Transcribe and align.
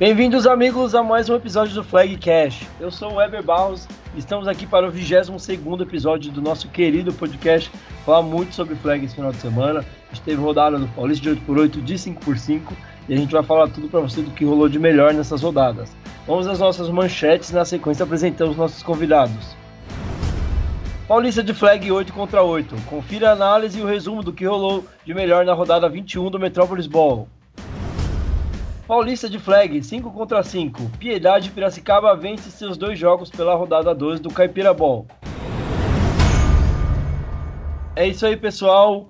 Bem-vindos, 0.00 0.46
amigos, 0.46 0.94
a 0.94 1.02
mais 1.02 1.28
um 1.28 1.34
episódio 1.34 1.74
do 1.74 1.84
Flag 1.84 2.16
Cash. 2.16 2.66
Eu 2.80 2.90
sou 2.90 3.12
o 3.12 3.14
Weber 3.16 3.42
Barros 3.42 3.86
estamos 4.16 4.48
aqui 4.48 4.64
para 4.64 4.88
o 4.88 4.90
22 4.90 5.46
episódio 5.82 6.32
do 6.32 6.40
nosso 6.40 6.70
querido 6.70 7.12
podcast. 7.12 7.70
Falar 8.06 8.22
muito 8.22 8.54
sobre 8.54 8.74
flag 8.76 9.04
esse 9.04 9.14
final 9.14 9.30
de 9.30 9.36
semana. 9.36 9.80
A 9.80 10.14
gente 10.14 10.24
teve 10.24 10.40
rodada 10.40 10.78
do 10.78 10.88
Paulista 10.88 11.34
de 11.34 11.38
8x8, 11.42 11.84
de 11.84 11.94
5x5 11.96 12.62
e 13.10 13.12
a 13.12 13.16
gente 13.18 13.30
vai 13.30 13.42
falar 13.42 13.68
tudo 13.68 13.90
para 13.90 14.00
você 14.00 14.22
do 14.22 14.30
que 14.30 14.42
rolou 14.42 14.70
de 14.70 14.78
melhor 14.78 15.12
nessas 15.12 15.42
rodadas. 15.42 15.94
Vamos 16.26 16.46
às 16.46 16.58
nossas 16.58 16.88
manchetes 16.88 17.50
na 17.50 17.66
sequência 17.66 18.02
apresentamos 18.02 18.56
nossos 18.56 18.82
convidados. 18.82 19.54
Paulista 21.06 21.42
de 21.42 21.52
Flag 21.52 21.92
8 21.92 22.10
contra 22.14 22.42
8. 22.42 22.74
Confira 22.86 23.28
a 23.28 23.32
análise 23.32 23.78
e 23.78 23.82
o 23.82 23.86
resumo 23.86 24.22
do 24.22 24.32
que 24.32 24.46
rolou 24.46 24.82
de 25.04 25.12
melhor 25.12 25.44
na 25.44 25.52
rodada 25.52 25.90
21 25.90 26.30
do 26.30 26.40
Metrópolis 26.40 26.86
Ball. 26.86 27.28
Paulista 28.90 29.30
de 29.30 29.38
Flag, 29.38 29.80
5 29.84 30.10
contra 30.10 30.42
5. 30.42 30.98
Piedade 30.98 31.52
Piracicaba 31.52 32.16
vence 32.16 32.50
seus 32.50 32.76
dois 32.76 32.98
jogos 32.98 33.30
pela 33.30 33.54
rodada 33.54 33.94
12 33.94 34.20
do 34.20 34.30
Caipira 34.30 34.74
Ball. 34.74 35.06
É 37.94 38.08
isso 38.08 38.26
aí, 38.26 38.36
pessoal. 38.36 39.08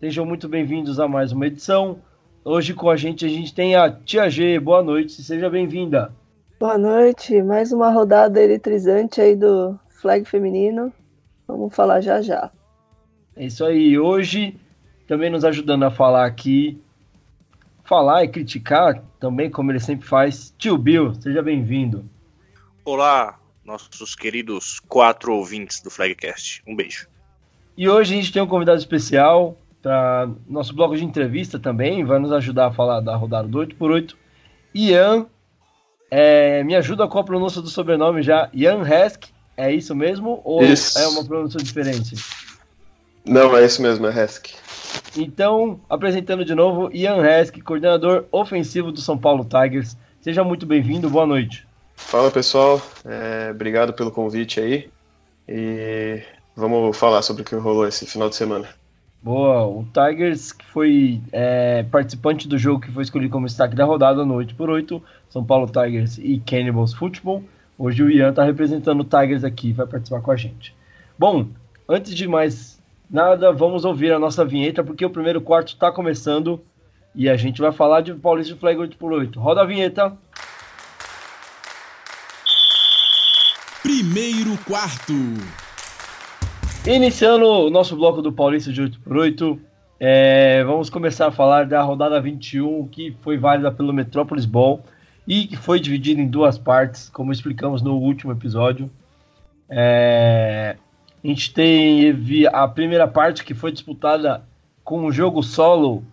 Sejam 0.00 0.24
muito 0.24 0.48
bem-vindos 0.48 0.98
a 0.98 1.06
mais 1.06 1.30
uma 1.30 1.46
edição. 1.46 1.98
Hoje 2.42 2.72
com 2.72 2.88
a 2.88 2.96
gente 2.96 3.26
a 3.26 3.28
gente 3.28 3.54
tem 3.54 3.76
a 3.76 3.90
Tia 3.90 4.30
G. 4.30 4.58
Boa 4.58 4.82
noite, 4.82 5.22
seja 5.22 5.50
bem-vinda. 5.50 6.10
Boa 6.58 6.78
noite, 6.78 7.42
mais 7.42 7.70
uma 7.70 7.90
rodada 7.90 8.42
eletrizante 8.42 9.20
aí 9.20 9.36
do 9.36 9.78
Flag 9.90 10.24
feminino. 10.24 10.90
Vamos 11.46 11.76
falar 11.76 12.00
já 12.00 12.22
já. 12.22 12.50
É 13.36 13.44
isso 13.44 13.62
aí. 13.62 13.98
Hoje 13.98 14.58
também 15.06 15.28
nos 15.28 15.44
ajudando 15.44 15.82
a 15.82 15.90
falar 15.90 16.24
aqui 16.24 16.80
falar 17.88 18.22
e 18.22 18.28
criticar 18.28 19.02
também, 19.18 19.50
como 19.50 19.72
ele 19.72 19.80
sempre 19.80 20.06
faz. 20.06 20.54
Tio 20.58 20.76
Bill, 20.76 21.14
seja 21.14 21.40
bem-vindo. 21.40 22.04
Olá, 22.84 23.38
nossos 23.64 24.14
queridos 24.14 24.78
quatro 24.78 25.32
ouvintes 25.34 25.80
do 25.80 25.90
Flagcast. 25.90 26.62
Um 26.66 26.76
beijo. 26.76 27.08
E 27.78 27.88
hoje 27.88 28.12
a 28.12 28.16
gente 28.16 28.30
tem 28.30 28.42
um 28.42 28.46
convidado 28.46 28.78
especial 28.78 29.56
para 29.80 30.28
nosso 30.46 30.74
bloco 30.74 30.94
de 30.94 31.02
entrevista 31.02 31.58
também, 31.58 32.04
vai 32.04 32.18
nos 32.18 32.30
ajudar 32.30 32.66
a 32.66 32.72
falar 32.72 33.00
da 33.00 33.16
rodada 33.16 33.48
do 33.48 33.58
8x8. 33.58 34.14
Ian, 34.74 35.26
é, 36.10 36.62
me 36.64 36.76
ajuda 36.76 37.08
com 37.08 37.18
a 37.18 37.24
pronúncia 37.24 37.62
do 37.62 37.70
sobrenome 37.70 38.20
já. 38.22 38.50
Ian 38.52 38.82
Hesk, 38.86 39.30
é 39.56 39.72
isso 39.72 39.96
mesmo? 39.96 40.42
Ou 40.44 40.62
isso. 40.62 40.98
é 40.98 41.08
uma 41.08 41.24
pronúncia 41.24 41.58
diferente? 41.58 42.16
Não, 43.24 43.56
é 43.56 43.64
isso 43.64 43.80
mesmo, 43.80 44.06
é 44.06 44.24
Hesk. 44.24 44.50
Então, 45.16 45.80
apresentando 45.88 46.44
de 46.44 46.54
novo, 46.54 46.90
Ian 46.94 47.24
Hesk, 47.24 47.60
coordenador 47.62 48.26
ofensivo 48.30 48.92
do 48.92 49.00
São 49.00 49.18
Paulo 49.18 49.44
Tigers. 49.44 49.96
Seja 50.20 50.44
muito 50.44 50.66
bem-vindo, 50.66 51.10
boa 51.10 51.26
noite. 51.26 51.66
Fala 51.96 52.30
pessoal, 52.30 52.80
é, 53.04 53.50
obrigado 53.50 53.92
pelo 53.92 54.10
convite 54.10 54.60
aí. 54.60 54.88
E 55.48 56.22
vamos 56.54 56.96
falar 56.96 57.22
sobre 57.22 57.42
o 57.42 57.44
que 57.44 57.54
rolou 57.56 57.86
esse 57.86 58.06
final 58.06 58.28
de 58.28 58.36
semana. 58.36 58.68
Boa, 59.20 59.66
o 59.66 59.84
Tigers 59.92 60.52
que 60.52 60.64
foi 60.66 61.20
é, 61.32 61.82
participante 61.82 62.46
do 62.46 62.56
jogo 62.56 62.80
que 62.80 62.92
foi 62.92 63.02
escolhido 63.02 63.32
como 63.32 63.46
destaque 63.46 63.74
da 63.74 63.84
rodada 63.84 64.24
no 64.24 64.34
8x8, 64.36 65.02
São 65.28 65.44
Paulo 65.44 65.66
Tigers 65.66 66.18
e 66.18 66.40
Cannibals 66.46 66.94
Football. 66.94 67.42
Hoje 67.76 68.02
o 68.02 68.10
Ian 68.10 68.30
está 68.30 68.44
representando 68.44 69.00
o 69.00 69.04
Tigers 69.04 69.42
aqui, 69.42 69.72
vai 69.72 69.86
participar 69.86 70.20
com 70.20 70.30
a 70.30 70.36
gente. 70.36 70.74
Bom, 71.18 71.48
antes 71.88 72.14
de 72.14 72.28
mais 72.28 72.77
Nada, 73.10 73.50
vamos 73.52 73.86
ouvir 73.86 74.12
a 74.12 74.18
nossa 74.18 74.44
vinheta 74.44 74.84
porque 74.84 75.04
o 75.04 75.08
primeiro 75.08 75.40
quarto 75.40 75.68
está 75.68 75.90
começando 75.90 76.62
e 77.14 77.26
a 77.26 77.38
gente 77.38 77.58
vai 77.58 77.72
falar 77.72 78.02
de 78.02 78.12
Paulista 78.12 78.52
de 78.52 78.60
Flag 78.60 78.78
8x8. 78.78 79.36
Roda 79.36 79.62
a 79.62 79.64
vinheta. 79.64 80.14
Primeiro 83.82 84.58
quarto. 84.66 85.14
Iniciando 86.86 87.46
o 87.46 87.70
nosso 87.70 87.96
bloco 87.96 88.20
do 88.20 88.30
Paulista 88.30 88.70
de 88.70 88.82
8x8, 88.82 89.58
é, 89.98 90.62
vamos 90.64 90.90
começar 90.90 91.28
a 91.28 91.32
falar 91.32 91.64
da 91.64 91.80
rodada 91.80 92.20
21 92.20 92.88
que 92.88 93.16
foi 93.22 93.38
válida 93.38 93.72
pelo 93.72 93.92
Metrópolis 93.92 94.44
Ball 94.44 94.84
e 95.26 95.46
que 95.46 95.56
foi 95.56 95.80
dividida 95.80 96.20
em 96.20 96.28
duas 96.28 96.58
partes, 96.58 97.08
como 97.08 97.32
explicamos 97.32 97.80
no 97.80 97.94
último 97.94 98.32
episódio. 98.32 98.90
É, 99.68 100.76
a 101.22 101.26
gente 101.26 101.52
teve 101.52 102.46
a 102.46 102.66
primeira 102.68 103.08
parte 103.08 103.44
que 103.44 103.54
foi 103.54 103.72
disputada 103.72 104.42
com 104.84 105.04
um 105.04 105.12
jogo 105.12 105.42
solo 105.42 106.04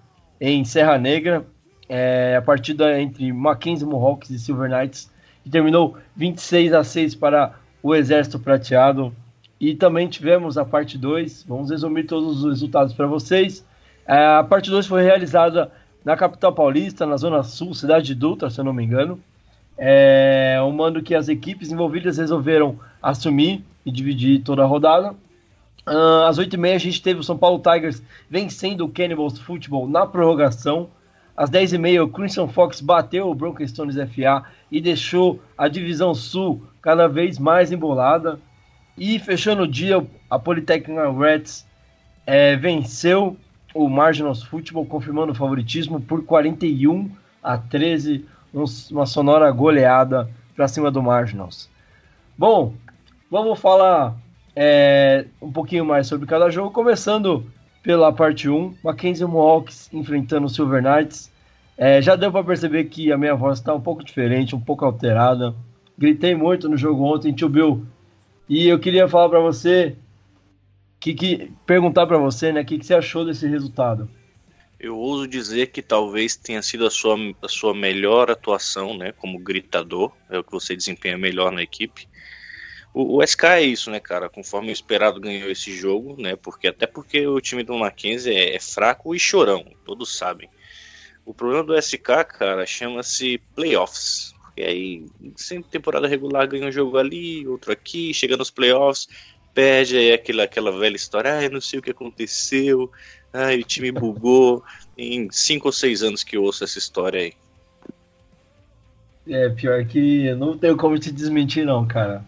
em 0.42 0.66
Serra 0.66 0.98
Negra, 0.98 1.46
é, 1.88 2.36
a 2.38 2.42
partida 2.42 3.00
entre 3.00 3.32
Mackenzie 3.32 3.86
Mohawks 3.86 4.30
e 4.32 4.40
Silver 4.40 4.70
Knights, 4.70 5.12
que 5.44 5.50
terminou 5.50 5.98
26 6.16 6.74
a 6.74 6.84
6 6.84 7.16
para 7.16 7.54
o 7.82 7.94
Exército 7.94 8.40
Prateado. 8.40 9.16
E 9.60 9.76
também 9.76 10.08
tivemos 10.08 10.58
a 10.58 10.66
parte 10.66 10.98
2, 10.98 11.46
vamos 11.48 11.70
resumir 11.70 12.04
todos 12.06 12.44
os 12.44 12.50
resultados 12.50 12.94
para 12.94 13.08
vocês. 13.08 13.66
É, 14.08 14.26
a 14.26 14.44
parte 14.44 14.70
2 14.70 14.88
foi 14.88 15.04
realizada 15.04 15.72
na 16.04 16.18
capital 16.18 16.52
paulista, 16.52 17.06
na 17.06 17.16
Zona 17.16 17.44
Sul, 17.44 17.74
cidade 17.74 18.08
de 18.08 18.16
Dutra, 18.16 18.50
se 18.50 18.60
eu 18.60 18.66
não 18.66 18.74
me 18.74 18.84
engano. 18.84 19.20
É 19.78 20.58
um 20.62 20.72
mando 20.72 21.02
que 21.02 21.14
as 21.14 21.28
equipes 21.30 21.72
envolvidas 21.72 22.18
resolveram 22.18 22.80
assumir 23.06 23.64
e 23.86 23.92
dividir 23.92 24.42
toda 24.42 24.64
a 24.64 24.66
rodada. 24.66 25.12
Uh, 25.88 26.26
às 26.28 26.40
8h30 26.40 26.76
a 26.76 26.80
gente 26.80 27.02
teve 27.02 27.20
o 27.20 27.24
São 27.24 27.38
Paulo 27.38 27.62
Tigers 27.62 28.02
vencendo 28.28 28.82
o 28.82 28.90
Cannibals 28.90 29.38
Football 29.38 29.88
na 29.88 30.08
prorrogação. 30.08 30.90
Às 31.38 31.50
10h30 31.52 32.04
o 32.04 32.10
Crimson 32.10 32.48
Fox 32.48 32.82
bateu 32.82 33.30
o 33.30 33.36
Broncos 33.36 33.70
Stones 33.70 33.96
FA 33.96 34.44
e 34.72 34.82
deixou 34.82 35.40
a 35.56 35.68
divisão 35.68 36.16
sul 36.16 36.64
cada 36.82 37.08
vez 37.08 37.38
mais 37.38 37.72
embolada. 37.72 38.40
E 38.98 39.20
fechando 39.20 39.64
o 39.64 39.68
dia, 39.68 40.04
a 40.28 40.40
Polytechnic 40.40 41.00
Reds 41.20 41.68
é, 42.26 42.56
venceu 42.56 43.38
o 43.74 43.88
Marginals 43.88 44.42
Football, 44.42 44.86
confirmando 44.88 45.34
o 45.34 45.36
favoritismo 45.36 46.02
por 46.02 46.24
41 46.24 47.12
a 47.44 47.58
13, 47.58 48.26
uma 48.90 49.06
sonora 49.06 49.52
goleada 49.52 50.28
para 50.56 50.68
cima 50.68 50.90
do 50.90 51.04
Marginals. 51.04 51.70
Bom, 52.38 52.74
Vamos 53.30 53.60
falar 53.60 54.16
é, 54.56 55.26
um 55.42 55.52
pouquinho 55.52 55.84
mais 55.84 56.08
sobre 56.08 56.28
cada 56.28 56.50
jogo, 56.50 56.72
começando 56.72 57.46
pela 57.82 58.14
parte 58.14 58.48
1, 58.48 58.78
Mackenzie 58.84 59.26
Mohawks 59.26 59.90
enfrentando 59.92 60.46
o 60.46 60.50
Silver 60.50 60.82
Knights. 60.82 61.32
É, 61.78 62.02
já 62.02 62.16
deu 62.16 62.32
para 62.32 62.44
perceber 62.44 62.86
que 62.86 63.12
a 63.12 63.18
minha 63.18 63.36
voz 63.36 63.60
está 63.60 63.74
um 63.74 63.82
pouco 63.82 64.04
diferente, 64.04 64.56
um 64.56 64.60
pouco 64.60 64.86
alterada. 64.86 65.54
Gritei 65.98 66.36
muito 66.36 66.70
no 66.70 66.78
jogo 66.78 67.04
ontem, 67.04 67.34
tio 67.34 67.50
Bill. 67.50 67.86
E 68.48 68.68
eu 68.68 68.80
queria 68.80 69.08
falar 69.08 69.30
para 69.30 69.40
você, 69.40 69.96
que, 71.00 71.14
que, 71.14 71.52
perguntar 71.66 72.06
para 72.06 72.18
você, 72.18 72.52
né, 72.52 72.62
o 72.62 72.66
que, 72.66 72.78
que 72.78 72.86
você 72.86 72.94
achou 72.94 73.26
desse 73.26 73.48
resultado? 73.48 74.08
Eu 74.80 74.98
ouso 74.98 75.28
dizer 75.28 75.68
que 75.68 75.82
talvez 75.82 76.36
tenha 76.36 76.62
sido 76.62 76.86
a 76.86 76.92
sua, 76.92 77.18
a 77.42 77.48
sua 77.48 77.74
melhor 77.74 78.30
atuação, 78.30 78.96
né, 78.96 79.12
como 79.12 79.40
gritador, 79.40 80.12
é 80.30 80.38
o 80.38 80.44
que 80.44 80.52
você 80.52 80.76
desempenha 80.76 81.18
melhor 81.18 81.52
na 81.52 81.64
equipe. 81.64 82.08
O, 82.96 83.18
o 83.18 83.28
SK 83.28 83.44
é 83.44 83.62
isso, 83.62 83.92
né, 83.92 84.00
cara? 84.00 84.30
Conforme 84.30 84.70
o 84.70 84.72
esperado 84.72 85.20
ganhou 85.20 85.52
esse 85.52 85.76
jogo, 85.76 86.16
né? 86.18 86.38
Porque 86.38 86.70
até 86.70 86.88
porque 86.88 87.28
o 87.28 87.42
time 87.42 87.62
do 87.62 87.78
Mackenzie 87.78 88.34
é, 88.34 88.56
é 88.56 88.60
fraco 88.60 89.14
e 89.14 89.20
chorão, 89.20 89.66
todos 89.84 90.18
sabem. 90.18 90.50
O 91.26 91.34
problema 91.34 91.62
do 91.62 91.78
SK, 91.78 92.24
cara, 92.26 92.66
chama-se 92.66 93.42
playoffs. 93.54 94.34
Porque 94.42 94.62
aí, 94.62 95.06
sempre 95.36 95.70
temporada 95.70 96.08
regular 96.08 96.48
ganha 96.48 96.68
um 96.68 96.72
jogo 96.72 96.98
ali, 96.98 97.46
outro 97.46 97.74
aqui, 97.74 98.14
chega 98.14 98.38
nos 98.38 98.50
playoffs, 98.50 99.10
perde 99.54 99.98
aí 99.98 100.14
aquela, 100.14 100.44
aquela 100.44 100.72
velha 100.72 100.96
história, 100.96 101.38
ah, 101.38 101.50
não 101.50 101.60
sei 101.60 101.80
o 101.80 101.82
que 101.82 101.92
aconteceu, 101.92 102.90
ah, 103.34 103.54
o 103.54 103.64
time 103.64 103.92
bugou. 103.92 104.64
Em 104.98 105.30
cinco 105.30 105.68
ou 105.68 105.74
seis 105.74 106.02
anos 106.02 106.24
que 106.24 106.38
eu 106.38 106.44
ouço 106.44 106.64
essa 106.64 106.80
história 106.80 107.20
aí. 107.20 107.34
É, 109.28 109.50
pior 109.50 109.84
que 109.84 110.34
não 110.36 110.58
tenho 110.58 110.78
como 110.78 110.98
te 110.98 111.12
desmentir 111.12 111.66
não, 111.66 111.86
cara. 111.86 112.24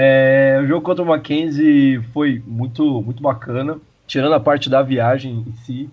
É, 0.00 0.60
o 0.62 0.66
jogo 0.68 0.80
contra 0.80 1.02
o 1.02 1.06
Mackenzie 1.06 2.00
foi 2.12 2.40
muito, 2.46 3.02
muito 3.02 3.20
bacana, 3.20 3.80
tirando 4.06 4.32
a 4.32 4.38
parte 4.38 4.70
da 4.70 4.80
viagem 4.80 5.44
em 5.44 5.52
si, 5.64 5.90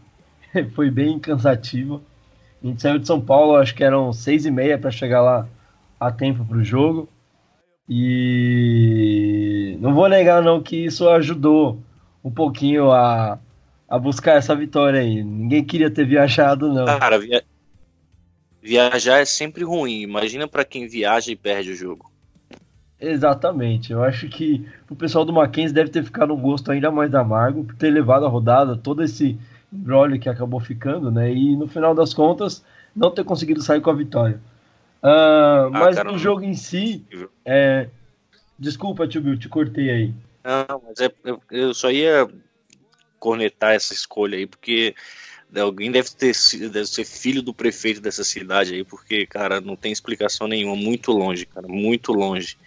foi 0.75 0.91
bem 0.91 1.17
cansativo. 1.17 2.03
A 2.63 2.67
gente 2.67 2.83
saiu 2.83 2.99
de 2.99 3.07
São 3.07 3.19
Paulo, 3.19 3.55
acho 3.55 3.73
que 3.73 3.83
eram 3.83 4.13
seis 4.13 4.45
e 4.45 4.51
meia 4.51 4.77
para 4.77 4.91
chegar 4.91 5.23
lá 5.23 5.47
a 5.99 6.11
tempo 6.11 6.45
para 6.45 6.57
o 6.57 6.63
jogo. 6.63 7.09
E 7.89 9.75
não 9.81 9.95
vou 9.95 10.07
negar 10.07 10.43
não 10.43 10.61
que 10.61 10.85
isso 10.85 11.09
ajudou 11.09 11.79
um 12.23 12.29
pouquinho 12.29 12.91
a, 12.91 13.39
a 13.89 13.97
buscar 13.97 14.33
essa 14.33 14.55
vitória 14.55 14.99
aí. 14.99 15.23
Ninguém 15.23 15.63
queria 15.63 15.89
ter 15.89 16.05
viajado 16.05 16.71
não. 16.71 16.85
Cara, 16.85 17.17
via... 17.17 17.43
viajar 18.61 19.17
é 19.17 19.25
sempre 19.25 19.63
ruim. 19.63 20.01
Imagina 20.01 20.47
para 20.47 20.63
quem 20.63 20.87
viaja 20.87 21.31
e 21.31 21.35
perde 21.35 21.71
o 21.71 21.75
jogo. 21.75 22.14
Exatamente. 23.05 23.91
Eu 23.91 24.03
acho 24.03 24.27
que 24.27 24.67
o 24.89 24.95
pessoal 24.95 25.23
do 25.23 25.31
Mackenzie 25.31 25.73
deve 25.73 25.91
ter 25.91 26.03
ficado 26.03 26.33
um 26.33 26.39
gosto 26.41 26.71
ainda 26.71 26.89
mais 26.89 27.13
amargo 27.13 27.63
por 27.63 27.75
ter 27.75 27.91
levado 27.91 28.25
a 28.25 28.29
rodada, 28.29 28.75
todo 28.75 29.03
esse 29.03 29.37
embrolho 29.71 30.19
que 30.19 30.27
acabou 30.27 30.59
ficando, 30.59 31.11
né? 31.11 31.31
E 31.31 31.55
no 31.55 31.67
final 31.67 31.93
das 31.93 32.13
contas, 32.13 32.63
não 32.95 33.11
ter 33.11 33.23
conseguido 33.23 33.61
sair 33.61 33.81
com 33.81 33.91
a 33.91 33.93
vitória. 33.93 34.39
Uh, 35.03 35.69
mas 35.69 35.97
cara, 35.97 36.11
no 36.11 36.17
jogo 36.17 36.43
em 36.43 36.55
si, 36.55 37.05
é... 37.45 37.87
desculpa, 38.57 39.07
tio 39.07 39.21
Bill, 39.21 39.37
te 39.37 39.47
cortei 39.47 39.89
aí. 39.91 40.13
Não, 40.43 40.81
mas 40.87 40.99
é, 40.99 41.11
eu, 41.23 41.39
eu 41.51 41.73
só 41.75 41.91
ia 41.91 42.27
cornetar 43.19 43.73
essa 43.73 43.93
escolha 43.93 44.37
aí, 44.37 44.47
porque 44.47 44.95
alguém 45.55 45.91
deve 45.91 46.09
ter 46.11 46.33
deve 46.71 46.85
ser 46.87 47.05
filho 47.05 47.41
do 47.41 47.53
prefeito 47.53 48.01
dessa 48.01 48.23
cidade 48.23 48.73
aí, 48.73 48.83
porque, 48.83 49.27
cara, 49.27 49.61
não 49.61 49.75
tem 49.75 49.91
explicação 49.91 50.47
nenhuma, 50.47 50.75
muito 50.75 51.11
longe, 51.11 51.45
cara, 51.45 51.67
muito 51.67 52.11
longe. 52.11 52.57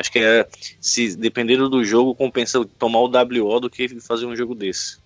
Acho 0.00 0.10
que 0.10 0.18
é, 0.18 0.46
se 0.80 1.14
dependendo 1.14 1.68
do 1.68 1.84
jogo, 1.84 2.14
compensa 2.14 2.64
tomar 2.78 3.00
o 3.00 3.04
WO 3.04 3.60
do 3.60 3.68
que 3.68 3.86
fazer 4.00 4.24
um 4.24 4.34
jogo 4.34 4.54
desse. 4.54 4.98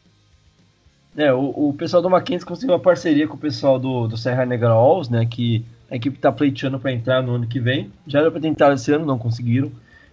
É, 1.17 1.33
o, 1.33 1.71
o 1.71 1.75
pessoal 1.77 2.01
do 2.01 2.09
Mackenzie 2.09 2.47
conseguiu 2.47 2.75
uma 2.77 2.81
parceria 2.81 3.27
com 3.27 3.35
o 3.35 3.39
pessoal 3.39 3.77
do, 3.77 4.07
do 4.07 4.17
Serra 4.17 4.47
Negra 4.47 4.71
Alls, 4.71 5.11
né, 5.11 5.27
que 5.27 5.65
a 5.91 5.97
equipe 5.97 6.17
tá 6.17 6.31
pleiteando 6.31 6.79
para 6.79 6.93
entrar 6.93 7.23
no 7.25 7.35
ano 7.35 7.47
que 7.49 7.59
vem. 7.59 7.91
Já 8.07 8.21
era 8.21 8.31
para 8.31 8.41
tentar 8.41 8.73
esse 8.73 8.93
ano, 8.93 9.05
não 9.05 9.19
conseguiram. 9.19 9.73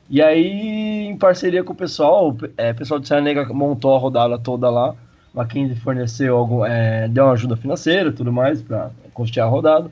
E 0.10 0.20
aí, 0.20 1.06
em 1.06 1.16
parceria 1.16 1.64
com 1.64 1.74
o 1.74 1.76
pessoal, 1.76 2.32
o 2.32 2.38
é, 2.58 2.74
pessoal 2.74 3.00
do 3.00 3.08
Serra 3.08 3.22
Negra 3.22 3.46
montou 3.54 3.96
a 3.96 4.00
rodada 4.00 4.40
toda 4.40 4.68
lá. 4.68 4.96
Mackenzie 5.32 5.76
forneceu 5.76 6.36
algo, 6.36 6.66
é, 6.66 7.08
deu 7.08 7.26
uma 7.26 7.34
ajuda 7.34 7.56
financeira 7.56 8.12
tudo 8.12 8.34
mais 8.34 8.64
para 8.64 8.90
custear 9.14 9.48
a 9.48 9.50
rodada, 9.50 9.92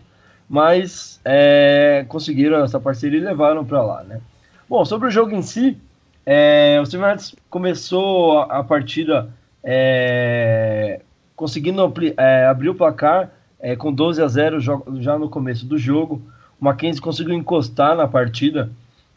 mas 0.50 1.22
é, 1.24 2.06
conseguiram 2.10 2.64
essa 2.64 2.80
parceria 2.80 3.20
e 3.20 3.24
levaram 3.24 3.64
para 3.64 3.84
lá, 3.84 4.04
né? 4.04 4.20
Bom, 4.69 4.86
sobre 4.86 5.07
o 5.07 5.12
jogo 5.12 5.31
em 5.31 5.42
si, 5.42 5.75
é, 6.24 6.80
o 6.80 6.86
Silverhats 6.86 7.36
começou 7.50 8.38
a, 8.38 8.60
a 8.60 8.63
partida 8.63 9.33
é, 9.63 11.01
conseguindo 11.36 11.81
é, 12.16 12.45
abrir 12.45 12.69
o 12.69 12.75
placar 12.75 13.31
é, 13.60 13.75
com 13.75 13.92
12 13.92 14.21
a 14.21 14.27
0 14.27 14.60
já 14.60 15.18
no 15.18 15.27
começo 15.27 15.66
do 15.66 15.75
jogo. 15.75 16.21
O 16.62 16.66
Mackenzie 16.66 17.01
conseguiu 17.01 17.33
encostar 17.33 17.95
na 17.95 18.07
partida, 18.07 18.69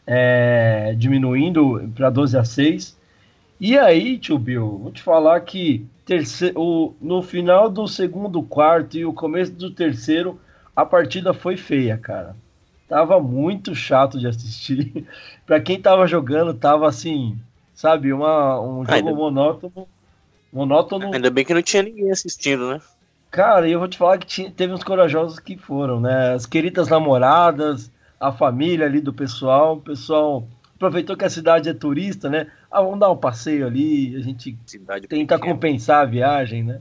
é, 0.07 0.95
diminuindo 0.97 1.87
para 1.93 2.09
12 2.09 2.35
a 2.35 2.43
6. 2.43 2.97
E 3.59 3.77
aí, 3.77 4.17
tio 4.17 4.39
Bill, 4.39 4.79
vou 4.81 4.91
te 4.91 5.03
falar 5.03 5.39
que 5.41 5.85
terceiro, 6.03 6.59
o, 6.59 6.95
no 6.99 7.21
final 7.21 7.69
do 7.69 7.87
segundo 7.87 8.41
quarto 8.41 8.97
e 8.97 9.05
o 9.05 9.13
começo 9.13 9.51
do 9.51 9.69
terceiro, 9.69 10.41
a 10.75 10.83
partida 10.83 11.31
foi 11.31 11.57
feia, 11.57 11.95
cara. 11.95 12.35
Tava 12.87 13.19
muito 13.19 13.73
chato 13.73 14.19
de 14.19 14.27
assistir. 14.27 15.07
para 15.45 15.59
quem 15.59 15.81
tava 15.81 16.05
jogando, 16.07 16.53
tava 16.53 16.87
assim, 16.87 17.37
sabe, 17.73 18.13
uma, 18.13 18.59
um 18.61 18.85
jogo 18.85 18.93
Ainda... 18.93 19.13
monótono. 19.13 19.87
Monótono. 20.51 21.13
Ainda 21.13 21.31
bem 21.31 21.43
que 21.43 21.53
não 21.53 21.63
tinha 21.63 21.81
ninguém 21.81 22.11
assistindo, 22.11 22.69
né? 22.69 22.79
Cara, 23.31 23.67
eu 23.67 23.79
vou 23.79 23.87
te 23.87 23.97
falar 23.97 24.19
que 24.19 24.27
tinha, 24.27 24.51
teve 24.51 24.71
uns 24.71 24.83
corajosos 24.83 25.39
que 25.39 25.57
foram, 25.57 25.99
né? 25.99 26.33
As 26.33 26.45
queridas 26.45 26.87
namoradas, 26.87 27.91
a 28.19 28.31
família 28.31 28.85
ali 28.85 29.01
do 29.01 29.11
pessoal, 29.11 29.77
o 29.77 29.81
pessoal 29.81 30.47
aproveitou 30.75 31.17
que 31.17 31.25
a 31.25 31.29
cidade 31.29 31.67
é 31.67 31.73
turista, 31.73 32.29
né? 32.29 32.47
Ah, 32.69 32.81
vamos 32.81 32.99
dar 32.99 33.09
um 33.09 33.17
passeio 33.17 33.65
ali, 33.65 34.15
a 34.15 34.19
gente 34.19 34.55
cidade 34.67 35.07
tenta 35.07 35.35
pequena. 35.35 35.53
compensar 35.53 36.01
a 36.01 36.05
viagem, 36.05 36.63
né? 36.63 36.79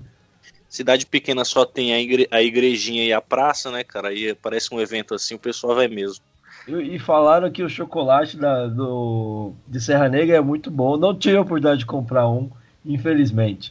Cidade 0.73 1.05
pequena 1.05 1.45
só 1.45 1.67
tem 1.67 1.93
a, 1.93 2.01
igre 2.01 2.27
a 2.31 2.41
igrejinha 2.41 3.05
e 3.05 3.13
a 3.13 3.21
praça, 3.21 3.71
né, 3.71 3.85
cara? 3.85 4.09
Aí 4.09 4.35
parece 4.35 4.75
um 4.75 4.81
evento 4.81 5.15
assim, 5.15 5.35
o 5.35 5.39
pessoal 5.39 5.75
vai 5.75 5.87
mesmo. 5.87 6.25
E, 6.67 6.95
e 6.95 6.99
falaram 6.99 7.51
que 7.51 7.63
o 7.63 7.69
chocolate 7.69 8.39
da, 8.39 8.69
do, 8.69 9.53
de 9.69 9.79
Serra 9.79 10.09
Negra 10.09 10.35
é 10.35 10.41
muito 10.41 10.71
bom. 10.71 10.97
Não 10.97 11.15
tive 11.15 11.37
a 11.37 11.43
oportunidade 11.43 11.81
de 11.81 11.85
comprar 11.85 12.27
um, 12.27 12.51
infelizmente. 12.87 13.71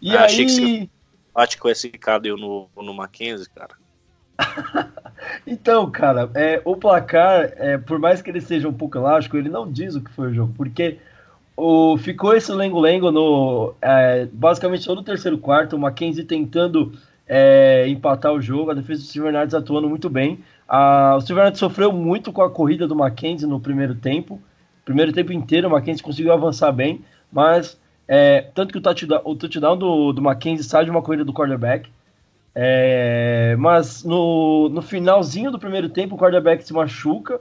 E 0.00 0.16
ah, 0.16 0.20
aí... 0.20 0.24
Achei 0.24 0.46
que 0.46 0.52
você 0.52 0.90
bate 1.34 1.58
com 1.58 1.68
esse 1.68 1.90
cadê 1.90 2.30
no, 2.30 2.66
no 2.74 2.94
Mackenzie, 2.94 3.50
cara. 3.50 3.74
então, 5.46 5.90
cara, 5.90 6.30
é, 6.34 6.62
o 6.64 6.74
placar, 6.78 7.52
é, 7.56 7.76
por 7.76 7.98
mais 7.98 8.22
que 8.22 8.30
ele 8.30 8.40
seja 8.40 8.66
um 8.66 8.72
pouco 8.72 8.96
elástico, 8.96 9.36
ele 9.36 9.50
não 9.50 9.70
diz 9.70 9.96
o 9.96 10.00
que 10.00 10.10
foi 10.10 10.30
o 10.30 10.34
jogo, 10.34 10.54
porque 10.56 10.96
o, 11.56 11.96
ficou 11.98 12.34
esse 12.34 12.52
lengo-lengo 12.52 13.10
no. 13.10 13.74
É, 13.80 14.26
basicamente 14.32 14.86
todo 14.86 14.98
o 14.98 15.04
terceiro 15.04 15.38
quarto, 15.38 15.76
o 15.76 15.78
Mackenzie 15.78 16.24
tentando 16.24 16.92
é, 17.26 17.86
empatar 17.88 18.32
o 18.32 18.40
jogo, 18.40 18.70
a 18.70 18.74
defesa 18.74 19.02
do 19.02 19.06
Silvernades 19.06 19.54
atuando 19.54 19.88
muito 19.88 20.08
bem. 20.08 20.40
A, 20.68 21.16
o 21.16 21.20
Silvernades 21.20 21.58
sofreu 21.58 21.92
muito 21.92 22.32
com 22.32 22.42
a 22.42 22.50
corrida 22.50 22.86
do 22.86 22.96
Mackenzie 22.96 23.46
no 23.46 23.60
primeiro 23.60 23.94
tempo. 23.94 24.40
Primeiro 24.84 25.12
tempo 25.12 25.32
inteiro, 25.32 25.68
o 25.68 25.70
Mackenzie 25.70 26.02
conseguiu 26.02 26.32
avançar 26.32 26.72
bem, 26.72 27.04
mas 27.30 27.78
é, 28.08 28.42
tanto 28.54 28.72
que 28.72 28.78
o 28.78 28.82
touchdown, 28.82 29.20
o 29.24 29.36
touchdown 29.36 29.76
do, 29.76 30.12
do 30.12 30.20
Mackenzie 30.20 30.64
sai 30.64 30.84
de 30.84 30.90
uma 30.90 31.02
corrida 31.02 31.24
do 31.24 31.32
quarterback. 31.32 31.88
É, 32.54 33.56
mas 33.58 34.04
no, 34.04 34.68
no 34.68 34.82
finalzinho 34.82 35.50
do 35.50 35.58
primeiro 35.58 35.88
tempo, 35.88 36.14
o 36.14 36.18
quarterback 36.18 36.64
se 36.64 36.72
machuca 36.72 37.40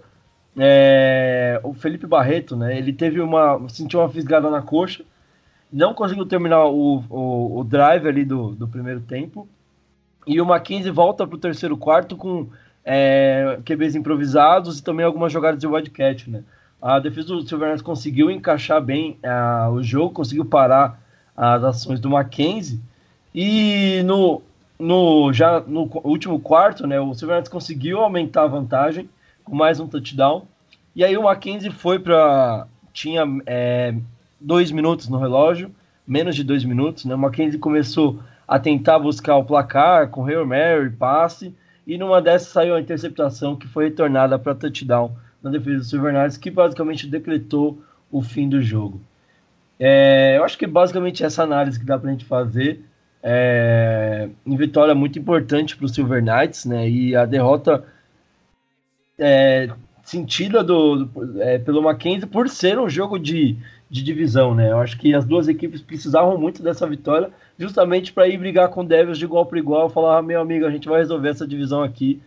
é, 0.57 1.59
o 1.63 1.73
Felipe 1.73 2.05
Barreto, 2.05 2.55
né? 2.55 2.77
Ele 2.77 2.91
teve 2.91 3.21
uma. 3.21 3.67
sentiu 3.69 3.99
uma 3.99 4.09
fisgada 4.09 4.49
na 4.49 4.61
coxa, 4.61 5.03
não 5.71 5.93
conseguiu 5.93 6.25
terminar 6.25 6.65
o, 6.65 7.03
o, 7.09 7.59
o 7.59 7.63
drive 7.63 8.07
ali 8.07 8.25
do, 8.25 8.51
do 8.51 8.67
primeiro 8.67 9.01
tempo. 9.01 9.47
E 10.27 10.39
o 10.39 10.45
Mackenzie 10.45 10.91
volta 10.91 11.25
para 11.25 11.35
o 11.35 11.39
terceiro 11.39 11.77
quarto 11.77 12.15
com 12.15 12.47
é, 12.85 13.59
QBs 13.65 13.95
improvisados 13.95 14.79
e 14.79 14.83
também 14.83 15.05
algumas 15.05 15.31
jogadas 15.31 15.59
de 15.59 15.67
wildcat, 15.67 16.29
né? 16.29 16.43
A 16.81 16.99
defesa 16.99 17.27
do 17.27 17.47
Silvernes 17.47 17.81
conseguiu 17.81 18.31
encaixar 18.31 18.81
bem 18.81 19.19
uh, 19.23 19.69
o 19.69 19.83
jogo, 19.83 20.15
conseguiu 20.15 20.45
parar 20.45 20.99
as 21.37 21.63
ações 21.63 21.99
do 21.99 22.09
Mackenzie. 22.09 22.81
E 23.33 24.01
no, 24.03 24.41
no, 24.79 25.31
já 25.31 25.59
no 25.59 25.87
último 26.03 26.39
quarto, 26.39 26.87
né, 26.87 26.99
o 26.99 27.13
Silvernes 27.13 27.47
conseguiu 27.47 27.99
aumentar 27.99 28.43
a 28.43 28.47
vantagem 28.47 29.07
com 29.51 29.55
mais 29.57 29.81
um 29.81 29.87
touchdown. 29.87 30.47
E 30.95 31.03
aí 31.03 31.17
o 31.17 31.23
Mackenzie 31.23 31.71
foi 31.71 31.99
para. 31.99 32.65
Tinha 32.93 33.23
é, 33.45 33.93
dois 34.39 34.71
minutos 34.71 35.09
no 35.09 35.17
relógio, 35.17 35.69
menos 36.07 36.37
de 36.37 36.43
dois 36.43 36.63
minutos. 36.63 37.03
Né? 37.03 37.13
O 37.13 37.17
Mackenzie 37.17 37.59
começou 37.59 38.21
a 38.47 38.57
tentar 38.57 38.97
buscar 38.97 39.35
o 39.35 39.43
placar 39.43 40.07
com 40.07 40.25
Hail 40.25 40.45
Mary, 40.45 40.89
passe, 40.89 41.53
e 41.85 41.97
numa 41.97 42.21
dessas 42.21 42.47
saiu 42.47 42.75
a 42.75 42.79
interceptação 42.79 43.57
que 43.57 43.67
foi 43.67 43.85
retornada 43.85 44.39
para 44.39 44.55
touchdown 44.55 45.11
na 45.43 45.49
defesa 45.49 45.79
do 45.79 45.83
Silverknights, 45.83 46.37
que 46.37 46.49
basicamente 46.49 47.05
decretou 47.05 47.77
o 48.09 48.21
fim 48.21 48.47
do 48.47 48.61
jogo. 48.61 49.01
É, 49.77 50.37
eu 50.37 50.45
acho 50.45 50.57
que 50.57 50.65
basicamente 50.65 51.25
essa 51.25 51.43
análise 51.43 51.77
que 51.77 51.85
dá 51.85 51.99
para 51.99 52.07
a 52.07 52.11
gente 52.13 52.23
fazer 52.23 52.85
é, 53.21 54.29
em 54.45 54.55
vitória 54.55 54.95
muito 54.95 55.19
importante 55.19 55.75
para 55.75 55.85
o 55.85 55.89
Silver 55.89 56.23
Knights, 56.23 56.65
né? 56.65 56.89
E 56.89 57.15
a 57.15 57.25
derrota 57.25 57.83
é, 59.21 59.69
sentida 60.03 60.63
do, 60.63 61.05
do 61.05 61.41
é, 61.41 61.59
pelo 61.59 61.81
Mackenzie 61.81 62.27
por 62.27 62.49
ser 62.49 62.79
um 62.79 62.89
jogo 62.89 63.19
de, 63.19 63.55
de 63.89 64.03
divisão, 64.03 64.55
né? 64.55 64.71
Eu 64.71 64.79
acho 64.79 64.97
que 64.97 65.13
as 65.13 65.23
duas 65.23 65.47
equipes 65.47 65.81
precisavam 65.81 66.37
muito 66.37 66.63
dessa 66.63 66.87
vitória, 66.87 67.29
justamente 67.57 68.11
para 68.11 68.27
ir 68.27 68.37
brigar 68.37 68.69
com 68.69 68.81
o 68.81 68.85
Devils 68.85 69.19
de 69.19 69.25
igual 69.25 69.45
para 69.45 69.59
igual, 69.59 69.89
falar, 69.89 70.17
ah, 70.17 70.21
meu 70.21 70.41
amigo, 70.41 70.65
a 70.65 70.71
gente 70.71 70.89
vai 70.89 70.99
resolver 70.99 71.29
essa 71.29 71.47
divisão 71.47 71.83
aqui. 71.83 72.21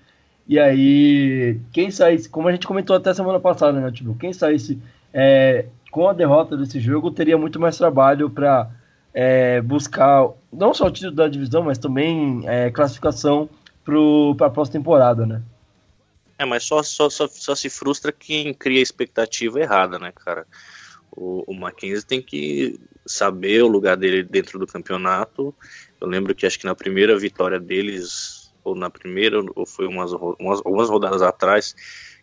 E 0.47 0.59
aí, 0.59 1.59
quem 1.73 1.91
saísse, 1.91 2.29
como 2.29 2.49
a 2.49 2.53
gente 2.53 2.67
comentou 2.67 2.95
até 2.95 3.13
semana 3.13 3.41
passada, 3.41 3.81
né, 3.81 3.91
tipo, 3.91 4.15
quem 4.15 4.33
saísse 4.33 4.79
é, 5.13 5.67
com 5.91 6.09
a 6.09 6.13
derrota 6.13 6.57
desse 6.57 6.79
jogo 6.79 7.11
teria 7.11 7.37
muito 7.37 7.59
mais 7.59 7.77
trabalho 7.77 8.31
para 8.31 8.71
é, 9.13 9.61
buscar 9.63 10.29
não 10.53 10.75
só 10.75 10.87
o 10.87 10.91
título 10.91 11.15
da 11.15 11.29
divisão, 11.29 11.63
mas 11.63 11.79
também 11.79 12.43
é, 12.47 12.71
classificação 12.71 13.49
para 13.85 14.47
a 14.47 14.51
próxima 14.51 14.81
temporada, 14.81 15.27
né? 15.27 15.43
É, 16.38 16.45
mas 16.45 16.64
só, 16.64 16.83
só, 16.83 17.09
só, 17.09 17.29
só 17.29 17.55
se 17.55 17.71
frustra 17.71 18.11
quem 18.12 18.53
cria 18.53 18.83
expectativa 18.83 19.61
errada, 19.61 19.99
né, 19.99 20.12
cara? 20.12 20.47
O, 21.11 21.45
o 21.47 21.55
Mackenzie 21.55 22.05
tem 22.05 22.21
que 22.21 22.79
saber 23.07 23.62
o 23.62 23.69
lugar 23.69 23.97
dele 23.97 24.23
dentro 24.23 24.59
do 24.59 24.67
campeonato. 24.67 25.55
Eu 26.00 26.09
lembro 26.09 26.35
que 26.35 26.47
acho 26.47 26.59
que 26.59 26.67
na 26.67 26.75
primeira 26.75 27.17
vitória 27.17 27.61
deles, 27.61 28.53
ou 28.64 28.75
na 28.75 28.91
primeira, 28.91 29.41
ou 29.55 29.64
foi 29.64 29.87
umas, 29.87 30.12
umas, 30.12 30.61
umas 30.64 30.88
rodadas 30.88 31.23
atrás, 31.23 31.75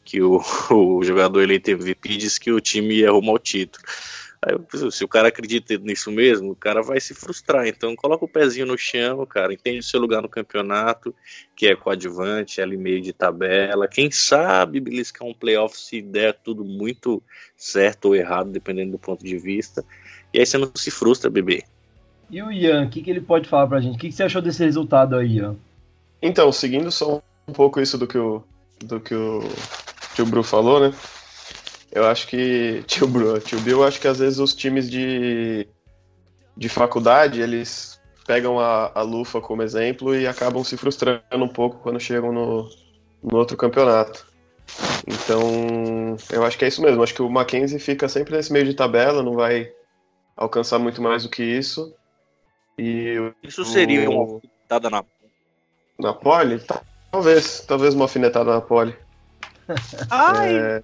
que 0.03 0.21
o, 0.21 0.41
o 0.69 1.03
jogador 1.03 1.41
eleito 1.41 1.71
MVP 1.71 2.17
disse 2.17 2.39
que 2.39 2.51
o 2.51 2.59
time 2.59 2.95
ia 2.95 3.11
rumo 3.11 3.31
ao 3.31 3.39
título. 3.39 3.83
Aí, 4.43 4.55
se 4.91 5.03
o 5.03 5.07
cara 5.07 5.27
acredita 5.27 5.77
nisso 5.77 6.11
mesmo, 6.11 6.51
o 6.51 6.55
cara 6.55 6.81
vai 6.81 6.99
se 6.99 7.13
frustrar. 7.13 7.67
Então, 7.67 7.95
coloca 7.95 8.25
o 8.25 8.27
pezinho 8.27 8.65
no 8.65 8.75
chão, 8.75 9.23
cara, 9.23 9.53
entende 9.53 9.79
o 9.79 9.83
seu 9.83 9.99
lugar 9.99 10.19
no 10.19 10.27
campeonato, 10.27 11.13
que 11.55 11.67
é 11.67 11.75
coadjuvante, 11.75 12.59
é 12.59 12.63
ali 12.63 12.75
meio 12.75 13.01
de 13.01 13.13
tabela. 13.13 13.87
Quem 13.87 14.09
sabe 14.09 14.79
beliscar 14.79 15.27
um 15.27 15.33
playoff 15.33 15.77
se 15.77 16.01
der 16.01 16.33
tudo 16.33 16.65
muito 16.65 17.21
certo 17.55 18.05
ou 18.05 18.15
errado, 18.15 18.49
dependendo 18.49 18.93
do 18.93 18.99
ponto 18.99 19.23
de 19.23 19.37
vista. 19.37 19.85
E 20.33 20.39
aí 20.39 20.45
você 20.45 20.57
não 20.57 20.71
se 20.73 20.89
frustra, 20.89 21.29
bebê. 21.29 21.63
E 22.27 22.41
o 22.41 22.51
Ian, 22.51 22.85
o 22.85 22.89
que, 22.89 23.03
que 23.03 23.11
ele 23.11 23.21
pode 23.21 23.47
falar 23.47 23.67
pra 23.67 23.79
gente? 23.79 23.95
O 23.95 23.99
que, 23.99 24.09
que 24.09 24.15
você 24.15 24.23
achou 24.23 24.41
desse 24.41 24.63
resultado 24.63 25.15
aí, 25.15 25.35
Ian? 25.35 25.55
Então, 26.19 26.51
seguindo 26.51 26.91
só 26.91 27.21
um 27.47 27.53
pouco 27.53 27.79
isso 27.79 27.95
do 27.95 28.07
que 28.07 28.17
o, 28.17 28.43
do 28.79 28.99
que 28.99 29.13
o, 29.13 29.41
que 30.15 30.21
o 30.23 30.25
Bru 30.25 30.41
falou, 30.41 30.79
né? 30.79 30.91
Eu 31.91 32.05
acho 32.05 32.27
que, 32.27 32.83
tio 32.87 33.07
Bru, 33.07 33.39
tio 33.39 33.59
Bill, 33.61 33.83
acho 33.83 33.99
que 33.99 34.07
às 34.07 34.19
vezes 34.19 34.39
os 34.39 34.53
times 34.53 34.89
de, 34.89 35.67
de 36.55 36.69
faculdade, 36.69 37.41
eles 37.41 37.99
pegam 38.25 38.59
a, 38.59 38.91
a 38.93 39.01
Lufa 39.01 39.41
como 39.41 39.63
exemplo 39.63 40.15
e 40.15 40.27
acabam 40.27 40.63
se 40.63 40.77
frustrando 40.77 41.21
um 41.33 41.47
pouco 41.47 41.79
quando 41.79 41.99
chegam 41.99 42.31
no, 42.31 42.69
no 43.21 43.37
outro 43.37 43.57
campeonato. 43.57 44.25
Então, 45.05 46.15
eu 46.31 46.45
acho 46.45 46.57
que 46.57 46.63
é 46.63 46.67
isso 46.67 46.81
mesmo. 46.81 47.03
Acho 47.03 47.13
que 47.13 47.21
o 47.21 47.29
Mackenzie 47.29 47.79
fica 47.79 48.07
sempre 48.07 48.35
nesse 48.35 48.53
meio 48.53 48.65
de 48.65 48.73
tabela, 48.73 49.23
não 49.23 49.33
vai 49.33 49.69
alcançar 50.37 50.79
muito 50.79 51.01
mais 51.01 51.23
do 51.23 51.29
que 51.29 51.43
isso. 51.43 51.93
E 52.77 53.33
isso 53.43 53.65
seria 53.65 54.09
o... 54.09 54.13
uma 54.13 54.33
alfinetada 54.33 54.89
na 54.89 55.03
na 56.01 56.13
pole? 56.13 56.59
Talvez, 57.11 57.61
talvez 57.67 57.93
uma 57.93 58.05
alfinetada 58.05 58.51
na 58.53 58.61
pole. 58.61 58.95
Ai. 60.09 60.57
É... 60.57 60.83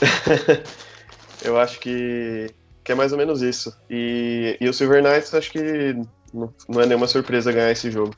eu 1.44 1.58
acho 1.58 1.78
que, 1.80 2.50
que 2.82 2.92
é 2.92 2.94
mais 2.94 3.12
ou 3.12 3.18
menos 3.18 3.42
isso. 3.42 3.76
E, 3.88 4.56
e 4.60 4.68
o 4.68 4.72
Silver 4.72 5.02
Knights 5.02 5.34
acho 5.34 5.50
que 5.50 5.96
não, 6.32 6.52
não 6.68 6.80
é 6.80 6.86
nenhuma 6.86 7.06
surpresa 7.06 7.52
ganhar 7.52 7.70
esse 7.70 7.90
jogo. 7.90 8.14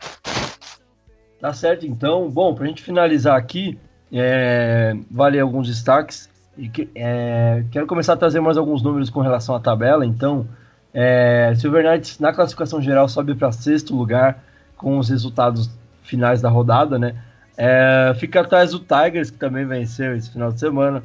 Tá 1.41 1.53
certo, 1.53 1.87
então. 1.87 2.31
Bom, 2.31 2.55
pra 2.55 2.67
gente 2.67 2.83
finalizar 2.83 3.37
aqui, 3.37 3.79
é, 4.13 4.97
vale 5.11 5.39
alguns 5.39 5.69
destaques. 5.69 6.29
E 6.57 6.69
que, 6.69 6.89
é, 6.95 7.65
quero 7.71 7.87
começar 7.87 8.15
a 8.15 8.17
trazer 8.17 8.41
mais 8.41 8.57
alguns 8.57 8.83
números 8.83 9.11
com 9.11 9.21
relação 9.21 9.55
à 9.55 9.61
tabela. 9.61 10.07
Então, 10.07 10.49
é, 10.93 11.53
Silver 11.57 11.85
Knights 11.85 12.19
na 12.19 12.33
classificação 12.33 12.81
geral 12.81 13.07
sobe 13.09 13.35
para 13.35 13.53
sexto 13.53 13.95
lugar 13.95 14.43
com 14.77 14.99
os 14.99 15.11
resultados 15.11 15.71
finais 16.03 16.41
da 16.41 16.49
rodada, 16.49 16.99
né? 16.99 17.15
É, 17.57 18.15
fica 18.19 18.41
atrás 18.41 18.71
do 18.71 18.79
Tigers, 18.79 19.31
que 19.31 19.39
também 19.39 19.67
venceu 19.67 20.17
esse 20.17 20.31
final 20.31 20.51
de 20.51 20.61
semana. 20.61 21.03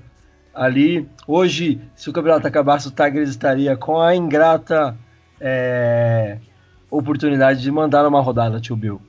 Ali, 0.53 1.07
hoje, 1.25 1.81
se 1.95 2.09
o 2.09 2.13
campeonato 2.13 2.45
acabasse, 2.45 2.87
o 2.87 2.91
Tigers 2.91 3.29
estaria 3.29 3.75
com 3.77 4.01
a 4.01 4.15
ingrata 4.15 4.97
é, 5.39 6.37
oportunidade 6.89 7.61
de 7.61 7.71
mandar 7.71 8.05
uma 8.05 8.21
rodada, 8.21 8.59
tio 8.59 8.75
Bill. 8.75 9.01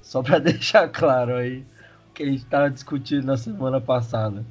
Só 0.00 0.22
para 0.22 0.38
deixar 0.40 0.88
claro 0.88 1.34
aí 1.34 1.64
que 2.14 2.22
a 2.22 2.26
gente 2.26 2.38
estava 2.38 2.70
discutindo 2.70 3.24
na 3.24 3.36
semana 3.36 3.80
passada. 3.80 4.44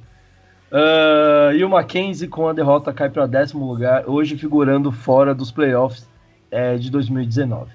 Uh, 0.70 1.52
e 1.54 1.64
o 1.64 1.68
Mackenzie, 1.68 2.28
com 2.28 2.48
a 2.48 2.52
derrota, 2.52 2.92
cai 2.92 3.08
para 3.08 3.26
décimo 3.26 3.66
lugar, 3.66 4.04
hoje 4.06 4.36
figurando 4.36 4.92
fora 4.92 5.34
dos 5.34 5.50
playoffs 5.50 6.08
é, 6.50 6.76
de 6.76 6.90
2019. 6.90 7.70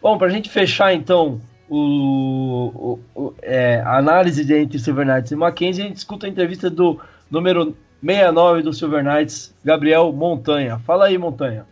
Bom, 0.00 0.16
para 0.16 0.28
a 0.28 0.30
gente 0.30 0.48
fechar 0.48 0.92
então 0.94 1.40
o, 1.68 3.00
o, 3.14 3.22
o 3.22 3.34
é, 3.42 3.80
a 3.80 3.96
análise 3.96 4.40
entre 4.54 4.78
Silver 4.78 5.06
Knights 5.06 5.32
e 5.32 5.36
Mackenzie, 5.36 5.82
a 5.82 5.88
gente 5.88 5.96
escuta 5.96 6.26
a 6.26 6.28
entrevista 6.28 6.70
do 6.70 7.00
número 7.30 7.76
69 8.02 8.62
do 8.62 8.72
Silver 8.72 9.02
Knights, 9.02 9.54
Gabriel 9.64 10.12
Montanha. 10.12 10.78
Fala 10.86 11.06
aí, 11.06 11.16
Montanha. 11.16 11.66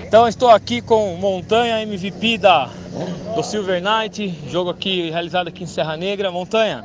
Então 0.00 0.28
estou 0.28 0.50
aqui 0.50 0.80
com 0.80 1.16
Montanha, 1.16 1.82
MVP 1.82 2.38
da, 2.38 2.70
do 3.34 3.42
Silver 3.42 3.82
Knight, 3.82 4.28
jogo 4.48 4.70
aqui 4.70 5.10
realizado 5.10 5.48
aqui 5.48 5.64
em 5.64 5.66
Serra 5.66 5.96
Negra. 5.96 6.30
Montanha, 6.30 6.84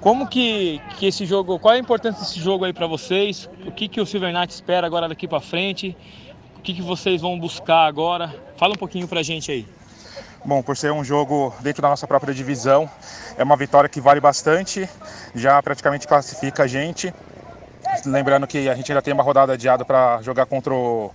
como 0.00 0.26
que, 0.26 0.80
que 0.98 1.06
esse 1.06 1.24
jogo, 1.24 1.58
qual 1.58 1.74
é 1.74 1.76
a 1.76 1.80
importância 1.80 2.20
desse 2.20 2.40
jogo 2.40 2.64
aí 2.64 2.72
para 2.72 2.86
vocês? 2.86 3.48
O 3.66 3.72
que, 3.72 3.88
que 3.88 4.00
o 4.00 4.06
Silver 4.06 4.32
Knight 4.32 4.52
espera 4.52 4.86
agora 4.86 5.08
daqui 5.08 5.28
para 5.28 5.40
frente? 5.40 5.96
O 6.56 6.60
que, 6.60 6.74
que 6.74 6.82
vocês 6.82 7.20
vão 7.20 7.38
buscar 7.38 7.86
agora? 7.86 8.34
Fala 8.56 8.72
um 8.72 8.78
pouquinho 8.78 9.06
para 9.06 9.22
gente 9.22 9.50
aí. 9.50 9.66
Bom, 10.46 10.62
por 10.62 10.76
ser 10.76 10.92
um 10.92 11.02
jogo 11.02 11.54
dentro 11.60 11.80
da 11.80 11.88
nossa 11.88 12.06
própria 12.06 12.34
divisão, 12.34 12.88
é 13.38 13.42
uma 13.42 13.56
vitória 13.56 13.88
que 13.88 13.98
vale 13.98 14.20
bastante, 14.20 14.86
já 15.34 15.62
praticamente 15.62 16.06
classifica 16.06 16.64
a 16.64 16.66
gente. 16.66 17.14
Lembrando 18.04 18.46
que 18.46 18.68
a 18.68 18.74
gente 18.74 18.92
ainda 18.92 19.00
tem 19.00 19.14
uma 19.14 19.22
rodada 19.22 19.54
adiada 19.54 19.86
para 19.86 20.20
jogar 20.20 20.44
contra 20.44 20.74
o, 20.74 21.10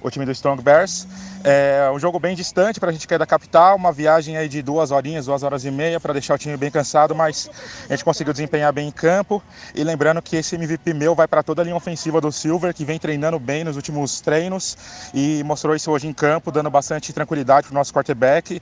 o 0.00 0.10
time 0.10 0.24
do 0.24 0.32
Strong 0.32 0.62
Bears. 0.62 1.06
É 1.44 1.90
um 1.92 1.98
jogo 1.98 2.18
bem 2.18 2.34
distante 2.34 2.80
para 2.80 2.90
a 2.90 2.92
gente 2.92 3.06
cair 3.06 3.18
da 3.18 3.26
capital, 3.26 3.76
uma 3.76 3.92
viagem 3.92 4.36
aí 4.36 4.48
de 4.48 4.62
duas 4.62 4.90
horinhas, 4.90 5.26
duas 5.26 5.42
horas 5.42 5.64
e 5.64 5.70
meia 5.70 6.00
para 6.00 6.12
deixar 6.12 6.34
o 6.34 6.38
time 6.38 6.56
bem 6.56 6.70
cansado, 6.70 7.14
mas 7.14 7.48
a 7.88 7.92
gente 7.92 8.04
conseguiu 8.04 8.32
desempenhar 8.32 8.72
bem 8.72 8.88
em 8.88 8.90
campo. 8.90 9.42
E 9.74 9.84
lembrando 9.84 10.20
que 10.20 10.36
esse 10.36 10.56
MVP 10.56 10.92
meu 10.94 11.14
vai 11.14 11.28
para 11.28 11.42
toda 11.42 11.62
a 11.62 11.64
linha 11.64 11.76
ofensiva 11.76 12.20
do 12.20 12.32
Silver, 12.32 12.74
que 12.74 12.84
vem 12.84 12.98
treinando 12.98 13.38
bem 13.38 13.64
nos 13.64 13.76
últimos 13.76 14.20
treinos 14.20 14.76
e 15.14 15.42
mostrou 15.44 15.74
isso 15.74 15.90
hoje 15.90 16.06
em 16.06 16.12
campo, 16.12 16.50
dando 16.50 16.70
bastante 16.70 17.12
tranquilidade 17.12 17.66
para 17.66 17.74
o 17.74 17.78
nosso 17.78 17.92
quarterback. 17.92 18.60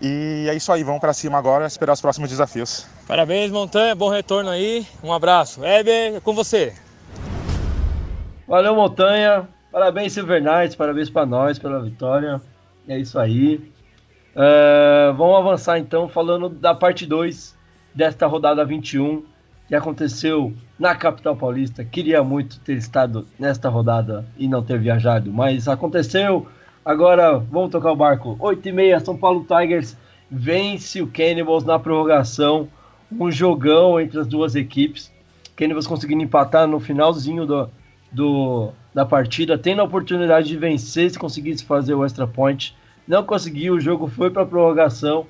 E 0.00 0.46
é 0.48 0.54
isso 0.54 0.72
aí, 0.72 0.82
vamos 0.82 1.00
para 1.00 1.12
cima 1.12 1.38
agora, 1.38 1.64
esperar 1.64 1.92
os 1.92 2.00
próximos 2.00 2.28
desafios. 2.28 2.86
Parabéns, 3.06 3.52
Montanha, 3.52 3.94
bom 3.94 4.08
retorno 4.08 4.50
aí, 4.50 4.84
um 5.00 5.12
abraço. 5.12 5.64
Heber, 5.64 6.16
é 6.16 6.20
com 6.20 6.34
você. 6.34 6.74
Valeu, 8.48 8.74
Montanha. 8.74 9.48
Parabéns, 9.72 10.12
Silver 10.12 10.42
Knights, 10.42 10.76
parabéns 10.76 11.08
para 11.08 11.24
nós 11.24 11.58
pela 11.58 11.80
vitória. 11.80 12.42
É 12.86 12.98
isso 12.98 13.18
aí. 13.18 13.56
Uh, 14.36 15.14
vamos 15.16 15.38
avançar 15.38 15.78
então 15.78 16.06
falando 16.10 16.50
da 16.50 16.74
parte 16.74 17.06
2 17.06 17.56
desta 17.94 18.26
rodada 18.26 18.66
21 18.66 19.24
que 19.66 19.74
aconteceu 19.74 20.52
na 20.78 20.94
capital 20.94 21.34
paulista. 21.34 21.82
Queria 21.82 22.22
muito 22.22 22.60
ter 22.60 22.74
estado 22.74 23.26
nesta 23.38 23.70
rodada 23.70 24.26
e 24.36 24.46
não 24.46 24.62
ter 24.62 24.78
viajado, 24.78 25.32
mas 25.32 25.66
aconteceu. 25.66 26.46
Agora 26.84 27.38
vamos 27.38 27.70
tocar 27.70 27.92
o 27.92 27.96
barco. 27.96 28.36
8 28.40 28.68
e 28.68 28.72
meia, 28.72 29.00
São 29.00 29.16
Paulo 29.16 29.46
Tigers 29.48 29.96
vence 30.30 31.00
o 31.00 31.06
Cannibals 31.06 31.64
na 31.64 31.78
prorrogação. 31.78 32.68
Um 33.10 33.30
jogão 33.30 33.98
entre 33.98 34.20
as 34.20 34.26
duas 34.26 34.54
equipes. 34.54 35.10
Cannibals 35.56 35.86
conseguindo 35.86 36.22
empatar 36.22 36.66
no 36.66 36.78
finalzinho 36.78 37.46
do, 37.46 37.70
do, 38.12 38.72
da 38.94 39.06
partida, 39.06 39.56
tendo 39.56 39.80
a 39.80 39.84
oportunidade 39.84 40.48
de 40.48 40.56
vencer 40.56 41.10
se 41.10 41.18
conseguisse 41.18 41.64
fazer 41.64 41.94
o 41.94 42.04
extra 42.04 42.26
point. 42.26 42.76
Não 43.08 43.24
conseguiu, 43.24 43.74
o 43.74 43.80
jogo 43.80 44.06
foi 44.06 44.30
para 44.30 44.46
prorrogação 44.46 45.26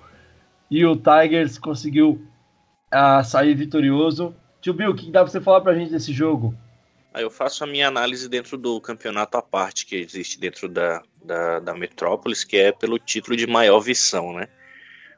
e 0.71 0.85
o 0.85 0.97
Tigers 0.97 1.59
conseguiu 1.59 2.21
uh, 2.93 3.25
sair 3.25 3.55
vitorioso. 3.55 4.35
Tio 4.61 4.75
Bill, 4.75 4.91
o 4.91 4.95
que 4.95 5.11
dá 5.11 5.21
para 5.21 5.31
você 5.31 5.41
falar 5.41 5.61
para 5.61 5.73
a 5.73 5.75
gente 5.75 5.91
desse 5.91 6.13
jogo? 6.13 6.55
Eu 7.15 7.31
faço 7.31 7.63
a 7.63 7.67
minha 7.67 7.89
análise 7.89 8.29
dentro 8.29 8.57
do 8.57 8.81
campeonato 8.81 9.37
à 9.37 9.43
parte 9.43 9.85
que 9.85 9.97
existe 9.97 10.41
dentro 10.41 10.69
da, 10.69 11.03
da, 11.23 11.61
da 11.61 11.75
Metrópolis, 11.75 12.43
que 12.43 12.57
é 12.57 12.73
pelo 12.73 12.99
título 12.99 13.37
de 13.37 13.47
maior 13.47 13.81
visão, 13.81 14.33
né? 14.33 14.49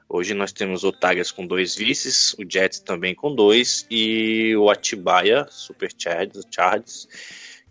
Hoje 0.09 0.35
nós 0.35 0.52
temos 0.52 0.85
o 0.85 0.92
Tigers 0.92 1.30
com 1.30 1.47
dois 1.47 1.76
vices, 1.76 2.35
o 2.35 2.44
Jets 2.49 2.80
também 2.80 3.14
com 3.14 3.35
dois 3.35 3.87
e 3.90 4.54
o 4.56 4.71
Atibaia, 4.71 5.47
Super 5.49 5.90
Chargers, 5.97 6.44
Chargers 6.50 7.09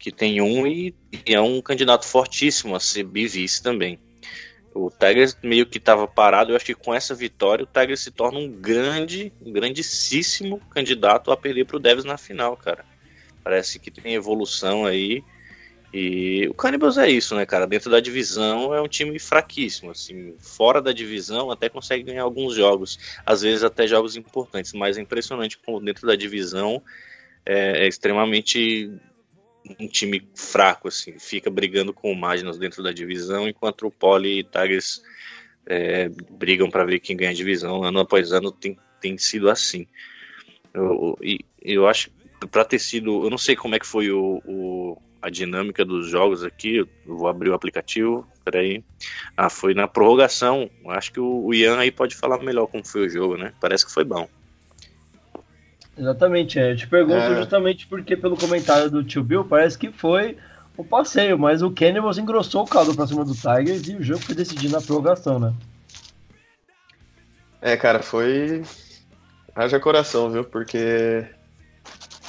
que 0.04 0.12
tem 0.12 0.42
um 0.42 0.68
e, 0.68 0.94
e 1.26 1.34
é 1.34 1.40
um 1.40 1.62
candidato 1.62 2.06
fortíssimo 2.06 2.76
a 2.76 2.80
ser 2.82 3.06
bivice 3.06 3.64
também. 3.64 3.98
O 4.76 4.92
Tigers 4.92 5.38
meio 5.42 5.66
que 5.66 5.78
estava 5.78 6.06
parado, 6.06 6.52
eu 6.52 6.58
acho 6.58 6.66
que 6.66 6.74
com 6.74 6.94
essa 6.94 7.16
vitória 7.16 7.64
o 7.64 7.66
Tigers 7.66 8.02
se 8.02 8.12
torna 8.12 8.38
um 8.38 8.52
grande, 8.52 9.32
um 9.42 9.54
grandíssimo 9.54 10.60
candidato 10.70 11.32
a 11.32 11.38
perder 11.38 11.66
para 11.66 11.78
o 11.78 11.80
Devils 11.80 12.04
na 12.04 12.18
final, 12.18 12.58
cara. 12.58 12.84
Parece 13.46 13.80
que 13.80 13.90
tem 13.90 14.14
evolução 14.14 14.86
aí. 14.86 15.24
E 15.94 16.50
o 16.50 16.54
Cannibals 16.54 16.98
é 16.98 17.10
isso, 17.10 17.34
né, 17.34 17.46
cara? 17.46 17.66
Dentro 17.66 17.90
da 17.90 18.02
divisão 18.02 18.74
é 18.74 18.82
um 18.82 18.90
time 18.90 19.18
fraquíssimo, 19.20 19.92
assim, 19.92 20.36
fora 20.38 20.82
da 20.82 20.92
divisão 20.92 21.50
até 21.50 21.70
consegue 21.70 22.04
ganhar 22.04 22.24
alguns 22.24 22.56
jogos, 22.56 23.00
às 23.26 23.42
vezes 23.42 23.64
até 23.64 23.88
jogos 23.88 24.18
importantes, 24.18 24.74
mas 24.74 24.98
é 24.98 25.02
impressionante 25.02 25.58
como 25.60 25.80
dentro 25.80 26.06
da 26.06 26.16
divisão 26.18 26.84
é, 27.46 27.86
é 27.86 27.88
extremamente 27.88 28.92
um 29.80 29.88
time 29.88 30.28
fraco, 30.36 30.88
assim, 30.88 31.18
fica 31.18 31.50
brigando 31.50 31.94
com 31.94 32.12
o 32.12 32.16
Magnus 32.16 32.58
dentro 32.58 32.84
da 32.84 32.92
divisão, 32.92 33.48
enquanto 33.48 33.88
o 33.88 33.92
Poli 33.92 34.40
e 34.40 34.44
Tigers 34.44 35.02
é, 35.66 36.10
brigam 36.32 36.70
para 36.70 36.86
ver 36.86 37.00
quem 37.00 37.16
ganha 37.16 37.32
a 37.32 37.36
divisão. 37.36 37.84
Ano 37.84 38.00
após 38.00 38.32
ano 38.32 38.52
tem, 38.52 38.78
tem 39.00 39.18
sido 39.18 39.50
assim. 39.50 39.88
Eu, 40.74 41.18
eu, 41.22 41.38
eu 41.62 41.88
acho 41.88 42.12
para 42.48 42.66
ter 42.66 42.80
sido, 42.80 43.24
eu 43.24 43.30
não 43.30 43.38
sei 43.38 43.56
como 43.56 43.76
é 43.76 43.80
que 43.80 43.88
foi 43.88 44.12
o, 44.12 44.42
o, 44.46 45.02
a 45.22 45.30
dinâmica 45.30 45.86
dos 45.86 46.10
jogos 46.10 46.44
aqui. 46.44 46.78
Eu 46.78 46.88
vou 47.06 47.28
abrir 47.28 47.50
o 47.50 47.54
aplicativo. 47.54 48.28
Peraí. 48.44 48.84
Ah, 49.38 49.50
foi 49.50 49.74
na 49.74 49.88
prorrogação. 49.88 50.70
Acho 50.88 51.14
que 51.14 51.20
o, 51.20 51.46
o 51.46 51.54
Ian 51.54 51.78
aí 51.78 51.92
pode 51.92 52.16
falar 52.16 52.40
melhor 52.40 52.68
como 52.68 52.86
foi 52.86 53.06
o 53.06 53.10
jogo, 53.10 53.38
né? 53.38 53.54
Parece 53.62 53.86
que 53.86 53.94
foi 53.94 54.04
bom. 54.04 54.28
Exatamente, 55.98 56.60
é. 56.60 56.72
eu 56.72 56.76
te 56.76 56.88
pergunto 56.88 57.20
é. 57.20 57.36
justamente 57.36 57.88
porque 57.88 58.18
pelo 58.18 58.38
comentário 58.38 58.90
do 58.90 59.04
tio 59.04 59.24
Bill 59.24 59.46
parece 59.46 59.78
que 59.78 59.92
foi 59.92 60.38
um 60.78 60.84
passeio, 60.84 61.38
mas 61.38 61.62
o 61.62 61.72
Cannibals 61.72 62.18
engrossou 62.18 62.64
o 62.64 62.68
caldo 62.68 62.96
pra 62.96 63.06
cima 63.06 63.24
do 63.24 63.34
Tigers 63.34 63.88
e 63.88 63.96
o 63.96 64.04
jogo 64.04 64.22
foi 64.22 64.34
decidido 64.34 64.74
na 64.74 64.82
prorrogação, 64.82 65.40
né? 65.40 65.54
É, 67.62 67.78
cara, 67.78 68.02
foi. 68.02 68.64
Haja 69.56 69.80
coração, 69.80 70.32
viu? 70.32 70.44
Porque 70.44 71.26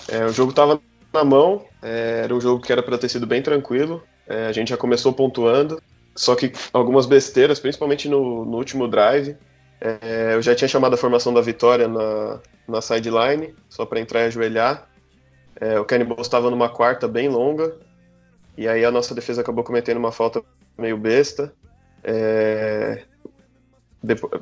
é, 0.09 0.25
o 0.27 0.33
jogo 0.33 0.53
tava 0.53 0.81
na 1.13 1.25
mão, 1.25 1.65
é, 1.83 2.21
era 2.25 2.35
um 2.35 2.41
jogo 2.41 2.63
que 2.63 2.71
era 2.71 2.83
para 2.83 2.99
ter 2.99 3.09
sido 3.09 3.27
bem 3.27 3.41
tranquilo, 3.41 4.03
é, 4.29 4.47
a 4.47 4.53
gente 4.53 4.69
já 4.69 4.77
começou 4.77 5.13
pontuando, 5.13 5.81
só 6.15 6.35
que 6.35 6.53
algumas 6.73 7.07
besteiras, 7.07 7.59
principalmente 7.59 8.09
no, 8.09 8.45
no 8.45 8.57
último 8.57 8.87
drive, 8.87 9.37
é, 9.85 10.35
eu 10.35 10.41
já 10.41 10.55
tinha 10.55 10.67
chamado 10.67 10.95
a 10.95 10.97
formação 10.97 11.35
da 11.35 11.43
vitória 11.43 11.87
na, 11.87 12.41
na 12.67 12.81
sideline, 12.81 13.55
só 13.69 13.85
para 13.85 14.01
entrar 14.01 14.23
e 14.23 14.25
ajoelhar. 14.25 14.89
É, 15.61 15.79
o 15.79 15.85
Cannibal 15.85 16.23
estava 16.23 16.51
numa 16.51 16.71
quarta 16.71 17.07
bem 17.07 17.29
longa, 17.29 17.77
e 18.57 18.67
aí 18.67 18.83
a 18.83 18.91
nossa 18.91 19.15
defesa 19.15 19.43
acabou 19.43 19.63
cometendo 19.63 19.99
uma 19.99 20.11
falta 20.11 20.43
meio 20.79 20.97
besta. 20.97 21.53
É, 22.03 23.03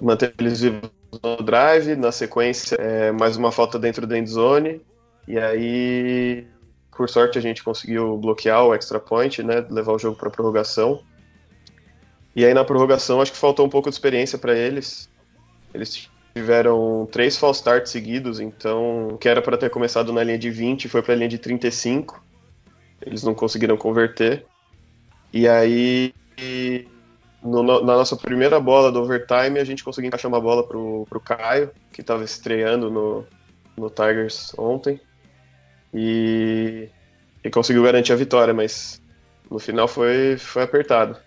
manteve 0.00 0.34
eles 0.38 0.60
vivos 0.60 0.90
no 1.22 1.36
drive, 1.38 1.96
na 1.96 2.12
sequência, 2.12 2.76
é, 2.76 3.10
mais 3.10 3.36
uma 3.36 3.50
falta 3.50 3.80
dentro 3.80 4.06
da 4.06 4.16
endzone. 4.16 4.80
E 5.26 5.38
aí, 5.38 6.46
por 6.96 7.08
sorte, 7.08 7.36
a 7.36 7.42
gente 7.42 7.64
conseguiu 7.64 8.16
bloquear 8.16 8.64
o 8.64 8.72
extra 8.72 9.00
point, 9.00 9.42
né? 9.42 9.66
Levar 9.68 9.92
o 9.92 9.98
jogo 9.98 10.16
para 10.16 10.30
prorrogação. 10.30 11.02
E 12.34 12.44
aí 12.44 12.54
na 12.54 12.64
prorrogação 12.64 13.20
acho 13.20 13.32
que 13.32 13.38
faltou 13.38 13.66
um 13.66 13.68
pouco 13.68 13.90
de 13.90 13.94
experiência 13.94 14.38
para 14.38 14.54
eles. 14.56 15.10
Eles 15.74 16.10
tiveram 16.34 17.08
três 17.10 17.36
false 17.36 17.60
starts 17.60 17.92
seguidos, 17.92 18.40
então 18.40 19.08
o 19.08 19.18
que 19.18 19.28
era 19.28 19.42
para 19.42 19.56
ter 19.56 19.70
começado 19.70 20.12
na 20.12 20.22
linha 20.22 20.38
de 20.38 20.50
20 20.50 20.88
foi 20.88 21.02
para 21.02 21.14
a 21.14 21.16
linha 21.16 21.28
de 21.28 21.38
35. 21.38 22.22
Eles 23.00 23.22
não 23.22 23.34
conseguiram 23.34 23.76
converter. 23.76 24.46
E 25.32 25.48
aí 25.48 26.14
no, 27.42 27.62
na 27.62 27.96
nossa 27.96 28.16
primeira 28.16 28.60
bola 28.60 28.92
do 28.92 29.00
overtime 29.00 29.58
a 29.58 29.64
gente 29.64 29.82
conseguiu 29.82 30.08
encaixar 30.08 30.30
uma 30.30 30.40
bola 30.40 30.66
pro, 30.66 31.06
pro 31.08 31.20
Caio, 31.20 31.70
que 31.92 32.00
estava 32.00 32.24
estreando 32.24 32.90
no, 32.90 33.26
no 33.76 33.90
Tigers 33.90 34.54
ontem. 34.56 35.00
E, 35.92 36.88
e 37.44 37.50
conseguiu 37.50 37.82
garantir 37.82 38.12
a 38.12 38.16
vitória, 38.16 38.54
mas 38.54 39.02
no 39.50 39.58
final 39.58 39.86
foi, 39.88 40.36
foi 40.38 40.62
apertado. 40.62 41.18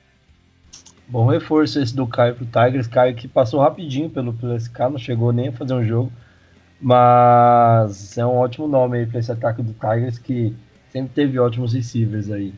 Bom 1.07 1.27
reforço 1.27 1.79
esse 1.79 1.95
do 1.95 2.07
Caio 2.07 2.35
pro 2.35 2.45
Tigers. 2.45 2.87
Caio 2.87 3.15
que 3.15 3.27
passou 3.27 3.59
rapidinho 3.61 4.09
pelo, 4.09 4.33
SK, 4.59 4.79
não 4.91 4.97
chegou 4.97 5.31
nem 5.31 5.49
a 5.49 5.51
fazer 5.51 5.73
um 5.73 5.83
jogo. 5.83 6.11
Mas 6.81 8.17
é 8.17 8.25
um 8.25 8.35
ótimo 8.35 8.67
nome 8.67 8.99
aí 8.99 9.05
para 9.05 9.19
esse 9.19 9.31
ataque 9.31 9.61
do 9.61 9.73
Tigers 9.73 10.17
que 10.17 10.55
sempre 10.89 11.13
teve 11.13 11.39
ótimos 11.39 11.73
receivers 11.73 12.31
aí. 12.31 12.53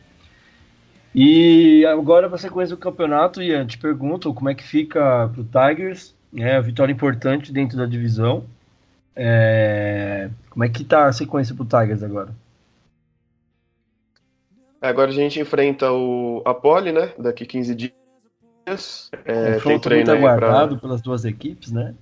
E 1.14 1.86
agora 1.86 2.30
para 2.30 2.38
sequência 2.38 2.76
do 2.76 2.80
campeonato, 2.80 3.42
Ian, 3.42 3.66
te 3.66 3.78
pergunto 3.78 4.34
como 4.34 4.50
é 4.50 4.56
que 4.56 4.64
fica 4.64 5.30
pro 5.34 5.44
Tigers, 5.44 6.16
né? 6.32 6.60
Vitória 6.62 6.92
importante 6.92 7.52
dentro 7.52 7.78
da 7.78 7.86
divisão. 7.86 8.46
É... 9.16 10.30
Como 10.50 10.64
é 10.64 10.70
que 10.70 10.84
tá 10.84 11.08
a 11.08 11.14
sequência 11.14 11.54
pro 11.56 11.66
Tigers 11.66 12.04
agora? 12.04 12.34
Agora 14.82 15.10
a 15.10 15.14
gente 15.14 15.40
enfrenta 15.40 15.92
o 15.92 16.42
Apoli, 16.46 16.92
né? 16.92 17.12
Daqui 17.18 17.46
15 17.46 17.76
dias 17.76 18.07
dias. 18.68 19.10
É, 19.26 19.60
tem 19.60 19.80
treino 19.80 20.12
muito 20.12 20.26
aguardado 20.26 20.76
pra... 20.76 20.82
pelas 20.82 21.02
duas 21.02 21.26
equipes, 21.26 21.72
né? 21.72 21.96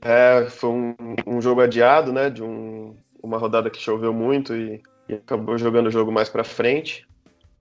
É, 0.00 0.46
foi 0.48 0.70
um, 0.70 0.94
um 1.26 1.40
jogo 1.40 1.60
adiado, 1.60 2.12
né? 2.12 2.30
De 2.30 2.42
um, 2.42 2.96
uma 3.22 3.38
rodada 3.38 3.68
que 3.70 3.80
choveu 3.80 4.12
muito 4.12 4.54
e, 4.54 4.80
e 5.08 5.14
acabou 5.14 5.58
jogando 5.58 5.88
o 5.88 5.90
jogo 5.90 6.10
mais 6.10 6.28
para 6.28 6.44
frente. 6.44 7.06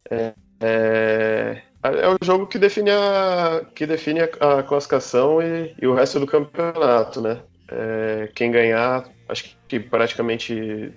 É, 0.10 0.34
é, 0.62 1.62
é, 1.84 2.08
o 2.10 2.18
jogo 2.24 2.48
que 2.48 2.58
define 2.58 2.92
a, 2.92 3.66
que 3.76 3.86
define 3.86 4.22
a, 4.22 4.60
a 4.60 4.64
classificação 4.64 5.42
e, 5.42 5.76
e, 5.82 5.88
o 5.88 5.94
resto 5.94 6.20
do 6.20 6.28
campeonato, 6.28 7.22
né? 7.22 7.42
É, 7.70 8.30
quem 8.34 8.52
ganhar, 8.52 9.10
acho 9.28 9.58
que 9.68 9.80
praticamente 9.80 10.94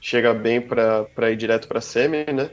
chega 0.00 0.32
bem 0.32 0.60
para 0.60 1.30
ir 1.30 1.36
direto 1.36 1.68
para 1.68 1.80
semi, 1.80 2.24
né? 2.32 2.50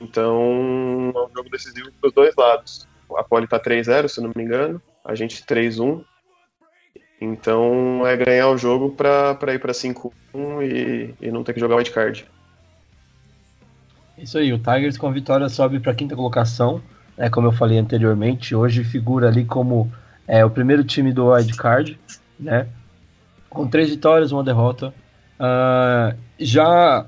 Então, 0.00 1.12
é 1.14 1.18
um 1.18 1.30
jogo 1.34 1.50
decisivo 1.50 1.90
para 2.00 2.08
os 2.08 2.14
dois 2.14 2.34
lados. 2.36 2.86
A 3.16 3.24
Poli 3.24 3.44
está 3.44 3.58
3-0, 3.58 4.08
se 4.08 4.20
não 4.20 4.32
me 4.34 4.44
engano, 4.44 4.80
a 5.04 5.14
gente 5.14 5.42
3-1. 5.42 6.04
Então, 7.20 8.06
é 8.06 8.16
ganhar 8.16 8.48
o 8.48 8.56
jogo 8.56 8.90
para 8.90 9.54
ir 9.54 9.58
para 9.58 9.72
5-1 9.72 10.12
e, 10.62 11.14
e 11.20 11.30
não 11.32 11.42
ter 11.42 11.52
que 11.52 11.60
jogar 11.60 11.76
wildcard. 11.76 12.26
Isso 14.16 14.38
aí, 14.38 14.52
o 14.52 14.58
Tigers 14.58 14.96
com 14.96 15.08
a 15.08 15.12
vitória 15.12 15.48
sobe 15.48 15.80
para 15.80 15.92
a 15.92 15.94
quinta 15.94 16.14
colocação, 16.14 16.82
né, 17.16 17.28
como 17.30 17.48
eu 17.48 17.52
falei 17.52 17.78
anteriormente, 17.78 18.54
hoje 18.54 18.84
figura 18.84 19.28
ali 19.28 19.44
como 19.44 19.90
é, 20.26 20.44
o 20.44 20.50
primeiro 20.50 20.84
time 20.84 21.12
do 21.12 21.28
wildcard, 21.28 21.98
né, 22.38 22.68
com 23.48 23.66
três 23.66 23.90
vitórias, 23.90 24.32
uma 24.32 24.44
derrota. 24.44 24.92
Uh, 25.38 26.16
já 26.38 27.06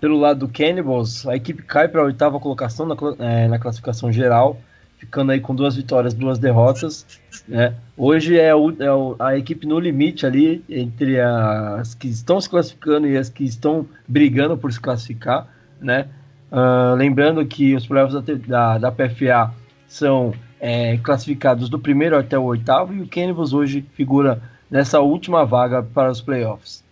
pelo 0.00 0.18
lado 0.18 0.46
do 0.46 0.48
Cannibals, 0.48 1.26
a 1.26 1.36
equipe 1.36 1.62
cai 1.62 1.88
para 1.88 2.00
a 2.00 2.04
oitava 2.04 2.38
colocação 2.38 2.86
na, 2.86 2.96
é, 3.18 3.48
na, 3.48 3.58
classificação 3.58 4.12
geral, 4.12 4.58
ficando 4.98 5.32
aí 5.32 5.40
com 5.40 5.54
duas 5.54 5.76
vitórias, 5.76 6.14
duas 6.14 6.38
derrotas. 6.38 7.06
Né? 7.46 7.74
Hoje 7.96 8.38
é, 8.38 8.54
o, 8.54 8.70
é 8.82 8.92
o, 8.92 9.16
a 9.18 9.36
equipe 9.36 9.66
no 9.66 9.78
limite 9.78 10.26
ali, 10.26 10.64
entre 10.68 11.20
as 11.20 11.94
que 11.94 12.08
estão 12.08 12.40
se 12.40 12.48
classificando 12.48 13.06
e 13.06 13.16
as 13.16 13.28
que 13.28 13.44
estão 13.44 13.86
brigando 14.06 14.56
por 14.56 14.72
se 14.72 14.80
classificar. 14.80 15.48
Né? 15.80 16.08
Uh, 16.50 16.94
lembrando 16.94 17.44
que 17.44 17.74
os 17.74 17.86
playoffs 17.86 18.22
da, 18.22 18.34
da, 18.34 18.78
da 18.78 18.92
PFA 18.92 19.52
são 19.88 20.32
é, 20.60 20.96
classificados 20.98 21.68
do 21.68 21.78
primeiro 21.78 22.18
até 22.18 22.38
o 22.38 22.44
oitavo 22.44 22.94
e 22.94 23.00
o 23.00 23.08
Cannibals 23.08 23.52
hoje 23.52 23.84
figura 23.94 24.40
nessa 24.70 25.00
última 25.00 25.44
vaga 25.44 25.82
para 25.82 26.10
os 26.10 26.20
playoffs. 26.20 26.85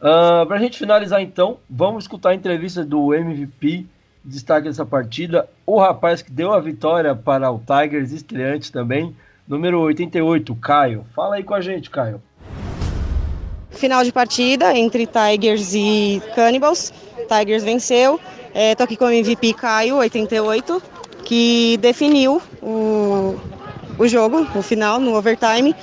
Uh, 0.00 0.06
ah, 0.06 0.44
para 0.46 0.56
a 0.56 0.60
gente 0.60 0.78
finalizar 0.78 1.20
então, 1.20 1.58
vamos 1.68 2.04
escutar 2.04 2.30
a 2.30 2.34
entrevista 2.34 2.84
do 2.84 3.14
MVP, 3.14 3.84
destaque 4.24 4.66
dessa 4.68 4.86
partida, 4.86 5.48
o 5.66 5.78
rapaz 5.78 6.22
que 6.22 6.32
deu 6.32 6.52
a 6.52 6.60
vitória 6.60 7.14
para 7.14 7.50
o 7.50 7.58
Tigers, 7.60 8.10
estreante 8.10 8.72
também, 8.72 9.14
número 9.46 9.80
88, 9.80 10.54
Caio. 10.56 11.04
Fala 11.14 11.36
aí 11.36 11.42
com 11.42 11.54
a 11.54 11.60
gente, 11.60 11.90
Caio. 11.90 12.22
Final 13.70 14.02
de 14.02 14.12
partida 14.12 14.76
entre 14.76 15.06
Tigers 15.06 15.74
e 15.74 16.20
Cannibals. 16.34 16.92
Tigers 17.28 17.62
venceu. 17.62 18.18
Estou 18.54 18.84
é, 18.84 18.84
aqui 18.84 18.96
com 18.96 19.04
o 19.04 19.10
MVP 19.10 19.54
Caio, 19.54 19.96
88, 19.96 20.82
que 21.24 21.78
definiu 21.80 22.42
o, 22.60 23.38
o 23.96 24.08
jogo, 24.08 24.46
o 24.56 24.62
final, 24.62 24.98
no 24.98 25.14
overtime. 25.14 25.74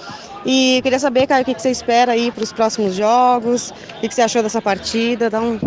E 0.50 0.80
queria 0.82 0.98
saber, 0.98 1.28
cara, 1.28 1.42
o 1.42 1.46
que, 1.46 1.54
você 1.54 1.70
espera 1.70 2.14
aí 2.14 2.32
para 2.32 2.42
os 2.42 2.54
próximos 2.54 2.96
jogos? 2.96 3.74
O 3.98 4.00
que, 4.00 4.16
você 4.16 4.22
achou 4.22 4.42
dessa 4.42 4.62
partida? 4.62 5.30
Dá 5.30 5.42
um, 5.42 5.60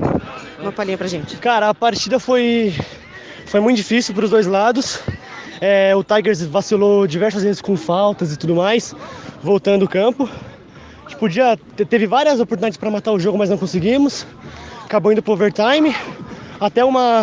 uma 0.58 0.72
palhinha 0.72 0.96
pra 0.96 1.06
gente. 1.06 1.36
Cara, 1.36 1.68
a 1.68 1.74
partida 1.74 2.18
foi, 2.18 2.74
foi 3.44 3.60
muito 3.60 3.76
difícil 3.76 4.14
para 4.14 4.24
os 4.24 4.30
dois 4.30 4.46
lados. 4.46 4.98
É, 5.60 5.94
o 5.94 6.02
Tigers 6.02 6.40
vacilou 6.46 7.06
diversas 7.06 7.42
vezes 7.42 7.60
com 7.60 7.76
faltas 7.76 8.32
e 8.32 8.38
tudo 8.38 8.54
mais, 8.54 8.94
voltando 9.42 9.84
o 9.84 9.88
campo. 9.88 10.26
A 11.04 11.10
gente 11.10 11.18
podia, 11.18 11.58
teve 11.86 12.06
várias 12.06 12.40
oportunidades 12.40 12.78
para 12.78 12.90
matar 12.90 13.12
o 13.12 13.20
jogo, 13.20 13.36
mas 13.36 13.50
não 13.50 13.58
conseguimos. 13.58 14.26
Acabou 14.86 15.12
indo 15.12 15.22
pro 15.22 15.34
overtime. 15.34 15.94
Até 16.58 16.82
uma, 16.82 17.20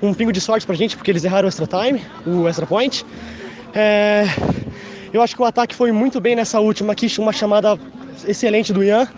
um 0.00 0.14
pingo 0.14 0.32
de 0.32 0.40
sorte 0.40 0.66
pra 0.66 0.74
gente, 0.74 0.96
porque 0.96 1.10
eles 1.10 1.24
erraram 1.24 1.44
o 1.44 1.48
extra 1.50 1.66
time, 1.66 2.00
o 2.26 2.48
extra 2.48 2.66
point. 2.66 3.04
É, 3.74 4.24
eu 5.12 5.22
acho 5.22 5.34
que 5.34 5.42
o 5.42 5.44
ataque 5.44 5.74
foi 5.74 5.92
muito 5.92 6.20
bem 6.20 6.36
nessa 6.36 6.60
última 6.60 6.92
aqui, 6.92 7.06
uma 7.18 7.32
chamada 7.32 7.78
excelente 8.26 8.72
do 8.72 8.82
Ian. 8.82 9.08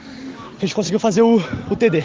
A 0.57 0.61
gente 0.61 0.74
conseguiu 0.74 1.00
fazer 1.00 1.22
o, 1.22 1.42
o 1.70 1.76
TD. 1.76 2.05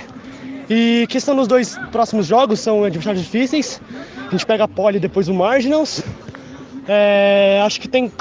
E 0.69 1.05
questão 1.07 1.35
dos 1.35 1.47
dois 1.47 1.77
próximos 1.91 2.25
jogos, 2.25 2.59
são 2.59 2.83
adversários 2.83 3.23
difíceis. 3.23 3.81
A 4.27 4.31
gente 4.31 4.45
pega 4.45 4.65
a 4.65 4.67
Poli 4.67 4.97
e 4.97 4.99
depois 4.99 5.29
o 5.29 5.33
Marginals. 5.33 6.03
É, 6.87 7.61
acho 7.65 7.79
que 7.79 7.87
tem. 7.87 8.11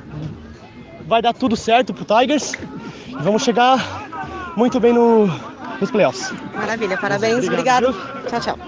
Vai 1.07 1.21
dar 1.21 1.33
tudo 1.33 1.57
certo 1.57 1.93
pro 1.93 2.05
Tigers. 2.05 2.53
E 3.09 3.23
vamos 3.23 3.43
chegar 3.43 4.53
muito 4.57 4.79
bem 4.79 4.93
no, 4.93 5.27
nos 5.81 5.91
playoffs. 5.91 6.33
Maravilha, 6.55 6.97
parabéns, 6.97 7.49
obrigado. 7.49 7.89
obrigado. 7.89 8.29
Tchau, 8.29 8.41
tchau. 8.41 8.59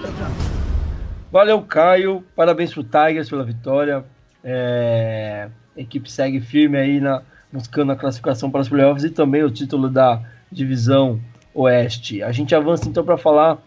Valeu, 1.31 1.61
Caio. 1.61 2.23
Parabéns 2.35 2.73
pro 2.73 2.83
Tigers 2.83 3.29
pela 3.29 3.43
vitória. 3.43 4.03
É... 4.43 5.49
A 5.79 5.81
equipe 5.81 6.11
segue 6.11 6.41
firme 6.41 6.77
aí 6.77 6.99
na, 6.99 7.23
buscando 7.53 7.93
a 7.93 7.95
classificação 7.95 8.51
para 8.51 8.59
os 8.59 8.67
playoffs 8.67 9.05
e 9.05 9.09
também 9.09 9.43
o 9.43 9.49
título 9.49 9.89
da 9.89 10.21
divisão 10.51 11.21
oeste. 11.53 12.21
A 12.21 12.33
gente 12.33 12.53
avança 12.53 12.89
então 12.89 13.01
para 13.01 13.17
falar 13.17 13.57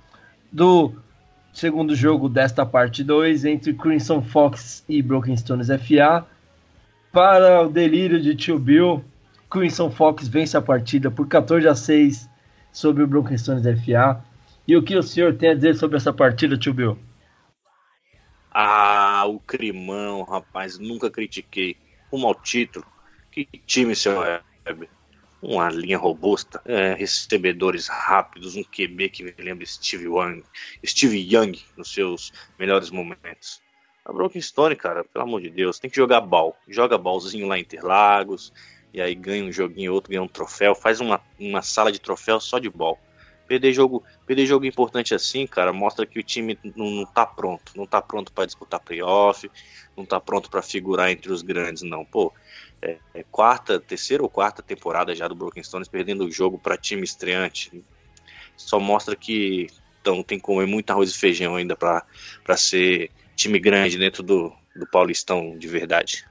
do 0.53 0.93
segundo 1.55 1.95
jogo 1.95 2.29
desta 2.29 2.67
parte 2.67 3.03
2 3.03 3.47
entre 3.47 3.73
Crimson 3.73 4.21
Fox 4.21 4.85
e 4.87 5.01
Broken 5.01 5.35
Stones 5.39 5.69
FA. 5.69 6.27
Para 7.11 7.63
o 7.63 7.71
delírio 7.71 8.21
de 8.21 8.37
Tio 8.37 8.59
Bill, 8.59 9.03
Crimson 9.51 9.91
Fox 9.91 10.29
vence 10.29 10.55
a 10.55 10.61
partida 10.61 11.11
por 11.11 11.27
14 11.27 11.67
a 11.67 11.75
6 11.75 12.29
sobre 12.71 13.03
o 13.03 13.07
Broken 13.07 13.39
Stones 13.39 13.65
FA. 13.83 14.23
E 14.69 14.77
o 14.77 14.83
que 14.83 14.95
o 14.95 15.03
senhor 15.03 15.35
tem 15.35 15.49
a 15.49 15.55
dizer 15.55 15.77
sobre 15.77 15.97
essa 15.97 16.13
partida, 16.13 16.59
Tio 16.59 16.75
Bill? 16.75 16.99
Ah, 18.51 19.25
o 19.27 19.41
crimão, 19.41 20.25
rapaz, 20.25 20.79
nunca 20.79 21.11
critiquei 21.11 21.75
rumo 22.13 22.29
ao 22.29 22.35
título. 22.35 22.85
Que 23.31 23.49
time, 23.67 23.97
seu 23.97 24.23
Heber? 24.67 24.89
Uma 25.41 25.71
linha 25.71 25.99
robusta, 25.99 26.61
é, 26.65 26.95
recebedores 26.95 27.89
rápidos, 27.89 28.55
um 28.55 28.63
QB 28.63 29.09
que 29.09 29.25
me 29.25 29.35
lembra 29.39 29.67
Steve 29.67 30.05
Young, 30.05 30.45
Steve 30.87 31.19
Young 31.19 31.59
nos 31.77 31.93
seus 31.93 32.33
melhores 32.59 32.91
momentos. 32.91 33.61
A 34.05 34.13
Broken 34.13 34.41
Stone, 34.41 34.77
cara, 34.77 35.03
pelo 35.03 35.25
amor 35.25 35.41
de 35.41 35.51
Deus, 35.51 35.81
tem 35.81 35.91
que 35.91 35.97
jogar 35.97 36.21
ball. 36.21 36.57
Joga 36.69 36.97
ballzinho 36.97 37.49
lá 37.49 37.59
em 37.59 37.63
Interlagos, 37.63 38.53
e 38.93 39.01
aí 39.01 39.15
ganha 39.15 39.45
um 39.45 39.51
joguinho, 39.51 39.95
outro 39.95 40.11
ganha 40.11 40.23
um 40.23 40.29
troféu, 40.29 40.75
faz 40.75 41.01
uma, 41.01 41.21
uma 41.41 41.63
sala 41.63 41.91
de 41.91 42.01
troféu 42.01 42.39
só 42.39 42.59
de 42.59 42.69
ball. 42.69 43.01
Perder 43.53 43.75
jogo, 43.75 44.03
perder 44.27 44.47
jogo 44.47 44.65
importante 44.65 45.15
assim, 45.15 45.47
cara, 45.47 45.75
mostra 45.75 46.07
que 46.07 46.19
o 46.19 46.23
time 46.23 46.59
não, 46.75 46.91
não 46.91 47.05
tá 47.05 47.27
pronto. 47.27 47.73
Não 47.77 47.87
tá 47.87 48.01
pronto 48.01 48.33
para 48.33 48.47
disputar 48.47 48.81
playoff, 48.81 49.51
não 49.95 50.07
tá 50.07 50.19
pronto 50.19 50.49
para 50.49 50.63
figurar 50.63 51.11
entre 51.11 51.31
os 51.31 51.43
grandes, 51.43 51.83
não. 51.83 52.03
Pô, 52.03 52.33
é, 52.81 52.97
é, 53.13 53.23
quarta, 53.31 53.79
terceira 53.79 54.23
ou 54.23 54.31
quarta 54.31 54.63
temporada 54.63 55.15
já 55.15 55.29
do 55.29 55.35
Broken 55.35 55.63
Stones 55.63 55.87
perdendo 55.87 56.25
o 56.25 56.31
jogo 56.31 56.59
para 56.59 56.79
time 56.79 57.05
estreante. 57.05 57.85
só 58.57 58.81
mostra 58.81 59.15
que 59.15 59.67
então, 60.01 60.23
tem 60.23 60.39
que 60.39 60.45
comer 60.45 60.67
muito 60.67 60.91
arroz 60.91 61.11
e 61.11 61.19
feijão 61.19 61.55
ainda 61.55 61.77
para 61.77 62.57
ser 62.57 63.11
time 63.37 63.59
grande 63.59 63.99
dentro 63.99 64.23
do, 64.23 64.51
do 64.75 64.87
Paulistão 64.87 65.59
de 65.59 65.69
verdade. 65.69 66.25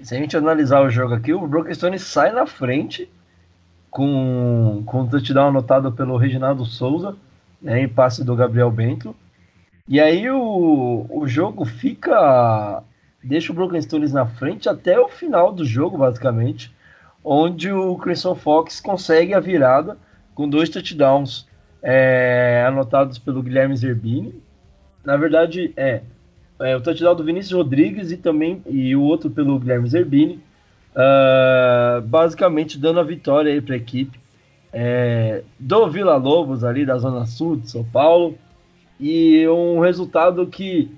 Se 0.00 0.14
a 0.14 0.18
gente 0.18 0.36
analisar 0.36 0.80
o 0.80 0.90
jogo 0.90 1.14
aqui, 1.14 1.32
o 1.34 1.44
Broken 1.44 1.74
Stone 1.74 1.98
sai 1.98 2.30
na 2.30 2.46
frente 2.46 3.10
com, 3.94 4.82
com 4.84 5.02
um 5.02 5.06
touchdown 5.06 5.50
anotado 5.50 5.92
pelo 5.92 6.16
Reginaldo 6.16 6.66
Souza, 6.66 7.14
né, 7.62 7.80
em 7.80 7.88
passe 7.88 8.24
do 8.24 8.34
Gabriel 8.34 8.68
Bento. 8.68 9.14
E 9.88 10.00
aí 10.00 10.28
o, 10.28 11.06
o 11.08 11.28
jogo 11.28 11.64
fica. 11.64 12.82
Deixa 13.22 13.52
o 13.52 13.54
Broken 13.54 13.80
Stones 13.80 14.12
na 14.12 14.26
frente 14.26 14.68
até 14.68 14.98
o 14.98 15.08
final 15.08 15.52
do 15.52 15.64
jogo, 15.64 15.96
basicamente, 15.96 16.74
onde 17.22 17.70
o 17.70 17.96
Crimson 17.96 18.34
Fox 18.34 18.80
consegue 18.80 19.32
a 19.32 19.38
virada 19.38 19.96
com 20.34 20.48
dois 20.48 20.68
touchdowns 20.68 21.46
é, 21.80 22.64
anotados 22.66 23.16
pelo 23.16 23.44
Guilherme 23.44 23.76
Zerbini. 23.76 24.34
Na 25.04 25.16
verdade, 25.16 25.72
é, 25.76 26.02
é, 26.58 26.76
o 26.76 26.80
touchdown 26.80 27.14
do 27.14 27.22
Vinícius 27.22 27.52
Rodrigues 27.52 28.10
e 28.10 28.16
também 28.16 28.60
e 28.66 28.96
o 28.96 29.02
outro 29.02 29.30
pelo 29.30 29.56
Guilherme 29.60 29.88
Zerbini, 29.88 30.42
uh, 30.94 32.00
basicamente 32.02 32.78
dando 32.78 33.00
a 33.00 33.04
vitória 33.04 33.60
para 33.62 33.74
a 33.74 33.78
equipe 33.78 34.18
é, 34.72 35.44
do 35.58 35.88
Vila 35.88 36.16
Lobos 36.16 36.64
ali 36.64 36.84
da 36.84 36.98
zona 36.98 37.26
sul 37.26 37.56
de 37.56 37.70
São 37.70 37.84
Paulo 37.84 38.36
e 38.98 39.46
um 39.48 39.78
resultado 39.78 40.44
que 40.48 40.90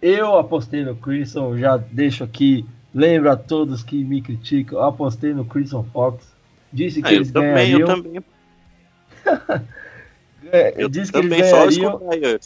eu 0.00 0.38
apostei 0.38 0.84
no 0.84 0.94
Crimson, 0.94 1.58
já 1.58 1.76
deixo 1.76 2.22
aqui, 2.22 2.64
lembro 2.94 3.30
a 3.30 3.36
todos 3.36 3.82
que 3.82 4.02
me 4.04 4.22
criticam, 4.22 4.80
apostei 4.80 5.34
no 5.34 5.44
Crimson 5.44 5.84
Fox, 5.92 6.32
disse 6.72 7.02
que 7.02 7.08
ah, 7.08 7.12
eles 7.12 7.30
também, 7.30 7.54
ganhariam. 7.54 7.80
Eu 7.80 7.86
também. 7.86 8.24
é, 10.52 10.74
eu 10.76 10.88
disse 10.88 11.12
que 11.12 11.20
também 11.20 11.40
eles 11.40 11.50
ganhariam. 11.50 11.98
Só 11.98 12.10
aí, 12.10 12.38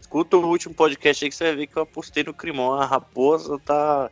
escuta 0.00 0.36
o 0.36 0.46
último 0.46 0.74
podcast 0.74 1.24
aí 1.24 1.30
que 1.30 1.36
você 1.36 1.44
vai 1.44 1.56
ver 1.56 1.66
que 1.66 1.76
eu 1.76 1.82
apostei 1.82 2.22
no 2.22 2.34
Crimão. 2.34 2.74
A 2.74 2.84
raposa 2.84 3.58
tá. 3.64 4.10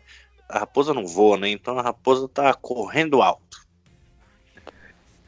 A 0.52 0.58
raposa 0.58 0.92
não 0.92 1.06
voa, 1.06 1.38
né? 1.38 1.48
Então 1.48 1.78
a 1.78 1.82
raposa 1.82 2.28
tá 2.28 2.52
correndo 2.52 3.22
alto. 3.22 3.66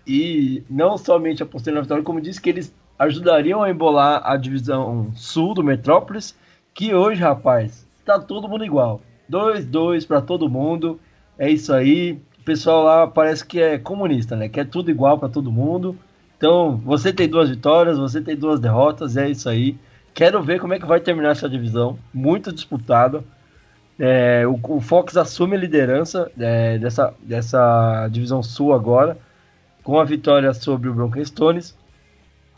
E 0.06 0.62
não 0.68 0.98
somente 0.98 1.42
apostei 1.42 1.72
na 1.72 1.80
vitória, 1.80 2.04
como 2.04 2.20
disse 2.20 2.38
que 2.38 2.50
eles 2.50 2.74
ajudariam 2.98 3.62
a 3.62 3.70
embolar 3.70 4.20
a 4.22 4.36
divisão 4.36 5.10
sul 5.16 5.54
do 5.54 5.64
Metrópolis, 5.64 6.36
que 6.74 6.94
hoje, 6.94 7.22
rapaz, 7.22 7.88
tá 8.04 8.20
todo 8.20 8.46
mundo 8.46 8.66
igual. 8.66 9.00
2-2 9.30 10.06
para 10.06 10.20
todo 10.20 10.46
mundo. 10.46 11.00
É 11.38 11.50
isso 11.50 11.72
aí. 11.72 12.20
O 12.38 12.44
pessoal 12.44 12.84
lá 12.84 13.06
parece 13.06 13.46
que 13.46 13.62
é 13.62 13.78
comunista, 13.78 14.36
né? 14.36 14.50
Que 14.50 14.60
é 14.60 14.64
tudo 14.64 14.90
igual 14.90 15.18
para 15.18 15.30
todo 15.30 15.50
mundo. 15.50 15.96
Então, 16.36 16.76
você 16.84 17.14
tem 17.14 17.26
duas 17.26 17.48
vitórias, 17.48 17.96
você 17.96 18.20
tem 18.20 18.36
duas 18.36 18.60
derrotas, 18.60 19.16
é 19.16 19.30
isso 19.30 19.48
aí. 19.48 19.78
Quero 20.12 20.42
ver 20.42 20.60
como 20.60 20.74
é 20.74 20.78
que 20.78 20.84
vai 20.84 21.00
terminar 21.00 21.30
essa 21.30 21.48
divisão, 21.48 21.98
muito 22.12 22.52
disputada. 22.52 23.24
É, 23.98 24.44
o, 24.46 24.58
o, 24.62 24.80
Fox 24.80 25.16
assume 25.16 25.56
a 25.56 25.58
liderança 25.58 26.30
é, 26.38 26.78
dessa, 26.78 27.14
dessa 27.22 28.08
divisão 28.08 28.42
sul 28.42 28.72
agora, 28.72 29.16
com 29.82 30.00
a 30.00 30.04
vitória 30.04 30.52
sobre 30.52 30.88
o 30.88 30.94
Broken 30.94 31.24
Stones. 31.24 31.76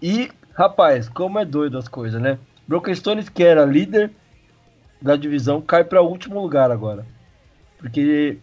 E, 0.01 0.31
rapaz, 0.55 1.09
como 1.09 1.39
é 1.39 1.45
doido 1.45 1.77
as 1.77 1.89
coisas, 1.89 2.21
né? 2.21 2.39
Broken 2.67 2.95
Stones, 2.95 3.29
que 3.29 3.43
era 3.43 3.65
líder 3.65 4.11
da 5.01 5.17
divisão, 5.17 5.61
cai 5.61 5.85
para 5.85 6.03
o 6.03 6.09
último 6.09 6.41
lugar 6.41 6.71
agora. 6.71 7.07
Porque, 7.79 8.39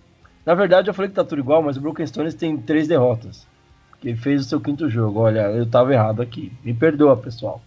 na 0.45 0.53
verdade, 0.53 0.89
eu 0.89 0.93
falei 0.93 1.09
que 1.09 1.15
tá 1.15 1.23
tudo 1.23 1.39
igual, 1.39 1.61
mas 1.61 1.77
o 1.77 1.81
Broken 1.81 2.05
Stones 2.05 2.35
tem 2.35 2.57
três 2.57 2.87
derrotas. 2.87 3.47
Que 3.99 4.15
fez 4.15 4.41
o 4.41 4.43
seu 4.43 4.61
quinto 4.61 4.89
jogo. 4.89 5.21
Olha, 5.21 5.49
eu 5.51 5.65
tava 5.65 5.93
errado 5.93 6.21
aqui. 6.21 6.51
Me 6.63 6.73
perdoa, 6.73 7.17
pessoal. 7.17 7.61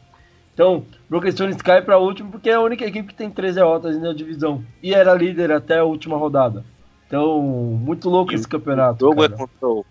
Então, 0.57 0.87
Broken 1.07 1.33
Stones 1.33 1.57
cai 1.61 1.83
para 1.83 1.99
último 1.99 2.31
porque 2.31 2.49
é 2.49 2.55
a 2.55 2.63
única 2.63 2.87
equipe 2.87 3.09
que 3.09 3.15
tem 3.15 3.31
três 3.31 3.57
derrotas 3.57 4.01
na 4.01 4.15
divisão. 4.15 4.65
E 4.83 4.95
era 4.95 5.13
líder 5.13 5.53
até 5.53 5.81
a 5.81 5.85
última 5.85 6.17
rodada. 6.17 6.65
Então, 7.07 7.43
muito 7.43 8.09
louco 8.09 8.33
e 8.33 8.37
esse 8.37 8.49
campeonato. 8.49 9.05
O, 9.05 9.11
jogo 9.11 9.25
é 9.25 9.29
contra 9.29 9.69
o... 9.69 9.85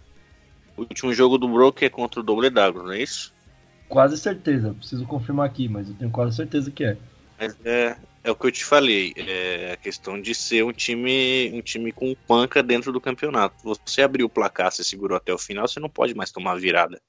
o 0.75 0.81
último 0.81 1.13
jogo 1.13 1.37
do 1.37 1.47
Broken 1.47 1.85
é 1.85 1.89
contra 1.89 2.19
o 2.19 2.49
Dagro, 2.49 2.81
não 2.81 2.93
é 2.93 3.03
isso? 3.03 3.31
Quase 3.87 4.17
certeza, 4.17 4.73
preciso 4.73 5.05
confirmar 5.05 5.45
aqui, 5.45 5.69
mas 5.69 5.87
eu 5.87 5.93
tenho 5.93 6.09
quase 6.09 6.35
certeza 6.35 6.71
que 6.71 6.83
é. 6.83 6.97
Mas 7.39 7.55
é, 7.63 7.95
é 8.23 8.31
o 8.31 8.35
que 8.35 8.47
eu 8.47 8.51
te 8.51 8.65
falei, 8.65 9.13
é 9.15 9.73
a 9.73 9.77
questão 9.77 10.19
de 10.19 10.33
ser 10.33 10.63
um 10.63 10.71
time, 10.71 11.51
um 11.53 11.61
time 11.61 11.91
com 11.91 12.15
panca 12.27 12.63
dentro 12.63 12.91
do 12.91 12.99
campeonato. 12.99 13.55
Você 13.63 14.01
abriu 14.01 14.25
o 14.25 14.29
placar, 14.29 14.71
você 14.71 14.83
segurou 14.83 15.15
até 15.15 15.31
o 15.31 15.37
final, 15.37 15.67
você 15.67 15.79
não 15.79 15.89
pode 15.89 16.15
mais 16.15 16.31
tomar 16.31 16.55
virada. 16.55 16.99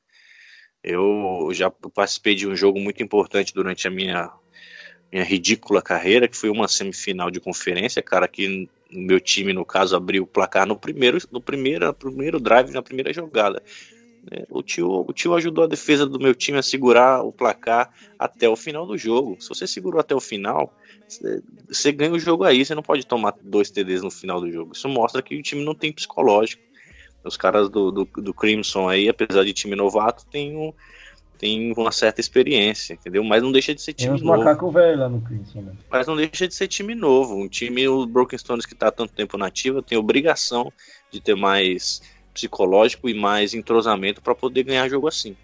Eu 0.86 1.50
já 1.52 1.68
participei 1.68 2.36
de 2.36 2.46
um 2.46 2.54
jogo 2.54 2.78
muito 2.78 3.02
importante 3.02 3.52
durante 3.52 3.88
a 3.88 3.90
minha, 3.90 4.30
minha 5.12 5.24
ridícula 5.24 5.82
carreira, 5.82 6.28
que 6.28 6.36
foi 6.36 6.48
uma 6.48 6.68
semifinal 6.68 7.28
de 7.28 7.40
conferência, 7.40 8.00
cara, 8.00 8.28
que 8.28 8.68
o 8.92 8.98
meu 9.00 9.18
time, 9.18 9.52
no 9.52 9.64
caso, 9.64 9.96
abriu 9.96 10.22
o 10.22 10.26
placar 10.28 10.64
no 10.64 10.76
primeiro, 10.76 11.18
no 11.32 11.40
primeiro, 11.40 11.86
no 11.86 11.92
primeiro 11.92 12.38
drive, 12.38 12.70
na 12.70 12.82
primeira 12.82 13.12
jogada. 13.12 13.60
É, 14.30 14.46
o 14.48 14.62
tio, 14.62 15.04
o 15.08 15.12
tio 15.12 15.34
ajudou 15.34 15.64
a 15.64 15.68
defesa 15.68 16.06
do 16.06 16.20
meu 16.20 16.34
time 16.34 16.58
a 16.58 16.62
segurar 16.62 17.22
o 17.22 17.32
placar 17.32 17.92
até 18.16 18.48
o 18.48 18.54
final 18.54 18.86
do 18.86 18.96
jogo. 18.96 19.36
Se 19.40 19.48
você 19.48 19.66
segurou 19.66 20.00
até 20.00 20.14
o 20.14 20.20
final, 20.20 20.72
você, 21.08 21.42
você 21.68 21.90
ganha 21.90 22.12
o 22.12 22.18
jogo 22.18 22.44
aí. 22.44 22.64
Você 22.64 22.76
não 22.76 22.82
pode 22.82 23.04
tomar 23.04 23.34
dois 23.42 23.70
TDs 23.70 24.02
no 24.02 24.10
final 24.10 24.40
do 24.40 24.50
jogo. 24.50 24.72
Isso 24.72 24.88
mostra 24.88 25.20
que 25.20 25.36
o 25.36 25.42
time 25.42 25.64
não 25.64 25.74
tem 25.74 25.92
psicológico. 25.92 26.62
Os 27.26 27.36
caras 27.36 27.68
do, 27.68 27.90
do, 27.90 28.04
do 28.04 28.34
Crimson 28.34 28.88
aí, 28.88 29.08
apesar 29.08 29.44
de 29.44 29.52
time 29.52 29.74
novato, 29.74 30.24
tem, 30.26 30.56
um, 30.56 30.72
tem 31.38 31.72
uma 31.76 31.90
certa 31.90 32.20
experiência, 32.20 32.94
entendeu? 32.94 33.24
Mas 33.24 33.42
não 33.42 33.52
deixa 33.52 33.74
de 33.74 33.82
ser 33.82 33.92
time 33.92 34.16
tem 34.16 34.26
novo. 34.26 34.38
macaco 34.38 34.70
velho 34.70 34.98
lá 34.98 35.08
no 35.08 35.20
Crimson, 35.20 35.60
né? 35.62 35.72
Mas 35.90 36.06
não 36.06 36.16
deixa 36.16 36.46
de 36.46 36.54
ser 36.54 36.68
time 36.68 36.94
novo. 36.94 37.34
Um 37.36 37.48
time, 37.48 37.88
o 37.88 38.06
Broken 38.06 38.38
Stones 38.38 38.64
que 38.64 38.74
tá 38.74 38.88
há 38.88 38.92
tanto 38.92 39.12
tempo 39.12 39.36
nativo, 39.36 39.82
tem 39.82 39.98
obrigação 39.98 40.72
de 41.10 41.20
ter 41.20 41.34
mais 41.34 42.00
psicológico 42.32 43.08
e 43.08 43.14
mais 43.14 43.54
entrosamento 43.54 44.20
para 44.20 44.34
poder 44.34 44.62
ganhar 44.62 44.88
jogo 44.88 45.08
assim. 45.08 45.36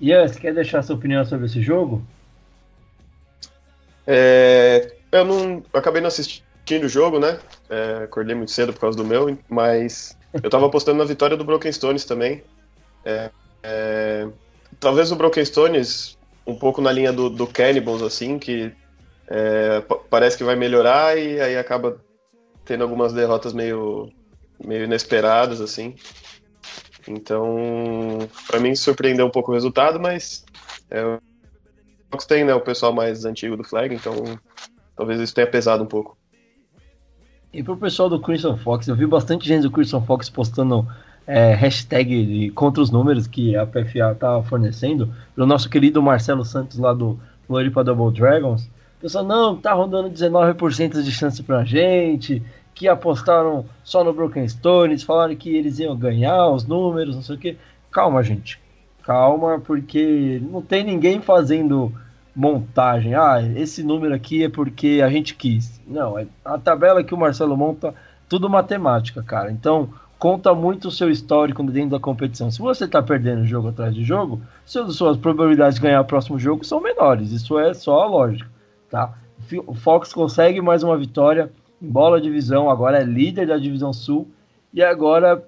Ian, 0.00 0.26
você 0.26 0.38
quer 0.38 0.54
deixar 0.54 0.82
sua 0.82 0.96
opinião 0.96 1.24
sobre 1.24 1.46
esse 1.46 1.60
jogo? 1.60 2.04
É, 4.06 4.96
eu 5.10 5.24
não 5.24 5.62
eu 5.72 5.80
acabei 5.80 6.00
não 6.00 6.08
assistindo 6.08 6.84
o 6.84 6.88
jogo, 6.88 7.18
né? 7.18 7.38
É, 7.68 8.04
acordei 8.04 8.34
muito 8.34 8.50
cedo 8.50 8.72
por 8.72 8.80
causa 8.80 8.96
do 8.96 9.04
meu, 9.04 9.38
mas 9.48 10.16
eu 10.32 10.50
tava 10.50 10.66
apostando 10.66 10.98
na 10.98 11.04
vitória 11.04 11.36
do 11.36 11.44
Broken 11.44 11.72
Stones 11.72 12.04
também. 12.04 12.42
É, 13.04 13.30
é, 13.62 14.28
talvez 14.78 15.10
o 15.10 15.16
Broken 15.16 15.44
Stones, 15.44 16.18
um 16.46 16.54
pouco 16.54 16.80
na 16.80 16.92
linha 16.92 17.12
do, 17.12 17.30
do 17.30 17.46
Cannibals, 17.46 18.02
assim, 18.02 18.38
que 18.38 18.72
é, 19.28 19.82
parece 20.10 20.36
que 20.36 20.44
vai 20.44 20.56
melhorar 20.56 21.16
e 21.18 21.40
aí 21.40 21.56
acaba 21.56 22.00
tendo 22.64 22.82
algumas 22.82 23.12
derrotas 23.12 23.52
meio, 23.52 24.10
meio 24.62 24.84
inesperadas, 24.84 25.60
assim. 25.60 25.94
Então, 27.06 28.18
para 28.46 28.60
mim 28.60 28.74
surpreendeu 28.74 29.26
um 29.26 29.30
pouco 29.30 29.50
o 29.50 29.54
resultado, 29.54 30.00
mas 30.00 30.44
é, 30.90 31.18
tem 32.28 32.44
né, 32.44 32.54
o 32.54 32.60
pessoal 32.60 32.92
mais 32.92 33.24
antigo 33.24 33.56
do 33.56 33.64
Flag, 33.64 33.94
então 33.94 34.14
talvez 34.96 35.20
isso 35.20 35.34
tenha 35.34 35.46
pesado 35.46 35.82
um 35.82 35.86
pouco. 35.86 36.16
E 37.54 37.62
pro 37.62 37.76
pessoal 37.76 38.08
do 38.08 38.18
Crimson 38.18 38.56
Fox, 38.56 38.88
eu 38.88 38.96
vi 38.96 39.06
bastante 39.06 39.46
gente 39.46 39.62
do 39.62 39.70
Crimson 39.70 40.00
Fox 40.00 40.28
postando 40.28 40.84
é, 41.24 41.54
hashtag 41.54 42.50
contra 42.50 42.82
os 42.82 42.90
números 42.90 43.28
que 43.28 43.54
a 43.54 43.64
PFA 43.64 44.12
tá 44.18 44.42
fornecendo, 44.42 45.14
pelo 45.36 45.46
nosso 45.46 45.70
querido 45.70 46.02
Marcelo 46.02 46.44
Santos 46.44 46.80
lá 46.80 46.92
do 46.92 47.16
Floripa 47.46 47.84
Double 47.84 48.12
Dragons. 48.12 48.68
Pessoal, 49.00 49.24
não, 49.24 49.56
tá 49.56 49.72
rodando 49.72 50.10
19% 50.10 51.00
de 51.00 51.12
chance 51.12 51.40
pra 51.44 51.62
gente, 51.62 52.42
que 52.74 52.88
apostaram 52.88 53.64
só 53.84 54.02
no 54.02 54.12
Broken 54.12 54.48
Stones, 54.48 55.04
falaram 55.04 55.36
que 55.36 55.54
eles 55.54 55.78
iam 55.78 55.96
ganhar 55.96 56.48
os 56.48 56.66
números, 56.66 57.14
não 57.14 57.22
sei 57.22 57.36
o 57.36 57.38
que. 57.38 57.56
Calma, 57.88 58.20
gente. 58.24 58.58
Calma, 59.04 59.60
porque 59.60 60.42
não 60.50 60.60
tem 60.60 60.82
ninguém 60.82 61.20
fazendo 61.20 61.92
montagem. 62.34 63.14
Ah, 63.14 63.40
esse 63.56 63.82
número 63.82 64.14
aqui 64.14 64.44
é 64.44 64.48
porque 64.48 65.00
a 65.04 65.08
gente 65.08 65.34
quis. 65.34 65.80
Não, 65.86 66.18
é 66.18 66.26
a 66.44 66.58
tabela 66.58 67.04
que 67.04 67.14
o 67.14 67.18
Marcelo 67.18 67.56
monta, 67.56 67.94
tudo 68.28 68.50
matemática, 68.50 69.22
cara. 69.22 69.52
Então, 69.52 69.88
conta 70.18 70.54
muito 70.54 70.88
o 70.88 70.90
seu 70.90 71.10
histórico 71.10 71.62
dentro 71.62 71.90
da 71.90 72.00
competição. 72.00 72.50
Se 72.50 72.58
você 72.58 72.84
está 72.86 73.02
perdendo 73.02 73.44
jogo 73.44 73.68
atrás 73.68 73.94
de 73.94 74.02
jogo, 74.02 74.40
suas 74.64 75.16
probabilidades 75.16 75.76
de 75.76 75.82
ganhar 75.82 76.00
o 76.00 76.06
próximo 76.06 76.38
jogo 76.38 76.64
são 76.64 76.80
menores. 76.80 77.30
Isso 77.30 77.58
é 77.58 77.72
só 77.72 78.02
a 78.02 78.06
lógica, 78.06 78.50
tá? 78.90 79.14
O 79.66 79.74
Fox 79.74 80.12
consegue 80.12 80.60
mais 80.60 80.82
uma 80.82 80.96
vitória, 80.96 81.52
bola 81.80 82.20
divisão, 82.20 82.70
agora 82.70 83.00
é 83.00 83.04
líder 83.04 83.46
da 83.46 83.58
divisão 83.58 83.92
sul. 83.92 84.28
E 84.72 84.82
agora 84.82 85.44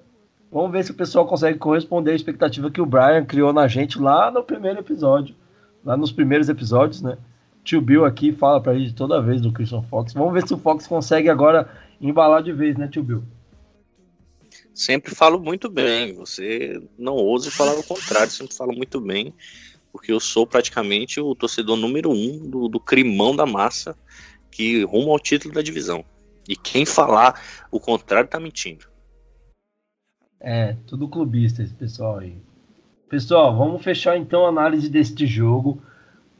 vamos 0.51 0.71
ver 0.71 0.83
se 0.83 0.91
o 0.91 0.95
pessoal 0.95 1.25
consegue 1.25 1.57
corresponder 1.57 2.11
à 2.11 2.15
expectativa 2.15 2.71
que 2.71 2.79
o 2.79 2.85
Brian 2.85 3.25
criou 3.25 3.51
na 3.51 3.67
gente 3.67 3.99
lá 3.99 4.31
no 4.31 4.43
primeiro 4.43 4.79
episódio 4.79 5.35
lá 5.87 5.95
nos 5.95 6.11
primeiros 6.11 6.49
episódios, 6.49 7.01
né? 7.01 7.17
Tio 7.63 7.79
Bill 7.79 8.03
aqui 8.03 8.33
fala 8.33 8.61
pra 8.61 8.77
gente 8.77 8.93
toda 8.93 9.21
vez 9.21 9.39
do 9.39 9.53
Christian 9.53 9.81
Fox. 9.83 10.13
Vamos 10.13 10.33
ver 10.33 10.45
se 10.45 10.53
o 10.53 10.57
Fox 10.57 10.85
consegue 10.85 11.29
agora 11.29 11.69
embalar 12.01 12.43
de 12.43 12.51
vez, 12.51 12.75
né, 12.75 12.89
tio 12.89 13.01
Bill? 13.01 13.23
Sempre 14.73 15.15
falo 15.15 15.39
muito 15.39 15.69
bem. 15.69 16.13
Você 16.15 16.81
não 16.99 17.13
ouse 17.13 17.49
falar 17.49 17.73
o 17.79 17.83
contrário, 17.83 18.29
sempre 18.29 18.53
falo 18.53 18.73
muito 18.73 18.99
bem, 18.99 19.33
porque 19.89 20.11
eu 20.11 20.19
sou 20.19 20.45
praticamente 20.45 21.21
o 21.21 21.33
torcedor 21.33 21.77
número 21.77 22.11
um 22.11 22.49
do, 22.49 22.67
do 22.67 22.81
crimão 22.81 23.33
da 23.33 23.45
massa 23.45 23.97
que 24.51 24.83
rumo 24.83 25.11
ao 25.11 25.19
título 25.19 25.53
da 25.53 25.61
divisão. 25.61 26.03
E 26.49 26.55
quem 26.55 26.85
falar 26.85 27.41
o 27.71 27.79
contrário 27.79 28.29
tá 28.29 28.41
mentindo. 28.41 28.85
É, 30.37 30.75
tudo 30.85 31.07
clubista 31.07 31.63
esse 31.63 31.73
pessoal 31.73 32.19
aí. 32.19 32.35
Pessoal, 33.09 33.55
vamos 33.55 33.81
fechar 33.81 34.17
então 34.17 34.45
a 34.45 34.49
análise 34.49 34.89
deste 34.89 35.25
jogo 35.25 35.81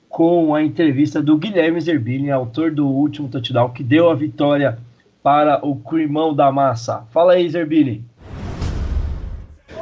com 0.10 0.54
a 0.54 0.62
entrevista 0.62 1.22
do 1.22 1.38
Guilherme 1.38 1.80
Zerbini, 1.80 2.30
autor 2.30 2.72
do 2.72 2.86
último 2.86 3.30
touchdown, 3.30 3.70
que 3.70 3.82
deu 3.82 4.10
a 4.10 4.16
vitória 4.16 4.78
para 5.24 5.66
o 5.66 5.78
Crimão 5.78 6.36
da 6.36 6.52
Massa. 6.52 7.06
Fala 7.12 7.34
aí, 7.34 7.50
Zerbini. 7.50 8.04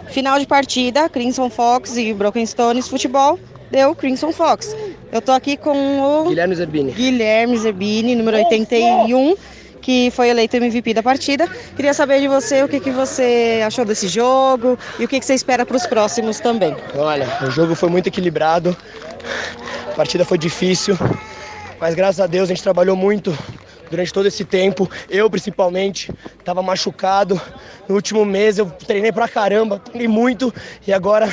Final 0.10 0.38
de 0.38 0.46
partida, 0.46 1.10
Crimson 1.10 1.50
Fox 1.50 1.98
e 1.98 2.14
Broken 2.14 2.46
Stones 2.46 2.88
Futebol, 2.88 3.40
deu 3.72 3.96
Crimson 3.96 4.32
Fox. 4.32 4.76
Eu 5.12 5.24
tô 5.24 5.32
aqui 5.32 5.58
com 5.58 6.02
o 6.02 6.30
Guilherme 6.30 6.56
Zerbini. 6.56 6.92
Guilherme 6.92 7.58
Zerbini, 7.58 8.14
número 8.14 8.38
81, 8.38 9.36
que 9.86 10.10
foi 10.10 10.30
eleito 10.30 10.58
MVP 10.58 10.96
da 10.96 11.04
partida. 11.04 11.48
Queria 11.76 11.94
saber 11.94 12.20
de 12.20 12.28
você 12.28 12.64
o 12.64 12.68
que, 12.68 12.80
que 12.80 12.90
você 12.90 13.62
achou 13.64 13.86
desse 13.86 14.08
jogo 14.08 14.80
e 14.98 15.06
o 15.06 15.08
que, 15.08 15.20
que 15.20 15.26
você 15.26 15.36
espera 15.36 15.64
para 15.64 15.78
os 15.78 15.86
próximos 15.86 16.40
também. 16.40 16.76
Olha, 16.96 17.28
o 17.44 17.52
jogo 17.52 17.76
foi 17.76 17.88
muito 17.88 18.08
equilibrado, 18.08 18.76
a 19.92 19.96
partida 19.96 20.26
foi 20.26 20.40
difícil, 20.40 20.98
mas 21.80 21.94
graças 21.94 22.20
a 22.20 22.26
Deus 22.26 22.46
a 22.46 22.48
gente 22.48 22.64
trabalhou 22.64 22.96
muito 22.96 23.38
durante 23.92 24.12
todo 24.12 24.26
esse 24.26 24.44
tempo. 24.44 24.90
Eu, 25.08 25.30
principalmente, 25.30 26.12
estava 26.40 26.64
machucado. 26.64 27.40
No 27.88 27.94
último 27.94 28.26
mês 28.26 28.58
eu 28.58 28.66
treinei 28.66 29.12
pra 29.12 29.28
caramba, 29.28 29.78
treinei 29.78 30.08
muito 30.08 30.52
e 30.88 30.92
agora 30.92 31.32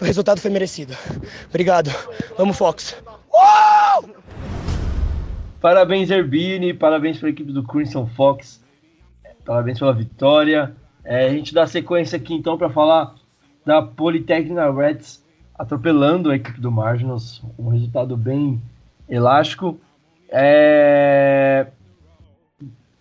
o 0.00 0.04
resultado 0.04 0.40
foi 0.40 0.52
merecido. 0.52 0.96
Obrigado. 1.48 1.92
Vamos, 2.38 2.56
Fox. 2.56 2.94
Uou! 3.32 4.23
Parabéns, 5.64 6.08
Zerbini. 6.08 6.74
Parabéns 6.74 7.18
para 7.18 7.28
a 7.28 7.30
equipe 7.30 7.50
do 7.50 7.62
Crimson 7.62 8.06
Fox. 8.06 8.62
Parabéns 9.46 9.78
pela 9.78 9.94
vitória. 9.94 10.76
É, 11.02 11.24
a 11.24 11.30
gente 11.30 11.54
dá 11.54 11.66
sequência 11.66 12.18
aqui 12.18 12.34
então 12.34 12.58
para 12.58 12.68
falar 12.68 13.14
da 13.64 13.80
Polytechnic 13.80 14.60
Reds 14.76 15.24
atropelando 15.58 16.30
a 16.30 16.36
equipe 16.36 16.60
do 16.60 16.70
Marginals. 16.70 17.42
Um 17.58 17.70
resultado 17.70 18.14
bem 18.14 18.60
elástico. 19.08 19.80
É... 20.28 21.68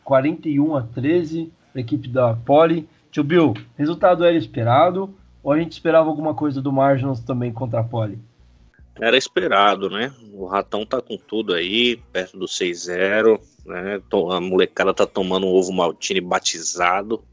41 0.06 0.78
a 0.78 0.84
13 0.84 1.52
para 1.74 1.82
a 1.82 1.84
equipe 1.84 2.08
da 2.08 2.34
Poli. 2.34 2.88
Tio 3.12 3.26
Bill, 3.26 3.56
resultado 3.78 4.24
era 4.24 4.38
esperado 4.38 5.14
ou 5.44 5.52
a 5.52 5.60
gente 5.60 5.74
esperava 5.74 6.08
alguma 6.08 6.34
coisa 6.34 6.62
do 6.62 6.72
Marginals 6.72 7.20
também 7.20 7.52
contra 7.52 7.82
a 7.82 7.84
Poli? 7.84 8.18
Era 9.00 9.18
esperado, 9.18 9.90
né? 9.90 10.14
O 10.32 10.46
Ratão 10.46 10.86
tá 10.86 11.02
com 11.02 11.18
tudo 11.18 11.54
aí, 11.54 11.98
perto 12.12 12.38
do 12.38 12.46
6-0, 12.46 13.40
né? 13.66 14.02
A 14.32 14.40
molecada 14.40 14.94
tá 14.94 15.06
tomando 15.06 15.48
um 15.48 15.54
ovo 15.54 15.74
maltine 15.74 16.22
batizado. 16.22 17.24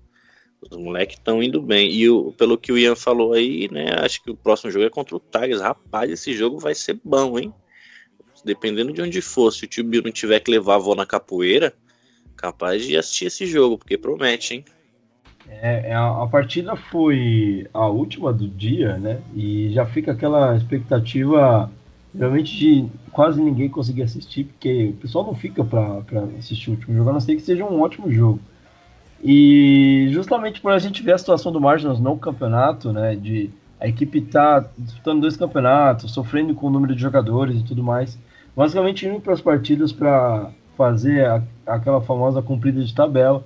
Os 0.62 0.76
moleques 0.76 1.16
estão 1.16 1.42
indo 1.42 1.60
bem. 1.60 1.90
E 1.90 2.08
o, 2.08 2.32
pelo 2.32 2.56
que 2.56 2.72
o 2.72 2.78
Ian 2.78 2.96
falou 2.96 3.34
aí, 3.34 3.68
né? 3.70 3.94
Acho 4.00 4.22
que 4.22 4.30
o 4.30 4.36
próximo 4.36 4.70
jogo 4.70 4.86
é 4.86 4.90
contra 4.90 5.16
o 5.16 5.20
Tigers. 5.20 5.60
Rapaz, 5.60 6.10
esse 6.10 6.32
jogo 6.32 6.58
vai 6.58 6.74
ser 6.74 6.98
bom, 7.04 7.38
hein? 7.38 7.52
Dependendo 8.42 8.92
de 8.92 9.02
onde 9.02 9.20
for, 9.20 9.50
se 9.50 9.64
o 9.64 9.68
tio 9.68 9.84
Bill 9.84 10.02
não 10.02 10.12
tiver 10.12 10.40
que 10.40 10.50
levar 10.50 10.74
a 10.74 10.76
avó 10.76 10.94
na 10.94 11.04
capoeira, 11.04 11.74
capaz 12.36 12.86
de 12.86 12.96
assistir 12.96 13.26
esse 13.26 13.46
jogo, 13.46 13.76
porque 13.76 13.98
promete, 13.98 14.54
hein? 14.54 14.64
É, 15.50 15.92
a, 15.92 16.22
a, 16.22 16.26
partida 16.28 16.76
foi 16.76 17.66
a 17.74 17.86
última 17.86 18.32
do 18.32 18.46
dia, 18.46 18.96
né? 18.96 19.20
E 19.34 19.70
já 19.70 19.84
fica 19.84 20.12
aquela 20.12 20.56
expectativa, 20.56 21.68
realmente, 22.16 22.56
de 22.56 22.88
quase 23.10 23.42
ninguém 23.42 23.68
conseguir 23.68 24.02
assistir, 24.02 24.44
porque 24.44 24.90
o 24.90 24.92
pessoal 24.94 25.26
não 25.26 25.34
fica 25.34 25.64
para 25.64 26.04
assistir 26.38 26.70
o 26.70 26.74
último 26.74 26.96
jogo, 26.96 27.10
a 27.10 27.12
não 27.14 27.20
ser 27.20 27.34
que 27.34 27.42
seja 27.42 27.64
um 27.64 27.80
ótimo 27.80 28.10
jogo. 28.12 28.38
E 29.22 30.08
justamente 30.12 30.60
por 30.60 30.72
a 30.72 30.78
gente 30.78 31.02
ver 31.02 31.12
a 31.12 31.18
situação 31.18 31.52
do 31.52 31.60
Marginals 31.60 32.00
no 32.00 32.16
campeonato, 32.16 32.92
né? 32.92 33.16
De 33.16 33.50
a 33.80 33.88
equipe 33.88 34.20
tá 34.20 34.64
disputando 34.78 35.22
dois 35.22 35.36
campeonatos, 35.36 36.12
sofrendo 36.12 36.54
com 36.54 36.68
o 36.68 36.70
número 36.70 36.94
de 36.94 37.02
jogadores 37.02 37.60
e 37.60 37.64
tudo 37.64 37.82
mais. 37.82 38.18
Basicamente 38.56 39.06
indo 39.06 39.20
para 39.20 39.32
as 39.32 39.40
partidas 39.40 39.92
para 39.92 40.50
fazer 40.76 41.26
a, 41.26 41.42
aquela 41.66 42.00
famosa 42.00 42.40
cumprida 42.40 42.82
de 42.82 42.94
tabela 42.94 43.44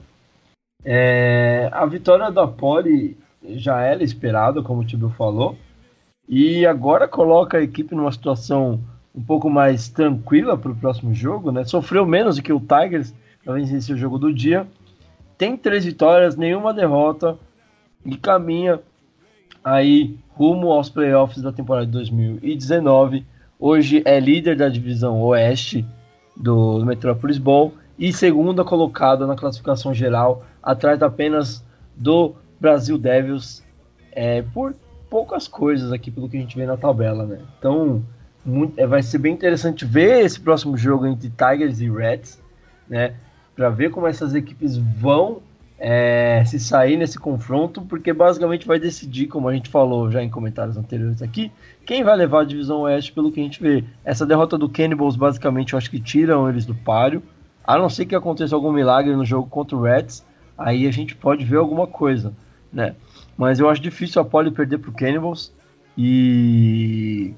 é, 0.85 1.71
a 1.73 1.87
vitória 1.87 2.31
da 2.31 2.47
Poli 2.47 3.17
já 3.43 3.81
era 3.81 4.03
esperada, 4.03 4.63
como 4.63 4.83
o 4.83 4.85
Tibio 4.85 5.11
falou, 5.11 5.57
e 6.29 6.67
agora 6.67 7.09
coloca 7.09 7.59
a 7.59 7.63
equipe 7.63 7.95
numa 7.95 8.13
situação 8.13 8.81
um 9.15 9.23
pouco 9.23 9.49
mais 9.49 9.89
tranquila 9.89 10.59
para 10.59 10.73
o 10.73 10.77
próximo 10.77 11.15
jogo, 11.15 11.53
né? 11.53 11.65
Sofreu 11.65 12.05
menos 12.05 12.37
do 12.37 12.43
que 12.43 12.53
o 12.53 12.61
Tigers 12.61 13.15
para 13.45 13.55
vencer 13.55 13.95
o 13.95 13.99
jogo 13.99 14.19
do 14.19 14.33
dia. 14.33 14.67
Tem 15.39 15.57
três 15.57 15.85
vitórias, 15.85 16.37
nenhuma 16.37 16.75
derrota 16.75 17.39
e 18.05 18.17
caminha 18.17 18.81
aí 19.63 20.17
rumo 20.31 20.73
aos 20.73 20.91
playoffs 20.91 21.43
da 21.43 21.53
temporada 21.53 21.87
de 21.87 21.93
2019. 21.93 23.25
Hoje 23.59 24.03
é 24.05 24.19
líder 24.19 24.57
da 24.57 24.69
divisão 24.69 25.23
Oeste 25.23 25.87
do 26.37 26.85
Metropolis 26.85 27.39
Bowl 27.39 27.73
e 27.99 28.13
segunda 28.13 28.65
colocada 28.65 29.27
na 29.27 29.37
classificação 29.37 29.95
geral 29.95 30.45
atrás 30.63 31.03
apenas 31.03 31.65
do 31.97 32.35
Brasil 32.61 32.99
Devils 32.99 33.63
é, 34.13 34.43
por 34.43 34.75
poucas 35.09 35.47
coisas 35.47 35.93
aqui 35.93 36.11
pelo 36.11 36.29
que 36.29 36.37
a 36.37 36.41
gente 36.41 36.57
vê 36.57 36.67
na 36.67 36.77
tabela, 36.77 37.25
né? 37.25 37.39
Então 37.59 38.03
muito, 38.45 38.79
é, 38.79 38.87
vai 38.87 39.03
ser 39.03 39.19
bem 39.19 39.33
interessante 39.33 39.85
ver 39.85 40.25
esse 40.25 40.39
próximo 40.41 40.77
jogo 40.77 41.07
entre 41.07 41.31
Tigers 41.31 41.81
e 41.81 41.89
Reds, 41.89 42.41
né? 42.89 43.15
Para 43.55 43.71
ver 43.71 43.91
como 43.91 44.07
essas 44.07 44.35
equipes 44.35 44.77
vão 44.77 45.41
é, 45.79 46.43
se 46.45 46.59
sair 46.59 46.97
nesse 46.97 47.19
confronto, 47.19 47.83
porque 47.83 48.13
basicamente 48.13 48.67
vai 48.67 48.79
decidir, 48.79 49.27
como 49.27 49.49
a 49.49 49.55
gente 49.55 49.69
falou 49.69 50.11
já 50.11 50.23
em 50.23 50.31
comentários 50.31 50.77
anteriores 50.77 51.23
aqui, 51.23 51.51
quem 51.85 52.03
vai 52.03 52.17
levar 52.17 52.41
a 52.41 52.45
divisão 52.45 52.81
Oeste 52.81 53.13
pelo 53.13 53.31
que 53.31 53.41
a 53.41 53.43
gente 53.43 53.63
vê. 53.63 53.85
Essa 54.05 54.27
derrota 54.27 54.59
do 54.59 54.69
Cannibals 54.69 55.17
basicamente 55.17 55.73
eu 55.73 55.79
acho 55.79 55.91
que 55.91 56.01
tiram 56.01 56.49
eles 56.49 56.67
do 56.67 56.75
páreo, 56.75 57.23
a 57.65 57.79
não 57.79 57.89
ser 57.89 58.05
que 58.07 58.15
aconteça 58.15 58.55
algum 58.55 58.71
milagre 58.71 59.17
no 59.17 59.25
jogo 59.25 59.49
contra 59.49 59.77
o 59.77 59.83
Reds, 59.83 60.25
aí 60.57 60.87
a 60.87 60.91
gente 60.91 61.17
pode 61.17 61.45
ver 61.45 61.57
alguma 61.57 61.87
coisa, 61.87 62.33
né? 62.73 62.95
Mas 63.37 63.59
eu 63.59 63.69
acho 63.69 63.81
difícil 63.81 64.21
a 64.21 64.25
Poli 64.25 64.51
perder 64.51 64.79
pro 64.79 64.93
Cannibals. 64.93 65.53
E. 65.97 67.35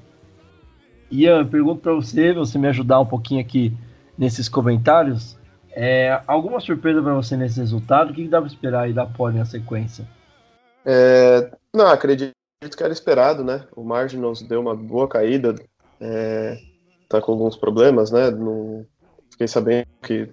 Ian, 1.09 1.45
pergunto 1.45 1.81
para 1.81 1.93
você, 1.93 2.33
você 2.33 2.57
me 2.57 2.67
ajudar 2.67 2.99
um 2.99 3.05
pouquinho 3.05 3.41
aqui 3.41 3.73
nesses 4.17 4.49
comentários. 4.49 5.37
É, 5.71 6.21
alguma 6.27 6.59
surpresa 6.59 7.01
para 7.01 7.13
você 7.13 7.37
nesse 7.37 7.59
resultado? 7.59 8.11
O 8.11 8.13
que, 8.13 8.27
dá 8.27 8.39
para 8.39 8.47
esperar 8.47 8.81
aí 8.81 8.93
da 8.93 9.05
Poli 9.05 9.37
na 9.37 9.45
sequência? 9.45 10.07
É, 10.85 11.51
não, 11.73 11.87
acredito 11.87 12.33
que 12.75 12.83
era 12.83 12.93
esperado, 12.93 13.43
né? 13.43 13.63
O 13.75 13.83
Marginals 13.83 14.41
deu 14.41 14.59
uma 14.59 14.75
boa 14.75 15.07
caída, 15.07 15.55
é, 15.99 16.57
tá 17.07 17.21
com 17.21 17.31
alguns 17.31 17.55
problemas, 17.55 18.11
né? 18.11 18.31
No, 18.31 18.85
fiquei 19.37 19.47
sabendo 19.47 19.87
que 20.01 20.27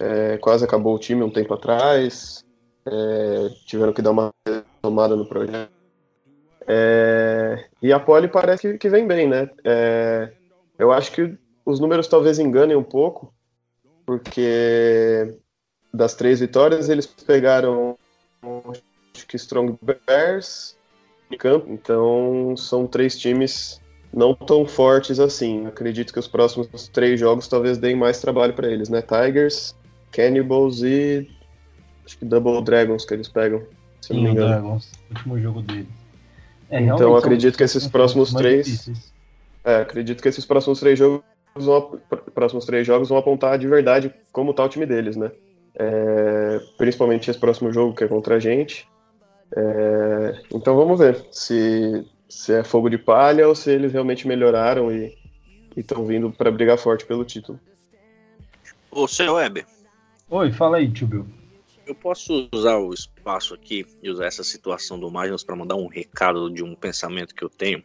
é, 0.00 0.36
quase 0.38 0.64
acabou 0.64 0.96
o 0.96 0.98
time 0.98 1.22
um 1.22 1.30
tempo 1.30 1.54
atrás, 1.54 2.44
é, 2.84 3.48
tiveram 3.66 3.92
que 3.92 4.02
dar 4.02 4.10
uma 4.10 4.34
tomada 4.82 5.14
no 5.14 5.28
projeto. 5.28 5.70
É, 6.66 7.66
e 7.80 7.92
a 7.92 8.00
Poli 8.00 8.26
parece 8.26 8.72
que, 8.72 8.78
que 8.78 8.88
vem 8.90 9.06
bem, 9.06 9.28
né? 9.28 9.48
É, 9.64 10.32
eu 10.76 10.90
acho 10.90 11.12
que 11.12 11.38
os 11.64 11.78
números 11.78 12.08
talvez 12.08 12.40
enganem 12.40 12.76
um 12.76 12.82
pouco, 12.82 13.32
porque 14.04 15.38
das 15.94 16.14
três 16.14 16.40
vitórias 16.40 16.88
eles 16.88 17.06
pegaram 17.06 17.96
acho 19.14 19.26
que 19.26 19.36
Strong 19.36 19.78
Bears 19.80 20.76
em 21.30 21.36
campo, 21.36 21.70
então 21.70 22.56
são 22.56 22.86
três 22.86 23.16
times 23.16 23.80
não 24.12 24.34
tão 24.34 24.66
fortes 24.66 25.18
assim. 25.20 25.66
Acredito 25.66 26.12
que 26.12 26.18
os 26.18 26.28
próximos 26.28 26.88
três 26.88 27.18
jogos 27.18 27.48
talvez 27.48 27.78
deem 27.78 27.96
mais 27.96 28.20
trabalho 28.20 28.52
para 28.52 28.70
eles, 28.70 28.88
né? 28.88 29.02
Tigers, 29.02 29.74
Cannibals 30.12 30.82
e 30.82 31.28
acho 32.04 32.18
que 32.18 32.24
Double 32.24 32.62
Dragons 32.62 33.04
que 33.04 33.14
eles 33.14 33.28
pegam, 33.28 33.62
se 34.00 34.12
não 34.12 34.22
me 34.22 34.30
engano. 34.30 34.48
Dragons, 34.48 34.92
último 35.10 35.38
jogo 35.38 35.62
deles. 35.62 35.86
É, 36.70 36.80
então 36.80 37.16
acredito 37.16 37.56
que 37.56 37.64
esses 37.64 37.86
próximos 37.86 38.32
três, 38.32 38.90
é, 39.64 39.76
acredito 39.76 40.22
que 40.22 40.28
esses 40.28 40.44
próximos 40.44 40.80
três 40.80 40.98
jogos 40.98 41.22
vão, 41.54 41.98
próximos 42.34 42.64
três 42.64 42.86
jogos 42.86 43.08
vão 43.08 43.18
apontar 43.18 43.58
de 43.58 43.66
verdade 43.66 44.12
como 44.32 44.52
tá 44.52 44.64
o 44.64 44.68
time 44.68 44.84
deles, 44.84 45.16
né? 45.16 45.30
É, 45.74 46.60
principalmente 46.76 47.30
esse 47.30 47.38
próximo 47.38 47.72
jogo 47.72 47.94
que 47.94 48.04
é 48.04 48.08
contra 48.08 48.36
a 48.36 48.38
gente. 48.38 48.86
É, 49.56 50.42
então 50.52 50.76
vamos 50.76 50.98
ver 50.98 51.24
se, 51.30 52.06
se 52.28 52.52
é 52.52 52.62
fogo 52.62 52.88
de 52.88 52.98
palha 52.98 53.48
ou 53.48 53.54
se 53.54 53.70
eles 53.70 53.92
realmente 53.92 54.26
melhoraram 54.28 54.92
e 54.92 55.16
estão 55.76 56.04
vindo 56.04 56.30
para 56.30 56.50
brigar 56.50 56.78
forte 56.78 57.06
pelo 57.06 57.24
título. 57.24 57.58
Ô, 58.90 59.06
seu 59.06 59.34
Weber, 59.34 59.66
Oi, 60.30 60.52
fala 60.52 60.76
aí, 60.76 60.90
tio 60.90 61.06
Bill. 61.06 61.26
eu 61.86 61.94
posso 61.94 62.50
usar 62.52 62.76
o 62.76 62.92
espaço 62.92 63.54
aqui 63.54 63.86
e 64.02 64.10
usar 64.10 64.26
essa 64.26 64.44
situação 64.44 65.00
do 65.00 65.10
Magnus 65.10 65.42
para 65.42 65.56
mandar 65.56 65.76
um 65.76 65.86
recado 65.86 66.50
de 66.50 66.62
um 66.62 66.74
pensamento 66.74 67.34
que 67.34 67.42
eu 67.42 67.48
tenho? 67.48 67.82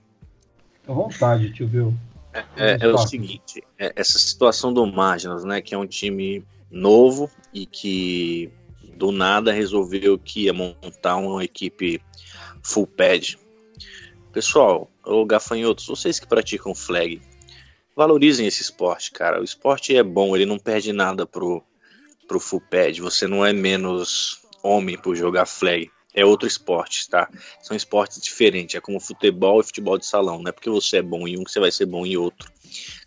À 0.85 0.91
vontade, 0.91 1.53
tio 1.53 1.67
Bill. 1.67 1.93
É, 2.33 2.43
é, 2.57 2.77
é 2.81 2.87
o 2.87 2.97
seguinte, 2.97 3.63
é, 3.79 3.93
essa 3.95 4.19
situação 4.19 4.73
do 4.73 4.85
Magnus, 4.85 5.45
né, 5.45 5.61
que 5.61 5.73
é 5.73 5.77
um 5.77 5.87
time 5.87 6.43
novo 6.69 7.31
e 7.53 7.65
que 7.65 8.51
do 8.97 9.09
nada 9.11 9.53
resolveu 9.53 10.19
que 10.19 10.45
ia 10.45 10.53
montar 10.53 11.15
uma 11.15 11.43
equipe 11.45 12.01
full 12.61 12.87
pad. 12.87 13.37
Pessoal, 14.33 14.89
ou 15.05 15.23
gafanhotos, 15.27 15.85
vocês 15.85 16.19
que 16.19 16.25
praticam 16.25 16.73
flag, 16.73 17.21
valorizem 17.95 18.47
esse 18.47 18.63
esporte, 18.63 19.11
cara. 19.11 19.39
O 19.39 19.43
esporte 19.43 19.95
é 19.95 20.01
bom, 20.01 20.35
ele 20.35 20.43
não 20.43 20.57
perde 20.57 20.91
nada 20.91 21.23
pro, 21.23 21.63
pro 22.27 22.39
full 22.39 22.59
pad. 22.59 22.99
Você 22.99 23.27
não 23.27 23.45
é 23.45 23.53
menos 23.53 24.41
homem 24.63 24.97
por 24.97 25.15
jogar 25.15 25.45
flag. 25.45 25.91
É 26.15 26.25
outro 26.25 26.47
esporte, 26.47 27.07
tá? 27.07 27.29
São 27.61 27.77
esportes 27.77 28.19
diferentes. 28.19 28.73
É 28.73 28.81
como 28.81 28.99
futebol 28.99 29.61
e 29.61 29.63
futebol 29.63 29.99
de 29.99 30.05
salão. 30.07 30.39
Não 30.39 30.49
é 30.49 30.51
porque 30.51 30.69
você 30.69 30.97
é 30.97 31.01
bom 31.03 31.27
em 31.27 31.37
um 31.37 31.43
que 31.43 31.51
você 31.51 31.59
vai 31.59 31.71
ser 31.71 31.85
bom 31.85 32.03
em 32.03 32.17
outro. 32.17 32.51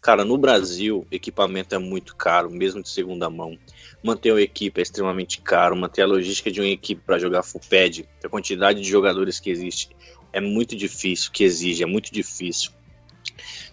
Cara, 0.01 0.25
no 0.25 0.39
Brasil, 0.39 1.05
equipamento 1.11 1.75
é 1.75 1.79
muito 1.79 2.15
caro, 2.15 2.51
mesmo 2.51 2.83
de 2.83 2.89
segunda 2.89 3.29
mão. 3.29 3.59
Manter 4.03 4.31
uma 4.31 4.41
equipe 4.41 4.81
é 4.81 4.83
extremamente 4.83 5.41
caro. 5.41 5.77
Manter 5.77 6.03
a 6.03 6.07
logística 6.07 6.53
de 6.53 6.61
uma 6.61 6.69
equipe 6.69 7.03
para 7.05 7.19
jogar 7.19 7.43
full 7.43 7.61
pad, 7.69 8.09
a 8.23 8.29
quantidade 8.29 8.81
de 8.81 8.89
jogadores 8.89 9.41
que 9.41 9.51
existe, 9.51 9.89
é 10.33 10.41
muito 10.41 10.77
difícil, 10.77 11.31
que 11.33 11.45
exige, 11.45 11.83
é 11.83 11.87
muito 11.87 12.13
difícil. 12.13 12.71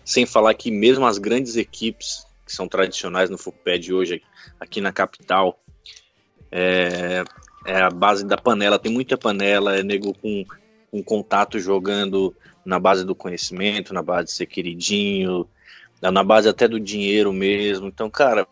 Sem 0.04 0.26
falar 0.26 0.54
que 0.54 0.72
mesmo 0.72 1.06
as 1.06 1.18
grandes 1.18 1.56
equipes 1.56 2.26
que 2.46 2.52
são 2.52 2.68
tradicionais 2.68 3.30
no 3.30 3.38
full 3.38 3.54
pad 3.54 3.94
hoje 3.94 4.22
aqui 4.60 4.82
na 4.82 4.92
capital, 4.92 5.60
é, 6.52 7.24
é 7.66 7.82
a 7.82 7.90
base 7.90 8.26
da 8.26 8.38
panela, 8.38 8.78
tem 8.78 8.92
muita 8.92 9.18
panela, 9.18 9.78
é 9.78 9.84
nego 9.84 10.14
com, 10.14 10.46
com 10.92 11.04
contato 11.04 11.60
jogando 11.60 12.36
na 12.66 12.80
base 12.80 13.06
do 13.06 13.16
conhecimento, 13.16 13.94
na 13.94 14.02
base 14.02 14.28
de 14.28 14.34
ser 14.34 14.46
queridinho, 14.46 15.48
na 16.02 16.24
base 16.24 16.50
até 16.50 16.68
do 16.68 16.80
dinheiro 16.80 17.32
mesmo. 17.32 17.88
Então, 17.88 18.10
cara, 18.10 18.48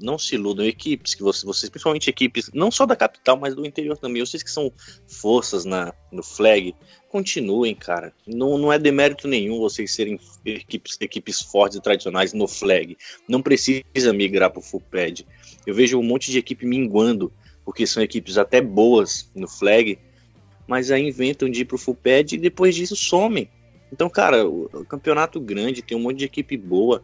não 0.00 0.18
se 0.18 0.34
iludam, 0.34 0.66
equipes 0.66 1.14
que 1.14 1.22
vocês, 1.22 1.44
vocês, 1.44 1.70
principalmente 1.70 2.10
equipes, 2.10 2.50
não 2.52 2.70
só 2.70 2.86
da 2.86 2.96
capital, 2.96 3.36
mas 3.36 3.54
do 3.54 3.64
interior 3.64 3.96
também, 3.96 4.24
vocês 4.24 4.42
que 4.42 4.50
são 4.50 4.72
forças 5.06 5.64
na, 5.64 5.92
no 6.12 6.22
flag, 6.22 6.74
continuem, 7.14 7.76
cara. 7.76 8.12
Não, 8.26 8.58
não 8.58 8.72
é 8.72 8.76
demérito 8.76 9.28
nenhum 9.28 9.60
vocês 9.60 9.94
serem 9.94 10.18
equipes, 10.44 10.98
equipes 11.00 11.40
fortes 11.40 11.78
e 11.78 11.80
tradicionais 11.80 12.32
no 12.32 12.48
flag. 12.48 12.98
Não 13.28 13.40
precisa 13.40 14.12
migrar 14.12 14.50
pro 14.50 14.60
full 14.60 14.80
pad. 14.80 15.24
Eu 15.64 15.72
vejo 15.72 15.96
um 15.96 16.02
monte 16.02 16.32
de 16.32 16.38
equipe 16.38 16.66
minguando, 16.66 17.32
porque 17.64 17.86
são 17.86 18.02
equipes 18.02 18.36
até 18.36 18.60
boas 18.60 19.30
no 19.32 19.46
flag, 19.46 19.96
mas 20.66 20.90
aí 20.90 21.06
inventam 21.06 21.48
de 21.48 21.60
ir 21.60 21.66
pro 21.66 21.78
full 21.78 21.94
pad 21.94 22.34
e 22.34 22.38
depois 22.38 22.74
disso 22.74 22.96
somem. 22.96 23.48
Então, 23.92 24.10
cara, 24.10 24.44
o, 24.44 24.64
o 24.64 24.84
campeonato 24.84 25.38
grande, 25.38 25.82
tem 25.82 25.96
um 25.96 26.00
monte 26.00 26.18
de 26.18 26.24
equipe 26.24 26.56
boa 26.56 27.00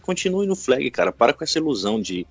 continue 0.00 0.46
no 0.46 0.54
flag, 0.54 0.88
cara. 0.92 1.10
Para 1.10 1.32
com 1.32 1.42
essa 1.42 1.58
ilusão 1.58 2.00
de, 2.00 2.24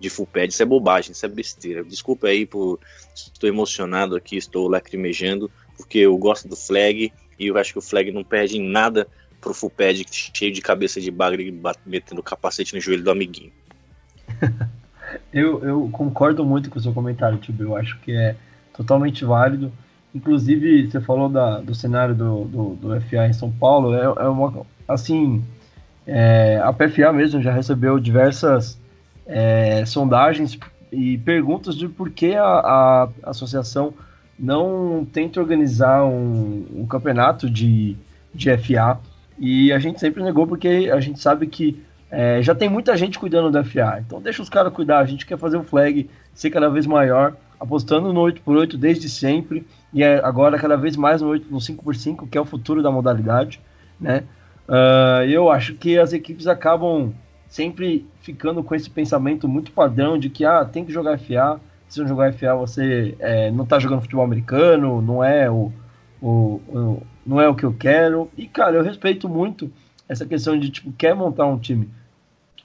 de 0.00 0.10
full 0.10 0.26
pad. 0.26 0.52
Isso 0.52 0.62
é 0.62 0.66
bobagem, 0.66 1.12
isso 1.12 1.24
é 1.24 1.28
besteira. 1.28 1.84
Desculpa 1.84 2.26
aí 2.26 2.44
por. 2.44 2.80
Estou 3.14 3.48
emocionado 3.48 4.16
aqui, 4.16 4.36
estou 4.36 4.66
lacrimejando, 4.66 5.48
porque 5.76 5.98
eu 5.98 6.16
gosto 6.16 6.48
do 6.48 6.56
flag 6.56 7.12
e 7.38 7.46
eu 7.46 7.56
acho 7.58 7.72
que 7.72 7.78
o 7.78 7.82
flag 7.82 8.10
não 8.12 8.24
perde 8.24 8.56
em 8.58 8.68
nada 8.68 9.06
pro 9.40 9.54
full 9.54 9.70
pad 9.70 10.04
cheio 10.10 10.52
de 10.52 10.60
cabeça 10.60 11.00
de 11.00 11.10
bagre 11.10 11.60
metendo 11.84 12.22
capacete 12.22 12.74
no 12.74 12.80
joelho 12.80 13.04
do 13.04 13.10
amiguinho. 13.10 13.52
eu, 15.32 15.62
eu 15.62 15.88
concordo 15.92 16.44
muito 16.44 16.70
com 16.70 16.78
o 16.78 16.82
seu 16.82 16.92
comentário, 16.92 17.38
Tio. 17.38 17.54
Eu 17.58 17.76
acho 17.76 17.98
que 18.00 18.12
é 18.12 18.36
totalmente 18.72 19.24
válido. 19.24 19.70
Inclusive, 20.14 20.90
você 20.90 21.00
falou 21.00 21.28
da, 21.28 21.58
do 21.58 21.74
cenário 21.74 22.14
do, 22.14 22.44
do, 22.44 22.74
do 22.76 23.00
FA 23.02 23.26
em 23.26 23.32
São 23.32 23.50
Paulo, 23.50 23.94
é, 23.94 24.04
é 24.04 24.28
uma, 24.28 24.64
assim, 24.86 25.44
é, 26.06 26.60
a 26.62 26.72
PFA 26.72 27.12
mesmo 27.12 27.42
já 27.42 27.52
recebeu 27.52 27.98
diversas 27.98 28.78
é, 29.26 29.84
sondagens 29.84 30.58
e 30.92 31.18
perguntas 31.18 31.74
de 31.76 31.88
por 31.88 32.10
que 32.10 32.36
a, 32.36 32.44
a 32.44 33.08
associação 33.24 33.92
não 34.38 35.06
tenta 35.10 35.40
organizar 35.40 36.04
um, 36.04 36.66
um, 36.74 36.86
campeonato 36.86 37.48
de, 37.48 37.96
de 38.34 38.56
FA. 38.56 38.98
E 39.38 39.72
a 39.72 39.78
gente 39.78 40.00
sempre 40.00 40.22
negou 40.22 40.46
porque 40.46 40.90
a 40.92 41.00
gente 41.00 41.20
sabe 41.20 41.46
que 41.46 41.82
é, 42.10 42.40
já 42.42 42.54
tem 42.54 42.68
muita 42.68 42.96
gente 42.96 43.18
cuidando 43.18 43.50
da 43.50 43.64
FA. 43.64 44.02
Então 44.04 44.20
deixa 44.20 44.42
os 44.42 44.48
caras 44.48 44.72
cuidar, 44.72 44.98
a 44.98 45.04
gente 45.04 45.26
quer 45.26 45.38
fazer 45.38 45.56
o 45.56 45.64
flag 45.64 46.08
ser 46.32 46.50
cada 46.50 46.68
vez 46.68 46.86
maior, 46.86 47.36
apostando 47.58 48.12
no 48.12 48.20
8x8 48.20 48.76
desde 48.76 49.08
sempre, 49.08 49.66
e 49.92 50.02
é 50.02 50.24
agora 50.24 50.58
cada 50.58 50.76
vez 50.76 50.96
mais 50.96 51.22
no, 51.22 51.28
8, 51.28 51.50
no 51.50 51.58
5x5, 51.58 52.28
que 52.28 52.36
é 52.36 52.40
o 52.40 52.44
futuro 52.44 52.82
da 52.82 52.90
modalidade, 52.90 53.60
né? 54.00 54.24
Uh, 54.68 55.24
eu 55.28 55.50
acho 55.50 55.74
que 55.74 55.98
as 55.98 56.12
equipes 56.12 56.46
acabam 56.46 57.12
sempre 57.48 58.06
ficando 58.20 58.62
com 58.64 58.74
esse 58.74 58.88
pensamento 58.88 59.46
muito 59.46 59.70
padrão 59.70 60.18
de 60.18 60.28
que 60.28 60.44
ah, 60.44 60.64
tem 60.64 60.84
que 60.84 60.92
jogar 60.92 61.18
FA, 61.18 61.60
se 61.94 62.00
não 62.00 62.08
jogar 62.08 62.32
FA 62.32 62.54
você 62.56 63.14
é, 63.20 63.50
não 63.52 63.62
está 63.62 63.78
jogando 63.78 64.02
futebol 64.02 64.24
americano, 64.24 65.00
não 65.00 65.22
é 65.22 65.48
o, 65.48 65.72
o, 66.20 66.60
o, 66.68 67.02
não 67.24 67.40
é 67.40 67.48
o 67.48 67.54
que 67.54 67.64
eu 67.64 67.72
quero. 67.72 68.28
E 68.36 68.48
cara, 68.48 68.76
eu 68.76 68.82
respeito 68.82 69.28
muito 69.28 69.70
essa 70.08 70.26
questão 70.26 70.58
de 70.58 70.70
tipo 70.70 70.92
quer 70.92 71.14
montar 71.14 71.46
um 71.46 71.56
time, 71.56 71.88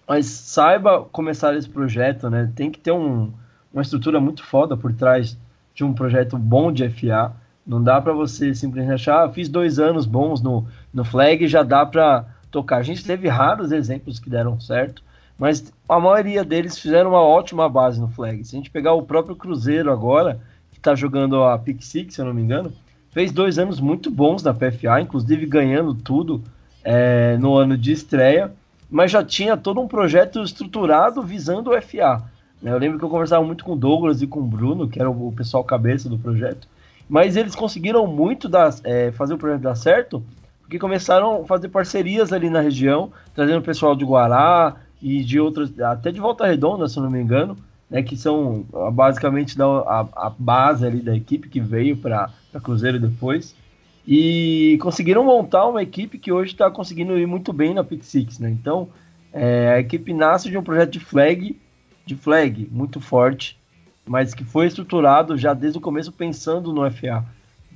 mas 0.08 0.26
saiba 0.26 1.04
começar 1.12 1.56
esse 1.56 1.70
projeto, 1.70 2.28
né? 2.30 2.52
Tem 2.56 2.72
que 2.72 2.80
ter 2.80 2.92
um, 2.92 3.32
uma 3.72 3.84
estrutura 3.84 4.20
muito 4.20 4.44
foda 4.44 4.76
por 4.76 4.92
trás 4.94 5.38
de 5.76 5.84
um 5.84 5.94
projeto 5.94 6.36
bom 6.36 6.72
de 6.72 6.90
FA. 6.90 7.32
Não 7.66 7.84
dá 7.84 8.02
para 8.02 8.14
você 8.14 8.56
simplesmente 8.56 8.96
achar, 8.96 9.24
ah, 9.26 9.30
fiz 9.30 9.48
dois 9.48 9.78
anos 9.78 10.08
bons 10.08 10.42
no, 10.42 10.66
no 10.92 11.06
flag 11.06 11.48
já 11.48 11.62
dá 11.62 11.86
para 11.86 12.26
tocar. 12.50 12.78
A 12.78 12.84
gente 12.84 13.06
teve 13.06 13.28
raros 13.28 13.72
exemplos 13.72 14.20
que 14.20 14.28
deram 14.28 14.60
certo, 14.60 15.04
mas 15.40 15.72
a 15.88 16.00
maioria 16.00 16.44
deles 16.44 16.78
fizeram 16.78 17.12
uma 17.12 17.22
ótima 17.22 17.70
base 17.70 18.00
no 18.00 18.10
flag. 18.10 18.44
Se 18.44 18.56
a 18.56 18.60
gente 18.60 18.70
pegar 18.70 18.94
o 18.94 19.04
próprio 19.04 19.38
Cruzeiro 19.38 19.90
agora, 19.90 20.42
que 20.70 20.78
está 20.78 20.94
jogando 20.94 21.42
a 21.42 21.58
Pick 21.58 21.82
Six, 21.82 22.14
se 22.14 22.22
eu 22.22 22.26
não 22.26 22.34
me 22.34 22.42
engano, 22.42 22.74
fez 23.10 23.32
dois 23.32 23.58
anos 23.58 23.80
muito 23.80 24.12
bons 24.12 24.44
na 24.44 24.54
PFA, 24.54 25.00
inclusive 25.00 25.46
ganhando 25.46 25.94
tudo 25.94 26.44
é, 26.84 27.38
no 27.38 27.56
ano 27.56 27.78
de 27.78 27.94
estreia, 27.94 28.52
mas 28.92 29.12
já 29.12 29.24
tinha 29.24 29.56
todo 29.56 29.80
um 29.80 29.88
projeto 29.88 30.44
estruturado 30.44 31.22
visando 31.22 31.72
o 31.72 31.82
FA. 31.82 32.22
Né? 32.62 32.72
Eu 32.74 32.78
lembro 32.78 33.00
que 33.00 33.06
eu 33.06 33.10
conversava 33.10 33.46
muito 33.46 33.64
com 33.64 33.74
o 33.74 33.78
Douglas 33.78 34.22
e 34.22 34.28
com 34.28 34.42
o 34.42 34.46
Bruno, 34.46 34.90
que 34.90 35.00
era 35.00 35.10
o 35.10 35.32
pessoal 35.32 35.64
cabeça 35.64 36.10
do 36.10 36.20
projeto, 36.20 36.68
mas 37.08 37.38
eles 37.38 37.56
conseguiram 37.56 38.06
muito 38.06 38.50
dar, 38.50 38.76
é, 38.84 39.12
fazer 39.14 39.36
o 39.36 39.38
projeto 39.38 39.62
dar 39.62 39.76
certo, 39.76 40.22
porque 40.60 40.78
começaram 40.78 41.42
a 41.42 41.46
fazer 41.46 41.70
parcerias 41.70 42.34
ali 42.34 42.50
na 42.50 42.60
região, 42.60 43.12
trazendo 43.34 43.60
o 43.60 43.64
pessoal 43.64 43.96
de 43.96 44.04
Guará 44.04 44.76
e 45.02 45.24
de 45.24 45.40
outras, 45.40 45.78
até 45.80 46.12
de 46.12 46.20
Volta 46.20 46.46
Redonda, 46.46 46.88
se 46.88 47.00
não 47.00 47.10
me 47.10 47.22
engano, 47.22 47.58
né, 47.90 48.04
que 48.04 48.16
são 48.16 48.66
basicamente 48.94 49.58
da, 49.58 49.66
a, 49.66 50.08
a 50.28 50.34
base 50.38 50.86
ali 50.86 51.02
da 51.02 51.16
equipe 51.16 51.50
que 51.50 51.60
veio 51.60 51.98
para 51.98 52.30
Cruzeiro 52.62 53.00
depois. 53.00 53.56
E 54.08 54.78
conseguiram 54.82 55.24
montar 55.24 55.68
uma 55.68 55.84
equipe 55.84 56.18
que 56.18 56.32
hoje 56.32 56.52
está 56.54 56.70
conseguindo 56.72 57.18
ir 57.18 57.28
muito 57.28 57.54
bem 57.54 57.74
na 57.74 57.84
Pick 57.84 58.04
Six, 58.04 58.40
né? 58.40 58.50
Então, 58.50 58.90
é, 59.32 59.74
a 59.76 59.80
equipe 59.80 60.14
nasce 60.14 60.50
de 60.50 60.58
um 60.58 60.64
projeto 60.64 60.92
de 60.92 61.00
flag, 61.00 61.56
de 62.06 62.16
flag 62.16 62.68
muito 62.72 63.00
forte, 63.00 63.60
mas 64.08 64.34
que 64.34 64.44
foi 64.44 64.66
estruturado 64.66 65.38
já 65.38 65.54
desde 65.54 65.78
o 65.78 65.82
começo 65.82 66.12
pensando 66.12 66.74
no 66.74 66.90
FA. 66.90 67.24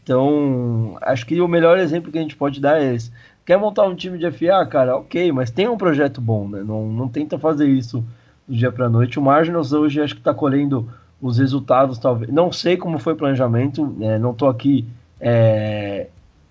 Então, 0.02 0.98
acho 1.02 1.26
que 1.26 1.40
o 1.40 1.48
melhor 1.48 1.78
exemplo 1.78 2.12
que 2.12 2.18
a 2.18 2.22
gente 2.22 2.36
pode 2.36 2.60
dar 2.60 2.82
é 2.82 2.96
esse. 2.96 3.12
Quer 3.46 3.58
montar 3.58 3.84
um 3.84 3.96
time 3.96 4.18
de 4.18 4.30
FA, 4.32 4.66
cara? 4.66 4.96
Ok, 4.98 5.32
mas 5.32 5.52
tem 5.52 5.68
um 5.68 5.78
projeto 5.78 6.22
bom, 6.22 6.48
né? 6.48 6.64
Não, 6.64 6.88
não 6.88 7.10
tenta 7.10 7.38
fazer 7.38 7.68
isso 7.68 8.04
do 8.48 8.56
dia 8.56 8.72
para 8.72 8.90
noite. 8.90 9.20
O 9.20 9.22
Marginals 9.22 9.74
hoje 9.74 10.02
acho 10.02 10.14
que 10.14 10.22
está 10.22 10.34
colhendo 10.34 10.90
os 11.22 11.38
resultados, 11.38 11.98
talvez. 11.98 12.32
Não 12.32 12.52
sei 12.52 12.78
como 12.78 13.00
foi 13.00 13.14
o 13.14 13.18
planejamento, 13.18 13.86
né? 13.98 14.18
não 14.18 14.32
estou 14.32 14.50
aqui 14.50 14.86
é, 15.20 16.08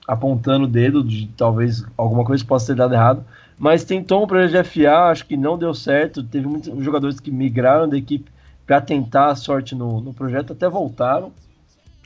apontando 0.07 0.65
o 0.65 0.69
dedo 0.69 1.03
de 1.03 1.29
talvez 1.37 1.85
alguma 1.97 2.25
coisa 2.25 2.45
possa 2.45 2.69
ter 2.69 2.77
dado 2.77 2.95
errado, 2.95 3.25
mas 3.59 3.85
tentou 3.85 4.23
um 4.23 4.27
projeto 4.27 4.65
de 4.65 4.71
FA, 4.71 5.11
acho 5.11 5.27
que 5.27 5.37
não 5.37 5.57
deu 5.57 5.73
certo. 5.75 6.23
Teve 6.23 6.47
muitos 6.47 6.83
jogadores 6.83 7.21
que 7.21 7.31
migraram 7.31 7.89
da 7.89 7.97
equipe 7.97 8.31
para 8.67 8.81
tentar 8.81 9.29
a 9.29 9.37
sorte 9.37 9.75
no, 9.75 10.01
no 10.01 10.13
projeto, 10.13 10.53
até 10.53 10.69
voltaram. 10.69 11.33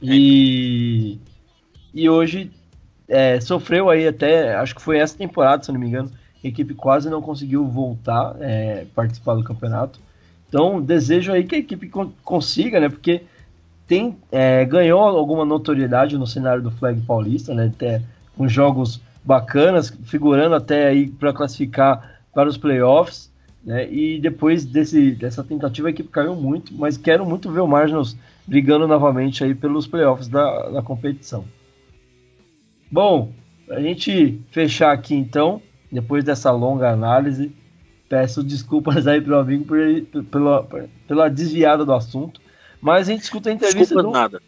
E, 0.03 1.18
e 1.95 2.09
hoje 2.09 2.51
é, 3.09 3.40
sofreu 3.40 3.88
aí 3.88 4.07
até, 4.07 4.54
acho 4.57 4.74
que 4.74 4.82
foi 4.82 4.98
essa 4.98 5.16
temporada, 5.16 5.62
se 5.62 5.72
não 5.72 5.80
me 5.80 5.86
engano, 5.86 6.11
a 6.42 6.48
equipe 6.48 6.74
quase 6.74 7.09
não 7.11 7.22
conseguiu 7.22 7.66
voltar, 7.66 8.36
é, 8.40 8.86
participar 8.94 9.34
do 9.34 9.44
campeonato. 9.44 9.98
Então, 10.48 10.80
desejo 10.80 11.32
aí 11.32 11.44
que 11.44 11.57
a 11.57 11.59
equipe 11.59 11.90
consiga, 12.22 12.78
né? 12.78 12.88
Porque 12.88 13.22
tem, 13.86 14.16
é, 14.30 14.64
ganhou 14.64 15.00
alguma 15.00 15.44
notoriedade 15.44 16.16
no 16.16 16.26
cenário 16.26 16.62
do 16.62 16.70
Flag 16.70 17.00
Paulista, 17.02 17.52
né? 17.54 17.66
Até 17.66 18.02
com 18.36 18.48
jogos 18.48 19.00
bacanas, 19.24 19.92
figurando 20.04 20.54
até 20.54 20.86
aí 20.86 21.09
para 21.09 21.32
classificar 21.32 22.20
para 22.32 22.48
os 22.48 22.57
playoffs. 22.57 23.30
né? 23.64 23.90
E 23.90 24.20
depois 24.20 24.64
desse, 24.64 25.12
dessa 25.12 25.42
tentativa 25.42 25.88
a 25.88 25.90
equipe 25.90 26.09
caiu 26.09 26.36
muito, 26.36 26.72
mas 26.74 26.96
quero 26.96 27.26
muito 27.26 27.50
ver 27.50 27.61
o 27.61 27.66
Marginals 27.66 28.16
brigando 28.46 28.86
novamente 28.86 29.42
aí 29.42 29.54
pelos 29.54 29.86
playoffs 29.86 30.28
da, 30.28 30.68
da 30.70 30.82
competição. 30.82 31.44
Bom, 32.91 33.32
a 33.70 33.80
gente 33.80 34.41
fechar 34.51 34.93
aqui 34.93 35.14
então, 35.14 35.61
depois 35.91 36.24
dessa 36.24 36.51
longa 36.51 36.91
análise, 36.91 37.53
peço 38.09 38.43
desculpas 38.43 39.07
aí 39.07 39.20
pro 39.20 39.39
amigo 39.39 39.64
por, 39.64 40.24
pela, 40.24 40.68
pela 41.07 41.28
desviada 41.28 41.84
do 41.84 41.93
assunto, 41.93 42.41
mas 42.80 43.09
a 43.09 43.12
gente 43.12 43.22
escuta 43.22 43.51
a 43.51 43.53
entrevista 43.53 43.95
Desculpa 43.95 44.03
do... 44.03 44.12
nada. 44.12 44.43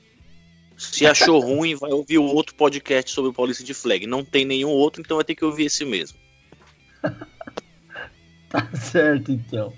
Se 0.76 1.04
achou 1.04 1.40
ruim, 1.40 1.74
vai 1.74 1.90
ouvir 1.90 2.18
o 2.18 2.24
outro 2.24 2.54
podcast 2.54 3.10
sobre 3.10 3.30
o 3.32 3.34
Paulista 3.34 3.64
de 3.64 3.74
Flag. 3.74 4.06
Não 4.06 4.24
tem 4.24 4.44
nenhum 4.44 4.68
outro, 4.68 5.02
então 5.02 5.16
vai 5.16 5.24
ter 5.24 5.34
que 5.34 5.44
ouvir 5.44 5.64
esse 5.64 5.84
mesmo. 5.84 6.16
tá 8.48 8.68
certo, 8.74 9.32
então. 9.32 9.72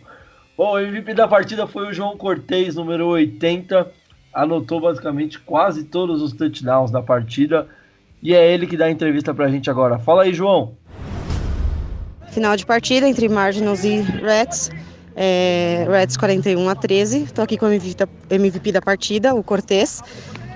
Bom, 0.59 0.75
o 0.75 0.79
MVP 0.79 1.15
da 1.15 1.27
partida 1.27 1.67
foi 1.67 1.89
o 1.89 1.93
João 1.95 2.19
Cortez, 2.19 2.75
número 2.75 3.07
80. 3.07 3.91
Anotou 4.35 4.79
basicamente 4.79 5.39
quase 5.39 5.85
todos 5.85 6.21
os 6.21 6.35
touchdowns 6.35 6.91
da 6.91 7.01
partida. 7.01 7.67
E 8.23 8.35
é 8.35 8.53
ele 8.53 8.66
que 8.66 8.77
dá 8.77 8.87
a 8.87 8.91
entrevista 8.91 9.33
pra 9.33 9.49
gente 9.49 9.71
agora. 9.71 9.99
Fala 9.99 10.25
aí, 10.25 10.35
João. 10.35 10.75
Final 12.31 12.57
de 12.57 12.66
partida 12.66 13.09
entre 13.09 13.29
Marginals 13.29 13.83
e 13.85 14.01
Reds. 14.01 14.71
É, 15.16 15.87
Reds 15.89 16.16
41 16.16 16.68
a 16.68 16.75
13. 16.75 17.23
Estou 17.23 17.43
aqui 17.43 17.57
com 17.57 17.66
o 17.66 17.68
MVP 17.68 17.95
da, 17.95 18.09
MVP 18.31 18.73
da 18.73 18.83
partida, 18.83 19.35
o 19.35 19.43
Cortez. 19.43 20.03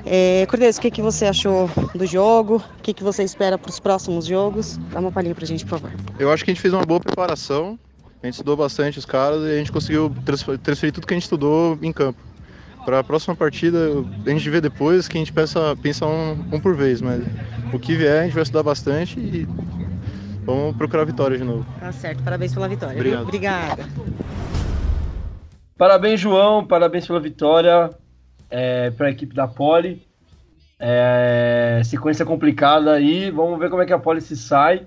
É, 0.06 0.46
Cortez, 0.48 0.76
o 0.76 0.80
que, 0.80 0.90
que 0.90 1.02
você 1.02 1.24
achou 1.24 1.68
do 1.94 2.06
jogo? 2.06 2.62
O 2.78 2.82
que, 2.82 2.92
que 2.92 3.02
você 3.02 3.24
espera 3.24 3.56
para 3.56 3.70
os 3.70 3.80
próximos 3.80 4.26
jogos? 4.26 4.78
Dá 4.92 5.00
uma 5.00 5.10
palhinha 5.10 5.34
para 5.34 5.44
a 5.44 5.46
gente, 5.46 5.64
por 5.64 5.80
favor. 5.80 5.90
Eu 6.18 6.30
acho 6.30 6.44
que 6.44 6.50
a 6.50 6.54
gente 6.54 6.60
fez 6.60 6.74
uma 6.74 6.84
boa 6.84 7.00
preparação. 7.00 7.78
A 8.22 8.26
gente 8.26 8.34
estudou 8.34 8.56
bastante 8.56 8.98
os 8.98 9.04
caras 9.04 9.42
e 9.42 9.52
a 9.52 9.58
gente 9.58 9.72
conseguiu 9.72 10.14
transferir 10.62 10.92
tudo 10.92 11.06
que 11.06 11.14
a 11.14 11.16
gente 11.16 11.24
estudou 11.24 11.78
em 11.82 11.92
campo. 11.92 12.18
Para 12.84 12.98
a 12.98 13.04
próxima 13.04 13.34
partida, 13.34 13.78
a 14.26 14.30
gente 14.30 14.50
vê 14.50 14.60
depois 14.60 15.08
que 15.08 15.16
a 15.16 15.20
gente 15.20 15.32
pensa, 15.32 15.76
pensa 15.82 16.06
um, 16.06 16.32
um 16.52 16.60
por 16.60 16.76
vez, 16.76 17.00
mas 17.00 17.22
o 17.72 17.78
que 17.78 17.96
vier 17.96 18.20
a 18.20 18.24
gente 18.24 18.34
vai 18.34 18.42
estudar 18.42 18.62
bastante 18.62 19.18
e 19.18 19.48
vamos 20.44 20.76
procurar 20.76 21.02
a 21.02 21.06
vitória 21.06 21.38
de 21.38 21.44
novo. 21.44 21.66
Tá 21.80 21.92
certo, 21.92 22.22
parabéns 22.22 22.52
pela 22.52 22.68
vitória. 22.68 22.96
Obrigado. 22.96 23.22
Obrigada. 23.22 23.88
Parabéns, 25.76 26.20
João. 26.20 26.64
Parabéns 26.64 27.06
pela 27.06 27.18
vitória 27.18 27.90
é, 28.48 28.90
para 28.90 29.08
a 29.08 29.10
equipe 29.10 29.34
da 29.34 29.48
Poli. 29.48 30.06
É, 30.78 31.80
sequência 31.84 32.24
complicada 32.24 32.92
aí. 32.92 33.30
Vamos 33.30 33.58
ver 33.58 33.70
como 33.70 33.82
é 33.82 33.86
que 33.86 33.92
a 33.92 33.98
Poli 33.98 34.20
se 34.20 34.36
sai. 34.36 34.86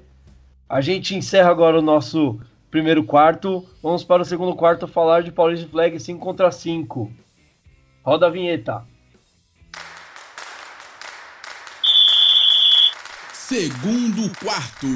A 0.70 0.80
gente 0.82 1.16
encerra 1.16 1.50
agora 1.50 1.80
o 1.80 1.82
nosso 1.82 2.40
primeiro 2.72 3.04
quarto. 3.04 3.66
Vamos 3.82 4.04
para 4.04 4.22
o 4.22 4.26
segundo 4.26 4.56
quarto 4.56 4.88
falar 4.88 5.24
de 5.24 5.32
Paulista 5.32 5.68
Flag 5.68 6.00
5 6.00 6.20
contra 6.20 6.52
5. 6.52 7.12
Roda 8.08 8.28
a 8.28 8.30
vinheta. 8.30 8.86
Segundo 13.34 14.32
quarto. 14.40 14.88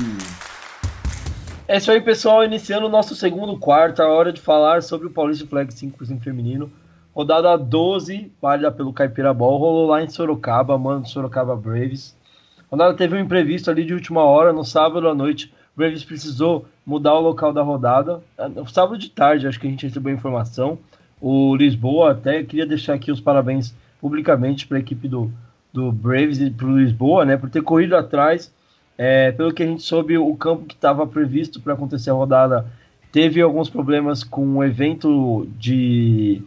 É 1.68 1.76
isso 1.76 1.91
aí, 1.91 1.99
pessoal. 1.99 2.45
Iniciando 2.45 2.86
o 2.86 2.89
nosso 2.89 3.14
segundo 3.14 3.59
quarto, 3.59 4.01
a 4.01 4.07
hora 4.07 4.32
de 4.32 4.39
falar 4.39 4.82
sobre 4.82 5.07
o 5.07 5.12
Paulista 5.12 5.45
Flag 5.45 5.74
5% 5.74 6.22
feminino. 6.22 6.72
Rodada 7.14 7.57
12, 7.57 8.32
válida 8.41 8.72
pelo 8.72 8.93
Caipira 8.93 9.34
Ball, 9.34 9.57
rolou 9.57 9.89
lá 9.89 10.01
em 10.01 10.07
Sorocaba, 10.07 10.78
mano, 10.78 11.05
Sorocaba 11.05 11.53
Braves. 11.53 12.16
A 12.59 12.64
rodada 12.78 12.93
teve 12.93 13.18
um 13.18 13.20
imprevisto 13.20 13.70
ali 13.70 13.84
de 13.84 13.93
última 13.93 14.24
hora, 14.24 14.53
no 14.53 14.64
sábado 14.64 15.09
à 15.09 15.14
noite. 15.14 15.53
O 15.76 15.80
Braves 15.80 16.05
precisou 16.05 16.66
mudar 16.86 17.16
o 17.16 17.20
local 17.20 17.51
da 17.51 17.62
rodada. 17.62 18.22
No 18.55 18.70
sábado 18.70 18.97
de 18.97 19.09
tarde, 19.09 19.49
acho 19.49 19.59
que 19.59 19.68
a 19.68 19.70
gente 19.70 19.86
recebeu 19.86 20.14
a 20.14 20.16
informação. 20.16 20.80
O 21.22 21.56
Lisboa 21.56 22.12
até 22.12 22.44
queria 22.44 22.66
deixar 22.66 22.96
aqui 22.96 23.12
os 23.12 23.22
parabéns 23.22 23.74
publicamente 24.00 24.66
para 24.66 24.78
a 24.78 24.80
equipe 24.80 25.08
do, 25.08 25.32
do 25.72 25.92
Braves 25.92 26.40
e 26.40 26.50
para 26.50 26.66
o 26.66 26.80
Lisboa, 26.80 27.24
né, 27.24 27.38
por 27.38 27.50
ter 27.50 27.62
corrido 27.62 27.96
atrás. 27.96 28.52
É, 28.98 29.32
pelo 29.32 29.54
que 29.54 29.64
a 29.64 29.66
gente 29.66 29.84
soube, 29.84 30.18
o 30.18 30.36
campo 30.36 30.66
que 30.66 30.74
estava 30.74 31.06
previsto 31.08 31.62
para 31.62 31.74
acontecer 31.74 32.10
a 32.10 32.14
rodada 32.14 32.66
teve 33.12 33.42
alguns 33.42 33.70
problemas 33.70 34.24
com 34.24 34.58
o 34.58 34.64
evento 34.64 35.48
de 35.58 36.42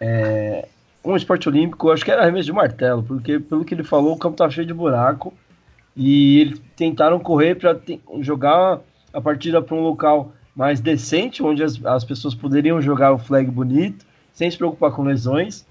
é, 0.00 0.66
um 1.04 1.16
esporte 1.16 1.48
olímpico, 1.48 1.90
acho 1.90 2.04
que 2.04 2.10
era 2.10 2.22
arremesso 2.22 2.46
de 2.46 2.52
martelo, 2.52 3.02
porque 3.02 3.38
pelo 3.38 3.64
que 3.64 3.74
ele 3.74 3.82
falou, 3.82 4.14
o 4.14 4.18
campo 4.18 4.34
estava 4.34 4.50
cheio 4.50 4.66
de 4.66 4.74
buraco 4.74 5.32
e 5.96 6.40
eles 6.40 6.62
tentaram 6.76 7.18
correr 7.18 7.56
para 7.56 7.78
jogar 8.20 8.80
a 9.12 9.20
partida 9.20 9.60
para 9.60 9.76
um 9.76 9.82
local 9.82 10.32
mais 10.54 10.80
decente, 10.80 11.42
onde 11.42 11.62
as, 11.62 11.84
as 11.84 12.04
pessoas 12.04 12.34
poderiam 12.34 12.80
jogar 12.80 13.12
o 13.12 13.18
flag 13.18 13.50
bonito, 13.50 14.04
sem 14.32 14.50
se 14.50 14.56
preocupar 14.56 14.92
com 14.92 15.02
lesões, 15.02 15.66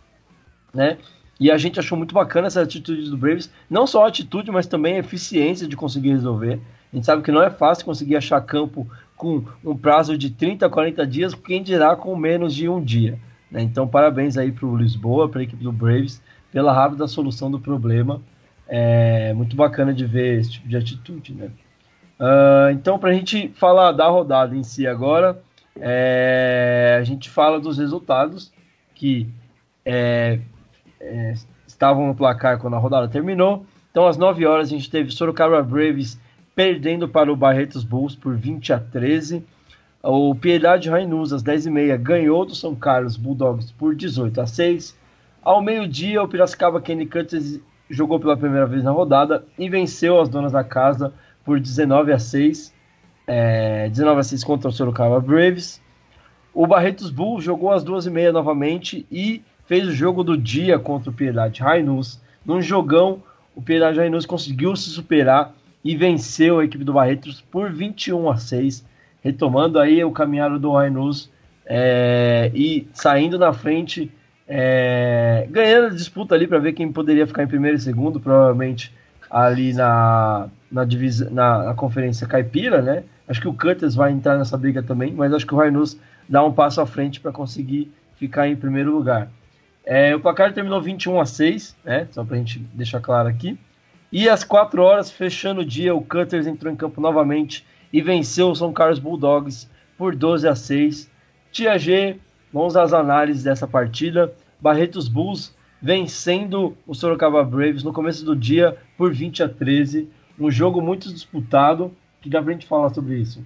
né? 0.73 0.97
E 1.39 1.49
a 1.49 1.57
gente 1.57 1.80
achou 1.80 1.97
muito 1.97 2.13
bacana 2.13 2.47
essa 2.47 2.61
atitude 2.61 3.09
do 3.09 3.17
Braves, 3.17 3.49
não 3.69 3.88
só 3.88 4.03
a 4.03 4.09
atitude, 4.09 4.51
mas 4.51 4.67
também 4.67 4.95
a 4.95 4.99
eficiência 4.99 5.67
de 5.67 5.75
conseguir 5.75 6.09
resolver. 6.09 6.59
A 6.91 6.95
gente 6.95 7.05
sabe 7.05 7.23
que 7.23 7.32
não 7.32 7.41
é 7.41 7.49
fácil 7.49 7.86
conseguir 7.86 8.17
achar 8.17 8.41
campo 8.41 8.89
com 9.15 9.43
um 9.63 9.75
prazo 9.75 10.17
de 10.17 10.30
30 10.32 10.65
a 10.65 10.69
40 10.69 11.07
dias, 11.07 11.34
quem 11.34 11.63
dirá 11.63 11.95
com 11.95 12.15
menos 12.15 12.53
de 12.53 12.67
um 12.67 12.84
dia. 12.84 13.17
Né? 13.49 13.61
Então, 13.61 13.88
parabéns 13.88 14.38
aí 14.38 14.51
para 14.51 14.65
o 14.65 14.75
Lisboa, 14.75 15.30
para 15.30 15.39
a 15.39 15.43
equipe 15.43 15.63
do 15.63 15.71
Braves, 15.71 16.21
pela 16.51 16.73
rápida 16.73 17.07
solução 17.07 17.49
do 17.49 17.59
problema. 17.59 18.21
É 18.67 19.34
muito 19.34 19.55
bacana 19.55 19.93
de 19.93 20.05
ver 20.05 20.39
esse 20.39 20.51
tipo 20.51 20.67
de 20.67 20.75
atitude. 20.75 21.34
Né? 21.34 21.49
Uh, 22.20 22.72
então, 22.72 22.99
para 22.99 23.11
a 23.11 23.13
gente 23.13 23.49
falar 23.55 23.93
da 23.93 24.07
rodada 24.07 24.55
em 24.55 24.63
si 24.63 24.86
agora, 24.86 25.41
é, 25.80 26.97
a 26.99 27.03
gente 27.03 27.30
fala 27.30 27.59
dos 27.59 27.78
resultados 27.78 28.51
que 28.93 29.30
é, 29.86 30.39
é, 30.99 31.34
estavam 31.65 32.07
no 32.07 32.15
placar 32.15 32.59
quando 32.59 32.76
a 32.76 32.80
rodada 32.80 33.07
terminou. 33.07 33.65
Então, 33.89 34.05
às 34.05 34.17
9 34.17 34.45
horas, 34.45 34.67
a 34.67 34.72
gente 34.72 34.89
teve 34.89 35.11
Sorocaba 35.11 35.63
Braves 35.63 36.20
perdendo 36.53 37.07
para 37.07 37.32
o 37.32 37.36
Barretos 37.36 37.84
Bulls 37.84 38.15
por 38.15 38.36
20 38.36 38.74
a 38.74 38.80
13. 38.80 39.43
O 40.03 40.36
Piedade 40.36 40.89
Rainus, 40.89 41.32
às 41.32 41.41
10h30, 41.41 41.97
ganhou 41.97 42.45
do 42.45 42.53
São 42.53 42.76
Carlos 42.76 43.15
Bulldogs 43.15 43.72
por 43.72 43.95
18 43.95 44.41
a 44.41 44.45
6. 44.45 44.97
Ao 45.41 45.61
meio-dia, 45.61 46.22
o 46.22 46.28
Piracicaba 46.28 46.82
Kenny 46.82 47.05
Curtis 47.05 47.61
jogou 47.89 48.20
pela 48.20 48.38
primeira 48.38 48.67
vez 48.67 48.84
na 48.84 48.91
rodada 48.91 49.45
e 49.57 49.70
venceu 49.70 50.20
as 50.20 50.30
donas 50.30 50.51
da 50.51 50.63
casa 50.63 51.13
por 51.50 51.60
19 51.60 52.14
a 52.14 52.20
6. 52.20 52.72
É, 53.26 53.89
19 53.89 54.20
a 54.20 54.24
6 54.24 54.43
contra 54.43 54.70
o 54.70 54.72
Sorocaba 54.72 55.20
Braves. 55.20 55.82
O 56.54 56.68
Barretos 56.68 57.10
Bulls 57.10 57.43
jogou 57.43 57.72
às 57.72 57.84
2h30 57.84 58.32
novamente 58.32 59.08
e 59.12 59.41
fez 59.66 59.88
o 59.88 59.91
jogo 59.91 60.24
do 60.24 60.38
dia 60.38 60.78
contra 60.78 61.10
o 61.10 61.14
Piedade 61.14 61.64
Rainus. 61.64 62.22
Num 62.45 62.62
jogão, 62.62 63.24
o 63.56 63.64
Piedade 63.64 63.97
Rainus 63.97 64.28
conseguiu 64.28 64.76
se 64.76 64.91
superar 64.91 65.56
e 65.84 65.97
venceu 65.97 66.60
a 66.60 66.66
equipe 66.66 66.84
do 66.84 66.93
Barretos 66.93 67.41
por 67.41 67.72
21 67.72 68.30
a 68.30 68.38
6, 68.38 68.86
retomando 69.24 69.80
aí 69.80 70.04
o 70.04 70.12
caminhado 70.12 70.60
do 70.60 70.74
Rainus 70.74 71.32
é, 71.66 72.52
e 72.54 72.88
saindo 72.93 73.39
na 73.39 73.54
frente, 73.54 74.12
é, 74.47 75.47
ganhando 75.50 75.88
a 75.88 75.95
disputa 75.95 76.36
ali 76.36 76.45
para 76.45 76.60
ver 76.60 76.74
quem 76.74 76.91
poderia 76.91 77.26
ficar 77.26 77.41
em 77.41 77.47
primeiro 77.47 77.78
e 77.78 77.82
segundo, 77.82 78.20
provavelmente 78.20 78.93
ali 79.32 79.74
na, 79.74 80.47
na, 80.72 80.86
divisa, 80.86 81.30
na, 81.30 81.63
na, 81.65 81.74
conferência 81.74 82.28
caipira, 82.28 82.82
né? 82.82 83.03
Acho 83.28 83.41
que 83.41 83.47
o 83.47 83.53
Curtis 83.53 83.95
vai 83.95 84.11
entrar 84.11 84.38
nessa 84.38 84.57
briga 84.57 84.82
também, 84.84 85.13
mas 85.13 85.34
acho 85.34 85.45
que 85.45 85.53
o 85.53 85.57
Rainus 85.57 85.97
dá 86.28 86.43
um 86.43 86.51
passo 86.51 86.82
à 86.82 86.86
frente 86.86 87.20
para 87.20 87.32
conseguir 87.32 87.91
ficar 88.15 88.47
em 88.47 88.55
primeiro 88.55 88.91
lugar. 88.91 89.30
É, 89.86 90.15
o 90.15 90.20
placar 90.20 90.53
terminou 90.53 90.82
21 90.82 91.20
a 91.20 91.26
6, 91.26 91.76
né? 91.84 92.07
Só 92.11 92.24
para 92.24 92.36
a 92.36 92.39
gente 92.39 92.59
deixar 92.74 92.99
claro 92.99 93.28
aqui. 93.28 93.57
E 94.11 94.28
às 94.28 94.43
4 94.43 94.82
horas, 94.82 95.11
fechando 95.11 95.61
o 95.61 95.65
dia, 95.65 95.93
o 95.95 96.01
Cutters 96.01 96.47
entrou 96.47 96.72
em 96.72 96.76
campo 96.76 96.99
novamente 96.99 97.65
e 97.91 98.01
venceu 98.01 98.49
o 98.49 98.55
São 98.55 98.74
Carlos 98.74 98.99
Bulldogs 98.99 99.70
por 99.97 100.15
12 100.15 100.47
a 100.47 100.55
6. 100.55 101.09
Tia 101.51 101.78
G, 101.78 102.17
vamos 102.53 102.76
às 102.76 102.93
análises 102.93 103.43
dessa 103.43 103.67
partida. 103.67 104.34
Barretos 104.59 105.07
Bulls 105.07 105.55
vencendo 105.82 106.76
o 106.86 106.93
Sorocaba 106.93 107.43
Braves 107.43 107.84
no 107.84 107.93
começo 107.93 108.26
do 108.26 108.36
dia 108.36 108.78
por 108.97 109.13
20 109.13 109.43
a 109.43 109.49
13. 109.49 110.09
Um 110.40 110.50
jogo 110.50 110.82
muito 110.82 111.12
disputado. 111.12 111.92
Que 112.22 112.30
dá 112.30 112.42
pra 112.42 112.52
gente 112.52 112.68
falar 112.68 112.94
sobre 112.94 113.18
isso? 113.18 113.44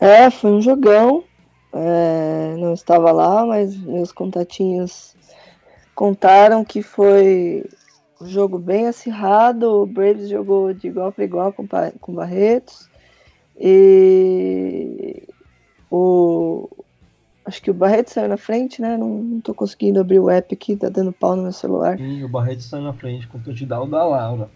É, 0.00 0.30
foi 0.30 0.50
um 0.50 0.60
jogão. 0.60 1.24
É, 1.72 2.56
não 2.58 2.72
estava 2.72 3.12
lá, 3.12 3.46
mas 3.46 3.76
meus 3.76 4.10
contatinhos 4.10 5.14
contaram 5.94 6.64
que 6.64 6.82
foi 6.82 7.64
um 8.20 8.26
jogo 8.26 8.58
bem 8.58 8.86
acirrado. 8.86 9.82
O 9.82 9.86
Braves 9.86 10.28
jogou 10.28 10.72
de 10.72 10.88
igual 10.88 11.12
para 11.12 11.24
igual 11.24 11.52
com, 11.52 11.66
com 12.00 12.14
Barretos. 12.14 12.88
E 13.60 15.22
o, 15.90 16.68
Acho 17.48 17.62
que 17.62 17.70
o 17.70 17.74
Barreto 17.74 18.10
saiu 18.10 18.28
na 18.28 18.36
frente, 18.36 18.82
né? 18.82 18.98
Não, 18.98 19.08
não 19.08 19.40
tô 19.40 19.54
conseguindo 19.54 19.98
abrir 19.98 20.18
o 20.18 20.28
app 20.28 20.54
aqui, 20.54 20.76
tá 20.76 20.90
dando 20.90 21.10
pau 21.10 21.34
no 21.34 21.44
meu 21.44 21.52
celular. 21.52 21.96
Sim, 21.96 22.22
o 22.22 22.28
Barreto 22.28 22.62
saiu 22.62 22.82
na 22.82 22.92
frente 22.92 23.26
com 23.26 23.38
o 23.38 23.40
touchdown 23.40 23.88
da 23.88 24.04
Laura. 24.04 24.50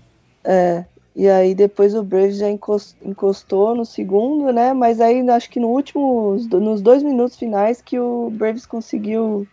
É. 0.44 0.84
E 1.14 1.28
aí 1.28 1.54
depois 1.54 1.94
o 1.94 2.02
Braves 2.02 2.38
já 2.38 2.48
encostou 2.48 3.74
no 3.74 3.84
segundo, 3.84 4.50
né? 4.52 4.72
Mas 4.72 5.00
aí 5.00 5.28
acho 5.28 5.50
que 5.50 5.60
no 5.60 5.68
último, 5.68 6.36
nos 6.52 6.80
dois 6.80 7.02
minutos 7.02 7.36
finais 7.36 7.82
que 7.82 7.98
o 7.98 8.30
Braves 8.30 8.64
conseguiu 8.64 9.46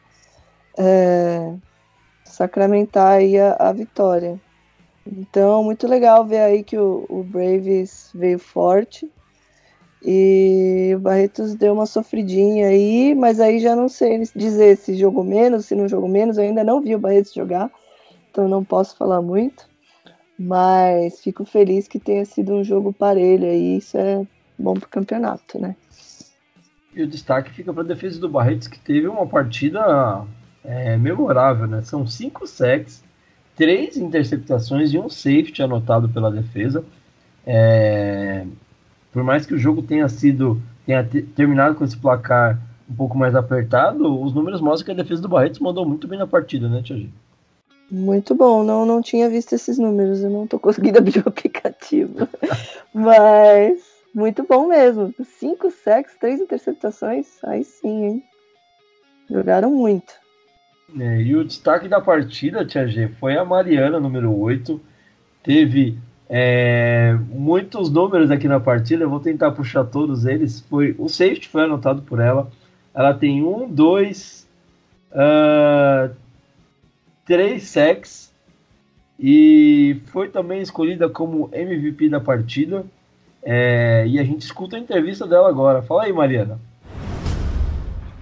é, 0.78 1.54
sacramentar 2.24 3.18
aí 3.18 3.38
a, 3.38 3.56
a, 3.60 3.74
vitória. 3.74 4.40
Então, 5.06 5.64
muito 5.64 5.88
legal 5.88 6.26
ver 6.26 6.40
aí 6.40 6.64
que 6.64 6.78
o, 6.78 7.06
o 7.10 7.24
Braves 7.24 8.12
veio 8.16 8.40
forte. 8.40 9.12
E 10.02 10.94
o 10.96 11.00
Barretos 11.00 11.56
deu 11.56 11.74
uma 11.74 11.86
sofridinha 11.86 12.70
aí, 12.70 13.14
mas 13.14 13.42
aí 13.42 13.60
já 13.60 13.76
não 13.76 13.90
sei 13.90 14.24
dizer 14.34 14.78
se 14.78 14.96
jogou 14.96 15.26
menos, 15.26 15.66
se 15.66 15.76
não 15.76 15.90
jogou 15.90 16.08
menos. 16.08 16.38
Eu 16.38 16.46
ainda 16.46 16.64
não 16.64 16.80
vi 16.80 16.96
o 16.96 17.00
Barretos 17.00 17.34
jogar, 17.34 17.70
então 18.32 18.48
não 18.48 18.64
posso 18.64 18.96
falar 18.96 19.22
muito. 19.22 19.69
Mas 20.40 21.20
fico 21.20 21.44
feliz 21.44 21.86
que 21.86 22.00
tenha 22.00 22.24
sido 22.24 22.54
um 22.54 22.64
jogo 22.64 22.94
parelho 22.94 23.46
aí, 23.46 23.76
isso 23.78 23.98
é 23.98 24.26
bom 24.58 24.74
pro 24.74 24.88
campeonato, 24.88 25.60
né? 25.60 25.76
E 26.96 27.04
o 27.04 27.08
destaque 27.08 27.52
fica 27.52 27.74
para 27.74 27.84
a 27.84 27.86
defesa 27.86 28.22
do 28.22 28.30
Barretos, 28.30 28.70
que 28.70 28.80
teve 28.80 29.06
uma 29.08 29.28
partida 29.28 30.24
é, 30.64 30.96
memorável, 30.96 31.68
né? 31.68 31.82
São 31.82 32.08
cinco 32.08 32.48
sacks, 32.48 33.04
três 33.54 33.98
interceptações 33.98 34.94
e 34.94 34.98
um 34.98 35.10
safety 35.10 35.62
anotado 35.62 36.08
pela 36.08 36.32
defesa. 36.32 36.86
É, 37.46 38.46
por 39.12 39.24
mais 39.24 39.46
que 39.46 39.54
o 39.54 39.60
jogo 39.60 39.82
tenha 39.82 40.08
sido 40.08 40.62
tenha 40.86 41.04
terminado 41.36 41.76
com 41.76 41.84
esse 41.84 41.98
placar 41.98 42.60
um 42.90 42.96
pouco 42.96 43.18
mais 43.18 43.36
apertado, 43.36 44.24
os 44.24 44.34
números 44.34 44.62
mostram 44.62 44.86
que 44.86 44.92
a 44.92 45.04
defesa 45.04 45.22
do 45.22 45.30
Barretos 45.30 45.60
mandou 45.60 45.86
muito 45.86 46.08
bem 46.08 46.18
na 46.18 46.26
partida, 46.26 46.68
né, 46.68 46.82
Tia? 46.82 47.08
Muito 47.92 48.36
bom, 48.36 48.64
não, 48.64 48.86
não 48.86 49.02
tinha 49.02 49.30
visto 49.30 49.54
esses 49.54 49.80
números, 49.80 50.22
eu 50.24 50.30
não 50.30 50.46
tô 50.46 50.60
conseguindo 50.60 50.98
abrir 51.00 51.24
o 51.26 51.30
aplicativo. 51.30 52.28
Mas 52.94 53.82
muito 54.14 54.44
bom 54.44 54.68
mesmo. 54.68 55.14
Cinco 55.40 55.72
sacks, 55.72 56.16
três 56.20 56.40
interceptações, 56.40 57.28
aí 57.44 57.64
sim, 57.64 58.06
hein? 58.06 58.24
Jogaram 59.30 59.72
muito. 59.72 60.14
É, 61.00 61.22
e 61.22 61.36
o 61.36 61.44
destaque 61.44 61.88
da 61.88 62.02
partida, 62.02 62.66
Tia 62.66 62.88
G, 62.88 63.10
foi 63.20 63.38
a 63.38 63.46
Mariana, 63.46 64.00
número 64.00 64.36
8. 64.36 64.80
Teve 65.44 65.98
é, 66.28 67.16
muitos 67.30 67.92
números 67.92 68.30
aqui 68.30 68.48
na 68.48 68.60
partida, 68.60 69.04
eu 69.04 69.10
vou 69.10 69.20
tentar 69.20 69.52
puxar 69.52 69.84
todos 69.84 70.26
eles. 70.26 70.62
Foi 70.62 70.96
O 70.98 71.08
safety 71.08 71.48
foi 71.48 71.64
anotado 71.64 72.02
por 72.02 72.20
ela. 72.20 72.50
Ela 72.94 73.14
tem 73.14 73.44
um, 73.44 73.68
dois, 73.68 74.48
uh, 75.12 76.14
três 77.30 77.70
sacks 77.70 78.34
e 79.20 80.02
foi 80.08 80.30
também 80.30 80.62
escolhida 80.64 81.08
como 81.08 81.48
MVP 81.54 82.10
da 82.10 82.20
partida. 82.20 82.84
É, 83.44 84.04
e 84.08 84.18
a 84.18 84.24
gente 84.24 84.42
escuta 84.42 84.76
a 84.76 84.80
entrevista 84.80 85.28
dela 85.28 85.48
agora. 85.48 85.84
Fala 85.84 86.06
aí, 86.06 86.12
Mariana. 86.12 86.60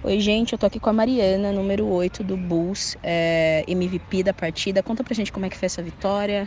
Oi, 0.04 0.20
gente, 0.20 0.52
eu 0.52 0.58
tô 0.58 0.66
aqui 0.66 0.78
com 0.78 0.90
a 0.90 0.92
Mariana, 0.92 1.50
número 1.52 1.86
8 1.86 2.22
do 2.22 2.36
Bulls, 2.36 2.98
é, 3.02 3.64
MVP 3.66 4.22
da 4.22 4.34
partida. 4.34 4.82
Conta 4.82 5.02
pra 5.02 5.14
gente 5.14 5.32
como 5.32 5.46
é 5.46 5.48
que 5.48 5.56
foi 5.56 5.66
essa 5.66 5.82
vitória. 5.82 6.46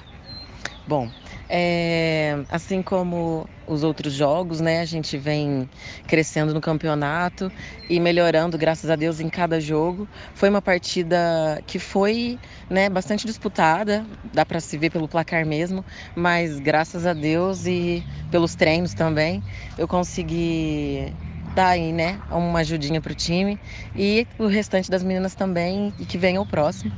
Bom, 0.88 1.10
é, 1.48 2.44
assim 2.50 2.82
como 2.82 3.48
os 3.68 3.84
outros 3.84 4.14
jogos, 4.14 4.60
né? 4.60 4.82
A 4.82 4.86
gente 4.86 5.18
vem 5.18 5.70
crescendo 6.08 6.54
no 6.54 6.60
campeonato 6.60 7.52
e 7.90 8.00
melhorando, 8.00 8.58
graças 8.58 8.90
a 8.90 8.96
Deus, 8.96 9.20
em 9.20 9.30
cada 9.30 9.62
jogo. 9.62 10.08
Foi 10.34 10.50
uma 10.50 10.62
partida 10.62 11.62
que 11.68 11.78
foi 11.78 12.40
né, 12.70 12.90
bastante 12.90 13.28
disputada, 13.28 14.06
dá 14.34 14.46
para 14.46 14.60
se 14.60 14.78
ver 14.78 14.90
pelo 14.90 15.08
placar 15.08 15.46
mesmo, 15.46 15.86
mas 16.16 16.60
graças 16.60 17.06
a 17.06 17.14
Deus 17.14 17.66
e 17.66 18.04
pelos 18.30 18.56
treinos 18.56 18.94
também, 18.94 19.44
eu 19.78 19.88
consegui 19.88 21.14
dar 21.54 21.70
aí, 21.70 21.92
né, 21.92 22.20
uma 22.32 22.60
ajudinha 22.60 23.02
pro 23.02 23.14
time 23.14 23.60
e 23.96 24.26
o 24.40 24.48
restante 24.48 24.90
das 24.90 25.04
meninas 25.04 25.36
também 25.36 25.94
e 26.00 26.06
que 26.06 26.18
venha 26.18 26.42
o 26.42 26.46
próximo. 26.46 26.92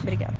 Obrigada. 0.00 0.34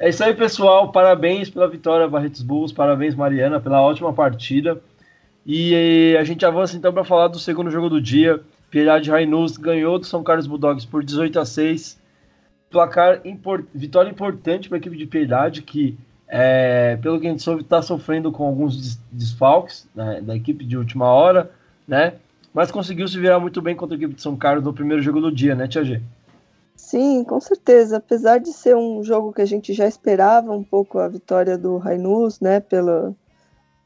É 0.00 0.08
isso 0.08 0.24
aí, 0.24 0.32
pessoal. 0.34 0.90
Parabéns 0.90 1.50
pela 1.50 1.68
vitória, 1.68 2.08
Barretos 2.08 2.40
Bulls. 2.42 2.72
Parabéns, 2.72 3.14
Mariana, 3.14 3.60
pela 3.60 3.82
ótima 3.82 4.10
partida. 4.14 4.80
E 5.44 6.16
a 6.18 6.24
gente 6.24 6.44
avança 6.46 6.74
então 6.74 6.90
para 6.90 7.04
falar 7.04 7.28
do 7.28 7.38
segundo 7.38 7.70
jogo 7.70 7.90
do 7.90 8.00
dia. 8.00 8.40
Piedade 8.70 9.10
Rainus 9.10 9.58
ganhou 9.58 9.98
do 9.98 10.06
São 10.06 10.22
Carlos 10.22 10.46
Bulldogs 10.46 10.86
por 10.86 11.04
18 11.04 11.38
a 11.38 11.44
6. 11.44 12.00
Placar 12.70 13.20
import... 13.26 13.66
vitória 13.74 14.08
importante 14.08 14.70
para 14.70 14.78
a 14.78 14.80
equipe 14.80 14.96
de 14.96 15.04
Piedade, 15.04 15.60
que, 15.60 15.98
é, 16.26 16.96
pelo 17.02 17.20
que 17.20 17.26
a 17.26 17.30
gente 17.30 17.42
soube, 17.42 17.60
está 17.60 17.82
sofrendo 17.82 18.32
com 18.32 18.46
alguns 18.46 18.96
desfalques 19.12 19.86
né, 19.94 20.22
da 20.22 20.34
equipe 20.34 20.64
de 20.64 20.78
última 20.78 21.08
hora, 21.08 21.50
né? 21.86 22.14
Mas 22.54 22.70
conseguiu 22.70 23.06
se 23.06 23.18
virar 23.18 23.38
muito 23.38 23.60
bem 23.60 23.76
contra 23.76 23.96
a 23.96 23.98
equipe 23.98 24.14
de 24.14 24.22
São 24.22 24.34
Carlos 24.34 24.64
no 24.64 24.72
primeiro 24.72 25.02
jogo 25.02 25.20
do 25.20 25.30
dia, 25.30 25.54
né, 25.54 25.68
Tia 25.68 25.84
G? 25.84 26.00
Sim, 26.80 27.22
com 27.22 27.38
certeza. 27.38 27.98
Apesar 27.98 28.38
de 28.38 28.52
ser 28.52 28.74
um 28.74 29.04
jogo 29.04 29.32
que 29.32 29.42
a 29.42 29.46
gente 29.46 29.72
já 29.72 29.86
esperava 29.86 30.50
um 30.50 30.64
pouco 30.64 30.98
a 30.98 31.06
vitória 31.06 31.56
do 31.56 31.76
Rainus, 31.76 32.40
né, 32.40 32.58
pelo, 32.58 33.14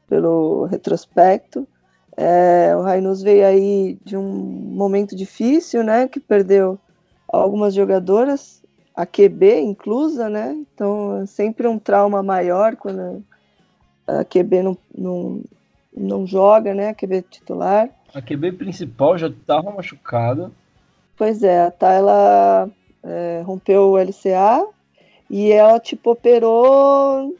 pelo 0.07 0.63
retrospecto, 0.65 1.67
é, 2.17 2.73
o 2.75 2.81
Rainus 2.81 3.21
veio 3.21 3.45
aí 3.45 3.99
de 4.03 4.15
um 4.15 4.23
momento 4.23 5.15
difícil, 5.15 5.83
né, 5.83 6.07
que 6.07 6.19
perdeu 6.19 6.79
algumas 7.27 7.75
jogadoras, 7.75 8.63
a 8.95 9.05
QB 9.05 9.59
inclusa, 9.59 10.29
né, 10.29 10.57
então 10.73 11.21
é 11.21 11.25
sempre 11.25 11.67
um 11.67 11.77
trauma 11.77 12.23
maior 12.23 12.77
quando 12.77 13.21
a 14.07 14.23
QB 14.23 14.63
não, 14.63 14.77
não, 14.97 15.41
não 15.95 16.25
joga, 16.25 16.73
né, 16.73 16.89
a 16.89 16.95
QB 16.95 17.23
titular. 17.29 17.89
A 18.15 18.21
QB 18.21 18.53
principal 18.53 19.17
já 19.17 19.27
estava 19.27 19.69
machucada. 19.69 20.49
Pois 21.17 21.43
é, 21.43 21.65
a 21.65 21.71
Tayla 21.71 22.71
é, 23.05 23.41
rompeu 23.45 23.91
o 23.91 23.97
LCA 23.97 24.67
e 25.29 25.51
ela 25.51 25.79
tipo 25.79 26.11
operou, 26.11 27.33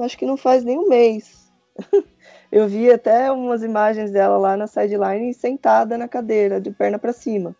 acho 0.00 0.18
que 0.18 0.26
não 0.26 0.36
faz 0.36 0.64
nem 0.64 0.78
um 0.78 0.88
mês. 0.88 1.50
Eu 2.50 2.66
vi 2.66 2.90
até 2.90 3.30
umas 3.30 3.62
imagens 3.62 4.10
dela 4.10 4.38
lá 4.38 4.56
na 4.56 4.66
sideline 4.66 5.34
sentada 5.34 5.98
na 5.98 6.08
cadeira, 6.08 6.60
de 6.60 6.70
perna 6.70 6.98
para 6.98 7.12
cima. 7.12 7.54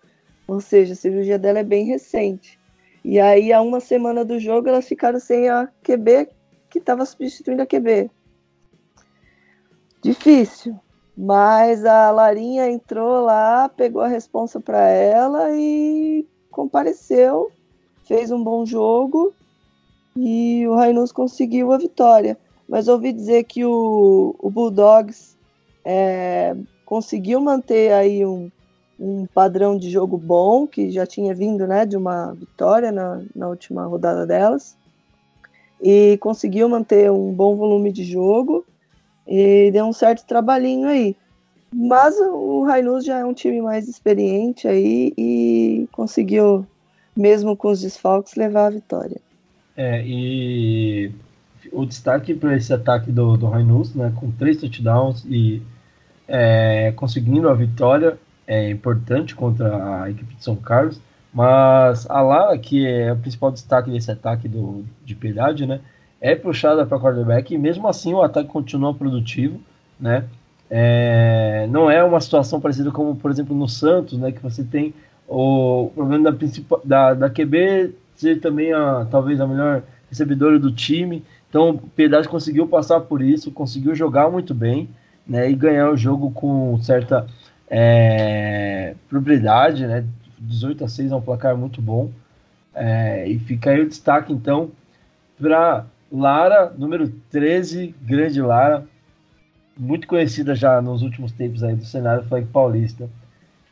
Ou 0.46 0.62
seja, 0.62 0.94
a 0.94 0.96
cirurgia 0.96 1.38
dela 1.38 1.58
é 1.58 1.64
bem 1.64 1.84
recente. 1.84 2.58
E 3.04 3.20
aí, 3.20 3.52
há 3.52 3.60
uma 3.60 3.80
semana 3.80 4.24
do 4.24 4.38
jogo, 4.38 4.68
elas 4.68 4.88
ficaram 4.88 5.20
sem 5.20 5.48
a 5.48 5.68
QB 5.82 6.28
que 6.70 6.78
estava 6.78 7.04
substituindo 7.04 7.62
a 7.62 7.66
QB. 7.66 8.10
Difícil. 10.02 10.78
Mas 11.16 11.84
a 11.84 12.10
Larinha 12.10 12.70
entrou 12.70 13.24
lá, 13.24 13.68
pegou 13.68 14.00
a 14.00 14.08
responsa 14.08 14.58
para 14.60 14.88
ela 14.88 15.50
e 15.54 16.26
compareceu, 16.58 17.52
fez 18.02 18.32
um 18.32 18.42
bom 18.42 18.66
jogo 18.66 19.32
e 20.16 20.66
o 20.66 20.74
Rainus 20.74 21.12
conseguiu 21.12 21.70
a 21.70 21.78
vitória. 21.78 22.36
Mas 22.68 22.88
ouvi 22.88 23.12
dizer 23.12 23.44
que 23.44 23.64
o, 23.64 24.34
o 24.40 24.50
Bulldogs 24.50 25.36
é, 25.84 26.56
conseguiu 26.84 27.40
manter 27.40 27.92
aí 27.92 28.26
um, 28.26 28.50
um 28.98 29.24
padrão 29.32 29.78
de 29.78 29.88
jogo 29.88 30.18
bom, 30.18 30.66
que 30.66 30.90
já 30.90 31.06
tinha 31.06 31.32
vindo 31.32 31.64
né, 31.64 31.86
de 31.86 31.96
uma 31.96 32.32
vitória 32.32 32.90
na, 32.90 33.22
na 33.36 33.48
última 33.48 33.86
rodada 33.86 34.26
delas, 34.26 34.76
e 35.80 36.18
conseguiu 36.20 36.68
manter 36.68 37.08
um 37.08 37.32
bom 37.32 37.54
volume 37.54 37.92
de 37.92 38.02
jogo 38.02 38.66
e 39.28 39.70
deu 39.70 39.84
um 39.84 39.92
certo 39.92 40.26
trabalhinho 40.26 40.88
aí. 40.88 41.16
Mas 41.72 42.16
o 42.18 42.64
Rainus 42.64 43.04
já 43.04 43.18
é 43.18 43.24
um 43.24 43.34
time 43.34 43.60
mais 43.60 43.88
experiente 43.88 44.66
aí 44.66 45.12
e 45.16 45.88
conseguiu, 45.92 46.66
mesmo 47.16 47.56
com 47.56 47.70
os 47.70 47.80
desfalques, 47.80 48.34
levar 48.34 48.66
a 48.66 48.70
vitória. 48.70 49.20
É, 49.76 50.02
e 50.04 51.12
o 51.72 51.84
destaque 51.84 52.34
para 52.34 52.56
esse 52.56 52.72
ataque 52.72 53.12
do, 53.12 53.36
do 53.36 53.46
Rainus, 53.46 53.94
né, 53.94 54.12
com 54.16 54.30
três 54.30 54.56
touchdowns 54.56 55.24
e 55.28 55.62
é, 56.26 56.92
conseguindo 56.96 57.48
a 57.48 57.54
vitória, 57.54 58.18
é 58.46 58.70
importante 58.70 59.34
contra 59.34 60.02
a 60.02 60.10
equipe 60.10 60.34
de 60.34 60.42
São 60.42 60.56
Carlos. 60.56 61.00
Mas 61.32 62.08
a 62.08 62.20
Lara, 62.22 62.58
que 62.58 62.86
é 62.86 63.12
o 63.12 63.16
principal 63.18 63.52
destaque 63.52 63.90
desse 63.90 64.10
ataque 64.10 64.48
do, 64.48 64.84
de 65.04 65.14
Piedade, 65.14 65.66
né, 65.66 65.80
é 66.20 66.34
puxada 66.34 66.84
para 66.86 66.98
quarterback 66.98 67.54
e 67.54 67.58
mesmo 67.58 67.86
assim 67.86 68.14
o 68.14 68.22
ataque 68.22 68.48
continua 68.48 68.94
produtivo, 68.94 69.60
né? 70.00 70.24
É, 70.70 71.66
não 71.70 71.90
é 71.90 72.02
uma 72.04 72.20
situação 72.20 72.60
parecida 72.60 72.90
como, 72.90 73.16
por 73.16 73.30
exemplo, 73.30 73.56
no 73.56 73.68
Santos, 73.68 74.18
né, 74.18 74.32
que 74.32 74.42
você 74.42 74.62
tem 74.62 74.94
o 75.26 75.90
problema 75.94 76.30
da, 76.30 76.38
da, 76.84 77.14
da 77.14 77.30
QB 77.30 77.94
ser 78.14 78.40
também 78.40 78.72
a, 78.72 79.06
talvez 79.10 79.40
a 79.40 79.46
melhor 79.46 79.82
recebedora 80.10 80.58
do 80.58 80.72
time. 80.72 81.24
Então, 81.48 81.70
o 81.70 81.78
Piedade 81.78 82.28
conseguiu 82.28 82.66
passar 82.66 83.00
por 83.00 83.22
isso, 83.22 83.50
conseguiu 83.50 83.94
jogar 83.94 84.30
muito 84.30 84.54
bem 84.54 84.88
né, 85.26 85.50
e 85.50 85.54
ganhar 85.54 85.90
o 85.90 85.96
jogo 85.96 86.30
com 86.30 86.78
certa 86.82 87.26
é, 87.70 88.94
propriedade. 89.08 89.86
Né, 89.86 90.04
18 90.38 90.84
a 90.84 90.88
6 90.88 91.12
é 91.12 91.16
um 91.16 91.20
placar 91.20 91.56
muito 91.56 91.80
bom. 91.80 92.10
É, 92.74 93.26
e 93.28 93.38
fica 93.38 93.70
aí 93.70 93.80
o 93.80 93.88
destaque, 93.88 94.32
então, 94.32 94.70
para 95.40 95.84
Lara, 96.10 96.72
número 96.76 97.08
13, 97.30 97.94
grande 98.00 98.40
Lara, 98.40 98.86
muito 99.78 100.08
conhecida 100.08 100.54
já 100.54 100.82
nos 100.82 101.02
últimos 101.02 101.30
tempos 101.32 101.62
aí 101.62 101.76
do 101.76 101.84
cenário 101.84 102.24
flag 102.24 102.46
paulista. 102.46 103.08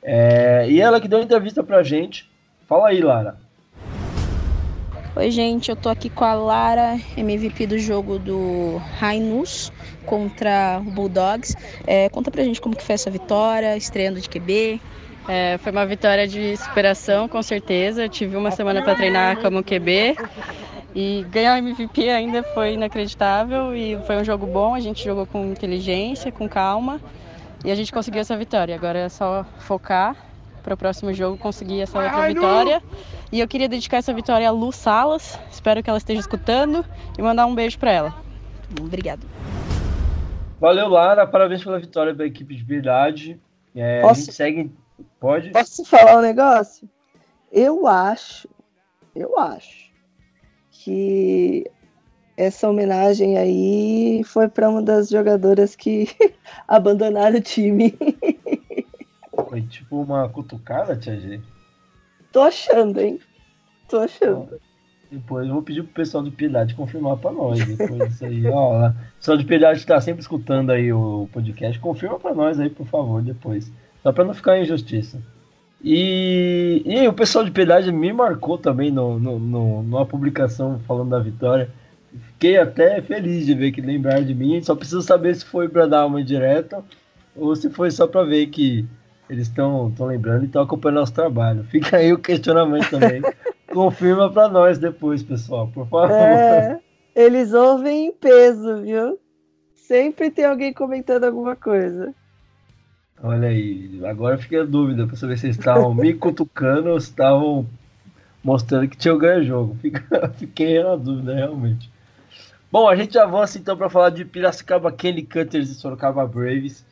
É, 0.02 0.66
e 0.70 0.80
ela 0.80 1.00
que 1.00 1.08
deu 1.08 1.20
entrevista 1.20 1.64
pra 1.64 1.82
gente. 1.82 2.30
Fala 2.68 2.88
aí, 2.88 3.00
Lara. 3.00 3.36
Oi, 5.16 5.30
gente, 5.30 5.70
eu 5.70 5.76
tô 5.76 5.88
aqui 5.88 6.10
com 6.10 6.24
a 6.24 6.34
Lara, 6.34 7.00
MVP 7.16 7.66
do 7.66 7.78
jogo 7.78 8.18
do 8.18 8.76
Rainus 8.98 9.72
contra 10.04 10.80
o 10.86 10.90
Bulldogs. 10.90 11.56
É, 11.86 12.08
conta 12.10 12.30
pra 12.30 12.44
gente 12.44 12.60
como 12.60 12.76
que 12.76 12.84
foi 12.84 12.94
essa 12.94 13.10
vitória, 13.10 13.76
estreando 13.76 14.20
de 14.20 14.28
QB. 14.28 14.80
É, 15.28 15.58
foi 15.58 15.72
uma 15.72 15.86
vitória 15.86 16.28
de 16.28 16.56
superação, 16.56 17.28
com 17.28 17.42
certeza. 17.42 18.04
Eu 18.04 18.08
tive 18.08 18.36
uma 18.36 18.50
semana 18.50 18.82
para 18.82 18.94
treinar 18.94 19.40
como 19.40 19.64
QB 19.64 20.16
e 20.98 21.26
ganhar 21.28 21.52
o 21.52 21.58
MVP 21.58 22.08
ainda 22.08 22.42
foi 22.42 22.72
inacreditável 22.72 23.76
e 23.76 23.98
foi 24.06 24.16
um 24.16 24.24
jogo 24.24 24.46
bom. 24.46 24.74
A 24.74 24.80
gente 24.80 25.04
jogou 25.04 25.26
com 25.26 25.44
inteligência, 25.44 26.32
com 26.32 26.48
calma 26.48 26.98
e 27.62 27.70
a 27.70 27.74
gente 27.74 27.92
conseguiu 27.92 28.22
essa 28.22 28.34
vitória. 28.34 28.74
Agora 28.74 29.00
é 29.00 29.08
só 29.10 29.44
focar 29.58 30.16
para 30.62 30.72
o 30.72 30.76
próximo 30.76 31.12
jogo 31.12 31.36
conseguir 31.36 31.82
essa 31.82 31.98
outra 31.98 32.26
vitória. 32.28 32.82
E 33.30 33.38
eu 33.38 33.46
queria 33.46 33.68
dedicar 33.68 33.98
essa 33.98 34.14
vitória 34.14 34.48
a 34.48 34.50
Lu 34.50 34.72
Salas. 34.72 35.38
Espero 35.50 35.82
que 35.82 35.90
ela 35.90 35.98
esteja 35.98 36.20
escutando 36.20 36.82
e 37.18 37.20
mandar 37.20 37.44
um 37.44 37.54
beijo 37.54 37.78
para 37.78 37.92
ela. 37.92 38.14
Obrigado. 38.80 39.26
Valeu, 40.58 40.88
Lara. 40.88 41.26
Parabéns 41.26 41.62
pela 41.62 41.78
vitória 41.78 42.14
da 42.14 42.24
equipe 42.24 42.56
de 42.56 42.64
verdade. 42.64 43.38
É, 43.74 44.00
Posso... 44.00 44.12
A 44.12 44.24
gente 44.24 44.32
segue. 44.32 44.72
Pode? 45.20 45.50
Posso 45.50 45.84
falar 45.84 46.16
um 46.16 46.22
negócio? 46.22 46.88
Eu 47.52 47.86
acho, 47.86 48.48
eu 49.14 49.38
acho 49.38 49.85
que 50.86 51.68
essa 52.36 52.70
homenagem 52.70 53.36
aí 53.36 54.22
foi 54.24 54.48
para 54.48 54.70
uma 54.70 54.80
das 54.80 55.08
jogadoras 55.08 55.74
que 55.74 56.08
abandonaram 56.68 57.38
o 57.38 57.40
time. 57.40 57.92
Foi 59.48 59.62
tipo 59.62 60.00
uma 60.00 60.28
cutucada, 60.28 60.94
Tia 60.94 61.18
G? 61.18 61.40
Tô 62.30 62.40
achando, 62.40 63.00
hein? 63.00 63.18
Tô 63.88 63.98
achando. 63.98 64.60
Depois 65.10 65.48
eu 65.48 65.54
vou 65.54 65.62
pedir 65.62 65.82
pro 65.82 65.92
pessoal 65.92 66.22
de 66.22 66.30
Piedade 66.30 66.76
confirmar 66.76 67.16
pra 67.16 67.32
nós. 67.32 67.58
Depois 67.64 68.08
disso 68.08 68.24
aí, 68.24 68.46
ó. 68.46 68.88
O 68.88 68.94
pessoal 69.18 69.36
de 69.36 69.44
Piedade 69.44 69.84
tá 69.84 70.00
sempre 70.00 70.20
escutando 70.20 70.70
aí 70.70 70.92
o 70.92 71.28
podcast. 71.32 71.80
Confirma 71.80 72.18
pra 72.20 72.32
nós 72.32 72.60
aí, 72.60 72.70
por 72.70 72.86
favor, 72.86 73.22
depois. 73.22 73.72
Só 74.04 74.12
pra 74.12 74.24
não 74.24 74.34
ficar 74.34 74.56
em 74.56 74.62
injustiça. 74.62 75.20
E, 75.82 76.82
e 76.84 77.06
o 77.06 77.12
pessoal 77.12 77.44
de 77.44 77.50
Piedade 77.50 77.92
me 77.92 78.12
marcou 78.12 78.58
também 78.58 78.90
no, 78.90 79.18
no, 79.18 79.38
no, 79.38 79.82
numa 79.82 80.06
publicação 80.06 80.80
falando 80.86 81.10
da 81.10 81.18
vitória. 81.18 81.70
Fiquei 82.28 82.56
até 82.56 83.00
feliz 83.02 83.44
de 83.46 83.54
ver 83.54 83.72
que 83.72 83.80
lembraram 83.80 84.24
de 84.24 84.34
mim. 84.34 84.62
Só 84.62 84.74
preciso 84.74 85.02
saber 85.02 85.34
se 85.34 85.44
foi 85.44 85.68
para 85.68 85.86
dar 85.86 86.06
uma 86.06 86.22
direta 86.24 86.82
ou 87.34 87.54
se 87.54 87.70
foi 87.70 87.90
só 87.90 88.06
para 88.06 88.24
ver 88.24 88.46
que 88.46 88.86
eles 89.28 89.48
estão 89.48 89.92
lembrando 89.98 90.44
e 90.44 90.46
estão 90.46 90.62
acompanhando 90.62 91.00
nosso 91.00 91.14
trabalho. 91.14 91.64
Fica 91.64 91.98
aí 91.98 92.12
o 92.12 92.18
questionamento 92.18 92.90
também. 92.90 93.22
Confirma 93.72 94.32
para 94.32 94.48
nós 94.48 94.78
depois, 94.78 95.22
pessoal, 95.22 95.68
por 95.68 95.86
favor. 95.88 96.10
É, 96.10 96.80
eles 97.14 97.52
ouvem 97.52 98.06
em 98.06 98.12
peso, 98.12 98.82
viu? 98.82 99.18
Sempre 99.74 100.30
tem 100.30 100.44
alguém 100.44 100.72
comentando 100.72 101.24
alguma 101.24 101.54
coisa. 101.54 102.14
Olha 103.22 103.48
aí, 103.48 104.00
agora 104.04 104.38
fiquei 104.38 104.60
a 104.60 104.64
dúvida 104.64 105.06
para 105.06 105.16
saber 105.16 105.38
se 105.38 105.48
estavam 105.48 105.94
me 105.94 106.12
cutucando 106.14 106.90
ou 106.90 106.98
estavam 106.98 107.66
mostrando 108.44 108.88
que 108.88 108.96
tinha 108.96 109.14
o 109.14 109.18
ganho 109.18 109.42
jogo. 109.44 109.76
Fiquei 110.38 110.82
na 110.82 110.96
dúvida, 110.96 111.34
realmente. 111.34 111.90
Bom, 112.70 112.88
a 112.88 112.94
gente 112.94 113.18
avança 113.18 113.58
então 113.58 113.76
para 113.76 113.88
falar 113.88 114.10
de 114.10 114.24
Piracicaba 114.24 114.92
Kenny 114.92 115.22
Cutters 115.22 115.70
e 115.70 115.74
Sorocaba 115.74 116.26
Braves 116.26 116.84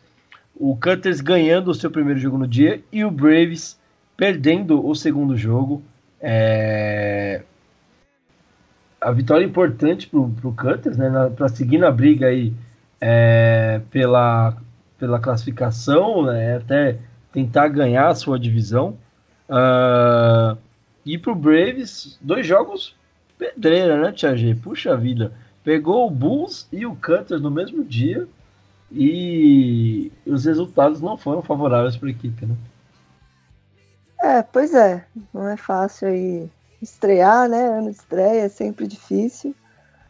o 0.57 0.77
Cutters 0.77 1.21
ganhando 1.21 1.71
o 1.71 1.75
seu 1.75 1.91
primeiro 1.91 2.21
jogo 2.21 2.39
no 2.39 2.47
dia 2.47 2.83
e 2.93 3.05
o 3.05 3.11
Braves 3.11 3.79
perdendo 4.17 4.87
o 4.87 4.95
segundo 4.95 5.37
jogo. 5.37 5.83
É... 6.21 7.43
A 9.01 9.11
vitória 9.11 9.45
é 9.45 9.49
importante 9.49 10.07
para 10.07 10.19
o 10.21 10.55
Cutters, 10.57 10.97
né, 10.97 11.11
para 11.37 11.49
seguir 11.49 11.79
na 11.79 11.91
briga 11.91 12.29
aí 12.29 12.55
é, 12.99 13.83
pela, 13.91 14.57
pela 15.05 15.21
classificação, 15.21 16.23
né, 16.23 16.57
até 16.57 16.97
tentar 17.31 17.69
ganhar 17.69 18.09
a 18.09 18.15
sua 18.15 18.39
divisão. 18.39 18.97
Uh, 19.51 20.57
e 21.05 21.19
para 21.19 21.31
o 21.31 21.35
Braves, 21.35 22.19
dois 22.23 22.47
jogos 22.47 22.97
pedreira, 23.39 24.01
né, 24.01 24.13
Tia 24.13 24.35
G? 24.35 24.55
Puxa 24.55 24.97
vida. 24.97 25.31
Pegou 25.63 26.07
o 26.07 26.11
Bulls 26.11 26.67
e 26.73 26.87
o 26.87 26.97
Cutters 26.97 27.43
no 27.43 27.51
mesmo 27.51 27.85
dia 27.85 28.27
e 28.91 30.11
os 30.27 30.47
resultados 30.47 31.03
não 31.03 31.19
foram 31.19 31.43
favoráveis 31.43 31.99
para 31.99 32.09
a 32.09 32.13
equipe, 32.13 32.47
né? 32.47 32.57
É, 34.23 34.43
pois 34.43 34.73
é, 34.73 35.05
não 35.35 35.47
é 35.47 35.57
fácil 35.59 36.09
aí 36.09 36.49
estrear, 36.81 37.47
né? 37.47 37.63
Ano 37.63 37.91
de 37.91 37.97
estreia 37.97 38.45
é 38.45 38.49
sempre 38.49 38.87
difícil. 38.87 39.55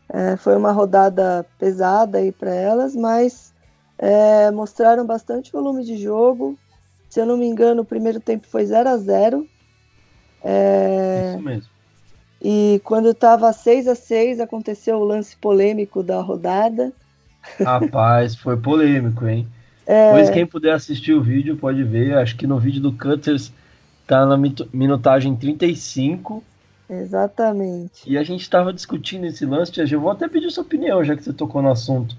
É, 0.08 0.36
foi 0.36 0.56
uma 0.56 0.70
rodada 0.70 1.44
pesada 1.58 2.18
aí 2.18 2.30
para 2.30 2.54
elas, 2.54 2.94
mas 2.94 3.53
é, 3.98 4.50
mostraram 4.50 5.06
bastante 5.06 5.52
volume 5.52 5.84
de 5.84 5.96
jogo. 5.96 6.58
Se 7.08 7.20
eu 7.20 7.26
não 7.26 7.36
me 7.36 7.46
engano, 7.46 7.82
o 7.82 7.84
primeiro 7.84 8.20
tempo 8.20 8.46
foi 8.46 8.64
0 8.66 8.88
a 8.88 8.96
0 8.96 9.46
é, 10.42 11.30
Isso 11.34 11.42
mesmo. 11.42 11.74
E 12.42 12.80
quando 12.84 13.10
estava 13.10 13.52
6 13.52 13.88
a 13.88 13.94
6 13.94 14.40
aconteceu 14.40 14.98
o 14.98 15.04
lance 15.04 15.34
polêmico 15.36 16.02
da 16.02 16.20
rodada. 16.20 16.92
Rapaz, 17.58 18.34
foi 18.34 18.56
polêmico, 18.56 19.26
hein? 19.26 19.48
É... 19.86 20.12
Pois 20.12 20.30
quem 20.30 20.44
puder 20.44 20.74
assistir 20.74 21.14
o 21.14 21.22
vídeo 21.22 21.56
pode 21.56 21.82
ver. 21.82 22.18
Acho 22.18 22.36
que 22.36 22.46
no 22.46 22.58
vídeo 22.58 22.82
do 22.82 22.92
Cutters 22.92 23.52
tá 24.06 24.26
na 24.26 24.36
minutagem 24.72 25.34
35. 25.34 26.44
Exatamente. 26.88 28.02
E 28.06 28.18
a 28.18 28.22
gente 28.22 28.42
estava 28.42 28.72
discutindo 28.72 29.24
esse 29.24 29.46
lance, 29.46 29.72
Tia 29.72 29.86
Eu 29.90 30.00
vou 30.00 30.10
até 30.10 30.28
pedir 30.28 30.50
sua 30.50 30.64
opinião, 30.64 31.02
já 31.02 31.16
que 31.16 31.22
você 31.22 31.32
tocou 31.32 31.62
no 31.62 31.70
assunto. 31.70 32.14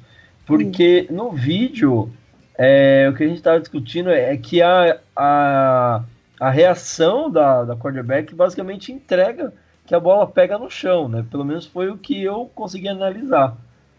Porque 0.46 1.08
no 1.10 1.32
vídeo, 1.32 2.10
é, 2.58 3.08
o 3.10 3.16
que 3.16 3.24
a 3.24 3.28
gente 3.28 3.38
estava 3.38 3.60
discutindo 3.60 4.10
é 4.10 4.36
que 4.38 4.62
a, 4.62 5.00
a, 5.16 6.04
a 6.40 6.50
reação 6.50 7.30
da, 7.30 7.64
da 7.64 7.76
quarterback 7.76 8.34
basicamente 8.34 8.92
entrega 8.92 9.54
que 9.86 9.94
a 9.94 10.00
bola 10.00 10.28
pega 10.28 10.58
no 10.58 10.70
chão, 10.70 11.08
né? 11.08 11.26
Pelo 11.30 11.46
menos 11.46 11.66
foi 11.66 11.90
o 11.90 11.98
que 11.98 12.24
eu 12.24 12.50
consegui 12.56 12.88
analisar. 12.88 13.56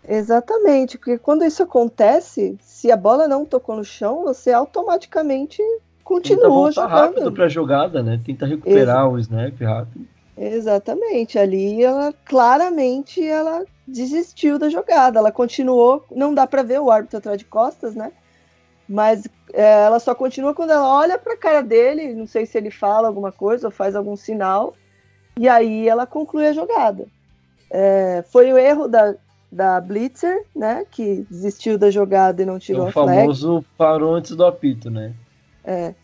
Exatamente, 0.08 0.98
porque 0.98 1.18
quando 1.18 1.44
isso 1.44 1.62
acontece, 1.62 2.56
se 2.60 2.92
a 2.92 2.96
bola 2.96 3.26
não 3.26 3.44
tocou 3.44 3.76
no 3.76 3.84
chão, 3.84 4.22
você 4.22 4.52
automaticamente 4.52 5.60
continua 6.04 6.68
Tenta 6.68 6.72
jogando. 6.72 6.90
rápido 6.90 7.32
para 7.32 7.44
a 7.46 7.48
jogada, 7.48 8.02
né? 8.02 8.20
Tenta 8.24 8.46
recuperar 8.46 9.04
Ex 9.06 9.12
o 9.12 9.18
snap 9.18 9.60
rápido. 9.60 10.06
Exatamente, 10.36 11.38
ali 11.38 11.82
ela 11.82 12.12
claramente 12.24 13.26
ela 13.26 13.64
desistiu 13.86 14.58
da 14.58 14.68
jogada, 14.68 15.18
ela 15.18 15.32
continuou, 15.32 16.04
não 16.14 16.34
dá 16.34 16.46
para 16.46 16.62
ver 16.62 16.80
o 16.80 16.90
árbitro 16.90 17.18
atrás 17.18 17.38
de 17.38 17.44
costas, 17.44 17.94
né? 17.94 18.12
Mas 18.88 19.26
é, 19.52 19.84
ela 19.84 19.98
só 19.98 20.14
continua 20.14 20.54
quando 20.54 20.70
ela 20.70 20.88
olha 20.88 21.18
para 21.18 21.32
a 21.32 21.38
cara 21.38 21.62
dele, 21.62 22.14
não 22.14 22.26
sei 22.26 22.44
se 22.44 22.58
ele 22.58 22.70
fala 22.70 23.08
alguma 23.08 23.32
coisa 23.32 23.68
ou 23.68 23.70
faz 23.70 23.96
algum 23.96 24.14
sinal, 24.14 24.74
e 25.38 25.48
aí 25.48 25.88
ela 25.88 26.06
conclui 26.06 26.46
a 26.46 26.52
jogada. 26.52 27.06
É, 27.70 28.24
foi 28.30 28.52
o 28.52 28.58
erro 28.58 28.88
da, 28.88 29.14
da 29.50 29.80
Blitzer, 29.80 30.44
né? 30.54 30.84
Que 30.90 31.26
desistiu 31.30 31.78
da 31.78 31.90
jogada 31.90 32.42
e 32.42 32.46
não 32.46 32.58
tirou 32.58 32.84
o 32.84 32.88
a 32.88 32.92
flag. 32.92 33.10
O 33.10 33.20
famoso 33.20 33.64
parou 33.76 34.14
antes 34.14 34.36
do 34.36 34.44
apito, 34.44 34.90
né? 34.90 35.14
É. 35.64 35.94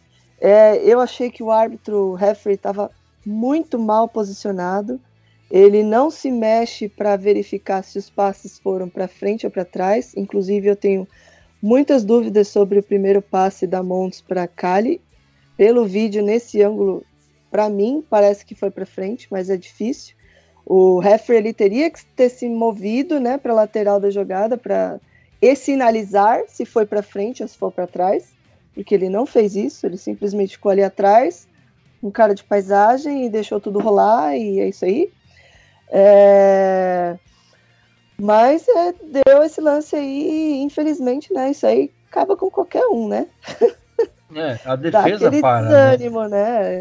é 0.40 0.76
eu 0.84 1.00
achei 1.00 1.30
que 1.30 1.42
o 1.42 1.50
árbitro 1.50 2.14
referee 2.14 2.56
estava 2.56 2.90
muito 3.24 3.78
mal 3.78 4.08
posicionado. 4.08 5.00
Ele 5.50 5.82
não 5.82 6.10
se 6.10 6.30
mexe 6.30 6.88
para 6.88 7.16
verificar 7.16 7.82
se 7.82 7.98
os 7.98 8.08
passes 8.08 8.58
foram 8.58 8.88
para 8.88 9.06
frente 9.06 9.46
ou 9.46 9.52
para 9.52 9.64
trás. 9.64 10.12
Inclusive, 10.16 10.68
eu 10.68 10.76
tenho 10.76 11.06
muitas 11.62 12.04
dúvidas 12.04 12.48
sobre 12.48 12.78
o 12.78 12.82
primeiro 12.82 13.20
passe 13.20 13.66
da 13.66 13.82
Montes 13.82 14.20
para 14.20 14.48
Cali. 14.48 15.00
Pelo 15.56 15.84
vídeo, 15.84 16.22
nesse 16.22 16.62
ângulo, 16.62 17.04
para 17.50 17.68
mim, 17.68 18.02
parece 18.08 18.44
que 18.44 18.54
foi 18.54 18.70
para 18.70 18.86
frente, 18.86 19.28
mas 19.30 19.50
é 19.50 19.56
difícil. 19.56 20.16
O 20.64 20.98
referee 20.98 21.40
ele 21.40 21.52
teria 21.52 21.90
que 21.90 22.04
ter 22.16 22.28
se 22.28 22.48
movido 22.48 23.20
né, 23.20 23.36
para 23.36 23.52
a 23.52 23.56
lateral 23.56 24.00
da 24.00 24.10
jogada 24.10 24.56
para 24.56 24.98
sinalizar 25.56 26.44
se 26.48 26.64
foi 26.64 26.86
para 26.86 27.02
frente 27.02 27.42
ou 27.42 27.48
se 27.48 27.58
for 27.58 27.72
para 27.72 27.86
trás, 27.86 28.32
porque 28.72 28.94
ele 28.94 29.08
não 29.08 29.26
fez 29.26 29.56
isso, 29.56 29.84
ele 29.84 29.98
simplesmente 29.98 30.52
ficou 30.52 30.70
ali 30.70 30.82
atrás, 30.82 31.48
um 32.02 32.10
cara 32.10 32.34
de 32.34 32.42
paisagem 32.42 33.26
e 33.26 33.30
deixou 33.30 33.60
tudo 33.60 33.78
rolar 33.78 34.36
e 34.36 34.60
é 34.60 34.68
isso 34.68 34.84
aí. 34.84 35.10
É... 35.88 37.16
Mas 38.20 38.66
é, 38.68 38.94
deu 39.24 39.42
esse 39.42 39.60
lance 39.60 39.94
aí, 39.94 40.60
infelizmente, 40.62 41.32
né? 41.32 41.50
Isso 41.50 41.66
aí 41.66 41.90
acaba 42.10 42.36
com 42.36 42.50
qualquer 42.50 42.86
um, 42.86 43.08
né? 43.08 43.26
É, 44.34 44.58
a 44.64 44.76
defesa 44.76 45.30
para. 45.40 45.92
Desânimo, 45.92 46.22
né? 46.22 46.28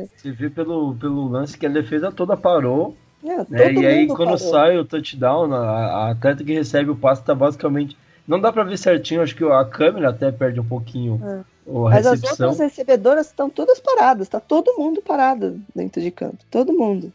né? 0.01 0.07
Você 0.15 0.31
vê 0.31 0.49
pelo, 0.49 0.95
pelo 0.95 1.27
lance 1.27 1.57
que 1.57 1.65
a 1.65 1.69
defesa 1.69 2.09
toda 2.09 2.37
parou 2.37 2.95
É, 3.23 3.37
né? 3.49 3.73
E 3.73 3.85
aí, 3.85 4.07
quando 4.07 4.37
parou. 4.37 4.37
sai 4.37 4.77
o 4.77 4.85
touchdown, 4.85 5.53
a, 5.53 5.57
a 5.57 6.11
atleta 6.11 6.43
que 6.43 6.53
recebe 6.53 6.91
o 6.91 6.95
passe 6.95 7.23
tá 7.23 7.35
basicamente. 7.35 7.97
Não 8.25 8.39
dá 8.39 8.53
pra 8.53 8.63
ver 8.63 8.77
certinho, 8.77 9.21
acho 9.21 9.35
que 9.35 9.43
a 9.43 9.65
câmera 9.65 10.09
até 10.09 10.31
perde 10.31 10.61
um 10.61 10.65
pouquinho 10.65 11.43
Mas 11.71 12.05
as 12.05 12.23
outras 12.23 12.59
recebedoras 12.59 13.27
estão 13.27 13.49
todas 13.49 13.79
paradas, 13.79 14.27
tá 14.27 14.39
todo 14.39 14.77
mundo 14.77 15.01
parado 15.01 15.61
dentro 15.75 16.01
de 16.01 16.11
campo, 16.11 16.43
todo 16.49 16.73
mundo. 16.73 17.13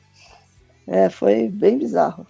É, 0.87 1.11
foi 1.11 1.49
bem 1.49 1.79
bizarro. 1.79 2.27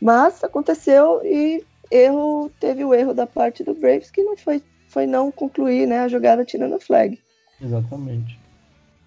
Mas 0.00 0.42
aconteceu 0.42 1.20
e 1.24 1.64
erro, 1.90 2.50
teve 2.60 2.84
o 2.84 2.94
erro 2.94 3.12
da 3.12 3.26
parte 3.26 3.64
do 3.64 3.74
Braves 3.74 4.10
que 4.10 4.22
não 4.22 4.36
foi, 4.36 4.62
foi 4.88 5.06
não 5.06 5.30
concluir, 5.30 5.86
né, 5.86 6.00
a 6.00 6.08
jogada 6.08 6.44
tirando 6.44 6.74
a 6.74 6.80
flag. 6.80 7.18
Exatamente. 7.60 8.38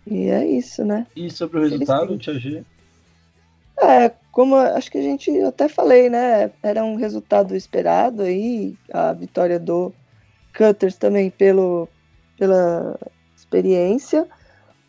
E 0.05 0.29
é 0.29 0.45
isso, 0.45 0.83
né? 0.83 1.05
E 1.15 1.29
sobre 1.29 1.59
o 1.59 1.61
resultado, 1.61 2.17
Tia 2.17 2.33
G? 2.39 2.63
É, 3.81 4.11
como 4.31 4.55
acho 4.55 4.91
que 4.91 4.97
a 4.97 5.01
gente 5.01 5.31
até 5.41 5.69
falei, 5.69 6.09
né? 6.09 6.51
Era 6.61 6.83
um 6.83 6.95
resultado 6.95 7.55
esperado 7.55 8.23
aí, 8.23 8.75
a 8.91 9.13
vitória 9.13 9.59
do 9.59 9.93
Cutters 10.55 10.97
também 10.97 11.29
pelo, 11.29 11.87
pela 12.39 12.97
experiência, 13.35 14.25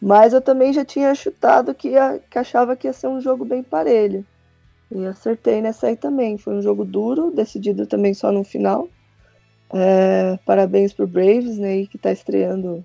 mas 0.00 0.32
eu 0.32 0.40
também 0.40 0.72
já 0.72 0.84
tinha 0.84 1.14
chutado 1.14 1.74
que, 1.74 1.90
ia, 1.90 2.20
que 2.30 2.38
achava 2.38 2.76
que 2.76 2.86
ia 2.86 2.92
ser 2.92 3.08
um 3.08 3.20
jogo 3.20 3.44
bem 3.44 3.62
parelho. 3.62 4.24
E 4.90 5.04
acertei 5.06 5.60
nessa 5.60 5.88
aí 5.88 5.96
também. 5.96 6.38
Foi 6.38 6.54
um 6.54 6.62
jogo 6.62 6.84
duro, 6.84 7.30
decidido 7.30 7.86
também 7.86 8.14
só 8.14 8.32
no 8.32 8.42
final. 8.42 8.88
É, 9.72 10.38
parabéns 10.44 10.92
pro 10.92 11.06
Braves, 11.06 11.58
né, 11.58 11.86
que 11.86 11.96
está 11.96 12.10
estreando 12.10 12.84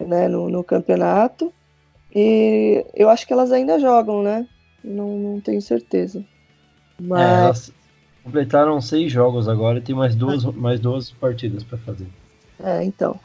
né, 0.00 0.26
no, 0.28 0.48
no 0.48 0.64
campeonato. 0.64 1.52
E 2.14 2.84
eu 2.94 3.08
acho 3.08 3.26
que 3.26 3.32
elas 3.32 3.52
ainda 3.52 3.78
jogam, 3.78 4.22
né? 4.22 4.46
Não, 4.82 5.18
não 5.18 5.40
tenho 5.40 5.60
certeza. 5.60 6.24
Mas 7.00 7.20
É, 7.20 7.44
elas 7.44 7.72
completaram 8.22 8.80
seis 8.80 9.12
jogos 9.12 9.48
agora 9.48 9.78
e 9.78 9.82
tem 9.82 9.94
mais 9.94 10.16
duas, 10.16 10.44
mais 10.44 10.80
duas 10.80 11.10
partidas 11.10 11.62
pra 11.62 11.78
fazer. 11.78 12.06
É, 12.62 12.82
então. 12.84 13.18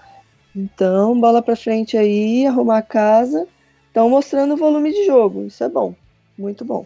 Então, 0.55 1.19
bola 1.19 1.41
pra 1.41 1.55
frente 1.55 1.97
aí, 1.97 2.45
arrumar 2.45 2.79
a 2.79 2.83
casa. 2.83 3.47
Estão 3.87 4.09
mostrando 4.09 4.53
o 4.53 4.57
volume 4.57 4.91
de 4.91 5.05
jogo. 5.05 5.45
Isso 5.45 5.63
é 5.63 5.69
bom. 5.69 5.93
Muito 6.37 6.63
bom. 6.63 6.85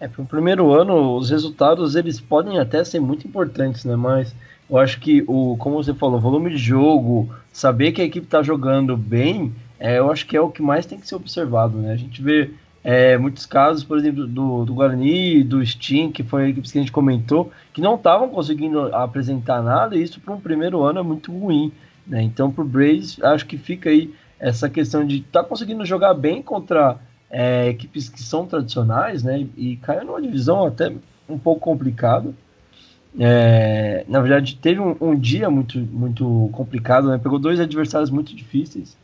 É, 0.00 0.08
pro 0.08 0.24
primeiro 0.24 0.72
ano, 0.72 1.16
os 1.16 1.30
resultados 1.30 1.94
eles 1.94 2.20
podem 2.20 2.58
até 2.58 2.82
ser 2.82 3.00
muito 3.00 3.26
importantes, 3.26 3.84
né? 3.84 3.94
Mas 3.94 4.34
eu 4.68 4.76
acho 4.78 4.98
que 4.98 5.22
o, 5.28 5.56
como 5.58 5.82
você 5.82 5.94
falou, 5.94 6.16
o 6.16 6.20
volume 6.20 6.50
de 6.50 6.56
jogo, 6.56 7.28
saber 7.52 7.92
que 7.92 8.00
a 8.00 8.04
equipe 8.04 8.26
tá 8.26 8.42
jogando 8.42 8.96
bem, 8.96 9.52
é, 9.78 9.98
eu 9.98 10.10
acho 10.10 10.26
que 10.26 10.36
é 10.36 10.40
o 10.40 10.50
que 10.50 10.62
mais 10.62 10.86
tem 10.86 10.98
que 10.98 11.06
ser 11.06 11.14
observado, 11.14 11.78
né? 11.78 11.92
A 11.92 11.96
gente 11.96 12.22
vê 12.22 12.50
é, 12.84 13.16
muitos 13.16 13.46
casos, 13.46 13.84
por 13.84 13.98
exemplo, 13.98 14.26
do, 14.26 14.64
do 14.64 14.74
Guarani, 14.74 15.44
do 15.44 15.64
Steam, 15.64 16.10
que 16.10 16.22
foi 16.22 16.44
a 16.44 16.48
equipe 16.48 16.70
que 16.70 16.78
a 16.78 16.80
gente 16.80 16.92
comentou, 16.92 17.52
que 17.72 17.80
não 17.80 17.94
estavam 17.94 18.28
conseguindo 18.28 18.94
apresentar 18.94 19.62
nada, 19.62 19.96
e 19.96 20.02
isso 20.02 20.20
para 20.20 20.34
um 20.34 20.40
primeiro 20.40 20.82
ano 20.82 20.98
é 20.98 21.02
muito 21.02 21.30
ruim. 21.30 21.72
Né? 22.06 22.22
Então, 22.22 22.50
para 22.50 22.62
o 22.62 22.66
Braves, 22.66 23.18
acho 23.22 23.46
que 23.46 23.56
fica 23.56 23.90
aí 23.90 24.12
essa 24.38 24.68
questão 24.68 25.06
de 25.06 25.18
estar 25.18 25.42
tá 25.42 25.48
conseguindo 25.48 25.84
jogar 25.84 26.14
bem 26.14 26.42
contra 26.42 26.98
é, 27.30 27.68
equipes 27.68 28.08
que 28.08 28.22
são 28.22 28.46
tradicionais, 28.46 29.22
né? 29.22 29.46
E 29.56 29.76
caiu 29.76 30.04
numa 30.04 30.20
divisão 30.20 30.66
até 30.66 30.92
um 31.28 31.38
pouco 31.38 31.60
complicada. 31.60 32.34
É, 33.18 34.04
na 34.08 34.20
verdade, 34.20 34.56
teve 34.56 34.80
um, 34.80 34.96
um, 35.00 35.14
dia 35.14 35.48
muito, 35.48 35.78
muito 35.78 36.50
complicado, 36.52 37.08
né? 37.08 37.18
Pegou 37.18 37.38
dois 37.38 37.60
adversários 37.60 38.10
muito 38.10 38.34
difíceis. 38.34 38.96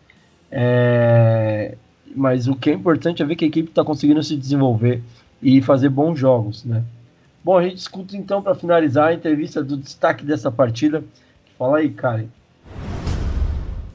É, 0.50 1.76
mas 2.14 2.48
o 2.48 2.54
que 2.54 2.70
é 2.70 2.72
importante 2.72 3.22
é 3.22 3.26
ver 3.26 3.36
que 3.36 3.44
a 3.44 3.48
equipe 3.48 3.68
está 3.68 3.84
conseguindo 3.84 4.22
se 4.22 4.36
desenvolver 4.36 5.02
e 5.42 5.62
fazer 5.62 5.88
bons 5.88 6.18
jogos, 6.18 6.64
né? 6.64 6.82
Bom, 7.44 7.56
a 7.56 7.62
gente 7.62 7.78
escuta 7.78 8.16
então 8.16 8.42
para 8.42 8.54
finalizar 8.54 9.08
a 9.08 9.14
entrevista 9.14 9.62
do 9.62 9.76
destaque 9.76 10.24
dessa 10.24 10.50
partida. 10.50 11.04
Fala 11.58 11.78
aí, 11.78 11.90
Karen. 11.90 12.26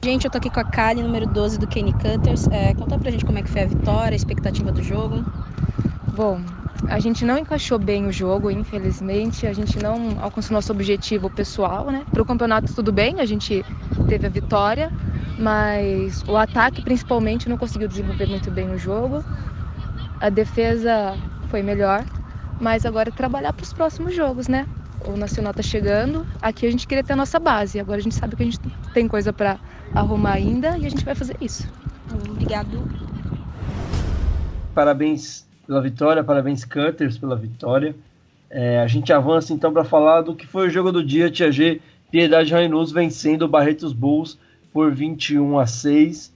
Gente, 0.04 0.26
eu 0.26 0.30
tô 0.30 0.36
aqui 0.36 0.50
com 0.50 0.60
a 0.60 0.64
Kali, 0.64 1.02
número 1.02 1.26
12 1.26 1.58
do 1.58 1.66
Kenny 1.66 1.90
Cutters. 1.94 2.46
É, 2.48 2.74
conta 2.74 2.98
pra 2.98 3.10
gente 3.10 3.24
como 3.24 3.38
é 3.38 3.42
que 3.42 3.48
foi 3.48 3.62
a 3.62 3.66
vitória, 3.66 4.14
a 4.14 4.16
expectativa 4.16 4.70
do 4.70 4.82
jogo. 4.82 5.24
Bom, 6.14 6.38
a 6.86 6.98
gente 7.00 7.24
não 7.24 7.38
encaixou 7.38 7.78
bem 7.78 8.04
o 8.06 8.12
jogo, 8.12 8.50
infelizmente. 8.50 9.46
A 9.46 9.54
gente 9.54 9.78
não 9.78 10.18
alcançou 10.20 10.52
nosso 10.52 10.70
objetivo 10.70 11.30
pessoal, 11.30 11.86
né? 11.86 12.04
Pro 12.12 12.22
campeonato 12.22 12.74
tudo 12.74 12.92
bem, 12.92 13.18
a 13.18 13.24
gente 13.24 13.64
teve 14.06 14.26
a 14.26 14.28
vitória, 14.28 14.92
mas 15.38 16.22
o 16.28 16.36
ataque 16.36 16.82
principalmente 16.82 17.48
não 17.48 17.56
conseguiu 17.56 17.88
desenvolver 17.88 18.28
muito 18.28 18.50
bem 18.50 18.68
o 18.72 18.76
jogo. 18.76 19.24
A 20.20 20.28
defesa 20.28 21.16
foi 21.48 21.62
melhor, 21.62 22.04
mas 22.60 22.84
agora 22.84 23.08
é 23.08 23.12
trabalhar 23.12 23.54
para 23.54 23.64
os 23.64 23.72
próximos 23.72 24.14
jogos, 24.14 24.48
né? 24.48 24.66
O 25.00 25.16
Nacional 25.16 25.54
tá 25.54 25.62
chegando, 25.62 26.26
aqui 26.42 26.66
a 26.66 26.70
gente 26.70 26.86
queria 26.86 27.02
ter 27.02 27.14
a 27.14 27.16
nossa 27.16 27.40
base, 27.40 27.80
agora 27.80 27.98
a 27.98 28.02
gente 28.02 28.14
sabe 28.14 28.36
que 28.36 28.42
a 28.42 28.46
gente 28.46 28.58
tem 28.92 29.08
coisa 29.08 29.32
para 29.32 29.58
arrumar 29.92 30.32
ainda 30.32 30.78
e 30.78 30.86
a 30.86 30.88
gente 30.88 31.04
vai 31.04 31.14
fazer 31.14 31.36
isso. 31.40 31.68
Obrigado. 32.30 32.82
Parabéns 34.74 35.46
pela 35.66 35.80
vitória, 35.80 36.22
parabéns 36.22 36.64
Cutters 36.64 37.18
pela 37.18 37.36
vitória. 37.36 37.94
É, 38.50 38.80
a 38.80 38.86
gente 38.86 39.12
avança 39.12 39.52
então 39.52 39.72
para 39.72 39.84
falar 39.84 40.22
do 40.22 40.34
que 40.34 40.46
foi 40.46 40.68
o 40.68 40.70
jogo 40.70 40.92
do 40.92 41.02
dia, 41.04 41.30
Tia 41.30 41.50
G, 41.50 41.80
Piedade 42.10 42.52
Rainus 42.52 42.92
vencendo 42.92 43.42
o 43.42 43.48
Barretos 43.48 43.92
Bulls 43.92 44.38
por 44.72 44.92
21 44.92 45.58
a 45.58 45.66
6, 45.66 46.32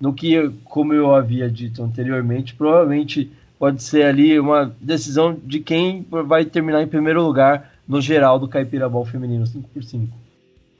no 0.00 0.12
que, 0.12 0.50
como 0.64 0.92
eu 0.92 1.14
havia 1.14 1.48
dito 1.48 1.82
anteriormente, 1.82 2.54
provavelmente 2.54 3.30
pode 3.58 3.82
ser 3.82 4.04
ali 4.04 4.38
uma 4.40 4.74
decisão 4.80 5.38
de 5.44 5.60
quem 5.60 6.04
vai 6.10 6.44
terminar 6.44 6.82
em 6.82 6.88
primeiro 6.88 7.22
lugar 7.22 7.70
no 7.86 8.00
geral 8.00 8.38
do 8.38 8.48
Caipira 8.48 8.88
Ball 8.88 9.04
feminino 9.04 9.44
5x5. 9.44 10.08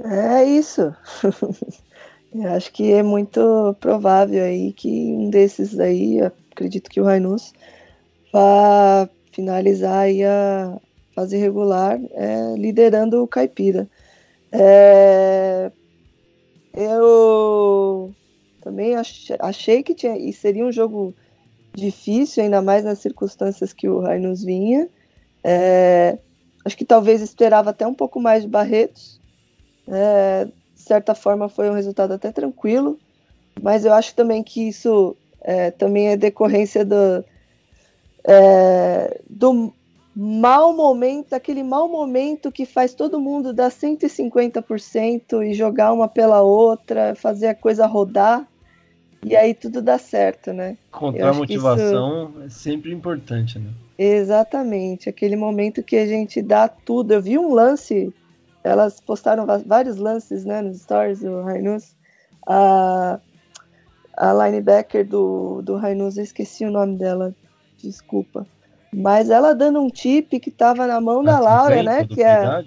É 0.05 0.45
isso. 0.45 0.93
eu 2.35 2.51
acho 2.53 2.73
que 2.73 2.93
é 2.93 3.03
muito 3.03 3.77
provável 3.81 4.43
aí 4.43 4.73
que 4.73 4.89
um 4.89 5.31
desses 5.31 5.79
aí, 5.79 6.21
acredito 6.51 6.91
que 6.91 7.01
o 7.01 7.05
Rainus, 7.05 7.53
vá 8.33 9.09
finalizar 9.33 10.01
aí 10.01 10.25
a 10.25 10.79
fase 11.15 11.37
regular 11.37 12.01
é, 12.13 12.55
liderando 12.57 13.23
o 13.23 13.29
Caipira. 13.29 13.89
É, 14.51 15.71
eu 16.75 18.15
também 18.61 18.95
achei, 19.41 19.83
que 19.83 19.95
tinha, 19.95 20.17
e 20.17 20.33
seria 20.33 20.65
um 20.65 20.73
jogo 20.73 21.15
difícil, 21.75 22.45
ainda 22.45 22.63
mais 22.63 22.85
nas 22.85 22.99
circunstâncias 22.99 23.73
que 23.73 23.89
o 23.89 24.01
Rainus 24.01 24.43
vinha. 24.43 24.89
É, 25.45 26.19
acho 26.65 26.77
que 26.77 26.85
talvez 26.85 27.21
esperava 27.21 27.71
até 27.71 27.87
um 27.87 27.95
pouco 27.95 28.21
mais 28.21 28.43
de 28.43 28.49
Barretos. 28.49 29.21
É, 29.89 30.49
de 30.83 30.89
certa 30.89 31.15
forma 31.15 31.49
foi 31.49 31.71
um 31.71 31.75
resultado 31.75 32.13
até 32.13 32.33
tranquilo, 32.33 32.99
mas 33.63 33.85
eu 33.85 33.93
acho 33.93 34.15
também 34.17 34.43
que 34.43 34.69
isso 34.69 35.17
é, 35.41 35.71
também 35.71 36.09
é 36.09 36.17
decorrência 36.17 36.85
do, 36.85 37.25
é, 38.25 39.21
do 39.31 39.73
mau 40.15 40.75
momento, 40.75 41.35
aquele 41.35 41.63
mau 41.63 41.89
momento 41.89 42.51
que 42.51 42.67
faz 42.67 42.95
todo 42.95 43.21
mundo 43.21 43.53
dar 43.53 43.71
150% 43.71 45.47
e 45.47 45.55
jogar 45.55 45.93
uma 45.93 46.09
pela 46.09 46.43
outra, 46.43 47.15
fazer 47.15 47.47
a 47.47 47.55
coisa 47.55 47.87
rodar, 47.87 48.47
e 49.25 49.37
aí 49.37 49.55
tudo 49.55 49.81
dá 49.81 49.99
certo, 49.99 50.53
né? 50.53 50.77
Encontrar 50.89 51.33
motivação 51.33 52.31
isso... 52.31 52.43
é 52.43 52.49
sempre 52.49 52.93
importante, 52.93 53.57
né? 53.57 53.71
Exatamente, 53.97 55.09
aquele 55.09 55.37
momento 55.37 55.81
que 55.81 55.97
a 55.97 56.07
gente 56.07 56.43
dá 56.43 56.67
tudo. 56.67 57.13
Eu 57.13 57.23
vi 57.23 57.39
um 57.39 57.55
lance, 57.55 58.13
elas 58.65 59.01
postaram 59.01 59.47
vários 59.67 59.97
lances 59.97 60.45
né, 60.45 60.63
nos 60.63 60.81
stories 60.81 61.21
do 61.21 61.43
Rainus. 61.43 61.95
A, 62.47 63.19
a 64.17 64.33
linebacker 64.33 65.07
do, 65.07 65.63
do 65.63 65.77
Rainus, 65.77 66.17
eu 66.17 66.25
esqueci 66.25 66.65
o 66.65 66.71
nome 66.71 66.97
dela, 66.97 67.35
desculpa. 67.79 68.47
Mas 68.95 69.31
ela 69.31 69.55
dando 69.55 69.81
um 69.81 69.89
tip 69.89 70.39
que 70.39 70.51
tava 70.51 70.87
na 70.87 71.01
mão 71.01 71.25
da 71.25 71.41
Laura, 71.41 71.83
né? 71.83 72.07
Que 72.07 72.23
é. 72.23 72.63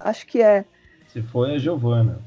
Acho 0.00 0.26
que 0.26 0.42
é. 0.42 0.64
Se 1.12 1.22
foi 1.22 1.54
a 1.54 1.58
Giovana. 1.58 2.18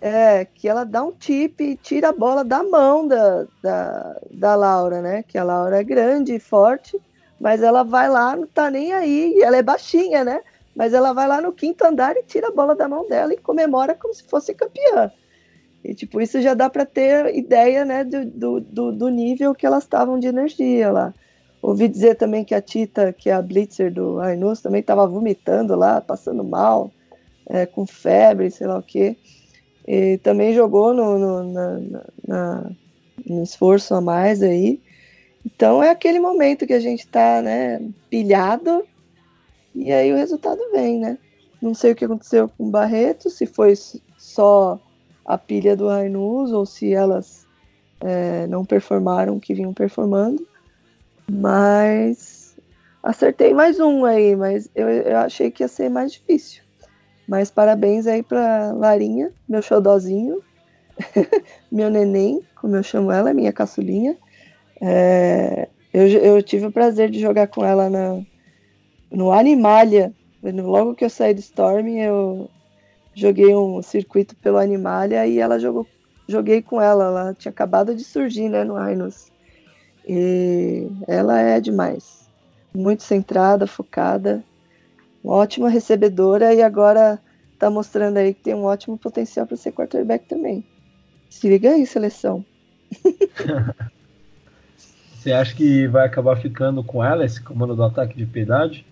É, 0.00 0.44
que 0.44 0.68
ela 0.68 0.84
dá 0.84 1.02
um 1.02 1.12
tip 1.12 1.60
e 1.60 1.76
tira 1.76 2.08
a 2.10 2.12
bola 2.12 2.42
da 2.42 2.62
mão 2.62 3.06
da, 3.06 3.46
da, 3.62 4.16
da 4.30 4.54
Laura, 4.54 5.00
né? 5.02 5.22
Que 5.22 5.38
a 5.38 5.44
Laura 5.44 5.80
é 5.80 5.84
grande 5.84 6.34
e 6.34 6.40
forte, 6.40 6.98
mas 7.40 7.62
ela 7.62 7.82
vai 7.82 8.08
lá, 8.08 8.36
não 8.36 8.46
tá 8.46 8.70
nem 8.70 8.92
aí, 8.92 9.34
e 9.36 9.42
ela 9.42 9.56
é 9.56 9.62
baixinha, 9.62 10.24
né? 10.24 10.40
Mas 10.74 10.92
ela 10.92 11.12
vai 11.12 11.26
lá 11.26 11.40
no 11.40 11.52
quinto 11.52 11.84
andar 11.84 12.16
e 12.16 12.22
tira 12.22 12.48
a 12.48 12.52
bola 12.52 12.74
da 12.74 12.88
mão 12.88 13.08
dela 13.08 13.34
e 13.34 13.38
comemora 13.38 13.94
como 13.94 14.14
se 14.14 14.24
fosse 14.24 14.54
campeã. 14.54 15.10
E, 15.82 15.94
tipo, 15.94 16.20
isso 16.20 16.40
já 16.40 16.54
dá 16.54 16.68
para 16.68 16.84
ter 16.84 17.34
ideia, 17.34 17.84
né, 17.84 18.04
do, 18.04 18.60
do, 18.60 18.92
do 18.92 19.08
nível 19.08 19.54
que 19.54 19.66
elas 19.66 19.84
estavam 19.84 20.18
de 20.18 20.26
energia 20.26 20.90
lá. 20.90 21.14
Ouvi 21.62 21.88
dizer 21.88 22.16
também 22.16 22.44
que 22.44 22.54
a 22.54 22.60
Tita, 22.60 23.12
que 23.12 23.28
é 23.28 23.32
a 23.32 23.42
Blitzer 23.42 23.92
do 23.92 24.16
Rainus, 24.16 24.60
também 24.60 24.80
estava 24.80 25.06
vomitando 25.06 25.74
lá, 25.76 26.00
passando 26.00 26.44
mal, 26.44 26.90
é, 27.46 27.66
com 27.66 27.86
febre, 27.86 28.50
sei 28.50 28.66
lá 28.66 28.78
o 28.78 28.82
quê. 28.82 29.16
E 29.86 30.18
também 30.18 30.54
jogou 30.54 30.94
no, 30.94 31.18
no, 31.18 31.52
na, 31.52 31.80
na, 32.26 32.70
no 33.26 33.42
esforço 33.42 33.94
a 33.94 34.00
mais 34.00 34.42
aí. 34.42 34.80
Então 35.44 35.82
é 35.82 35.90
aquele 35.90 36.20
momento 36.20 36.66
que 36.66 36.72
a 36.72 36.80
gente 36.80 37.06
tá, 37.06 37.42
né, 37.42 37.80
pilhado 38.08 38.84
e 39.74 39.92
aí 39.92 40.12
o 40.12 40.16
resultado 40.16 40.60
vem, 40.72 40.98
né? 40.98 41.18
Não 41.60 41.74
sei 41.74 41.92
o 41.92 41.94
que 41.94 42.04
aconteceu 42.04 42.48
com 42.48 42.68
o 42.68 42.70
Barreto, 42.70 43.28
se 43.28 43.46
foi 43.46 43.74
só 44.16 44.80
a 45.24 45.36
pilha 45.36 45.76
do 45.76 45.88
Rainus 45.88 46.52
ou 46.52 46.64
se 46.64 46.92
elas 46.92 47.46
é, 48.00 48.46
não 48.46 48.64
performaram 48.64 49.36
o 49.36 49.40
que 49.40 49.54
vinham 49.54 49.72
performando. 49.74 50.46
Mas 51.30 52.56
acertei 53.02 53.54
mais 53.54 53.78
um 53.78 54.04
aí, 54.04 54.34
mas 54.34 54.68
eu, 54.74 54.88
eu 54.88 55.18
achei 55.18 55.50
que 55.50 55.62
ia 55.62 55.68
ser 55.68 55.88
mais 55.88 56.12
difícil. 56.12 56.62
Mas 57.28 57.50
parabéns 57.50 58.06
aí 58.06 58.22
pra 58.22 58.72
Larinha, 58.72 59.32
meu 59.48 59.62
xodózinho, 59.62 60.42
meu 61.70 61.88
neném, 61.88 62.42
como 62.60 62.74
eu 62.74 62.82
chamo 62.82 63.12
ela, 63.12 63.32
minha 63.32 63.52
caçulinha. 63.52 64.16
É, 64.82 65.68
eu, 65.92 66.08
eu 66.08 66.42
tive 66.42 66.66
o 66.66 66.72
prazer 66.72 67.10
de 67.10 67.20
jogar 67.20 67.46
com 67.46 67.64
ela 67.64 67.88
na, 67.88 68.20
no 69.10 69.32
Animalia. 69.32 70.12
Logo 70.42 70.94
que 70.94 71.04
eu 71.04 71.10
saí 71.10 71.34
do 71.34 71.40
Storm, 71.40 71.88
eu 71.88 72.48
joguei 73.14 73.54
um 73.54 73.82
circuito 73.82 74.34
pelo 74.36 74.58
Animalia 74.58 75.26
e 75.26 75.38
ela 75.38 75.58
jogou, 75.58 75.86
joguei 76.28 76.62
com 76.62 76.80
ela. 76.80 77.04
Ela 77.04 77.34
tinha 77.34 77.50
acabado 77.50 77.94
de 77.94 78.04
surgir 78.04 78.48
né, 78.48 78.64
no 78.64 78.74
Rhinos. 78.74 79.30
E 80.08 80.88
ela 81.06 81.38
é 81.40 81.60
demais. 81.60 82.28
Muito 82.74 83.02
centrada, 83.02 83.66
focada, 83.66 84.42
uma 85.22 85.34
ótima 85.34 85.68
recebedora 85.68 86.54
e 86.54 86.62
agora 86.62 87.20
tá 87.58 87.68
mostrando 87.68 88.16
aí 88.16 88.32
que 88.32 88.42
tem 88.42 88.54
um 88.54 88.64
ótimo 88.64 88.96
potencial 88.96 89.46
para 89.46 89.56
ser 89.56 89.72
quarterback 89.72 90.26
também. 90.26 90.64
Se 91.28 91.48
liga 91.48 91.72
aí, 91.72 91.86
seleção. 91.86 92.44
Você 95.12 95.32
acha 95.32 95.54
que 95.54 95.86
vai 95.86 96.06
acabar 96.06 96.36
ficando 96.40 96.82
com 96.82 97.04
ela 97.04 97.26
esse 97.26 97.42
comando 97.42 97.76
do 97.76 97.84
ataque 97.84 98.16
de 98.16 98.24
piedade? 98.24 98.86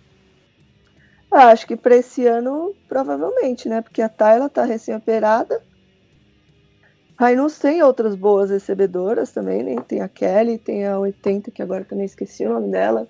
Ah, 1.31 1.49
acho 1.49 1.67
que 1.67 1.77
para 1.77 1.97
esse 1.97 2.27
ano, 2.27 2.75
provavelmente, 2.89 3.69
né? 3.69 3.83
Porque 3.83 4.01
a 4.01 4.09
Tayla 4.09 4.49
tá 4.49 4.65
recém-operada. 4.65 5.63
Rainus 7.17 7.59
tem 7.59 7.83
outras 7.83 8.15
boas 8.15 8.51
recebedoras 8.51 9.33
também, 9.33 9.63
né? 9.63 9.77
Tem 9.87 10.01
a 10.01 10.09
Kelly, 10.09 10.57
tem 10.57 10.87
a 10.87 10.99
80, 10.99 11.51
que 11.51 11.61
agora 11.61 11.85
também 11.85 12.07
esqueci 12.07 12.47
o 12.47 12.53
nome 12.55 12.71
dela. 12.71 13.07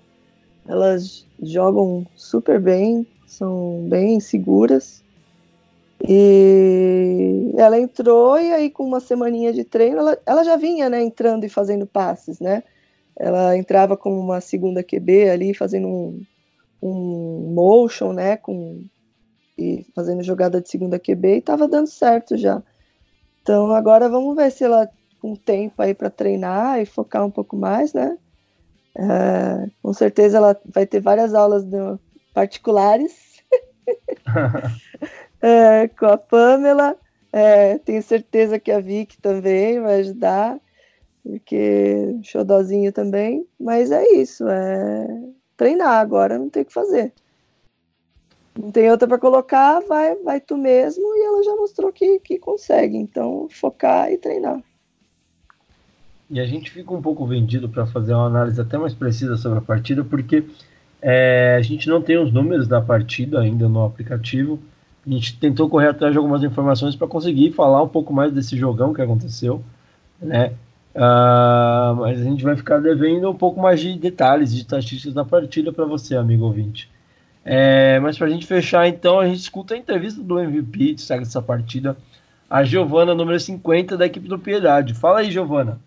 Elas 0.67 1.25
jogam 1.41 2.05
super 2.15 2.59
bem, 2.59 3.07
são 3.25 3.85
bem 3.87 4.19
seguras. 4.19 5.03
E 6.07 7.53
ela 7.57 7.79
entrou 7.79 8.39
e 8.39 8.51
aí 8.51 8.69
com 8.69 8.83
uma 8.83 8.99
semaninha 8.99 9.53
de 9.53 9.63
treino, 9.63 9.99
ela, 9.99 10.17
ela 10.25 10.43
já 10.43 10.55
vinha, 10.55 10.89
né, 10.89 11.01
entrando 11.01 11.43
e 11.45 11.49
fazendo 11.49 11.85
passes, 11.85 12.39
né? 12.39 12.63
Ela 13.17 13.57
entrava 13.57 13.97
como 13.97 14.19
uma 14.19 14.41
segunda 14.41 14.81
QB 14.81 15.29
ali, 15.29 15.53
fazendo 15.53 15.87
um, 15.87 16.21
um 16.81 17.53
motion, 17.53 18.13
né, 18.13 18.37
com 18.37 18.83
e 19.57 19.85
fazendo 19.93 20.23
jogada 20.23 20.61
de 20.61 20.69
segunda 20.69 20.97
QB 20.97 21.35
e 21.35 21.37
estava 21.39 21.67
dando 21.67 21.87
certo 21.87 22.37
já. 22.37 22.63
Então 23.41 23.71
agora 23.73 24.07
vamos 24.07 24.35
ver 24.35 24.51
se 24.51 24.63
ela 24.63 24.89
com 25.21 25.35
tempo 25.35 25.81
aí 25.81 25.93
para 25.93 26.09
treinar 26.09 26.79
e 26.79 26.85
focar 26.85 27.25
um 27.25 27.31
pouco 27.31 27.57
mais, 27.57 27.93
né? 27.93 28.17
É, 28.95 29.69
com 29.83 29.93
certeza 29.93 30.37
ela 30.37 30.59
vai 30.65 30.85
ter 30.85 31.01
várias 31.01 31.33
aulas 31.33 31.65
no, 31.65 31.99
particulares 32.33 33.43
é, 35.41 35.87
com 35.89 36.05
a 36.05 36.17
Pamela. 36.17 36.95
É, 37.31 37.77
tenho 37.79 38.01
certeza 38.01 38.59
que 38.59 38.71
a 38.71 38.79
Vicky 38.79 39.21
também 39.21 39.79
vai 39.79 39.99
ajudar, 39.99 40.59
porque 41.21 42.17
xodózinho 42.23 42.91
também. 42.91 43.45
Mas 43.59 43.91
é 43.91 44.03
isso, 44.13 44.47
é 44.47 45.07
treinar 45.59 45.99
agora, 45.99 46.39
não 46.39 46.49
tem 46.49 46.63
o 46.63 46.65
que 46.65 46.73
fazer. 46.73 47.11
Não 48.57 48.71
tem 48.71 48.89
outra 48.89 49.07
para 49.07 49.19
colocar, 49.19 49.81
vai, 49.81 50.15
vai 50.15 50.39
tu 50.39 50.57
mesmo 50.57 51.03
e 51.03 51.25
ela 51.25 51.43
já 51.43 51.55
mostrou 51.55 51.91
que, 51.91 52.19
que 52.19 52.39
consegue. 52.39 52.95
Então, 52.95 53.47
focar 53.49 54.09
e 54.09 54.17
treinar. 54.17 54.61
E 56.29 56.39
a 56.39 56.45
gente 56.45 56.71
fica 56.71 56.93
um 56.93 57.01
pouco 57.01 57.25
vendido 57.25 57.67
para 57.67 57.85
fazer 57.85 58.13
uma 58.13 58.27
análise 58.27 58.59
até 58.61 58.77
mais 58.77 58.93
precisa 58.93 59.35
sobre 59.35 59.57
a 59.59 59.61
partida, 59.61 60.03
porque 60.03 60.45
é, 61.01 61.55
a 61.57 61.61
gente 61.61 61.89
não 61.89 62.01
tem 62.01 62.17
os 62.17 62.31
números 62.31 62.67
da 62.67 62.81
partida 62.81 63.41
ainda 63.41 63.67
no 63.67 63.83
aplicativo. 63.83 64.59
A 65.05 65.09
gente 65.09 65.37
tentou 65.39 65.69
correr 65.69 65.89
atrás 65.89 66.13
de 66.13 66.17
algumas 66.17 66.43
informações 66.43 66.95
para 66.95 67.07
conseguir 67.07 67.51
falar 67.51 67.83
um 67.83 67.87
pouco 67.87 68.13
mais 68.13 68.31
desse 68.31 68.55
jogão 68.57 68.93
que 68.93 69.01
aconteceu, 69.01 69.61
né? 70.21 70.53
Uh, 70.99 71.95
mas 71.95 72.19
a 72.19 72.23
gente 72.25 72.43
vai 72.43 72.57
ficar 72.57 72.79
devendo 72.79 73.29
um 73.29 73.33
pouco 73.33 73.57
mais 73.57 73.79
de 73.79 73.97
detalhes, 73.97 74.53
de 74.53 74.59
estatísticas 74.59 75.13
da 75.13 75.23
partida 75.23 75.71
para 75.71 75.85
você, 75.85 76.13
amigo 76.13 76.43
ouvinte. 76.43 76.91
É, 77.45 78.01
mas 78.01 78.17
para 78.17 78.27
a 78.27 78.29
gente 78.29 78.45
fechar, 78.45 78.85
então, 78.85 79.17
a 79.17 79.25
gente 79.25 79.39
escuta 79.39 79.75
a 79.75 79.77
entrevista 79.77 80.21
do 80.21 80.37
MVP 80.37 80.95
de 80.95 81.13
essa 81.13 81.41
partida, 81.41 81.95
a 82.49 82.65
Giovana, 82.65 83.15
número 83.15 83.39
50 83.39 83.95
da 83.95 84.07
equipe 84.07 84.27
do 84.27 84.37
Piedade. 84.37 84.93
Fala 84.93 85.19
aí, 85.19 85.31
Giovana. 85.31 85.79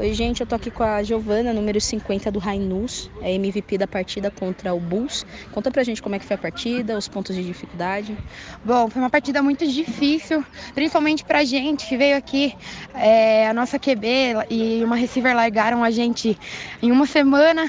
Oi, 0.00 0.14
gente, 0.14 0.40
eu 0.40 0.46
tô 0.46 0.54
aqui 0.54 0.70
com 0.70 0.82
a 0.82 1.02
Giovana, 1.02 1.52
número 1.52 1.78
50 1.78 2.30
do 2.30 2.38
Rainus, 2.38 3.10
é 3.20 3.34
MVP 3.34 3.76
da 3.76 3.86
partida 3.86 4.30
contra 4.30 4.72
o 4.72 4.80
Bulls. 4.80 5.26
Conta 5.52 5.70
pra 5.70 5.82
gente 5.82 6.00
como 6.00 6.14
é 6.14 6.18
que 6.18 6.24
foi 6.24 6.36
a 6.36 6.38
partida, 6.38 6.96
os 6.96 7.06
pontos 7.06 7.36
de 7.36 7.44
dificuldade. 7.44 8.16
Bom, 8.64 8.88
foi 8.88 9.02
uma 9.02 9.10
partida 9.10 9.42
muito 9.42 9.68
difícil, 9.68 10.42
principalmente 10.74 11.22
pra 11.22 11.44
gente 11.44 11.86
que 11.86 11.98
veio 11.98 12.16
aqui. 12.16 12.56
É, 12.94 13.46
a 13.46 13.52
nossa 13.52 13.78
QB 13.78 14.06
e 14.48 14.82
uma 14.82 14.96
receiver 14.96 15.36
largaram 15.36 15.84
a 15.84 15.90
gente 15.90 16.34
em 16.82 16.90
uma 16.90 17.04
semana 17.04 17.66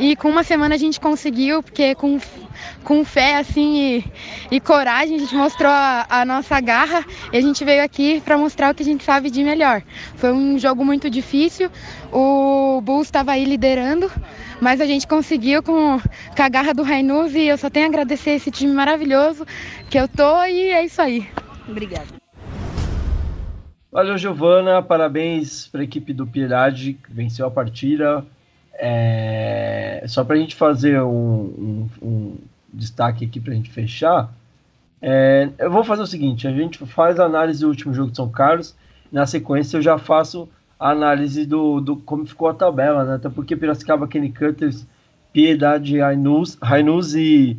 e 0.00 0.16
com 0.16 0.28
uma 0.28 0.42
semana 0.42 0.74
a 0.74 0.78
gente 0.78 0.98
conseguiu, 0.98 1.62
porque 1.62 1.94
com 1.94 2.18
com 2.84 3.04
fé 3.04 3.36
assim 3.36 3.98
e, 4.50 4.56
e 4.56 4.60
coragem, 4.60 5.16
a 5.16 5.18
gente 5.18 5.34
mostrou 5.34 5.70
a, 5.70 6.06
a, 6.08 6.24
nossa 6.24 6.60
garra 6.60 7.04
e 7.32 7.36
a 7.36 7.40
gente 7.40 7.64
veio 7.64 7.82
aqui 7.82 8.20
para 8.20 8.38
mostrar 8.38 8.72
o 8.72 8.74
que 8.74 8.82
a 8.82 8.86
gente 8.86 9.04
sabe 9.04 9.30
de 9.30 9.42
melhor. 9.42 9.82
Foi 10.16 10.32
um 10.32 10.58
jogo 10.58 10.84
muito 10.84 11.10
difícil, 11.10 11.70
o 12.12 12.80
Bulls 12.80 13.06
estava 13.06 13.32
aí 13.32 13.44
liderando, 13.44 14.10
mas 14.60 14.80
a 14.80 14.86
gente 14.86 15.06
conseguiu 15.06 15.62
com, 15.62 16.00
com 16.00 16.42
a 16.42 16.48
garra 16.48 16.72
do 16.72 16.82
Rainus 16.82 17.34
e 17.34 17.42
eu 17.42 17.58
só 17.58 17.68
tenho 17.70 17.86
a 17.86 17.88
agradecer 17.88 18.30
esse 18.30 18.50
time 18.50 18.72
maravilhoso 18.72 19.46
que 19.90 19.98
eu 19.98 20.08
tô 20.08 20.44
e 20.44 20.70
é 20.70 20.84
isso 20.84 21.00
aí. 21.00 21.28
Obrigada. 21.68 22.18
Valeu, 23.90 24.18
Giovana. 24.18 24.82
Parabéns 24.82 25.66
para 25.66 25.80
a 25.80 25.84
equipe 25.84 26.12
do 26.12 26.26
Piedade 26.26 26.94
que 26.94 27.12
venceu 27.12 27.46
a 27.46 27.50
partida. 27.50 28.24
É... 28.74 30.04
Só 30.06 30.22
para 30.22 30.36
a 30.36 30.38
gente 30.38 30.54
fazer 30.54 31.00
um, 31.00 31.08
um, 31.10 31.88
um 32.00 32.36
destaque 32.72 33.24
aqui 33.24 33.40
para 33.40 33.52
a 33.52 33.56
gente 33.56 33.70
fechar, 33.70 34.32
é... 35.00 35.50
eu 35.58 35.70
vou 35.70 35.84
fazer 35.84 36.02
o 36.02 36.06
seguinte: 36.06 36.46
a 36.46 36.52
gente 36.52 36.84
faz 36.86 37.18
a 37.18 37.24
análise 37.24 37.60
do 37.60 37.68
último 37.68 37.94
jogo 37.94 38.10
de 38.10 38.16
São 38.16 38.28
Carlos, 38.28 38.74
na 39.10 39.26
sequência 39.26 39.76
eu 39.76 39.82
já 39.82 39.98
faço 39.98 40.48
a 40.78 40.90
análise 40.90 41.44
do, 41.46 41.80
do 41.80 41.96
como 41.96 42.26
ficou 42.26 42.48
a 42.48 42.54
tabela, 42.54 43.04
né? 43.04 43.14
Até 43.14 43.28
porque 43.28 43.56
Piracicaba, 43.56 44.06
Kenny 44.06 44.32
Cutters, 44.32 44.86
Piedade, 45.32 45.98
Rainus 45.98 47.14
e 47.14 47.56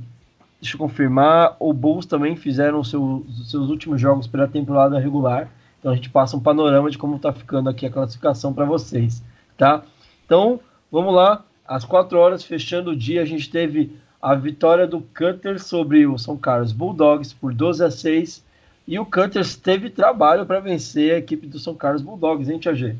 deixa 0.61 0.75
eu 0.75 0.79
confirmar, 0.79 1.55
o 1.59 1.73
Bulls 1.73 2.05
também 2.05 2.35
fizeram 2.35 2.83
seu, 2.83 3.25
seus 3.45 3.69
últimos 3.69 3.99
jogos 3.99 4.27
pela 4.27 4.47
temporada 4.47 4.99
regular. 4.99 5.49
Então 5.79 5.91
a 5.91 5.95
gente 5.95 6.09
passa 6.09 6.35
um 6.35 6.39
panorama 6.39 6.89
de 6.89 6.97
como 6.97 7.15
está 7.15 7.31
ficando 7.31 7.69
aqui 7.69 7.85
a 7.85 7.89
classificação 7.89 8.53
para 8.53 8.65
vocês, 8.65 9.23
tá? 9.57 9.83
Então, 10.25 10.59
Vamos 10.91 11.13
lá, 11.13 11.45
às 11.67 11.85
4 11.85 12.17
horas, 12.17 12.43
fechando 12.43 12.91
o 12.91 12.95
dia, 12.95 13.21
a 13.21 13.25
gente 13.25 13.49
teve 13.49 13.95
a 14.21 14.35
vitória 14.35 14.85
do 14.85 15.01
Cutters 15.01 15.63
sobre 15.63 16.05
o 16.05 16.17
São 16.17 16.35
Carlos 16.37 16.71
Bulldogs 16.71 17.33
por 17.33 17.53
12 17.53 17.83
a 17.83 17.91
6. 17.91 18.43
E 18.87 18.99
o 18.99 19.05
Cutters 19.05 19.55
teve 19.55 19.89
trabalho 19.89 20.45
para 20.45 20.59
vencer 20.59 21.13
a 21.13 21.17
equipe 21.17 21.47
do 21.47 21.59
São 21.59 21.75
Carlos 21.75 22.01
Bulldogs, 22.01 22.49
hein, 22.49 22.59
Tia 22.59 22.73
G? 22.73 22.95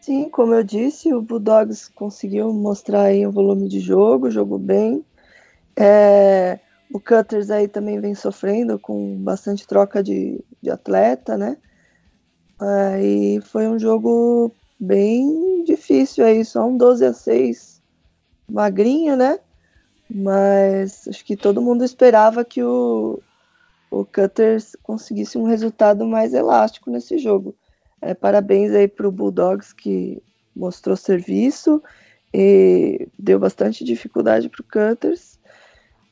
Sim, 0.00 0.28
como 0.28 0.54
eu 0.54 0.62
disse, 0.62 1.14
o 1.14 1.22
Bulldogs 1.22 1.88
conseguiu 1.88 2.52
mostrar 2.52 3.04
aí 3.04 3.26
um 3.26 3.30
volume 3.30 3.68
de 3.68 3.80
jogo, 3.80 4.30
jogou 4.30 4.58
bem. 4.58 5.04
É, 5.76 6.58
o 6.92 7.00
Cutters 7.00 7.50
aí 7.50 7.66
também 7.66 7.98
vem 8.00 8.14
sofrendo 8.14 8.78
com 8.78 9.16
bastante 9.16 9.66
troca 9.66 10.02
de, 10.02 10.44
de 10.60 10.70
atleta, 10.70 11.38
né? 11.38 11.56
Aí 12.60 13.40
foi 13.40 13.66
um 13.66 13.78
jogo 13.78 14.52
bem 14.78 15.64
difícil 15.64 16.24
aí, 16.24 16.44
só 16.44 16.66
um 16.66 16.76
12 16.76 17.04
a 17.04 17.12
6 17.12 17.82
magrinho, 18.48 19.16
né? 19.16 19.38
Mas 20.08 21.08
acho 21.08 21.24
que 21.24 21.36
todo 21.36 21.62
mundo 21.62 21.84
esperava 21.84 22.44
que 22.44 22.62
o, 22.62 23.20
o 23.90 24.04
Cutters 24.04 24.76
conseguisse 24.82 25.38
um 25.38 25.44
resultado 25.44 26.06
mais 26.06 26.34
elástico 26.34 26.90
nesse 26.90 27.18
jogo. 27.18 27.54
É, 28.00 28.14
parabéns 28.14 28.72
aí 28.72 28.86
para 28.86 29.08
o 29.08 29.12
Bulldogs 29.12 29.72
que 29.72 30.22
mostrou 30.54 30.96
serviço 30.96 31.82
e 32.32 33.08
deu 33.18 33.38
bastante 33.38 33.84
dificuldade 33.84 34.48
para 34.48 34.60
o 34.60 34.64
Cutters. 34.64 35.38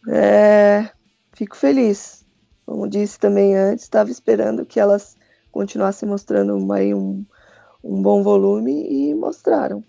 É, 0.09 0.89
fico 1.33 1.57
feliz. 1.57 2.25
Como 2.65 2.89
disse 2.89 3.19
também 3.19 3.57
antes, 3.57 3.85
estava 3.85 4.11
esperando 4.11 4.65
que 4.65 4.81
elas 4.81 5.17
continuassem 5.51 6.09
mostrando 6.09 6.57
uma, 6.57 6.79
um, 6.79 7.25
um 7.85 8.01
bom 8.01 8.23
volume 8.23 8.87
e 8.89 9.15
mostraram. 9.15 9.85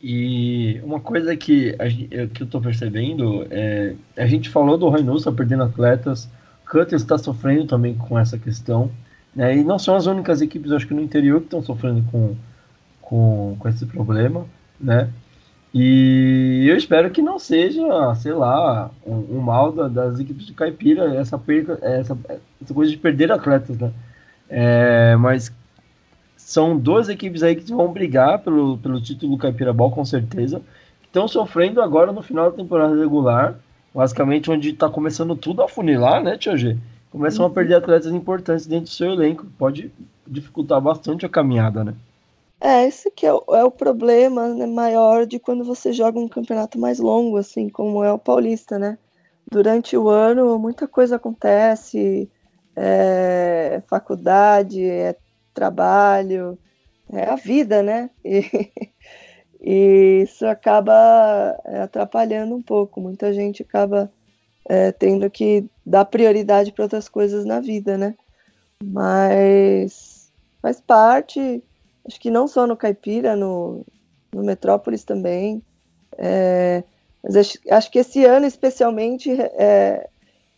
E 0.00 0.80
uma 0.84 1.00
coisa 1.00 1.36
que, 1.36 1.74
a, 1.78 2.26
que 2.28 2.42
eu 2.42 2.46
tô 2.46 2.60
percebendo 2.60 3.46
é. 3.50 3.94
A 4.16 4.26
gente 4.26 4.48
falou 4.48 4.78
do 4.78 5.20
tá 5.20 5.32
perdendo 5.32 5.64
atletas, 5.64 6.28
Cutters 6.70 7.02
está 7.02 7.18
sofrendo 7.18 7.66
também 7.66 7.94
com 7.94 8.18
essa 8.18 8.38
questão. 8.38 8.90
Né? 9.34 9.56
E 9.56 9.64
não 9.64 9.78
são 9.78 9.96
as 9.96 10.06
únicas 10.06 10.40
equipes, 10.40 10.72
acho 10.72 10.86
que 10.86 10.94
no 10.94 11.00
interior, 11.00 11.40
que 11.40 11.46
estão 11.46 11.62
sofrendo 11.62 12.02
com, 12.10 12.36
com, 13.00 13.56
com 13.58 13.68
esse 13.68 13.86
problema. 13.86 14.46
Né? 14.80 15.10
E 15.74 16.66
eu 16.68 16.76
espero 16.76 17.10
que 17.10 17.20
não 17.20 17.38
seja, 17.38 17.82
sei 18.16 18.32
lá, 18.32 18.90
um, 19.06 19.36
um 19.36 19.40
mal 19.40 19.72
da, 19.72 19.88
das 19.88 20.18
equipes 20.18 20.46
de 20.46 20.54
Caipira, 20.54 21.14
essa, 21.16 21.36
perca, 21.36 21.78
essa, 21.82 22.16
essa 22.62 22.72
coisa 22.74 22.90
de 22.90 22.96
perder 22.96 23.30
atletas, 23.30 23.78
né? 23.78 23.92
É, 24.48 25.14
mas 25.16 25.52
são 26.48 26.78
duas 26.78 27.10
equipes 27.10 27.42
aí 27.42 27.54
que 27.54 27.70
vão 27.70 27.92
brigar 27.92 28.38
pelo, 28.38 28.78
pelo 28.78 29.02
título 29.02 29.32
do 29.32 29.38
Caipira 29.38 29.70
Ball, 29.70 29.90
com 29.90 30.02
certeza. 30.02 30.62
Estão 31.02 31.28
sofrendo 31.28 31.82
agora 31.82 32.10
no 32.10 32.22
final 32.22 32.50
da 32.50 32.56
temporada 32.56 32.98
regular, 32.98 33.58
basicamente 33.94 34.50
onde 34.50 34.70
está 34.70 34.88
começando 34.88 35.36
tudo 35.36 35.60
a 35.60 35.68
funilar, 35.68 36.22
né, 36.22 36.38
Tio 36.38 36.56
G? 36.56 36.74
Começam 37.10 37.44
a 37.44 37.50
perder 37.50 37.74
atletas 37.74 38.10
importantes 38.14 38.66
dentro 38.66 38.86
do 38.86 38.90
seu 38.90 39.12
elenco. 39.12 39.46
Pode 39.58 39.92
dificultar 40.26 40.80
bastante 40.80 41.26
a 41.26 41.28
caminhada, 41.28 41.84
né? 41.84 41.94
É, 42.58 42.86
esse 42.86 43.10
que 43.10 43.26
é 43.26 43.32
o, 43.34 43.44
é 43.50 43.62
o 43.62 43.70
problema 43.70 44.48
né, 44.48 44.64
maior 44.64 45.26
de 45.26 45.38
quando 45.38 45.62
você 45.62 45.92
joga 45.92 46.18
um 46.18 46.28
campeonato 46.28 46.78
mais 46.78 46.98
longo, 46.98 47.36
assim, 47.36 47.68
como 47.68 48.02
é 48.02 48.10
o 48.10 48.18
Paulista, 48.18 48.78
né? 48.78 48.96
Durante 49.52 49.98
o 49.98 50.08
ano, 50.08 50.58
muita 50.58 50.88
coisa 50.88 51.16
acontece, 51.16 52.26
é 52.74 53.82
faculdade, 53.86 54.82
é 54.82 55.14
trabalho, 55.58 56.58
é 57.12 57.24
a 57.24 57.36
vida, 57.36 57.82
né? 57.82 58.10
E, 58.24 58.70
e 59.60 60.22
isso 60.22 60.46
acaba 60.46 61.58
é, 61.64 61.80
atrapalhando 61.80 62.54
um 62.54 62.62
pouco. 62.62 63.00
Muita 63.00 63.32
gente 63.32 63.62
acaba 63.62 64.10
é, 64.68 64.92
tendo 64.92 65.28
que 65.30 65.64
dar 65.84 66.04
prioridade 66.04 66.72
para 66.72 66.84
outras 66.84 67.08
coisas 67.08 67.44
na 67.44 67.60
vida, 67.60 67.98
né? 67.98 68.14
Mas 68.82 70.30
faz 70.62 70.80
parte 70.80 71.62
acho 72.08 72.18
que 72.18 72.30
não 72.30 72.48
só 72.48 72.66
no 72.66 72.76
Caipira, 72.76 73.36
no, 73.36 73.84
no 74.32 74.42
Metrópolis 74.42 75.04
também. 75.04 75.62
É, 76.16 76.82
mas 77.22 77.36
acho, 77.36 77.58
acho, 77.70 77.90
que 77.90 77.98
esse 77.98 78.24
ano, 78.24 78.46
especialmente, 78.46 79.30
é, 79.30 80.08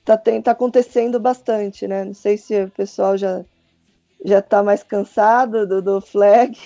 tá, 0.04 0.16
tá 0.16 0.52
acontecendo 0.52 1.18
bastante, 1.18 1.86
né? 1.86 2.04
Não 2.04 2.14
sei 2.14 2.38
se 2.38 2.62
o 2.62 2.70
pessoal 2.70 3.18
já 3.18 3.44
já 4.24 4.42
tá 4.42 4.62
mais 4.62 4.82
cansado 4.82 5.66
do, 5.66 5.80
do 5.80 6.00
flag 6.00 6.56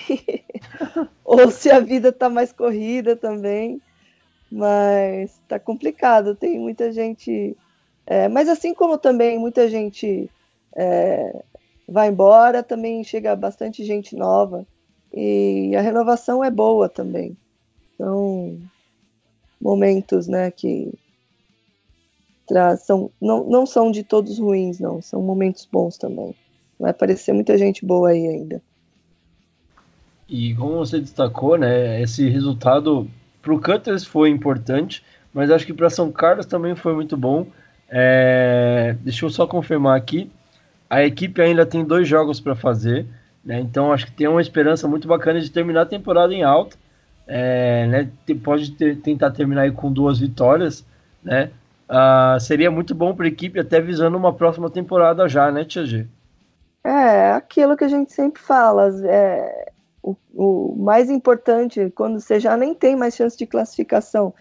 ou 1.24 1.50
se 1.50 1.70
a 1.70 1.78
vida 1.80 2.12
tá 2.12 2.28
mais 2.28 2.52
corrida 2.52 3.14
também, 3.14 3.80
mas 4.50 5.40
tá 5.48 5.59
complicado. 5.59 6.34
Tem 6.34 6.59
muita 6.59 6.92
gente, 6.92 7.57
é, 8.07 8.28
mas 8.28 8.48
assim 8.48 8.74
como 8.74 8.98
também 8.98 9.38
muita 9.38 9.68
gente 9.68 10.28
é, 10.74 11.42
vai 11.88 12.09
embora, 12.09 12.62
também 12.62 13.05
chega 13.05 13.36
bastante 13.36 13.84
gente 13.84 14.16
nova 14.16 14.66
e 15.12 15.74
a 15.76 15.80
renovação 15.80 16.42
é 16.42 16.50
boa 16.50 16.88
também. 16.88 17.36
São 17.96 18.59
momentos, 19.61 20.26
né, 20.26 20.50
que 20.50 20.92
são, 22.80 23.11
não, 23.20 23.44
não 23.44 23.64
são 23.64 23.90
de 23.90 24.02
todos 24.02 24.38
ruins, 24.38 24.78
não, 24.78 25.00
são 25.00 25.22
momentos 25.22 25.66
bons 25.70 25.96
também. 25.96 26.34
Vai 26.79 26.91
aparecer 26.91 27.33
muita 27.33 27.57
gente 27.57 27.85
boa 27.85 28.11
aí 28.11 28.27
ainda. 28.27 28.62
E 30.29 30.55
como 30.55 30.79
você 30.79 31.01
destacou, 31.01 31.57
né, 31.57 32.01
esse 32.01 32.29
resultado 32.29 33.09
para 33.43 33.53
o 33.53 33.61
Cutters 33.61 34.05
foi 34.05 34.31
importante, 34.31 35.05
mas 35.33 35.51
acho 35.51 35.66
que 35.66 35.72
para 35.72 35.91
São 35.91 36.11
Carlos 36.11 36.47
também 36.47 36.75
foi 36.75 36.95
muito 36.95 37.16
bom. 37.16 37.47
É, 37.89 38.97
deixa 39.01 39.27
eu 39.27 39.31
só 39.31 39.47
confirmar 39.47 39.97
aqui. 39.97 40.31
A 40.89 41.05
equipe 41.05 41.41
ainda 41.43 41.66
tem 41.66 41.85
dois 41.85 42.09
jogos 42.09 42.41
para 42.41 42.55
fazer. 42.55 43.07
Né? 43.45 43.61
Então 43.61 43.93
acho 43.93 44.07
que 44.07 44.12
tem 44.12 44.27
uma 44.27 44.41
esperança 44.41 44.89
muito 44.89 45.07
bacana 45.07 45.41
de 45.41 45.51
terminar 45.51 45.83
a 45.83 45.87
temporada 45.87 46.33
em 46.33 46.43
alta. 46.43 46.77
É, 47.27 47.87
né? 47.87 48.11
Pode 48.43 48.72
ter, 48.72 48.97
tentar 48.97 49.31
terminar 49.31 49.70
com 49.72 49.93
duas 49.93 50.18
vitórias. 50.18 50.85
Né? 51.22 51.51
Ah, 51.89 52.39
seria 52.41 52.70
muito 52.70 52.95
bom 52.95 53.14
para 53.14 53.27
a 53.27 53.29
equipe, 53.29 53.59
até 53.59 53.81
visando 53.81 54.16
uma 54.16 54.33
próxima 54.33 54.70
temporada 54.70 55.29
já, 55.29 55.53
né, 55.53 55.64
Tia 55.64 55.85
G? 55.85 56.07
É, 56.85 57.32
aquilo 57.32 57.76
que 57.76 57.85
a 57.85 57.89
gente 57.89 58.12
sempre 58.12 58.41
fala. 58.43 58.91
É, 59.09 59.72
o, 60.03 60.14
o 60.35 60.76
mais 60.76 61.11
importante, 61.11 61.91
quando 61.95 62.20
você 62.20 62.39
já 62.39 62.57
nem 62.57 62.74
tem 62.74 62.95
mais 62.95 63.16
chance 63.16 63.37
de 63.37 63.47
classificação, 63.47 64.35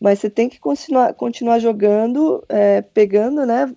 mas 0.00 0.18
você 0.18 0.28
tem 0.28 0.48
que 0.48 0.58
continuar, 0.58 1.14
continuar 1.14 1.60
jogando, 1.60 2.44
é, 2.48 2.82
pegando, 2.82 3.46
né? 3.46 3.72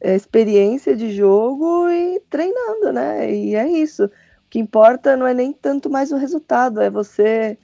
é, 0.00 0.14
experiência 0.16 0.96
de 0.96 1.10
jogo 1.14 1.88
e 1.90 2.20
treinando, 2.30 2.92
né? 2.92 3.32
E 3.32 3.54
é 3.54 3.68
isso. 3.68 4.06
O 4.06 4.10
que 4.50 4.58
importa 4.58 5.16
não 5.16 5.26
é 5.26 5.34
nem 5.34 5.52
tanto 5.52 5.90
mais 5.90 6.10
o 6.12 6.16
resultado, 6.16 6.80
é 6.80 6.90
você 6.90 7.58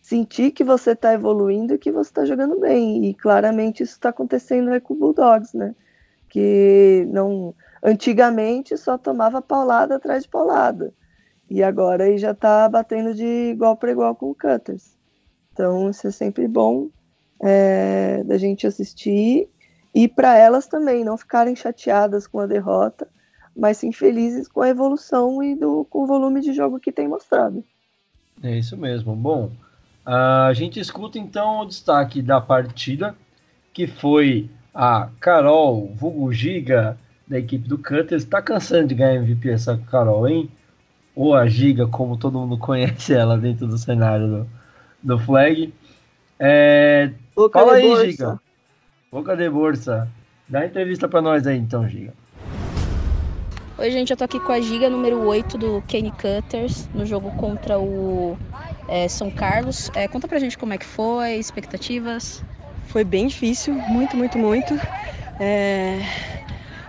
sentir 0.00 0.52
que 0.52 0.64
você 0.64 0.92
está 0.92 1.12
evoluindo 1.14 1.74
e 1.74 1.78
que 1.78 1.90
você 1.90 2.10
está 2.10 2.24
jogando 2.24 2.60
bem. 2.60 3.06
E 3.06 3.14
claramente 3.14 3.82
isso 3.82 3.94
está 3.94 4.10
acontecendo 4.10 4.70
aí 4.70 4.80
com 4.80 4.94
o 4.94 4.96
Bulldogs, 4.96 5.54
né? 5.56 5.74
Que 6.28 7.06
não 7.10 7.54
antigamente 7.84 8.76
só 8.78 8.96
tomava 8.96 9.42
paulada 9.42 9.96
atrás 9.96 10.22
de 10.22 10.28
paulada. 10.30 10.92
E 11.50 11.62
agora 11.62 12.04
aí 12.04 12.16
já 12.16 12.30
está 12.30 12.66
batendo 12.68 13.14
de 13.14 13.50
igual 13.52 13.76
para 13.76 13.92
igual 13.92 14.16
com 14.16 14.30
o 14.30 14.34
Cutters. 14.34 14.96
Então 15.52 15.90
isso 15.90 16.06
é 16.06 16.10
sempre 16.10 16.48
bom 16.48 16.88
é, 17.40 18.24
da 18.24 18.38
gente 18.38 18.66
assistir 18.66 19.48
e 19.94 20.08
para 20.08 20.36
elas 20.36 20.66
também 20.66 21.04
não 21.04 21.18
ficarem 21.18 21.54
chateadas 21.54 22.26
com 22.26 22.40
a 22.40 22.46
derrota, 22.46 23.06
mas 23.54 23.76
sim 23.76 23.92
felizes 23.92 24.48
com 24.48 24.62
a 24.62 24.68
evolução 24.68 25.42
e 25.42 25.54
do, 25.54 25.84
com 25.84 26.02
o 26.02 26.06
volume 26.06 26.40
de 26.40 26.52
jogo 26.52 26.80
que 26.80 26.90
tem 26.90 27.06
mostrado. 27.06 27.62
É 28.42 28.58
isso 28.58 28.76
mesmo. 28.76 29.14
Bom, 29.14 29.52
a 30.04 30.52
gente 30.54 30.80
escuta 30.80 31.18
então 31.18 31.60
o 31.60 31.66
destaque 31.66 32.20
da 32.20 32.40
partida, 32.40 33.14
que 33.72 33.86
foi 33.86 34.50
a 34.74 35.08
Carol 35.20 35.86
Vulgo 35.94 36.32
Giga, 36.32 36.98
da 37.26 37.38
equipe 37.38 37.68
do 37.68 37.78
Cutters. 37.78 38.22
Está 38.22 38.42
cansando 38.42 38.88
de 38.88 38.94
ganhar 38.94 39.16
MVP 39.16 39.50
essa 39.50 39.80
Carol, 39.90 40.28
hein? 40.28 40.50
Ou 41.14 41.34
a 41.34 41.46
Giga, 41.46 41.86
como 41.86 42.16
todo 42.16 42.38
mundo 42.38 42.58
conhece 42.58 43.14
ela 43.14 43.38
dentro 43.38 43.66
do 43.66 43.78
cenário 43.78 44.26
do, 44.26 44.48
do 45.02 45.18
Flag. 45.18 45.72
É, 46.38 47.10
fala 47.52 47.74
aí, 47.74 47.82
bolsa. 47.82 48.06
Giga. 48.06 48.40
Boca 49.10 49.36
de 49.36 49.48
Bolsa. 49.48 50.08
Dá 50.48 50.66
entrevista 50.66 51.08
para 51.08 51.22
nós 51.22 51.46
aí 51.46 51.56
então, 51.56 51.88
Giga. 51.88 52.12
Oi, 53.76 53.90
gente, 53.90 54.10
eu 54.10 54.16
tô 54.16 54.24
aqui 54.24 54.38
com 54.38 54.52
a 54.52 54.60
Giga 54.60 54.88
número 54.88 55.20
8 55.20 55.58
do 55.58 55.82
Kenny 55.88 56.12
Cutters 56.12 56.88
no 56.94 57.04
jogo 57.04 57.30
contra 57.32 57.78
o 57.78 58.36
é, 58.88 59.08
São 59.08 59.30
Carlos. 59.30 59.90
É, 59.94 60.06
conta 60.06 60.28
pra 60.28 60.38
gente 60.38 60.56
como 60.56 60.72
é 60.72 60.78
que 60.78 60.86
foi, 60.86 61.34
expectativas. 61.34 62.44
Foi 62.86 63.02
bem 63.02 63.26
difícil, 63.26 63.74
muito, 63.74 64.16
muito, 64.16 64.38
muito. 64.38 64.74
É... 65.40 65.98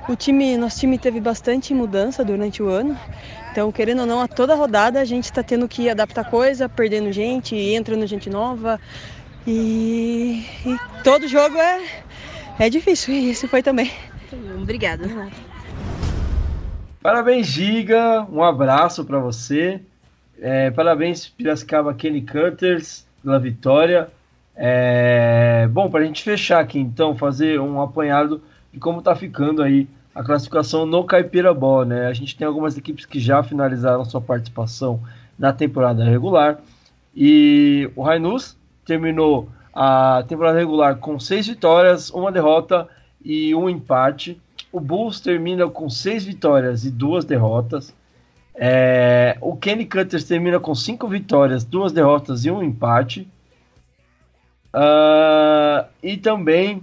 O 0.07 0.15
time, 0.15 0.55
nosso 0.55 0.79
time 0.79 0.99
teve 0.99 1.19
bastante 1.19 1.73
mudança 1.73 2.23
durante 2.23 2.61
o 2.61 2.69
ano. 2.69 2.95
Então, 3.51 3.71
querendo 3.71 4.01
ou 4.01 4.05
não, 4.05 4.21
a 4.21 4.27
toda 4.27 4.53
rodada 4.53 5.01
a 5.01 5.05
gente 5.05 5.23
está 5.23 5.41
tendo 5.41 5.67
que 5.67 5.89
adaptar 5.89 6.29
coisa, 6.29 6.69
perdendo 6.69 7.11
gente, 7.11 7.55
entrando 7.55 8.05
gente 8.05 8.29
nova. 8.29 8.79
E, 9.47 10.45
e 10.63 10.77
todo 11.03 11.27
jogo 11.27 11.57
é, 11.57 11.81
é 12.59 12.69
difícil, 12.69 13.15
e 13.15 13.31
isso 13.31 13.47
foi 13.47 13.63
também. 13.63 13.91
Obrigada. 14.61 15.09
Parabéns, 17.01 17.47
Giga. 17.47 18.27
Um 18.31 18.43
abraço 18.43 19.05
para 19.05 19.17
você. 19.17 19.81
É, 20.39 20.69
parabéns, 20.69 21.27
Piracicaba 21.27 21.93
Kenny 21.93 22.21
Cutters, 22.21 23.07
pela 23.23 23.39
vitória. 23.39 24.09
É, 24.55 25.67
bom, 25.71 25.89
para 25.89 26.01
a 26.01 26.05
gente 26.05 26.23
fechar 26.23 26.59
aqui, 26.59 26.79
então, 26.79 27.17
fazer 27.17 27.59
um 27.59 27.81
apanhado 27.81 28.41
de 28.71 28.79
como 28.79 28.99
está 28.99 29.15
ficando 29.15 29.63
aí 29.63 29.87
a 30.15 30.23
classificação 30.23 30.85
no 30.85 31.03
Caipira 31.03 31.53
Ball, 31.53 31.85
né? 31.85 32.07
A 32.07 32.13
gente 32.13 32.35
tem 32.37 32.47
algumas 32.47 32.77
equipes 32.77 33.05
que 33.05 33.19
já 33.19 33.43
finalizaram 33.43 34.05
sua 34.05 34.21
participação 34.21 35.03
na 35.37 35.51
temporada 35.51 36.05
regular. 36.05 36.59
E 37.13 37.91
o 37.95 38.01
Rainus 38.01 38.57
terminou 38.85 39.49
a 39.73 40.23
temporada 40.25 40.57
regular 40.57 40.95
com 40.95 41.19
seis 41.19 41.45
vitórias, 41.47 42.09
uma 42.09 42.31
derrota 42.31 42.87
e 43.23 43.53
um 43.53 43.69
empate. 43.69 44.41
O 44.71 44.79
Bulls 44.79 45.19
termina 45.19 45.67
com 45.67 45.89
seis 45.89 46.23
vitórias 46.23 46.85
e 46.85 46.91
duas 46.91 47.25
derrotas. 47.25 47.93
É, 48.55 49.37
o 49.41 49.57
Kenny 49.57 49.85
Cutters 49.85 50.23
termina 50.23 50.61
com 50.61 50.73
cinco 50.73 51.09
vitórias, 51.09 51.65
duas 51.65 51.91
derrotas 51.91 52.45
e 52.45 52.51
um 52.51 52.63
empate. 52.63 53.27
Uh, 54.73 55.85
e 56.01 56.15
também 56.17 56.81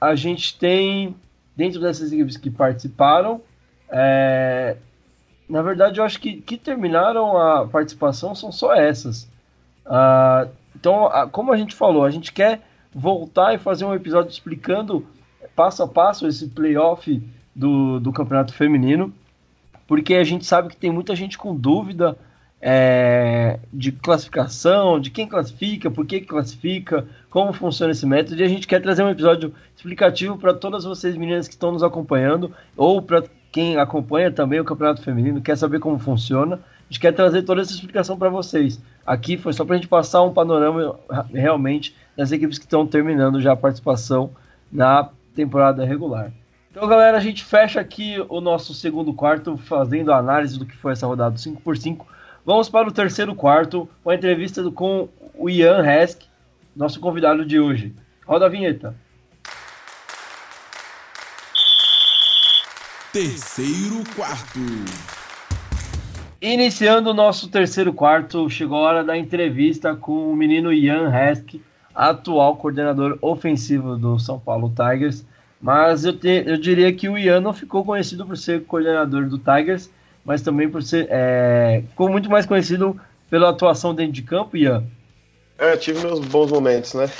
a 0.00 0.14
gente 0.14 0.58
tem, 0.58 1.14
dentro 1.56 1.80
dessas 1.80 2.12
equipes 2.12 2.36
que 2.36 2.50
participaram, 2.50 3.40
é, 3.90 4.76
na 5.48 5.60
verdade, 5.62 6.00
eu 6.00 6.04
acho 6.04 6.18
que 6.20 6.40
que 6.40 6.56
terminaram 6.56 7.36
a 7.36 7.66
participação 7.66 8.34
são 8.34 8.50
só 8.50 8.74
essas. 8.74 9.24
Uh, 9.84 10.48
então, 10.74 11.06
uh, 11.06 11.28
como 11.30 11.52
a 11.52 11.56
gente 11.56 11.74
falou, 11.74 12.04
a 12.04 12.10
gente 12.10 12.32
quer 12.32 12.62
voltar 12.94 13.54
e 13.54 13.58
fazer 13.58 13.84
um 13.84 13.94
episódio 13.94 14.30
explicando 14.30 15.06
passo 15.54 15.82
a 15.82 15.88
passo 15.88 16.26
esse 16.26 16.48
playoff 16.48 17.22
do, 17.54 18.00
do 18.00 18.12
campeonato 18.12 18.54
feminino, 18.54 19.12
porque 19.86 20.14
a 20.14 20.24
gente 20.24 20.46
sabe 20.46 20.68
que 20.68 20.76
tem 20.76 20.90
muita 20.90 21.14
gente 21.14 21.36
com 21.36 21.54
dúvida 21.54 22.16
é, 22.64 23.58
de 23.72 23.90
classificação, 23.90 25.00
de 25.00 25.10
quem 25.10 25.26
classifica, 25.26 25.90
por 25.90 26.06
que 26.06 26.20
classifica, 26.20 27.04
como 27.28 27.52
funciona 27.52 27.90
esse 27.90 28.06
método, 28.06 28.40
e 28.40 28.44
a 28.44 28.48
gente 28.48 28.68
quer 28.68 28.80
trazer 28.80 29.02
um 29.02 29.10
episódio 29.10 29.52
explicativo 29.74 30.38
para 30.38 30.54
todas 30.54 30.84
vocês 30.84 31.16
meninas 31.16 31.48
que 31.48 31.54
estão 31.54 31.72
nos 31.72 31.82
acompanhando, 31.82 32.52
ou 32.76 33.02
para 33.02 33.24
quem 33.50 33.76
acompanha 33.76 34.30
também 34.30 34.60
o 34.60 34.64
Campeonato 34.64 35.02
Feminino, 35.02 35.42
quer 35.42 35.58
saber 35.58 35.80
como 35.80 35.98
funciona, 35.98 36.54
a 36.56 36.84
gente 36.88 37.00
quer 37.00 37.12
trazer 37.12 37.42
toda 37.42 37.60
essa 37.60 37.72
explicação 37.72 38.16
para 38.16 38.28
vocês. 38.28 38.80
Aqui 39.04 39.36
foi 39.36 39.52
só 39.52 39.64
para 39.64 39.74
a 39.74 39.78
gente 39.78 39.88
passar 39.88 40.22
um 40.22 40.32
panorama 40.32 40.98
realmente 41.32 41.96
das 42.16 42.30
equipes 42.30 42.58
que 42.58 42.64
estão 42.64 42.86
terminando 42.86 43.40
já 43.40 43.52
a 43.52 43.56
participação 43.56 44.30
na 44.70 45.08
temporada 45.34 45.84
regular. 45.84 46.32
Então, 46.70 46.86
galera, 46.88 47.18
a 47.18 47.20
gente 47.20 47.44
fecha 47.44 47.80
aqui 47.80 48.24
o 48.28 48.40
nosso 48.40 48.72
segundo 48.72 49.12
quarto, 49.12 49.56
fazendo 49.58 50.12
a 50.12 50.16
análise 50.16 50.58
do 50.58 50.64
que 50.64 50.76
foi 50.76 50.92
essa 50.92 51.06
rodada 51.06 51.32
do 51.32 51.38
5x5. 51.38 52.06
Vamos 52.44 52.68
para 52.68 52.88
o 52.88 52.92
terceiro 52.92 53.36
quarto, 53.36 53.88
com 54.02 54.10
a 54.10 54.16
entrevista 54.16 54.68
com 54.72 55.08
o 55.34 55.48
Ian 55.48 55.86
Hesk, 55.86 56.22
nosso 56.74 56.98
convidado 56.98 57.44
de 57.44 57.60
hoje. 57.60 57.94
Roda 58.26 58.46
a 58.46 58.48
vinheta. 58.48 58.96
Terceiro 63.12 64.02
quarto. 64.16 64.58
Iniciando 66.40 67.10
o 67.10 67.14
nosso 67.14 67.48
terceiro 67.48 67.92
quarto, 67.92 68.50
chegou 68.50 68.78
a 68.78 68.88
hora 68.88 69.04
da 69.04 69.16
entrevista 69.16 69.94
com 69.94 70.32
o 70.32 70.34
menino 70.34 70.72
Ian 70.72 71.14
Hesk, 71.14 71.60
atual 71.94 72.56
coordenador 72.56 73.18
ofensivo 73.22 73.96
do 73.96 74.18
São 74.18 74.40
Paulo 74.40 74.74
Tigers. 74.74 75.24
Mas 75.60 76.04
eu, 76.04 76.18
te, 76.18 76.42
eu 76.44 76.56
diria 76.56 76.92
que 76.92 77.08
o 77.08 77.16
Ian 77.16 77.40
não 77.40 77.52
ficou 77.52 77.84
conhecido 77.84 78.26
por 78.26 78.36
ser 78.36 78.64
coordenador 78.64 79.28
do 79.28 79.38
Tigers, 79.38 79.88
mas 80.24 80.42
também 80.42 80.68
por 80.68 80.82
ser. 80.82 81.06
É, 81.10 81.82
ficou 81.88 82.10
muito 82.10 82.30
mais 82.30 82.46
conhecido 82.46 82.98
pela 83.30 83.50
atuação 83.50 83.94
dentro 83.94 84.12
de 84.12 84.22
campo, 84.22 84.56
Ian. 84.56 84.84
É, 85.58 85.76
tive 85.76 86.00
meus 86.00 86.20
bons 86.20 86.50
momentos, 86.50 86.94
né? 86.94 87.10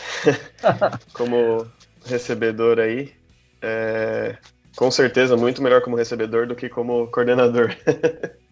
como 1.14 1.66
recebedor 2.05 2.78
aí. 2.78 3.12
É, 3.61 4.36
com 4.76 4.90
certeza, 4.90 5.36
muito 5.36 5.62
melhor 5.62 5.80
como 5.82 5.96
recebedor 5.96 6.46
do 6.46 6.55
que 6.55 6.68
como 6.68 7.07
coordenador. 7.09 7.74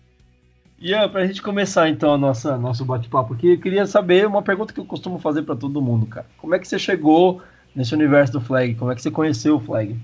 Ian, 0.80 1.08
para 1.10 1.22
a 1.22 1.26
gente 1.26 1.42
começar 1.42 1.90
então 1.90 2.14
a 2.14 2.18
nossa 2.18 2.56
nosso 2.56 2.86
bate-papo 2.86 3.34
aqui, 3.34 3.52
eu 3.52 3.60
queria 3.60 3.86
saber 3.86 4.26
uma 4.26 4.42
pergunta 4.42 4.72
que 4.72 4.80
eu 4.80 4.84
costumo 4.86 5.18
fazer 5.18 5.42
para 5.42 5.54
todo 5.54 5.82
mundo, 5.82 6.06
cara. 6.06 6.26
Como 6.38 6.54
é 6.54 6.58
que 6.58 6.66
você 6.66 6.78
chegou 6.78 7.42
nesse 7.74 7.94
universo 7.94 8.32
do 8.32 8.40
Flag? 8.40 8.74
Como 8.76 8.90
é 8.90 8.94
que 8.94 9.02
você 9.02 9.10
conheceu 9.10 9.56
o 9.56 9.60
Flag? 9.60 9.98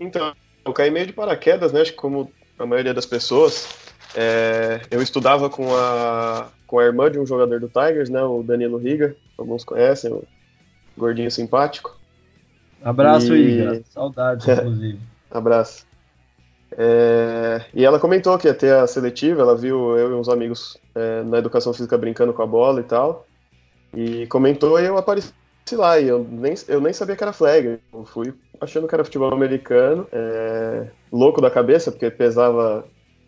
Então, 0.00 0.34
eu 0.64 0.72
caí 0.72 0.90
meio 0.90 1.06
de 1.06 1.12
paraquedas, 1.12 1.72
né? 1.72 1.82
Acho 1.82 1.90
que 1.90 1.98
como 1.98 2.30
a 2.58 2.66
maioria 2.66 2.94
das 2.94 3.06
pessoas. 3.06 3.68
É, 4.14 4.80
eu 4.90 5.02
estudava 5.02 5.50
com 5.50 5.74
a, 5.74 6.48
com 6.66 6.78
a 6.78 6.84
irmã 6.84 7.10
de 7.10 7.18
um 7.18 7.26
jogador 7.26 7.60
do 7.60 7.68
Tigers, 7.68 8.08
né, 8.08 8.22
o 8.22 8.42
Danilo 8.42 8.78
Riga, 8.78 9.14
alguns 9.36 9.64
conhecem, 9.64 10.12
o 10.12 10.24
gordinho 10.96 11.30
simpático. 11.30 11.96
Abraço, 12.82 13.34
e... 13.34 13.60
Iga. 13.60 13.82
Saudades, 13.90 14.46
inclusive. 14.48 15.00
Abraço. 15.30 15.86
É, 16.72 17.64
e 17.72 17.84
ela 17.84 17.98
comentou 17.98 18.36
que 18.38 18.48
ia 18.48 18.54
ter 18.54 18.74
a 18.74 18.86
seletiva, 18.86 19.42
ela 19.42 19.56
viu 19.56 19.96
eu 19.96 20.10
e 20.10 20.14
uns 20.14 20.28
amigos 20.28 20.76
é, 20.94 21.22
na 21.22 21.38
educação 21.38 21.72
física 21.72 21.96
brincando 21.96 22.32
com 22.32 22.42
a 22.42 22.46
bola 22.46 22.80
e 22.80 22.84
tal. 22.84 23.26
E 23.94 24.26
comentou 24.26 24.78
e 24.78 24.84
eu 24.84 24.96
apareci 24.96 25.32
lá, 25.74 25.98
e 25.98 26.06
eu 26.06 26.22
nem, 26.22 26.54
eu 26.68 26.80
nem 26.80 26.92
sabia 26.92 27.16
que 27.16 27.24
era 27.24 27.32
flag. 27.32 27.78
Eu 27.92 28.04
fui 28.04 28.32
achando 28.60 28.86
que 28.86 28.94
era 28.94 29.04
futebol 29.04 29.32
americano, 29.32 30.06
é, 30.12 30.88
louco 31.10 31.40
da 31.40 31.50
cabeça, 31.50 31.90
porque 31.90 32.10
pesava 32.10 32.84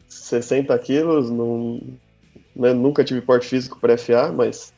60 0.08 0.78
quilos, 0.78 1.30
não, 1.30 1.80
né, 2.54 2.72
nunca 2.72 3.04
tive 3.04 3.20
porte 3.20 3.46
físico 3.46 3.78
para 3.80 3.98
FA, 3.98 4.32
mas 4.32 4.72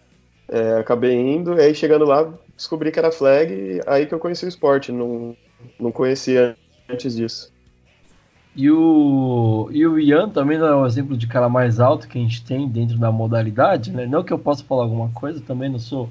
é, 0.49 0.79
acabei 0.79 1.15
indo, 1.15 1.55
e 1.55 1.61
aí 1.61 1.75
chegando 1.75 2.05
lá, 2.05 2.33
descobri 2.57 2.91
que 2.91 2.99
era 2.99 3.13
flag, 3.13 3.53
e 3.53 3.81
aí 3.87 4.07
que 4.07 4.15
eu 4.15 4.19
conheci 4.19 4.45
o 4.45 4.49
esporte, 4.49 4.91
não, 4.91 5.37
não 5.79 5.93
conhecia 5.93 6.57
antes 6.89 7.15
disso. 7.15 7.53
E 8.55 8.69
o, 8.71 9.69
e 9.71 9.87
o 9.87 9.99
Ian 9.99 10.29
também 10.29 10.59
é 10.59 10.75
um 10.75 10.85
exemplo 10.85 11.17
de 11.17 11.27
cara 11.29 11.49
mais 11.49 11.79
alto 11.79 12.09
que 12.09 12.19
a 12.19 12.21
gente 12.21 12.45
tem 12.45 12.69
dentro 12.69 12.99
da 12.99 13.13
modalidade, 13.13 13.93
né? 13.93 14.07
Não 14.07 14.25
que 14.25 14.33
eu 14.33 14.39
possa 14.39 14.65
falar 14.65 14.83
alguma 14.83 15.09
coisa, 15.11 15.41
também 15.41 15.71
não 15.71 15.79
sou 15.79 16.11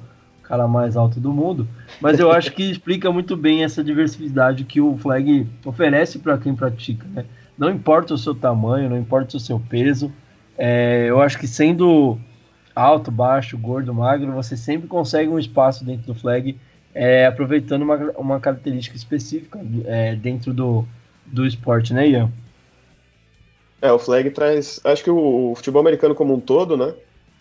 cara 0.49 0.67
mais 0.67 0.97
alto 0.97 1.19
do 1.19 1.31
mundo, 1.31 1.67
mas 2.01 2.19
eu 2.19 2.31
acho 2.31 2.51
que 2.51 2.63
explica 2.71 3.11
muito 3.11 3.37
bem 3.37 3.63
essa 3.63 3.83
diversidade 3.83 4.63
que 4.63 4.81
o 4.81 4.97
flag 4.97 5.47
oferece 5.63 6.17
para 6.17 6.39
quem 6.39 6.55
pratica, 6.55 7.05
né? 7.13 7.23
Não 7.55 7.69
importa 7.69 8.15
o 8.15 8.17
seu 8.17 8.33
tamanho, 8.33 8.89
não 8.89 8.97
importa 8.97 9.37
o 9.37 9.39
seu 9.39 9.59
peso, 9.59 10.11
é, 10.57 11.05
eu 11.07 11.21
acho 11.21 11.37
que 11.37 11.47
sendo 11.47 12.17
alto, 12.75 13.11
baixo, 13.11 13.55
gordo, 13.59 13.93
magro, 13.93 14.31
você 14.31 14.57
sempre 14.57 14.87
consegue 14.87 15.29
um 15.29 15.37
espaço 15.37 15.85
dentro 15.85 16.07
do 16.07 16.15
flag, 16.15 16.57
é, 16.95 17.27
aproveitando 17.27 17.83
uma, 17.83 17.95
uma 18.17 18.39
característica 18.39 18.97
específica 18.97 19.59
é, 19.85 20.15
dentro 20.15 20.51
do, 20.51 20.83
do 21.27 21.45
esporte, 21.45 21.93
né, 21.93 22.07
Ian? 22.07 22.31
É, 23.81 23.91
o 23.91 23.99
flag 23.99 24.31
traz. 24.31 24.81
Acho 24.83 25.03
que 25.03 25.11
o, 25.11 25.51
o 25.51 25.55
futebol 25.55 25.79
americano 25.81 26.15
como 26.15 26.33
um 26.33 26.39
todo, 26.39 26.75
né? 26.75 26.93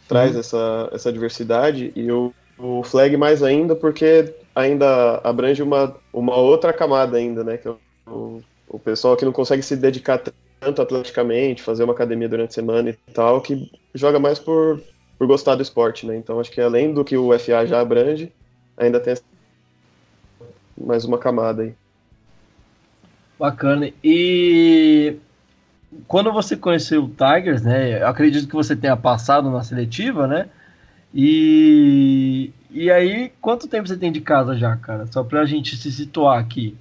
Traz 0.06 0.34
uhum. 0.34 0.40
essa, 0.40 0.88
essa 0.92 1.12
diversidade 1.12 1.90
e 1.96 2.10
o, 2.12 2.32
o 2.58 2.82
flag 2.82 3.16
mais 3.16 3.42
ainda 3.42 3.76
porque 3.76 4.34
ainda 4.54 5.20
abrange 5.22 5.62
uma, 5.62 5.94
uma 6.12 6.36
outra 6.36 6.72
camada 6.72 7.16
ainda, 7.16 7.44
né? 7.44 7.56
Que 7.56 7.68
é 7.68 7.74
o, 8.06 8.42
o 8.68 8.78
pessoal 8.78 9.16
que 9.16 9.24
não 9.24 9.32
consegue 9.32 9.62
se 9.62 9.76
dedicar 9.76 10.20
tanto 10.60 10.82
atleticamente, 10.82 11.62
fazer 11.62 11.84
uma 11.84 11.92
academia 11.92 12.28
durante 12.28 12.50
a 12.50 12.54
semana 12.54 12.90
e 12.90 13.12
tal, 13.12 13.40
que 13.40 13.70
joga 13.94 14.18
mais 14.18 14.38
por, 14.38 14.80
por 15.16 15.26
gostar 15.26 15.54
do 15.54 15.62
esporte, 15.62 16.06
né? 16.06 16.16
Então 16.16 16.40
acho 16.40 16.50
que 16.50 16.60
além 16.60 16.92
do 16.92 17.04
que 17.04 17.16
o 17.16 17.36
FA 17.38 17.66
já 17.66 17.80
abrange, 17.80 18.32
ainda 18.76 18.98
tem 18.98 19.14
mais 20.76 21.04
uma 21.04 21.18
camada 21.18 21.62
aí. 21.62 21.74
Bacana. 23.38 23.90
E 24.02 25.16
quando 26.06 26.32
você 26.32 26.56
conheceu 26.56 27.04
o 27.04 27.08
Tigers, 27.08 27.62
né? 27.62 28.02
Eu 28.02 28.08
acredito 28.08 28.48
que 28.48 28.54
você 28.54 28.74
tenha 28.74 28.96
passado 28.96 29.50
na 29.50 29.62
seletiva, 29.62 30.26
né? 30.26 30.48
E, 31.14 32.52
e 32.70 32.90
aí, 32.90 33.32
quanto 33.40 33.68
tempo 33.68 33.88
você 33.88 33.96
tem 33.96 34.12
de 34.12 34.20
casa 34.20 34.56
já, 34.56 34.76
cara? 34.76 35.06
Só 35.06 35.24
pra 35.24 35.44
gente 35.44 35.76
se 35.76 35.90
situar 35.90 36.38
aqui. 36.38 36.76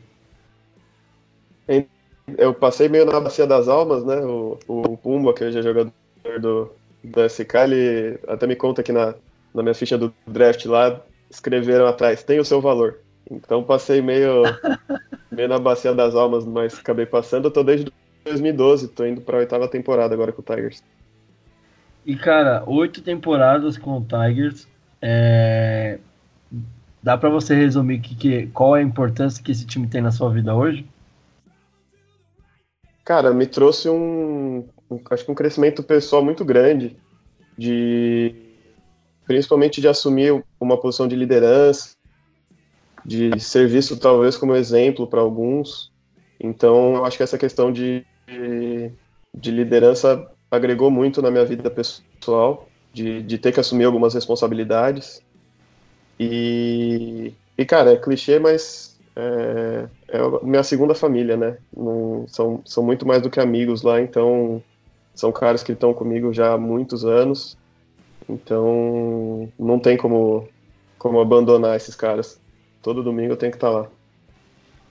Eu 2.38 2.54
passei 2.54 2.90
meio 2.90 3.06
na 3.06 3.20
Bacia 3.20 3.48
das 3.48 3.70
Almas, 3.70 4.04
né? 4.04 4.18
O, 4.18 4.60
o 4.68 4.98
Pumba, 4.98 5.34
que 5.34 5.46
hoje 5.46 5.60
é 5.60 5.62
jogador 5.62 5.94
do, 6.42 6.72
do 7.02 7.30
SK, 7.30 7.56
ele 7.64 8.20
até 8.28 8.46
me 8.46 8.56
conta 8.56 8.84
que 8.84 8.92
na, 8.92 9.16
na 9.54 9.64
minha 9.64 9.74
ficha 9.74 9.98
do 9.98 10.14
draft 10.26 10.66
lá, 10.66 11.00
escreveram 11.30 11.88
atrás, 11.88 12.24
tem 12.24 12.40
o 12.40 12.46
seu 12.46 12.60
valor. 12.60 13.00
Então 13.30 13.64
passei 13.64 14.02
meio, 14.02 14.44
meio 15.32 15.48
na 15.48 15.58
Bacia 15.58 15.94
das 15.94 16.16
Almas, 16.16 16.46
mas 16.46 16.78
acabei 16.78 17.06
passando. 17.06 17.46
Eu 17.46 17.52
tô 17.52 17.64
desde 17.64 17.92
2012, 18.26 18.90
tô 18.90 19.06
indo 19.06 19.22
pra 19.22 19.38
oitava 19.38 19.68
temporada 19.68 20.14
agora 20.14 20.34
com 20.34 20.42
o 20.42 20.46
Tigers. 20.46 20.84
E, 22.06 22.16
cara, 22.16 22.64
oito 22.66 23.02
temporadas 23.02 23.78
com 23.78 23.98
o 23.98 24.06
Tigers. 24.06 24.68
É... 25.02 26.00
Dá 27.02 27.18
para 27.18 27.30
você 27.30 27.56
resumir 27.56 28.00
que, 28.00 28.16
que, 28.16 28.48
qual 28.48 28.76
é 28.76 28.80
a 28.80 28.84
importância 28.84 29.44
que 29.44 29.52
esse 29.52 29.66
time 29.66 29.88
tem 29.88 30.02
na 30.02 30.12
sua 30.12 30.30
vida 30.30 30.54
hoje? 30.54 30.86
Cara, 33.06 33.34
me 33.34 33.48
trouxe 33.48 33.90
um, 33.90 34.68
um 34.92 35.00
acho 35.12 35.24
que 35.24 35.32
um 35.32 35.36
crescimento 35.36 35.82
pessoal 35.82 36.24
muito 36.24 36.44
grande, 36.44 36.98
de 37.58 38.36
principalmente 39.26 39.80
de 39.80 39.88
assumir 39.88 40.44
uma 40.60 40.78
posição 40.78 41.08
de 41.08 41.16
liderança, 41.16 41.96
de 43.06 43.40
ser 43.40 43.68
visto 43.68 43.96
talvez 43.98 44.36
como 44.36 44.56
exemplo 44.56 45.08
para 45.08 45.22
alguns. 45.22 45.92
Então, 46.40 46.96
eu 46.96 47.06
acho 47.06 47.16
que 47.16 47.24
essa 47.24 47.38
questão 47.38 47.72
de, 47.72 48.06
de 49.34 49.52
liderança 49.52 50.30
agregou 50.52 50.92
muito 50.92 51.22
na 51.22 51.32
minha 51.32 51.46
vida 51.46 51.70
pessoal, 51.70 52.68
de, 52.98 53.22
de 53.22 53.38
ter 53.38 53.52
que 53.52 53.60
assumir 53.60 53.86
algumas 53.86 54.16
responsabilidades. 54.16 55.22
E, 56.20 57.32
e 57.56 57.66
cara, 57.66 57.94
é 57.94 57.98
clichê, 57.98 58.40
mas 58.40 58.98
é, 59.16 59.88
é 60.10 60.20
minha 60.44 60.64
segunda 60.64 60.96
família, 60.96 61.38
né? 61.38 61.58
Não, 61.76 62.26
são, 62.28 62.62
são 62.66 62.84
muito 62.84 63.06
mais 63.06 63.22
do 63.22 63.30
que 63.30 63.40
amigos 63.40 63.84
lá, 63.84 64.02
então 64.02 64.62
são 65.14 65.32
caras 65.32 65.62
que 65.62 65.74
estão 65.74 65.94
comigo 65.94 66.34
já 66.34 66.54
há 66.54 66.58
muitos 66.58 67.06
anos. 67.06 67.56
Então 68.28 69.48
não 69.60 69.80
tem 69.80 69.96
como, 69.96 70.50
como 70.98 71.22
abandonar 71.22 71.76
esses 71.76 71.96
caras. 71.96 72.42
Todo 72.82 73.04
domingo 73.04 73.34
eu 73.34 73.38
tenho 73.38 73.52
que 73.52 73.58
estar 73.58 73.72
tá 73.72 73.80
lá. 73.80 73.88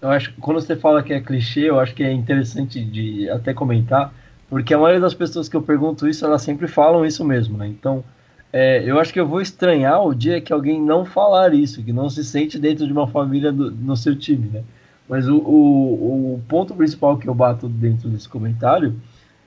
Eu 0.01 0.11
acho 0.11 0.33
quando 0.41 0.61
você 0.61 0.77
fala 0.77 1.03
que 1.03 1.13
é 1.13 1.21
clichê, 1.21 1.69
eu 1.69 1.81
acho 1.81 1.95
que 1.95 2.05
é 2.05 2.13
interessante 2.13 2.83
de 2.85 3.29
até 3.31 3.53
comentar, 3.53 4.13
Porque 4.49 4.73
a 4.73 4.79
maioria 4.79 5.01
das 5.01 5.15
pessoas 5.15 5.49
que 5.49 5.57
eu 5.57 5.63
pergunto 5.63 6.07
isso, 6.07 6.25
elas 6.25 6.43
sempre 6.43 6.69
falam 6.69 7.05
isso 7.05 7.25
mesmo, 7.25 7.59
né? 7.59 7.67
Então, 7.67 8.05
é, 8.53 8.83
eu 8.85 8.99
acho 8.99 9.13
que 9.13 9.21
eu 9.21 9.27
vou 9.27 9.41
estranhar 9.41 10.03
o 10.05 10.15
dia 10.15 10.41
que 10.41 10.53
alguém 10.53 10.81
não 10.81 11.05
falar 11.05 11.53
isso, 11.53 11.83
que 11.83 11.93
não 11.93 12.09
se 12.09 12.25
sente 12.25 12.59
dentro 12.59 12.87
de 12.87 12.93
uma 12.93 13.07
família 13.07 13.53
do, 13.53 13.71
no 13.71 13.97
seu 13.97 14.17
time, 14.17 14.49
né? 14.49 14.63
Mas 15.09 15.29
o, 15.29 15.37
o, 15.37 16.35
o, 16.35 16.43
ponto 16.49 16.75
principal 16.75 17.17
que 17.17 17.29
eu 17.29 17.35
bato 17.35 17.69
dentro 17.69 18.09
desse 18.09 18.29
comentário 18.29 18.97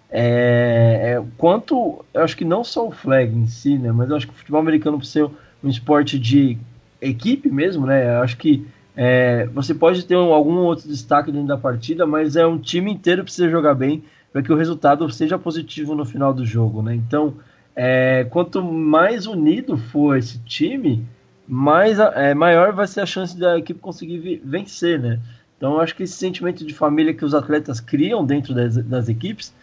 é, 0.10 1.16
é 1.16 1.24
quanto, 1.38 2.06
eu 2.14 2.24
acho 2.24 2.36
que 2.36 2.46
não 2.46 2.64
só 2.64 2.88
o 2.88 2.92
flag 2.92 3.36
em 3.36 3.48
si, 3.48 3.78
né? 3.78 3.92
Mas 3.92 4.10
eu 4.10 4.16
acho 4.16 4.28
que 4.28 4.34
o 4.34 4.38
futebol 4.38 4.60
americano, 4.62 4.98
por 4.98 5.06
ser 5.06 5.30
um 5.64 5.70
esporte 5.70 6.20
de 6.20 6.58
equipe 7.02 7.50
mesmo, 7.50 7.86
né? 7.86 8.18
Eu 8.18 8.22
acho 8.22 8.38
que 8.38 8.66
é, 8.96 9.48
você 9.54 9.74
pode 9.74 10.06
ter 10.06 10.18
um, 10.18 10.34
algum 10.34 10.58
outro 10.58 10.88
destaque 10.88 11.32
dentro 11.32 11.48
da 11.48 11.58
partida, 11.58 12.06
mas 12.06 12.36
é 12.36 12.46
um 12.46 12.58
time 12.58 12.92
inteiro 12.92 13.24
precisa 13.24 13.50
jogar 13.50 13.74
bem 13.74 14.04
para 14.32 14.42
que 14.42 14.52
o 14.52 14.56
resultado 14.56 15.10
seja 15.10 15.38
positivo 15.38 15.96
no 15.96 16.06
final 16.06 16.34
do 16.34 16.46
jogo, 16.46 16.82
né? 16.82 16.96
Então, 16.96 17.36
é, 17.76 18.26
quanto 18.30 18.62
mais 18.62 19.26
unido 19.26 19.78
for 19.78 20.18
esse 20.18 20.40
time, 20.40 21.06
mais 21.48 21.98
é, 22.00 22.34
maior 22.34 22.74
vai 22.74 22.88
ser 22.88 23.02
a 23.02 23.06
chance 23.06 23.38
da 23.38 23.58
equipe 23.58 23.80
conseguir 23.80 24.42
vencer, 24.44 25.00
né? 25.00 25.20
Então, 25.58 25.80
acho 25.80 25.96
que 25.96 26.04
esse 26.04 26.14
sentimento 26.14 26.66
de 26.66 26.74
família 26.74 27.14
que 27.14 27.26
os 27.26 27.34
atletas 27.34 27.80
criam 27.80 28.26
dentro 28.26 28.54
das, 28.54 28.78
das 28.78 29.10
equipes 29.10 29.54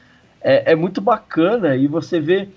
é, 0.41 0.73
é, 0.73 0.75
muito 0.75 1.01
bacana 1.01 1.75
e 1.75 1.87
você 1.87 2.21
vê. 2.21 2.49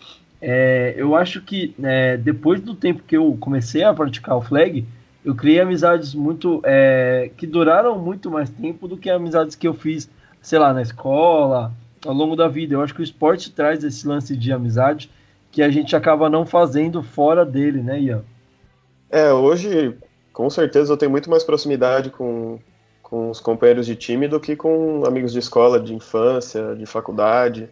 É, 0.41 0.93
eu 0.97 1.15
acho 1.15 1.41
que 1.41 1.75
é, 1.83 2.15
depois 2.15 2.61
do 2.61 2.73
tempo 2.73 3.03
que 3.05 3.17
eu 3.17 3.35
comecei 3.39 3.83
a 3.83 3.93
praticar 3.93 4.37
o 4.37 4.41
flag, 4.41 4.85
eu 5.23 5.35
criei 5.35 5.59
amizades 5.59 6.13
muito 6.13 6.61
é, 6.63 7.29
que 7.35 7.45
duraram 7.45 7.99
muito 7.99 8.31
mais 8.31 8.49
tempo 8.49 8.87
do 8.87 8.95
que 8.95 9.09
amizades 9.09 9.55
que 9.55 9.67
eu 9.67 9.73
fiz, 9.73 10.09
sei 10.41 10.57
lá, 10.57 10.73
na 10.73 10.81
escola, 10.81 11.73
ao 12.05 12.13
longo 12.13 12.35
da 12.35 12.47
vida. 12.47 12.75
Eu 12.75 12.81
acho 12.81 12.93
que 12.93 13.01
o 13.01 13.03
esporte 13.03 13.51
traz 13.51 13.83
esse 13.83 14.07
lance 14.07 14.35
de 14.35 14.51
amizade 14.51 15.09
que 15.51 15.61
a 15.61 15.69
gente 15.69 15.95
acaba 15.95 16.29
não 16.29 16.45
fazendo 16.45 17.01
fora 17.01 17.45
dele, 17.45 17.81
né, 17.81 17.99
Ian? 17.99 18.23
É, 19.09 19.33
hoje, 19.33 19.95
com 20.31 20.49
certeza, 20.49 20.93
eu 20.93 20.97
tenho 20.97 21.11
muito 21.11 21.29
mais 21.29 21.43
proximidade 21.43 22.11
com, 22.11 22.59
com 23.01 23.29
os 23.29 23.39
companheiros 23.39 23.85
de 23.85 23.95
time 23.95 24.27
do 24.27 24.39
que 24.39 24.55
com 24.55 25.03
amigos 25.05 25.33
de 25.33 25.39
escola, 25.39 25.79
de 25.79 25.93
infância, 25.93 26.75
de 26.75 26.85
faculdade. 26.85 27.69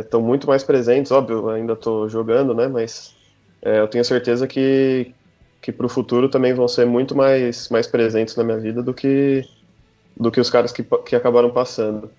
Estão 0.00 0.20
é, 0.20 0.22
muito 0.22 0.46
mais 0.46 0.62
presentes, 0.62 1.10
óbvio, 1.10 1.48
ainda 1.48 1.72
estou 1.72 2.08
jogando, 2.08 2.54
né, 2.54 2.68
mas 2.68 3.16
é, 3.62 3.80
eu 3.80 3.88
tenho 3.88 4.04
certeza 4.04 4.46
que, 4.46 5.12
que 5.60 5.72
para 5.72 5.86
o 5.86 5.88
futuro 5.88 6.28
também 6.28 6.54
vão 6.54 6.68
ser 6.68 6.86
muito 6.86 7.16
mais, 7.16 7.68
mais 7.68 7.86
presentes 7.86 8.36
na 8.36 8.44
minha 8.44 8.58
vida 8.58 8.82
do 8.82 8.94
que, 8.94 9.44
do 10.16 10.30
que 10.30 10.40
os 10.40 10.50
caras 10.50 10.70
que, 10.70 10.84
que 11.04 11.16
acabaram 11.16 11.50
passando. 11.50 12.10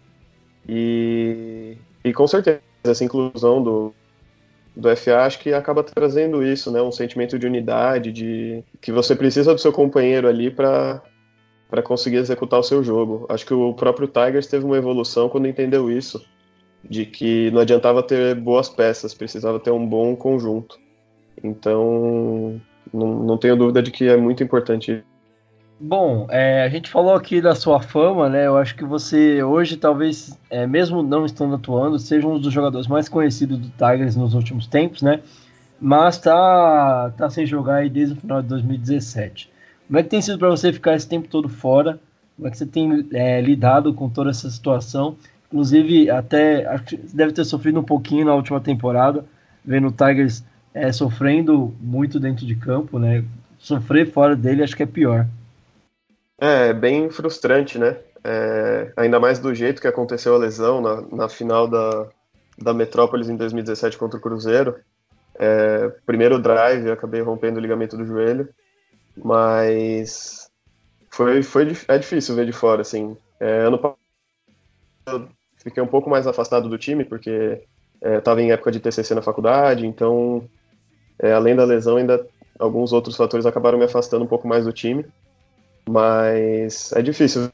E, 0.72 1.78
e 2.04 2.14
com 2.14 2.28
certeza 2.28 2.62
essa 2.84 3.04
inclusão 3.04 3.64
do, 3.64 3.92
do 4.76 4.96
FA 4.96 5.22
acho 5.22 5.40
que 5.40 5.52
acaba 5.52 5.84
trazendo 5.84 6.44
isso, 6.44 6.72
né? 6.72 6.80
Um 6.80 6.92
sentimento 6.92 7.40
de 7.40 7.48
unidade, 7.48 8.12
de 8.12 8.64
que 8.80 8.92
você 8.92 9.16
precisa 9.16 9.52
do 9.54 9.60
seu 9.60 9.74
companheiro 9.74 10.28
ali 10.28 10.52
para 10.52 11.02
para 11.70 11.84
conseguir 11.84 12.18
executar 12.18 12.60
o 12.60 12.64
seu 12.64 12.84
jogo. 12.84 13.28
Acho 13.30 13.46
que 13.46 13.54
o 13.54 13.76
próprio 13.76 14.08
Tigers 14.08 14.48
teve 14.48 14.66
uma 14.66 14.78
evolução 14.78 15.30
quando 15.30 15.48
entendeu 15.48 15.92
isso, 15.92 16.20
de 16.84 17.06
que 17.06 17.52
não 17.52 17.62
adiantava 17.62 18.02
ter 18.02 18.34
boas 18.34 18.68
peças, 18.68 19.14
precisava 19.14 19.60
ter 19.60 19.70
um 19.70 19.86
bom 19.86 20.16
conjunto. 20.16 20.80
Então, 21.44 22.60
não, 22.92 23.24
não 23.24 23.38
tenho 23.38 23.56
dúvida 23.56 23.84
de 23.84 23.92
que 23.92 24.08
é 24.08 24.18
muito 24.18 24.44
importante. 24.44 25.04
Bom, 25.82 26.28
é, 26.30 26.64
a 26.64 26.68
gente 26.68 26.90
falou 26.90 27.16
aqui 27.16 27.40
da 27.42 27.56
sua 27.56 27.82
fama, 27.82 28.28
né? 28.28 28.48
Eu 28.48 28.58
acho 28.58 28.76
que 28.76 28.84
você 28.84 29.42
hoje, 29.42 29.78
talvez, 29.78 30.38
é, 30.50 30.68
mesmo 30.68 31.02
não 31.02 31.26
estando 31.26 31.56
atuando, 31.56 31.98
seja 31.98 32.28
um 32.28 32.38
dos 32.38 32.52
jogadores 32.52 32.86
mais 32.86 33.08
conhecidos 33.08 33.58
do 33.58 33.70
Tigers 33.70 34.14
nos 34.14 34.34
últimos 34.34 34.68
tempos, 34.68 35.02
né? 35.02 35.22
Mas 35.80 36.18
tá, 36.18 37.14
tá 37.18 37.30
sem 37.30 37.46
jogar 37.46 37.76
aí 37.76 37.90
desde 37.90 38.14
o 38.14 38.18
final 38.18 38.42
de 38.42 38.50
2017. 38.50 39.50
Como 39.88 39.98
é 39.98 40.04
que 40.04 40.10
tem 40.10 40.22
sido 40.22 40.38
para 40.38 40.50
você 40.50 40.74
ficar 40.74 40.96
esse 40.96 41.08
tempo 41.08 41.30
todo 41.30 41.48
fora? 41.48 41.98
Como 42.36 42.46
é 42.46 42.52
que 42.52 42.58
você 42.58 42.66
tem 42.66 43.08
é, 43.14 43.40
lidado 43.40 43.94
com 43.94 44.10
toda 44.10 44.32
essa 44.32 44.50
situação? 44.50 45.16
Inclusive, 45.48 46.10
até 46.10 46.78
deve 47.14 47.32
ter 47.32 47.46
sofrido 47.46 47.80
um 47.80 47.84
pouquinho 47.84 48.26
na 48.26 48.36
última 48.36 48.60
temporada, 48.60 49.24
vendo 49.64 49.88
o 49.88 49.92
Tigers 49.94 50.44
é, 50.74 50.92
sofrendo 50.92 51.74
muito 51.80 52.20
dentro 52.20 52.46
de 52.46 52.56
campo, 52.56 53.00
né? 53.00 53.24
Sofrer 53.58 54.12
fora 54.12 54.36
dele 54.36 54.62
acho 54.62 54.76
que 54.76 54.84
é 54.84 54.86
pior. 54.86 55.26
É, 56.40 56.74
bem 56.74 57.10
frustrante, 57.10 57.78
né? 57.78 57.98
É, 58.24 58.92
ainda 58.96 59.20
mais 59.20 59.40
do 59.40 59.54
jeito 59.54 59.82
que 59.82 59.88
aconteceu 59.88 60.36
a 60.36 60.38
lesão 60.38 60.82
na, 60.82 61.02
na 61.02 61.30
final 61.30 61.68
da, 61.68 62.08
da 62.58 62.74
Metrópolis 62.74 63.30
em 63.30 63.36
2017 63.36 63.98
contra 63.98 64.18
o 64.18 64.22
Cruzeiro. 64.22 64.76
É, 65.36 65.90
primeiro 66.06 66.40
drive, 66.40 66.92
acabei 66.92 67.22
rompendo 67.22 67.60
o 67.60 67.62
ligamento 67.62 67.96
do 67.96 68.06
joelho, 68.06 68.50
mas 69.18 70.50
foi, 71.10 71.42
foi 71.44 71.74
é 71.88 71.98
difícil 71.98 72.36
ver 72.36 72.46
de 72.46 72.52
fora, 72.52 72.82
assim. 72.82 73.16
É, 73.40 73.62
ano 73.62 73.78
passado 73.78 75.30
fiquei 75.64 75.82
um 75.82 75.88
pouco 75.88 76.10
mais 76.10 76.28
afastado 76.28 76.70
do 76.70 76.78
time, 76.78 77.04
porque 77.06 77.62
estava 78.02 78.42
é, 78.42 78.44
em 78.44 78.52
época 78.52 78.72
de 78.72 78.80
TCC 78.80 79.14
na 79.14 79.22
faculdade, 79.22 79.86
então, 79.86 80.48
é, 81.20 81.34
além 81.34 81.56
da 81.56 81.66
lesão, 81.66 81.98
ainda 81.98 82.26
alguns 82.58 82.92
outros 82.92 83.16
fatores 83.16 83.46
acabaram 83.46 83.78
me 83.78 83.86
afastando 83.86 84.24
um 84.24 84.28
pouco 84.28 84.48
mais 84.48 84.66
do 84.66 84.74
time. 84.74 85.06
Mas 85.90 86.94
é 86.94 87.02
difícil. 87.02 87.50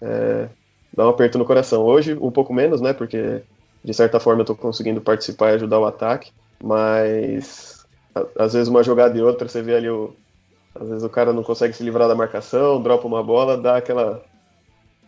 É, 0.00 0.48
dá 0.96 1.06
um 1.06 1.08
aperto 1.08 1.36
no 1.36 1.44
coração. 1.44 1.82
Hoje, 1.82 2.14
um 2.14 2.30
pouco 2.30 2.54
menos, 2.54 2.80
né? 2.80 2.92
Porque 2.92 3.42
de 3.84 3.92
certa 3.92 4.20
forma 4.20 4.40
eu 4.40 4.44
estou 4.44 4.54
conseguindo 4.54 5.00
participar 5.00 5.50
e 5.50 5.54
ajudar 5.54 5.80
o 5.80 5.86
ataque. 5.86 6.30
Mas 6.62 7.84
às 8.38 8.52
vezes 8.52 8.68
uma 8.68 8.84
jogada 8.84 9.18
e 9.18 9.20
outra, 9.20 9.48
você 9.48 9.60
vê 9.60 9.74
ali 9.74 9.90
o. 9.90 10.14
Às 10.72 10.88
vezes 10.88 11.02
o 11.02 11.08
cara 11.08 11.32
não 11.32 11.42
consegue 11.42 11.74
se 11.74 11.82
livrar 11.82 12.06
da 12.06 12.14
marcação, 12.14 12.80
dropa 12.80 13.08
uma 13.08 13.24
bola, 13.24 13.58
dá 13.58 13.78
aquela 13.78 14.22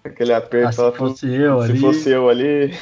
aquele 0.03 0.33
aperto. 0.33 0.83
Ah, 0.83 0.91
se 0.91 0.99
fosse 0.99 1.33
eu 1.33 1.63
se 1.63 1.71
ali. 1.71 1.81
fosse 1.81 2.11
eu 2.11 2.29
ali. 2.29 2.73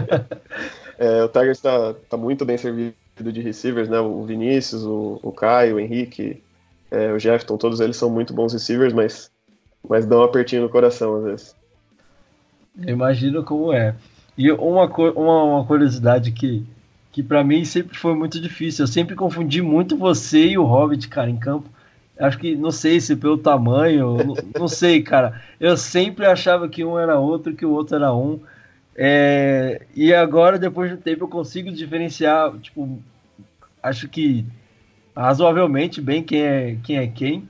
é, 0.98 1.22
o 1.22 1.28
Tigers 1.28 1.58
está 1.58 1.94
tá 2.08 2.16
muito 2.16 2.46
bem 2.46 2.56
servido 2.56 2.94
de 3.20 3.42
receivers, 3.42 3.90
né? 3.90 4.00
O 4.00 4.24
Vinícius, 4.24 4.82
o, 4.82 5.20
o 5.22 5.30
Caio, 5.30 5.76
o 5.76 5.80
Henrique, 5.80 6.42
é, 6.90 7.12
o 7.12 7.18
Jefferson, 7.18 7.56
todos 7.56 7.80
eles 7.80 7.96
são 7.96 8.10
muito 8.10 8.32
bons 8.32 8.52
receivers, 8.52 8.92
mas, 8.92 9.30
mas 9.88 10.06
dão 10.06 10.20
um 10.20 10.24
apertinho 10.24 10.62
no 10.62 10.68
coração 10.68 11.16
às 11.16 11.24
vezes. 11.24 11.56
Imagino 12.86 13.44
como 13.44 13.72
é. 13.72 13.94
E 14.36 14.50
uma, 14.50 14.86
uma, 14.86 15.42
uma 15.44 15.64
curiosidade 15.64 16.32
que, 16.32 16.64
que 17.12 17.22
para 17.22 17.44
mim 17.44 17.64
sempre 17.64 17.96
foi 17.96 18.14
muito 18.14 18.40
difícil. 18.40 18.82
Eu 18.82 18.88
sempre 18.88 19.14
confundi 19.14 19.62
muito 19.62 19.96
você 19.96 20.48
e 20.48 20.58
o 20.58 20.64
Hobbit, 20.64 21.08
cara, 21.08 21.30
em 21.30 21.36
campo. 21.36 21.68
Acho 22.18 22.38
que, 22.38 22.54
não 22.54 22.70
sei 22.70 23.00
se 23.00 23.16
pelo 23.16 23.38
tamanho, 23.38 24.16
não, 24.24 24.34
não, 24.60 24.68
sei, 24.68 25.02
cara. 25.02 25.40
Eu 25.58 25.76
sempre 25.76 26.26
achava 26.26 26.68
que 26.68 26.84
um 26.84 26.98
era 26.98 27.18
outro, 27.18 27.54
que 27.54 27.66
o 27.66 27.72
outro 27.72 27.96
era 27.96 28.12
um. 28.14 28.40
É, 28.96 29.82
e 29.94 30.14
agora, 30.14 30.58
depois 30.58 30.90
de 30.90 30.96
um 30.96 31.00
tempo, 31.00 31.24
eu 31.24 31.28
consigo 31.28 31.72
diferenciar, 31.72 32.52
tipo, 32.58 33.00
acho 33.82 34.08
que 34.08 34.46
razoavelmente 35.16 36.00
bem 36.00 36.22
quem 36.22 36.40
é 36.40 36.76
quem. 36.82 36.96
É 36.96 37.06
quem. 37.06 37.48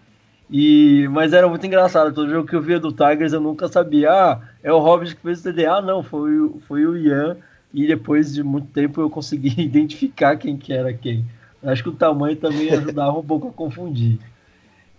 E, 0.51 1.09
mas 1.11 1.33
era 1.33 1.49
muito 1.49 1.67
engraçado. 1.67 2.15
Todo 2.15 2.31
jogo 2.31 2.49
que 2.49 2.55
eu 2.55 2.63
via 2.63 2.79
do 2.79 2.93
Tigers 2.93 3.33
eu 3.33 3.41
nunca 3.41 3.69
sabia. 3.69 4.11
Ah, 4.11 4.41
é 4.63 4.73
o 4.73 4.79
Hobbit 4.79 5.17
que 5.17 5.23
fez 5.23 5.41
o 5.41 5.43
TD. 5.45 5.67
Ah, 5.67 5.83
não, 5.83 6.03
foi, 6.03 6.31
foi 6.69 6.87
o 6.87 6.97
Ian. 6.97 7.37
E 7.73 7.87
depois 7.87 8.33
de 8.33 8.43
muito 8.43 8.69
tempo 8.69 9.01
eu 9.01 9.11
consegui 9.11 9.55
identificar 9.61 10.37
quem 10.37 10.57
que 10.57 10.73
era 10.73 10.93
quem. 10.93 11.25
Acho 11.63 11.83
que 11.83 11.89
o 11.89 11.95
tamanho 11.95 12.37
também 12.37 12.71
ajudava 12.71 13.19
um 13.19 13.25
pouco 13.25 13.49
a 13.49 13.53
confundir. 13.53 14.19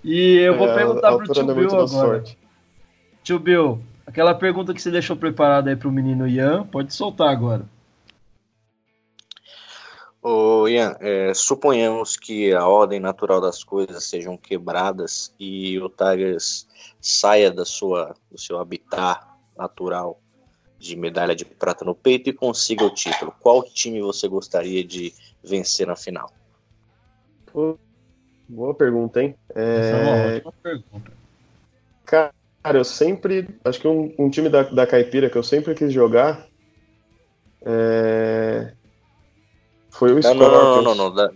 E 0.03 0.37
eu 0.37 0.57
vou 0.57 0.67
é, 0.67 0.75
perguntar 0.75 1.15
pro 1.15 1.27
tio 1.31 1.55
Bill 1.55 1.79
agora. 1.79 2.23
Tio 3.23 3.39
Bill, 3.39 3.79
aquela 4.05 4.33
pergunta 4.33 4.73
que 4.73 4.81
você 4.81 4.91
deixou 4.91 5.15
preparada 5.15 5.69
aí 5.69 5.75
pro 5.75 5.91
menino 5.91 6.27
Ian, 6.27 6.63
pode 6.63 6.93
soltar 6.93 7.29
agora. 7.29 7.63
Ô, 10.27 10.67
Ian, 10.67 10.97
é, 11.01 11.35
suponhamos 11.35 12.17
que 12.17 12.51
a 12.51 12.67
ordem 12.67 12.99
natural 12.99 13.39
das 13.39 13.63
coisas 13.63 14.05
sejam 14.05 14.35
quebradas 14.35 15.31
e 15.39 15.77
o 15.77 15.87
Tigers 15.87 16.67
saia 16.99 17.51
da 17.51 17.63
sua, 17.63 18.15
do 18.31 18.41
seu 18.41 18.57
habitat 18.57 19.23
natural 19.55 20.19
de 20.79 20.95
medalha 20.95 21.35
de 21.35 21.45
prata 21.45 21.85
no 21.85 21.93
peito 21.93 22.27
e 22.27 22.33
consiga 22.33 22.83
o 22.83 22.89
título. 22.89 23.35
Qual 23.39 23.61
time 23.61 24.01
você 24.01 24.27
gostaria 24.27 24.83
de 24.83 25.13
vencer 25.43 25.85
na 25.85 25.95
final? 25.95 26.31
boa 28.49 28.73
pergunta, 28.73 29.21
hein? 29.21 29.35
É... 29.53 29.79
Essa 29.79 29.95
é 29.95 30.01
uma 30.01 30.35
ótima 30.37 30.53
pergunta. 30.63 31.11
Cara, 32.03 32.33
eu 32.73 32.83
sempre. 32.83 33.47
Acho 33.63 33.79
que 33.79 33.87
um, 33.87 34.11
um 34.17 34.27
time 34.31 34.49
da, 34.49 34.63
da 34.63 34.87
Caipira 34.87 35.29
que 35.29 35.37
eu 35.37 35.43
sempre 35.43 35.75
quis 35.75 35.93
jogar. 35.93 36.47
É 37.61 38.73
foi 39.95 40.13
o 40.13 40.21
Scorpions. 40.21 40.51
Não, 40.51 40.75
não, 40.75 40.81
não, 40.81 40.95
não, 40.95 41.13
da, 41.13 41.27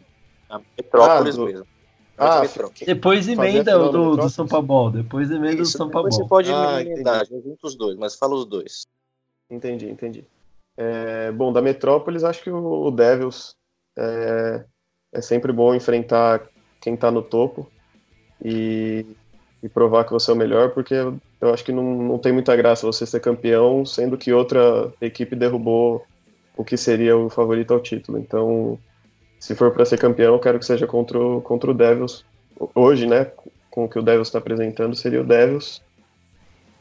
da 0.49 0.61
Metrópolis 0.77 1.35
ah, 1.35 1.37
do... 1.37 1.45
mesmo. 1.45 1.67
Ah, 2.21 2.41
depois 2.85 3.29
emenda 3.29 3.79
o 3.79 3.89
do, 3.89 4.17
do 4.17 4.29
São 4.29 4.45
Paulo. 4.45 4.91
Depois 4.91 5.31
emenda 5.31 5.61
Isso, 5.61 5.73
do 5.73 5.77
São 5.77 5.89
Paulo. 5.89 6.11
Você 6.11 6.25
pode 6.25 6.51
ah, 6.51 6.81
emendar, 6.81 7.25
junto 7.25 7.65
os 7.65 7.75
dois, 7.75 7.97
mas 7.97 8.15
fala 8.15 8.35
os 8.35 8.45
dois. 8.45 8.85
Entendi, 9.49 9.89
entendi. 9.89 10.25
É, 10.75 11.31
bom, 11.31 11.53
da 11.53 11.61
Metrópolis, 11.61 12.23
acho 12.23 12.43
que 12.43 12.49
o 12.51 12.91
Devils 12.91 13.55
é, 13.97 14.65
é 15.13 15.21
sempre 15.21 15.51
bom 15.53 15.73
enfrentar 15.73 16.47
quem 16.81 16.93
está 16.93 17.09
no 17.09 17.21
topo 17.21 17.69
e, 18.43 19.05
e, 19.63 19.69
provar 19.69 20.05
que 20.05 20.11
você 20.11 20.31
é 20.31 20.33
o 20.33 20.37
melhor, 20.37 20.71
porque 20.71 20.93
eu, 20.93 21.17
eu 21.41 21.53
acho 21.53 21.63
que 21.63 21.71
não, 21.71 21.83
não 21.83 22.17
tem 22.17 22.31
muita 22.31 22.55
graça 22.55 22.85
você 22.85 23.05
ser 23.05 23.19
campeão, 23.19 23.85
sendo 23.85 24.17
que 24.17 24.31
outra 24.31 24.91
equipe 25.01 25.35
derrubou 25.35 26.05
o 26.55 26.63
que 26.63 26.77
seria 26.77 27.17
o 27.17 27.29
favorito 27.29 27.73
ao 27.73 27.79
título. 27.79 28.17
Então, 28.17 28.77
se 29.39 29.55
for 29.55 29.71
para 29.71 29.85
ser 29.85 29.97
campeão, 29.97 30.33
eu 30.33 30.39
quero 30.39 30.59
que 30.59 30.65
seja 30.65 30.85
contra 30.85 31.17
o, 31.17 31.41
contra 31.41 31.71
o 31.71 31.73
Devils. 31.73 32.25
Hoje, 32.75 33.07
né, 33.07 33.31
com 33.71 33.85
o 33.85 33.89
que 33.89 33.97
o 33.97 34.01
Devils 34.01 34.27
está 34.27 34.39
apresentando, 34.39 34.95
seria 34.95 35.21
o 35.21 35.25
Devils. 35.25 35.81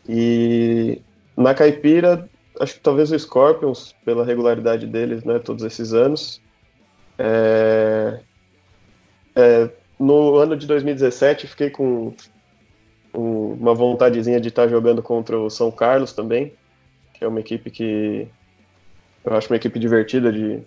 E 0.09 1.01
na 1.36 1.55
Caipira, 1.55 2.28
acho 2.61 2.74
que 2.74 2.81
talvez 2.81 3.12
o 3.12 3.19
Scorpions, 3.19 3.95
pela 4.05 4.24
regularidade 4.24 4.86
deles, 4.86 5.23
né, 5.23 5.39
todos 5.39 5.62
esses 5.62 5.95
anos. 5.95 6.40
É, 7.19 8.20
é, 9.36 9.70
no 9.99 10.36
ano 10.36 10.57
de 10.57 10.66
2017, 10.66 11.47
fiquei 11.47 11.70
com 11.70 12.12
um, 13.15 13.53
uma 13.53 13.74
vontadezinha 13.74 14.40
de 14.40 14.49
estar 14.49 14.69
jogando 14.69 15.03
contra 15.03 15.39
o 15.39 15.49
São 15.51 15.70
Carlos 15.70 16.12
também, 16.12 16.53
que 17.15 17.24
é 17.24 17.28
uma 17.28 17.40
equipe 17.40 17.70
que 17.70 18.28
eu 19.29 19.37
acho 19.37 19.53
uma 19.53 19.57
equipe 19.57 19.79
divertida 19.79 20.33
de, 20.33 20.63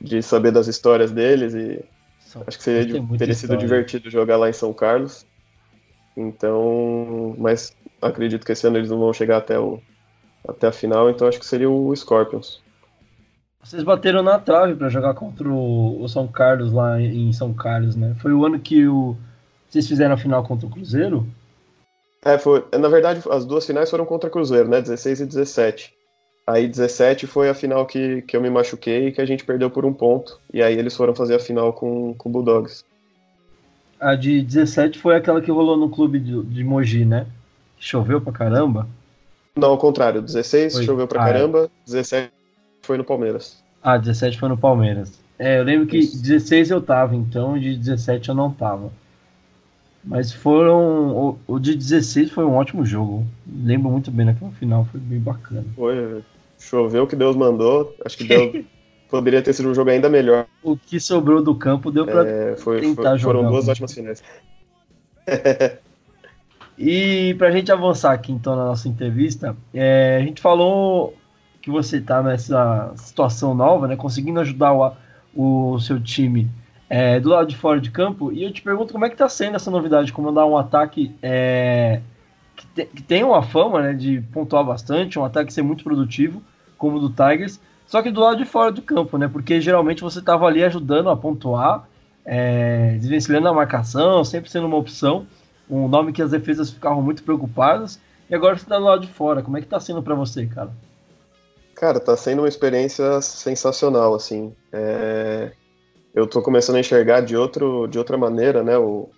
de 0.00 0.22
saber 0.22 0.52
das 0.52 0.66
histórias 0.66 1.10
deles 1.10 1.54
e 1.54 1.82
São 2.20 2.42
acho 2.46 2.58
que 2.58 2.64
seria 2.64 3.02
teria 3.18 3.34
sido 3.34 3.56
divertido 3.56 4.10
jogar 4.10 4.36
lá 4.36 4.48
em 4.48 4.52
São 4.52 4.72
Carlos. 4.72 5.26
Então, 6.16 7.34
mas 7.38 7.74
acredito 8.02 8.44
que 8.44 8.52
esse 8.52 8.66
ano 8.66 8.76
eles 8.76 8.90
não 8.90 8.98
vão 8.98 9.12
chegar 9.12 9.38
até 9.38 9.58
o, 9.58 9.80
até 10.46 10.66
a 10.66 10.72
final, 10.72 11.08
então 11.08 11.26
acho 11.26 11.38
que 11.38 11.46
seria 11.46 11.70
o 11.70 11.94
Scorpions. 11.96 12.62
Vocês 13.62 13.82
bateram 13.82 14.22
na 14.22 14.38
trave 14.38 14.74
para 14.74 14.88
jogar 14.88 15.14
contra 15.14 15.48
o, 15.48 16.02
o, 16.02 16.08
São 16.08 16.26
Carlos 16.26 16.72
lá 16.72 17.00
em 17.00 17.32
São 17.32 17.52
Carlos, 17.52 17.94
né? 17.94 18.16
Foi 18.18 18.32
o 18.32 18.44
ano 18.44 18.58
que 18.58 18.86
o, 18.86 19.16
vocês 19.68 19.86
fizeram 19.86 20.14
a 20.14 20.18
final 20.18 20.42
contra 20.42 20.66
o 20.66 20.70
Cruzeiro? 20.70 21.26
É, 22.24 22.38
foi. 22.38 22.64
Na 22.78 22.88
verdade, 22.88 23.22
as 23.30 23.44
duas 23.44 23.66
finais 23.66 23.90
foram 23.90 24.04
contra 24.04 24.28
o 24.28 24.32
Cruzeiro, 24.32 24.68
né? 24.68 24.80
16 24.80 25.20
e 25.20 25.26
17. 25.26 25.94
Aí 26.46 26.66
17 26.66 27.26
foi 27.26 27.48
a 27.48 27.54
final 27.54 27.86
que, 27.86 28.22
que 28.22 28.36
eu 28.36 28.40
me 28.40 28.50
machuquei 28.50 29.08
e 29.08 29.12
que 29.12 29.20
a 29.20 29.26
gente 29.26 29.44
perdeu 29.44 29.70
por 29.70 29.84
um 29.84 29.92
ponto. 29.92 30.40
E 30.52 30.62
aí 30.62 30.76
eles 30.76 30.96
foram 30.96 31.14
fazer 31.14 31.36
a 31.36 31.38
final 31.38 31.72
com, 31.72 32.14
com 32.14 32.28
o 32.28 32.32
Bulldogs. 32.32 32.84
A 34.00 34.14
de 34.14 34.40
17 34.42 34.98
foi 34.98 35.14
aquela 35.16 35.40
que 35.40 35.50
rolou 35.50 35.76
no 35.76 35.90
clube 35.90 36.18
de, 36.18 36.42
de 36.44 36.64
Mogi, 36.64 37.04
né? 37.04 37.26
Choveu 37.78 38.20
pra 38.20 38.32
caramba. 38.32 38.88
Não, 39.54 39.70
ao 39.70 39.78
contrário. 39.78 40.22
16 40.22 40.72
foi. 40.72 40.84
choveu 40.84 41.06
pra 41.06 41.22
ah, 41.22 41.28
é. 41.28 41.32
caramba, 41.32 41.64
é. 41.64 41.68
17 41.86 42.32
foi 42.82 42.96
no 42.96 43.04
Palmeiras. 43.04 43.62
Ah, 43.82 43.96
17 43.96 44.38
foi 44.38 44.48
no 44.48 44.56
Palmeiras. 44.56 45.20
É, 45.38 45.58
eu 45.58 45.64
lembro 45.64 45.86
que 45.86 45.98
Isso. 45.98 46.20
16 46.22 46.70
eu 46.70 46.82
tava, 46.82 47.14
então 47.16 47.58
de 47.58 47.74
17 47.76 48.28
eu 48.28 48.34
não 48.34 48.50
tava. 48.50 48.92
Mas 50.02 50.32
foram. 50.32 51.10
O, 51.10 51.38
o, 51.46 51.58
de 51.58 51.74
16 51.74 52.30
foi 52.30 52.44
um 52.44 52.54
ótimo 52.54 52.84
jogo. 52.84 53.26
Lembro 53.46 53.90
muito 53.90 54.10
bem 54.10 54.26
naquela 54.26 54.50
final, 54.52 54.86
foi 54.90 55.00
bem 55.00 55.20
bacana. 55.20 55.64
Foi, 55.76 56.22
choveu 56.58 57.04
o 57.04 57.06
que 57.06 57.16
Deus 57.16 57.36
mandou. 57.36 57.94
Acho 58.04 58.16
que 58.16 58.24
Deus 58.24 58.64
poderia 59.10 59.42
ter 59.42 59.52
sido 59.52 59.68
um 59.68 59.74
jogo 59.74 59.90
ainda 59.90 60.08
melhor. 60.08 60.46
O 60.62 60.76
que 60.76 60.98
sobrou 60.98 61.42
do 61.42 61.54
campo 61.54 61.90
deu 61.90 62.06
pra 62.06 62.26
é, 62.26 62.56
foi, 62.56 62.80
tentar 62.80 63.10
foi, 63.10 63.18
jogar. 63.18 63.38
Foram 63.38 63.50
duas 63.50 63.68
ótimas 63.68 63.92
finais. 63.92 64.22
E 66.82 67.34
para 67.34 67.48
a 67.48 67.50
gente 67.50 67.70
avançar 67.70 68.10
aqui 68.10 68.32
então 68.32 68.56
na 68.56 68.64
nossa 68.64 68.88
entrevista, 68.88 69.54
é, 69.74 70.16
a 70.16 70.24
gente 70.24 70.40
falou 70.40 71.14
que 71.60 71.70
você 71.70 71.98
está 71.98 72.22
nessa 72.22 72.94
situação 72.96 73.54
nova, 73.54 73.86
né, 73.86 73.96
conseguindo 73.96 74.40
ajudar 74.40 74.72
o, 74.72 74.94
o 75.74 75.78
seu 75.78 76.00
time 76.00 76.48
é, 76.90 77.20
do 77.20 77.28
lado 77.28 77.46
de 77.46 77.56
fora 77.56 77.80
de 77.80 77.88
campo, 77.90 78.32
e 78.32 78.42
eu 78.42 78.52
te 78.52 78.60
pergunto 78.60 78.92
como 78.92 79.04
é 79.04 79.08
que 79.08 79.14
está 79.14 79.28
sendo 79.28 79.54
essa 79.54 79.70
novidade 79.70 80.08
de 80.08 80.12
comandar 80.12 80.44
um 80.44 80.58
ataque 80.58 81.14
é, 81.22 82.00
que, 82.56 82.66
te, 82.66 82.84
que, 82.86 83.02
tem 83.02 83.22
uma 83.22 83.44
fama 83.44 83.80
né, 83.80 83.92
de 83.94 84.20
pontuar 84.32 84.64
bastante, 84.64 85.16
um 85.16 85.24
ataque 85.24 85.52
ser 85.52 85.62
muito 85.62 85.84
produtivo, 85.84 86.42
como 86.76 86.96
o 86.96 87.00
do 87.00 87.10
Tigers, 87.10 87.60
só 87.86 88.02
que 88.02 88.10
do 88.10 88.20
lado 88.20 88.38
de 88.38 88.44
fora 88.44 88.72
do 88.72 88.82
campo, 88.82 89.16
né, 89.16 89.28
porque 89.28 89.60
geralmente 89.60 90.02
você 90.02 90.18
estava 90.18 90.46
ali 90.46 90.64
ajudando 90.64 91.08
a 91.08 91.16
pontuar, 91.16 91.88
é, 92.24 92.96
desvencilhando 92.98 93.48
a 93.48 93.54
marcação, 93.54 94.24
sempre 94.24 94.50
sendo 94.50 94.66
uma 94.66 94.76
opção, 94.76 95.26
um 95.70 95.86
nome 95.86 96.12
que 96.12 96.20
as 96.20 96.32
defesas 96.32 96.70
ficavam 96.70 97.00
muito 97.00 97.22
preocupadas. 97.22 98.00
E 98.28 98.34
agora 98.34 98.56
você 98.56 98.64
está 98.64 98.78
do 98.78 98.84
lado 98.84 99.06
de 99.06 99.12
fora. 99.12 99.42
Como 99.42 99.56
é 99.56 99.60
que 99.60 99.66
está 99.66 99.78
sendo 99.78 100.02
para 100.02 100.14
você, 100.14 100.46
cara? 100.46 100.70
Cara, 101.74 101.98
está 101.98 102.16
sendo 102.16 102.42
uma 102.42 102.48
experiência 102.48 103.20
sensacional, 103.22 104.14
assim. 104.14 104.52
É... 104.72 105.52
Eu 106.14 106.24
estou 106.24 106.42
começando 106.42 106.76
a 106.76 106.80
enxergar 106.80 107.20
de, 107.20 107.36
outro, 107.36 107.86
de 107.86 107.98
outra 107.98 108.16
maneira, 108.18 108.62
né? 108.62 108.76
O, 108.76 109.08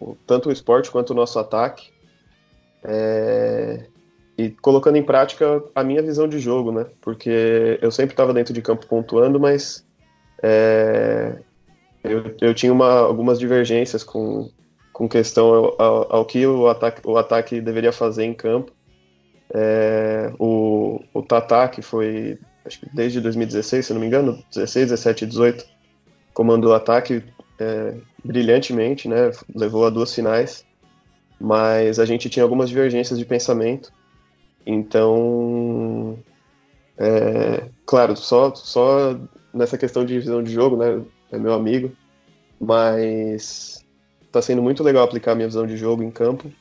o 0.00 0.16
tanto 0.26 0.48
o 0.48 0.52
esporte 0.52 0.90
quanto 0.90 1.10
o 1.10 1.14
nosso 1.14 1.38
ataque. 1.38 1.90
É... 2.84 3.86
E 4.36 4.50
colocando 4.50 4.96
em 4.96 5.02
prática 5.02 5.62
a 5.74 5.82
minha 5.82 6.00
visão 6.00 6.28
de 6.28 6.38
jogo, 6.38 6.70
né? 6.70 6.86
Porque 7.00 7.78
eu 7.82 7.90
sempre 7.90 8.12
estava 8.12 8.32
dentro 8.32 8.54
de 8.54 8.62
campo 8.62 8.86
pontuando, 8.86 9.40
mas 9.40 9.84
é... 10.42 11.38
eu, 12.04 12.36
eu 12.40 12.54
tinha 12.54 12.72
uma, 12.72 13.00
algumas 13.00 13.38
divergências 13.38 14.04
com, 14.04 14.48
com 14.92 15.08
questão 15.08 15.74
ao, 15.78 16.16
ao, 16.16 16.24
que 16.24 16.46
o 16.46 16.68
ataque, 16.68 17.00
o 17.04 17.16
ataque 17.16 17.60
deveria 17.60 17.92
fazer 17.92 18.24
em 18.24 18.34
campo. 18.34 18.72
É, 19.52 20.30
o, 20.38 21.00
o 21.14 21.22
Tata, 21.22 21.68
que 21.68 21.80
foi 21.80 22.38
acho 22.66 22.80
que 22.80 22.88
desde 22.94 23.20
2016, 23.20 23.86
se 23.86 23.92
não 23.94 24.00
me 24.00 24.06
engano, 24.06 24.38
16, 24.54 24.90
17 24.90 25.24
e 25.24 25.26
18, 25.26 25.77
comandou 26.38 26.70
o 26.70 26.74
ataque 26.74 27.24
é, 27.58 27.96
brilhantemente, 28.24 29.08
né? 29.08 29.32
levou 29.52 29.84
a 29.84 29.90
duas 29.90 30.14
finais, 30.14 30.64
mas 31.40 31.98
a 31.98 32.04
gente 32.04 32.30
tinha 32.30 32.44
algumas 32.44 32.68
divergências 32.68 33.18
de 33.18 33.24
pensamento. 33.24 33.92
Então, 34.64 36.16
é, 36.96 37.68
claro, 37.84 38.16
só, 38.16 38.54
só 38.54 39.18
nessa 39.52 39.76
questão 39.76 40.04
de 40.04 40.16
visão 40.16 40.40
de 40.40 40.52
jogo, 40.52 40.76
né? 40.76 41.02
É 41.32 41.36
meu 41.36 41.54
amigo, 41.54 41.90
mas 42.60 43.84
Tá 44.30 44.40
sendo 44.40 44.62
muito 44.62 44.84
legal 44.84 45.02
aplicar 45.02 45.34
minha 45.34 45.48
visão 45.48 45.66
de 45.66 45.76
jogo 45.76 46.04
em 46.04 46.10
campo. 46.12 46.52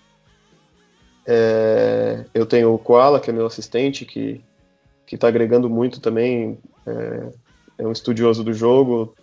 É, 1.24 2.26
eu 2.34 2.48
tenho 2.48 2.74
o 2.74 2.80
Koala, 2.80 3.20
que 3.20 3.30
é 3.30 3.34
meu 3.34 3.46
assistente, 3.46 4.06
que, 4.06 4.42
que 5.06 5.18
tá 5.18 5.28
agregando 5.28 5.70
muito 5.70 6.00
também. 6.00 6.58
É, 6.88 7.30
é 7.80 7.88
um 7.88 7.92
estudioso 7.92 8.44
do 8.44 8.54
jogo, 8.54 9.14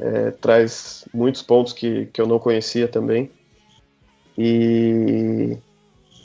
é, 0.00 0.30
traz 0.30 1.04
muitos 1.12 1.42
pontos 1.42 1.72
que, 1.72 2.06
que 2.06 2.20
eu 2.20 2.26
não 2.26 2.38
conhecia 2.38 2.88
também. 2.88 3.30
E, 4.36 5.58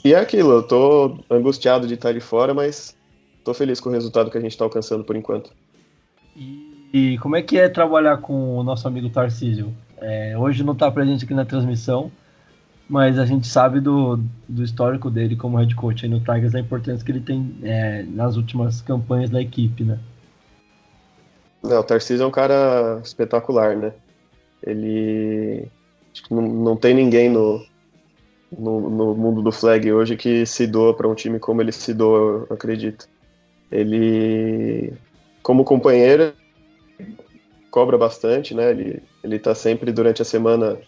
e 0.04 0.14
é 0.14 0.18
aquilo, 0.18 0.52
eu 0.52 0.62
tô 0.62 1.18
angustiado 1.28 1.86
de 1.86 1.94
estar 1.94 2.12
de 2.12 2.20
fora, 2.20 2.54
mas 2.54 2.96
tô 3.44 3.52
feliz 3.52 3.80
com 3.80 3.88
o 3.88 3.92
resultado 3.92 4.30
que 4.30 4.38
a 4.38 4.40
gente 4.40 4.52
está 4.52 4.64
alcançando 4.64 5.04
por 5.04 5.16
enquanto. 5.16 5.50
E, 6.36 6.88
e 6.92 7.18
como 7.18 7.36
é 7.36 7.42
que 7.42 7.58
é 7.58 7.68
trabalhar 7.68 8.18
com 8.18 8.56
o 8.56 8.62
nosso 8.62 8.86
amigo 8.86 9.10
Tarcísio? 9.10 9.74
É, 10.00 10.36
hoje 10.38 10.62
não 10.62 10.72
está 10.74 10.90
presente 10.90 11.24
aqui 11.24 11.34
na 11.34 11.44
transmissão, 11.44 12.10
mas 12.88 13.18
a 13.18 13.26
gente 13.26 13.46
sabe 13.46 13.80
do, 13.80 14.20
do 14.48 14.62
histórico 14.62 15.10
dele 15.10 15.34
como 15.34 15.56
head 15.56 15.74
coach 15.74 16.04
aí 16.04 16.10
no 16.10 16.20
Tigers, 16.20 16.54
a 16.54 16.60
importância 16.60 17.04
que 17.04 17.10
ele 17.10 17.20
tem 17.20 17.56
é, 17.62 18.02
nas 18.02 18.36
últimas 18.36 18.80
campanhas 18.80 19.30
da 19.30 19.40
equipe, 19.40 19.82
né? 19.82 19.98
Não, 21.64 21.80
o 21.80 21.84
Tarcísio 21.84 22.24
é 22.24 22.26
um 22.26 22.30
cara 22.30 23.00
espetacular, 23.02 23.74
né? 23.74 23.92
Ele. 24.62 25.66
Não, 26.30 26.42
não 26.42 26.76
tem 26.76 26.94
ninguém 26.94 27.30
no, 27.30 27.64
no, 28.52 28.90
no 28.90 29.14
mundo 29.14 29.40
do 29.40 29.50
flag 29.50 29.90
hoje 29.90 30.16
que 30.16 30.44
se 30.44 30.66
doa 30.66 30.94
para 30.94 31.08
um 31.08 31.14
time 31.14 31.38
como 31.38 31.62
ele 31.62 31.72
se 31.72 31.94
doa, 31.94 32.46
eu 32.48 32.54
acredito. 32.54 33.08
Ele, 33.72 34.92
como 35.42 35.64
companheiro, 35.64 36.34
cobra 37.70 37.96
bastante, 37.96 38.54
né? 38.54 38.70
Ele, 38.70 39.02
ele 39.22 39.38
tá 39.38 39.54
sempre 39.54 39.90
durante 39.90 40.20
a 40.20 40.24
semana 40.24 40.78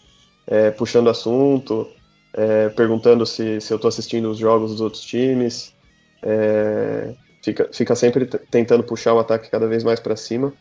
é, 0.46 0.70
puxando 0.70 1.08
assunto, 1.08 1.88
é, 2.34 2.68
perguntando 2.68 3.24
se, 3.24 3.62
se 3.62 3.72
eu 3.72 3.78
tô 3.78 3.88
assistindo 3.88 4.30
os 4.30 4.36
jogos 4.38 4.72
dos 4.72 4.80
outros 4.82 5.02
times, 5.02 5.74
é, 6.22 7.14
fica, 7.46 7.68
fica 7.72 7.94
sempre 7.94 8.26
tentando 8.26 8.82
puxar 8.82 9.14
o 9.14 9.20
ataque 9.20 9.48
cada 9.48 9.68
vez 9.68 9.84
mais 9.84 10.00
para 10.00 10.16
cima. 10.16 10.52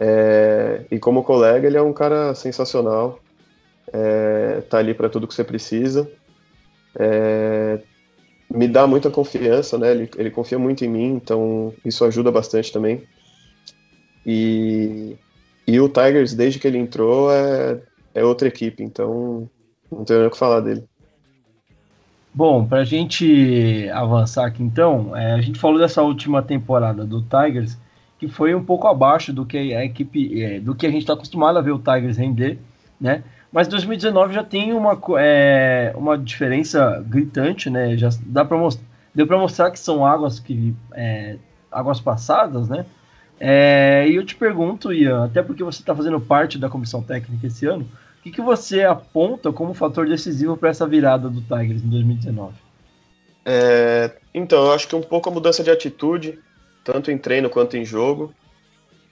É, 0.00 0.84
e 0.90 0.98
como 0.98 1.22
colega, 1.22 1.66
ele 1.66 1.76
é 1.76 1.82
um 1.82 1.92
cara 1.92 2.34
sensacional, 2.34 3.20
é, 3.92 4.62
tá 4.70 4.78
ali 4.78 4.94
para 4.94 5.10
tudo 5.10 5.28
que 5.28 5.34
você 5.34 5.44
precisa. 5.44 6.10
É, 6.98 7.78
me 8.50 8.66
dá 8.66 8.86
muita 8.86 9.10
confiança, 9.10 9.76
né? 9.76 9.90
Ele, 9.90 10.10
ele 10.16 10.30
confia 10.30 10.58
muito 10.58 10.82
em 10.82 10.88
mim, 10.88 11.14
então 11.14 11.74
isso 11.84 12.04
ajuda 12.04 12.30
bastante 12.30 12.72
também. 12.72 13.02
E, 14.24 15.16
e 15.66 15.78
o 15.78 15.90
Tigers, 15.90 16.32
desde 16.32 16.58
que 16.58 16.66
ele 16.66 16.78
entrou, 16.78 17.30
é, 17.30 17.82
é 18.14 18.24
outra 18.24 18.48
equipe, 18.48 18.82
então 18.82 19.48
não 19.90 20.04
tenho 20.04 20.20
nem 20.20 20.28
o 20.28 20.30
que 20.30 20.38
falar 20.38 20.60
dele. 20.60 20.84
Bom, 22.34 22.64
para 22.64 22.78
a 22.78 22.84
gente 22.84 23.90
avançar 23.92 24.46
aqui 24.46 24.62
então, 24.62 25.14
é, 25.14 25.32
a 25.34 25.40
gente 25.42 25.58
falou 25.58 25.78
dessa 25.78 26.02
última 26.02 26.42
temporada 26.42 27.04
do 27.04 27.20
Tigers, 27.20 27.76
que 28.18 28.26
foi 28.26 28.54
um 28.54 28.64
pouco 28.64 28.86
abaixo 28.86 29.32
do 29.32 29.44
que 29.44 29.74
a 29.74 29.84
equipe, 29.84 30.42
é, 30.42 30.58
do 30.58 30.74
que 30.74 30.86
a 30.86 30.90
gente 30.90 31.02
está 31.02 31.12
acostumado 31.12 31.58
a 31.58 31.62
ver 31.62 31.72
o 31.72 31.78
Tigers 31.78 32.16
render, 32.16 32.58
né? 32.98 33.22
Mas 33.52 33.68
2019 33.68 34.32
já 34.32 34.42
tem 34.42 34.72
uma, 34.72 34.98
é, 35.18 35.92
uma 35.94 36.16
diferença 36.16 37.04
gritante, 37.06 37.68
né? 37.68 37.98
Já 37.98 38.08
dá 38.24 38.44
para 38.46 38.56
deu 39.14 39.26
para 39.26 39.36
mostrar 39.36 39.70
que 39.70 39.78
são 39.78 40.06
águas 40.06 40.40
que 40.40 40.74
é, 40.94 41.36
águas 41.70 42.00
passadas, 42.00 42.66
né? 42.66 42.86
É, 43.38 44.06
e 44.08 44.14
eu 44.14 44.24
te 44.24 44.36
pergunto, 44.36 44.92
Ian, 44.92 45.24
até 45.24 45.42
porque 45.42 45.62
você 45.62 45.80
está 45.82 45.94
fazendo 45.94 46.20
parte 46.20 46.58
da 46.58 46.70
comissão 46.70 47.02
técnica 47.02 47.46
esse 47.46 47.66
ano, 47.66 47.86
o 48.22 48.24
que, 48.24 48.30
que 48.30 48.40
você 48.40 48.84
aponta 48.84 49.52
como 49.52 49.74
fator 49.74 50.06
decisivo 50.06 50.56
para 50.56 50.68
essa 50.68 50.86
virada 50.86 51.28
do 51.28 51.40
Tigers 51.40 51.82
em 51.82 51.88
2019? 51.88 52.54
É, 53.44 54.12
então, 54.32 54.66
eu 54.66 54.72
acho 54.72 54.86
que 54.86 54.94
um 54.94 55.02
pouco 55.02 55.28
a 55.28 55.32
mudança 55.32 55.64
de 55.64 55.72
atitude, 55.72 56.38
tanto 56.84 57.10
em 57.10 57.18
treino 57.18 57.50
quanto 57.50 57.76
em 57.76 57.84
jogo. 57.84 58.32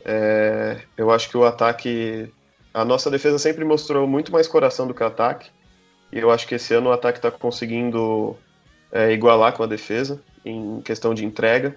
É, 0.05 0.83
eu 0.97 1.11
acho 1.11 1.29
que 1.29 1.37
o 1.37 1.45
ataque. 1.45 2.33
A 2.73 2.85
nossa 2.85 3.11
defesa 3.11 3.37
sempre 3.37 3.65
mostrou 3.65 4.07
muito 4.07 4.31
mais 4.31 4.47
coração 4.47 4.87
do 4.87 4.95
que 4.95 5.03
o 5.03 5.07
ataque. 5.07 5.51
E 6.13 6.19
eu 6.21 6.31
acho 6.31 6.47
que 6.47 6.55
esse 6.55 6.73
ano 6.73 6.91
o 6.91 6.93
ataque 6.93 7.19
está 7.19 7.33
conseguindo 7.33 8.37
é, 8.93 9.11
igualar 9.11 9.55
com 9.55 9.65
a 9.65 9.67
defesa 9.67 10.23
em 10.45 10.81
questão 10.83 11.13
de 11.15 11.25
entrega. 11.25 11.75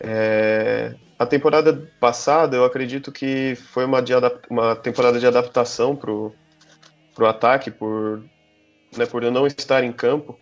É, 0.00 0.92
a 1.18 1.24
temporada 1.24 1.90
passada, 1.98 2.56
eu 2.56 2.64
acredito 2.64 3.10
que 3.10 3.54
foi 3.54 3.84
uma, 3.84 4.02
de 4.02 4.12
uma 4.50 4.76
temporada 4.76 5.18
de 5.18 5.26
adaptação 5.26 5.96
para 5.96 6.10
o 6.10 7.26
ataque, 7.26 7.70
por, 7.70 8.22
né, 8.96 9.06
por 9.06 9.22
eu 9.22 9.30
não 9.30 9.46
estar 9.46 9.82
em 9.82 9.92
campo. 9.92 10.38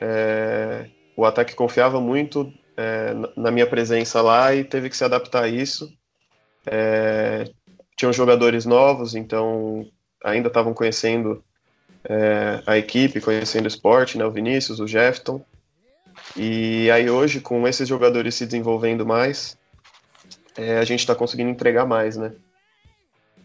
É, 0.00 0.86
o 1.16 1.24
ataque 1.24 1.54
confiava 1.54 2.00
muito 2.00 2.52
é, 2.76 3.12
na 3.36 3.50
minha 3.50 3.66
presença 3.66 4.22
lá 4.22 4.54
e 4.54 4.62
teve 4.62 4.88
que 4.88 4.96
se 4.96 5.04
adaptar 5.04 5.44
a 5.44 5.48
isso. 5.48 5.92
É, 6.64 7.44
tinham 7.96 8.12
jogadores 8.12 8.64
novos, 8.64 9.16
então 9.16 9.84
ainda 10.22 10.46
estavam 10.46 10.72
conhecendo 10.72 11.42
é, 12.04 12.62
a 12.64 12.78
equipe, 12.78 13.20
conhecendo 13.20 13.64
o 13.64 13.68
esporte, 13.68 14.16
né, 14.16 14.24
o 14.24 14.30
Vinícius, 14.30 14.78
o 14.78 14.86
Jefton. 14.86 15.44
E 16.36 16.88
aí 16.92 17.10
hoje, 17.10 17.40
com 17.40 17.66
esses 17.66 17.88
jogadores 17.88 18.36
se 18.36 18.46
desenvolvendo 18.46 19.04
mais, 19.04 19.58
é, 20.58 20.76
a 20.78 20.84
gente 20.84 20.98
está 20.98 21.14
conseguindo 21.14 21.50
entregar 21.50 21.86
mais, 21.86 22.16
né? 22.16 22.32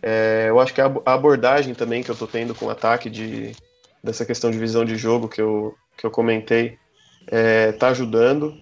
É, 0.01 0.47
eu 0.49 0.59
acho 0.59 0.73
que 0.73 0.81
a 0.81 0.91
abordagem 1.05 1.75
também 1.75 2.01
que 2.01 2.09
eu 2.09 2.13
estou 2.13 2.27
tendo 2.27 2.55
com 2.55 2.65
o 2.65 2.69
ataque 2.71 3.09
de, 3.09 3.55
dessa 4.03 4.25
questão 4.25 4.49
de 4.49 4.57
visão 4.57 4.83
de 4.83 4.97
jogo 4.97 5.29
que 5.29 5.39
eu, 5.39 5.75
que 5.95 6.05
eu 6.05 6.11
comentei 6.11 6.77
está 7.21 7.87
é, 7.87 7.91
ajudando. 7.91 8.57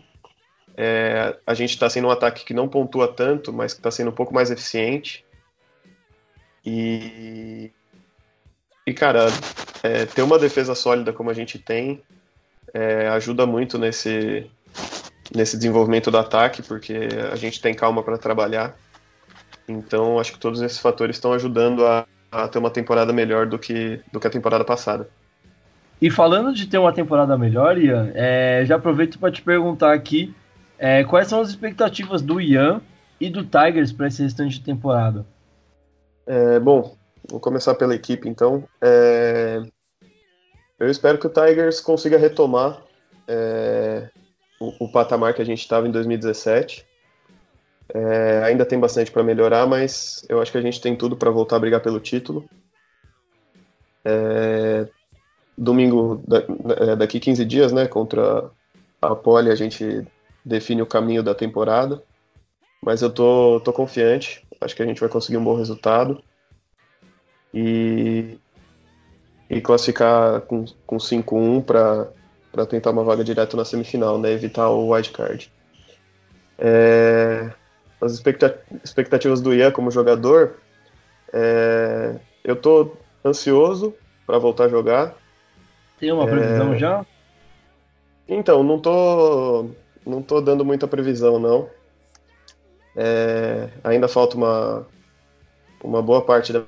É, 0.75 1.35
a 1.47 1.53
gente 1.53 1.71
está 1.71 1.89
sendo 1.89 2.09
um 2.09 2.11
ataque 2.11 2.43
que 2.43 2.53
não 2.53 2.67
pontua 2.67 3.07
tanto, 3.07 3.53
mas 3.53 3.73
que 3.73 3.79
está 3.79 3.89
sendo 3.89 4.09
um 4.09 4.13
pouco 4.13 4.33
mais 4.33 4.51
eficiente. 4.51 5.25
E, 6.63 7.71
e 8.85 8.93
cara, 8.93 9.27
é, 9.81 10.05
ter 10.05 10.21
uma 10.21 10.37
defesa 10.37 10.75
sólida 10.75 11.13
como 11.13 11.29
a 11.29 11.33
gente 11.33 11.57
tem 11.57 12.03
é, 12.73 13.07
ajuda 13.07 13.45
muito 13.47 13.77
nesse, 13.79 14.49
nesse 15.33 15.55
desenvolvimento 15.57 16.11
do 16.11 16.17
ataque, 16.17 16.61
porque 16.61 17.09
a 17.31 17.35
gente 17.35 17.61
tem 17.61 17.73
calma 17.73 18.03
para 18.03 18.17
trabalhar. 18.17 18.75
Então, 19.67 20.19
acho 20.19 20.33
que 20.33 20.39
todos 20.39 20.61
esses 20.61 20.79
fatores 20.79 21.15
estão 21.15 21.33
ajudando 21.33 21.85
a, 21.85 22.05
a, 22.31 22.47
ter 22.47 22.59
uma 22.59 22.69
temporada 22.69 23.13
melhor 23.13 23.47
do 23.47 23.57
que, 23.57 24.01
do 24.11 24.19
que 24.19 24.27
a 24.27 24.29
temporada 24.29 24.65
passada. 24.65 25.09
E 26.01 26.09
falando 26.09 26.53
de 26.53 26.67
ter 26.67 26.77
uma 26.77 26.91
temporada 26.91 27.37
melhor, 27.37 27.77
Ian, 27.77 28.11
é, 28.13 28.63
já 28.65 28.75
aproveito 28.75 29.19
para 29.19 29.31
te 29.31 29.41
perguntar 29.41 29.93
aqui 29.93 30.33
é, 30.77 31.03
quais 31.03 31.27
são 31.27 31.39
as 31.39 31.49
expectativas 31.49 32.21
do 32.21 32.41
Ian 32.41 32.81
e 33.19 33.29
do 33.29 33.43
Tigers 33.43 33.91
para 33.91 34.07
esse 34.07 34.23
restante 34.23 34.57
de 34.57 34.65
temporada. 34.65 35.25
É, 36.25 36.59
bom, 36.59 36.95
vou 37.29 37.39
começar 37.39 37.75
pela 37.75 37.93
equipe 37.93 38.27
então. 38.27 38.63
É, 38.81 39.61
eu 40.79 40.89
espero 40.89 41.19
que 41.19 41.27
o 41.27 41.29
Tigers 41.29 41.79
consiga 41.79 42.17
retomar 42.17 42.81
é, 43.27 44.09
o, 44.61 44.85
o, 44.85 44.91
patamar 44.91 45.33
que 45.33 45.41
a 45.41 45.45
gente 45.45 45.59
estava 45.59 45.87
em 45.87 45.91
2017. 45.91 46.85
É, 47.93 48.43
ainda 48.43 48.65
tem 48.65 48.79
bastante 48.79 49.11
para 49.11 49.23
melhorar, 49.23 49.67
mas 49.67 50.23
eu 50.29 50.41
acho 50.41 50.51
que 50.51 50.57
a 50.57 50.61
gente 50.61 50.79
tem 50.79 50.95
tudo 50.95 51.17
para 51.17 51.31
voltar 51.31 51.57
a 51.57 51.59
brigar 51.59 51.81
pelo 51.81 51.99
título. 51.99 52.47
É, 54.05 54.87
domingo, 55.57 56.23
é, 56.77 56.95
daqui 56.95 57.19
15 57.19 57.43
dias, 57.43 57.71
né, 57.71 57.87
contra 57.87 58.49
a 59.01 59.15
Poli, 59.15 59.49
a 59.49 59.55
gente 59.55 60.07
define 60.45 60.81
o 60.81 60.87
caminho 60.87 61.23
da 61.23 61.35
temporada. 61.35 62.01
Mas 62.81 63.01
eu 63.01 63.11
tô, 63.11 63.59
tô 63.63 63.73
confiante, 63.73 64.47
acho 64.61 64.75
que 64.75 64.81
a 64.81 64.85
gente 64.85 65.01
vai 65.01 65.09
conseguir 65.09 65.37
um 65.37 65.43
bom 65.43 65.55
resultado. 65.55 66.23
E 67.53 68.39
e 69.51 69.59
classificar 69.59 70.39
com, 70.41 70.63
com 70.87 70.95
5-1 70.95 71.65
para 71.65 72.07
tentar 72.65 72.91
uma 72.91 73.03
vaga 73.03 73.23
direto 73.23 73.55
na 73.55 73.65
semifinal, 73.65 74.17
né? 74.17 74.31
Evitar 74.31 74.69
o 74.69 74.91
wildcard. 74.91 75.51
É, 76.57 77.51
as 77.99 78.13
expectativas 78.83 79.41
do 79.41 79.53
Ian 79.53 79.71
como 79.71 79.89
jogador, 79.89 80.57
é, 81.33 82.15
eu 82.43 82.55
tô 82.55 82.95
ansioso 83.23 83.95
para 84.25 84.37
voltar 84.37 84.65
a 84.65 84.69
jogar. 84.69 85.15
Tem 85.99 86.11
uma 86.11 86.25
previsão 86.25 86.73
é, 86.73 86.77
já? 86.77 87.05
Então, 88.27 88.63
não 88.63 88.79
tô, 88.79 89.69
não 90.05 90.21
tô 90.21 90.41
dando 90.41 90.65
muita 90.65 90.87
previsão, 90.87 91.39
não. 91.39 91.69
É, 92.95 93.69
ainda 93.83 94.07
falta 94.07 94.35
uma, 94.35 94.87
uma 95.83 96.01
boa 96.01 96.21
parte 96.23 96.51
da 96.51 96.63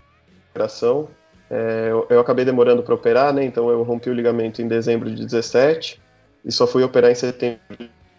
operação. 0.51 1.09
É, 1.55 1.91
eu, 1.91 2.07
eu, 2.09 2.19
acabei 2.19 2.43
demorando 2.43 2.81
para 2.81 2.95
operar, 2.95 3.31
né? 3.31 3.45
Então 3.45 3.69
eu 3.69 3.83
rompi 3.83 4.09
o 4.09 4.13
ligamento 4.13 4.59
em 4.59 4.67
dezembro 4.67 5.07
de 5.13 5.23
17 5.23 6.01
e 6.43 6.51
só 6.51 6.65
fui 6.65 6.81
operar 6.81 7.11
em 7.11 7.15
setembro 7.15 7.61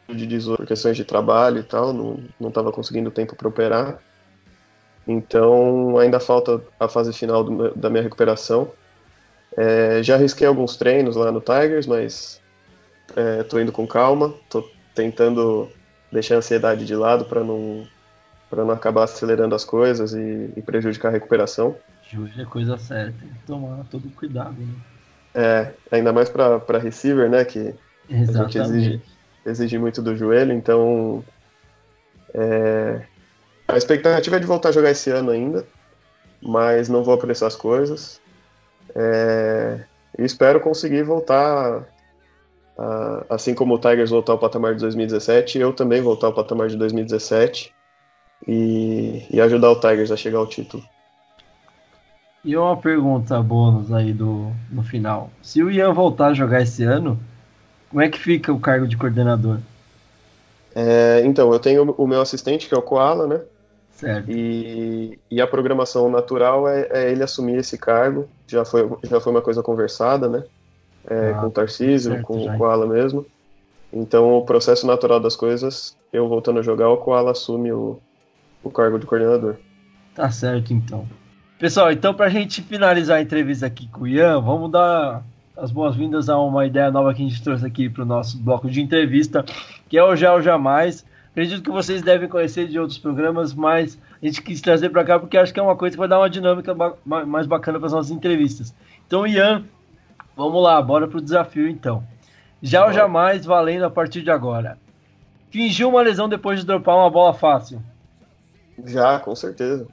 de 0.09 0.25
18 0.25 0.57
por 0.57 0.67
questões 0.67 0.97
de 0.97 1.05
trabalho 1.05 1.59
e 1.59 1.63
tal, 1.65 1.93
não 1.93 2.49
estava 2.49 2.71
conseguindo 2.71 3.11
tempo 3.11 3.35
para 3.35 3.49
operar. 3.49 3.99
Então 5.05 5.99
ainda 5.99 6.21
falta 6.21 6.63
a 6.79 6.89
fase 6.89 7.13
final 7.13 7.43
do, 7.43 7.75
da 7.75 7.91
minha 7.91 8.05
recuperação. 8.05 8.71
É, 9.57 10.01
já 10.01 10.17
risquei 10.17 10.47
alguns 10.47 10.77
treinos 10.77 11.17
lá 11.17 11.33
no 11.33 11.41
Tigers, 11.41 11.89
mas 11.89 12.41
é, 13.17 13.61
indo 13.61 13.73
com 13.73 13.85
calma, 13.85 14.33
estou 14.45 14.65
tentando 14.95 15.69
deixar 16.13 16.37
a 16.37 16.39
ansiedade 16.39 16.87
de 16.87 16.95
lado 16.95 17.25
para 17.25 17.43
não 17.43 17.85
não 18.53 18.71
acabar 18.71 19.03
acelerando 19.03 19.57
as 19.57 19.65
coisas 19.65 20.15
e, 20.15 20.53
e 20.57 20.63
prejudicar 20.63 21.09
a 21.09 21.11
recuperação. 21.11 21.75
Hoje 22.19 22.41
é 22.41 22.45
coisa 22.45 22.79
certa, 22.79 23.19
tem 23.19 23.29
que 23.29 23.47
tomar 23.47 23.85
todo 23.91 24.09
cuidado, 24.11 24.57
né? 24.59 24.75
É, 25.35 25.73
ainda 25.91 26.13
mais 26.13 26.29
para 26.29 26.79
receiver, 26.79 27.29
né? 27.29 27.45
Que 27.45 27.75
Exatamente. 28.09 28.59
a 28.59 28.65
gente 28.65 28.77
exige, 28.77 29.03
exige 29.45 29.79
muito 29.79 30.01
do 30.01 30.17
joelho, 30.17 30.53
então 30.53 31.25
é, 32.33 33.05
a 33.67 33.77
expectativa 33.77 34.37
é 34.37 34.41
de 34.41 34.47
voltar 34.47 34.71
a 34.71 34.73
jogar 34.73 34.91
esse 34.91 35.11
ano 35.11 35.31
ainda, 35.31 35.67
mas 36.43 36.89
não 36.89 37.03
vou 37.03 37.15
apressar 37.15 37.49
as 37.49 37.57
coisas. 37.57 38.21
É, 38.95 39.81
espero 40.19 40.61
conseguir 40.61 41.03
voltar, 41.03 41.87
a, 42.77 43.27
assim 43.31 43.55
como 43.55 43.75
o 43.75 43.79
Tigers 43.79 44.11
voltar 44.11 44.33
ao 44.33 44.39
patamar 44.39 44.75
de 44.75 44.81
2017, 44.81 45.59
eu 45.59 45.73
também 45.73 46.03
voltar 46.03 46.27
ao 46.27 46.35
patamar 46.35 46.69
de 46.69 46.77
2017 46.77 47.73
e, 48.47 49.27
e 49.31 49.41
ajudar 49.41 49.71
o 49.71 49.81
Tigers 49.81 50.11
a 50.11 50.17
chegar 50.17 50.39
ao 50.39 50.47
título. 50.47 50.85
E 52.45 52.57
uma 52.57 52.77
pergunta 52.77 53.43
bônus 53.43 53.91
aí 53.91 54.13
do, 54.13 54.53
no 54.71 54.83
final. 54.83 55.31
Se 55.41 55.63
o 55.63 55.71
Ian 55.71 55.95
voltar 55.95 56.27
a 56.29 56.35
jogar 56.35 56.61
esse 56.61 56.85
ano, 56.85 57.19
como 57.89 58.03
é 58.03 58.09
que 58.09 58.19
fica 58.19 58.53
o 58.53 58.61
cargo 58.61 58.87
de 58.87 58.97
coordenador? 58.97 59.59
É, 60.75 61.23
então, 61.25 61.53
eu 61.53 61.59
tenho 61.59 61.91
o 61.93 62.07
meu 62.07 62.21
assistente, 62.21 62.69
que 62.69 62.75
é 62.75 62.77
o 62.77 62.83
Koala, 62.83 63.27
né? 63.27 63.41
Certo. 63.93 64.31
E, 64.31 65.19
e 65.31 65.41
a 65.41 65.47
programação 65.47 66.11
natural 66.11 66.69
é, 66.69 66.89
é, 66.91 67.13
ele 67.13 67.23
assumir 67.23 67.57
esse 67.57 67.79
cargo. 67.79 68.29
Já 68.47 68.65
foi, 68.65 68.91
já 69.05 69.21
foi 69.21 69.33
uma 69.33 69.41
coisa 69.41 69.63
conversada, 69.63 70.29
né? 70.29 70.45
É, 71.09 71.31
ah, 71.31 71.41
com 71.41 71.47
o 71.47 71.51
Tarcísio, 71.51 72.13
certo, 72.13 72.27
com 72.27 72.43
já. 72.43 72.55
o 72.55 72.59
Koala 72.59 72.87
mesmo. 72.87 73.25
Então, 73.93 74.37
o 74.37 74.45
processo 74.45 74.87
natural 74.87 75.21
das 75.21 75.37
coisas, 75.37 75.97
eu 76.13 76.29
voltando 76.29 76.59
a 76.59 76.63
jogar, 76.63 76.91
o 76.91 76.97
Koala 76.97 77.31
assume 77.31 77.73
o, 77.73 77.99
o 78.63 78.71
cargo 78.71 78.99
de 78.99 79.07
coordenador. 79.07 79.57
Tá 80.15 80.31
certo, 80.31 80.75
então. 80.75 81.07
Pessoal, 81.59 81.93
então 81.93 82.13
para 82.13 82.27
a 82.27 82.31
gente 82.31 82.61
finalizar 82.63 83.19
a 83.19 83.23
entrevista 83.23 83.65
aqui 83.67 83.87
com 83.87 84.03
o 84.03 84.09
Ian, 84.09 84.41
vamos 84.41 84.73
dar 84.73 85.23
as 85.57 85.71
boas-vindas 85.71 86.29
a 86.29 86.37
uma 86.37 86.67
ideia 86.67 86.91
nova 86.91 87.15
que 87.15 87.23
a 87.23 87.29
gente 87.29 87.41
trouxe 87.41 87.65
aqui 87.65 87.89
para 87.89 88.03
o 88.03 88.07
nosso 88.07 88.37
bloco 88.39 88.69
de 88.69 88.81
entrevista, 88.81 89.45
que 89.89 89.97
é 89.97 90.03
o 90.03 90.17
Já 90.17 90.35
ou 90.35 90.43
Jamais. 90.43 91.07
Acredito 91.31 91.63
que 91.63 91.71
vocês 91.71 92.03
devem 92.03 92.29
conhecer 92.29 92.67
de 92.67 92.77
outros 92.77 92.99
programas, 92.99 93.55
mas 93.55 93.97
a 94.21 94.27
gente 94.27 94.43
quis 94.43 94.61
trazer 94.61 94.91
para 94.91 95.05
cá 95.05 95.17
porque 95.17 95.39
acho 95.39 95.55
que 95.55 95.61
é 95.61 95.63
uma 95.63 95.77
coisa 95.77 95.95
que 95.95 95.99
vai 95.99 96.09
dar 96.09 96.19
uma 96.19 96.29
dinâmica 96.29 96.75
mais 97.05 97.47
bacana 97.47 97.79
para 97.79 97.87
as 97.87 97.93
nossas 97.93 98.11
entrevistas. 98.11 98.75
Então, 99.07 99.25
Ian, 99.25 99.65
vamos 100.37 100.61
lá, 100.61 100.83
bora 100.83 101.07
para 101.07 101.19
o 101.19 101.23
desafio 101.23 101.69
então. 101.69 102.03
Já 102.61 102.85
ou 102.85 102.93
jamais, 102.93 103.47
valendo 103.47 103.85
a 103.85 103.91
partir 103.91 104.23
de 104.23 104.31
agora. 104.31 104.77
Fingiu 105.51 105.89
uma 105.89 106.03
lesão 106.03 106.29
depois 106.29 106.59
de 106.59 106.67
dropar 106.67 106.97
uma 106.97 107.11
bola 107.11 107.33
fácil. 107.33 107.81
Já, 108.85 109.21
com 109.21 109.37
certeza. 109.37 109.87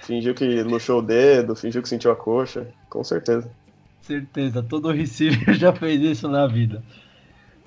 Fingiu 0.00 0.34
que 0.34 0.62
luxou 0.62 0.98
o 0.98 1.02
dedo, 1.02 1.54
fingiu 1.54 1.82
que 1.82 1.88
sentiu 1.88 2.10
a 2.10 2.16
coxa, 2.16 2.66
com 2.88 3.04
certeza. 3.04 3.50
Certeza, 4.00 4.62
todo 4.62 4.90
receiver 4.90 5.54
já 5.54 5.72
fez 5.72 6.00
isso 6.00 6.28
na 6.28 6.46
vida. 6.46 6.82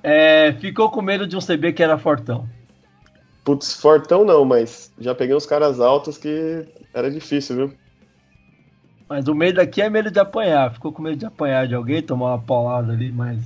É, 0.04 0.54
ficou 0.54 0.90
com 0.90 1.02
medo 1.02 1.26
de 1.26 1.36
um 1.36 1.40
CB 1.40 1.74
que 1.74 1.82
era 1.82 1.98
fortão. 1.98 2.48
Putz, 3.44 3.74
fortão 3.74 4.26
não, 4.26 4.44
mas 4.44 4.92
já 5.00 5.16
peguei 5.16 5.36
uns 5.36 5.46
caras 5.46 5.80
altos 5.80 6.18
que 6.18 6.66
era 6.94 7.10
difícil, 7.10 7.56
viu? 7.56 7.74
Mas 9.08 9.28
o 9.28 9.36
medo 9.36 9.62
aqui 9.62 9.82
é 9.82 9.90
medo 9.90 10.10
de 10.10 10.20
apanhar. 10.20 10.74
Ficou 10.74 10.92
com 10.92 11.02
medo 11.02 11.18
de 11.18 11.26
apanhar 11.26 11.68
de 11.68 11.76
alguém, 11.76 12.02
tomar 12.02 12.34
uma 12.34 12.42
paulada 12.42 12.92
ali, 12.92 13.12
mas. 13.12 13.40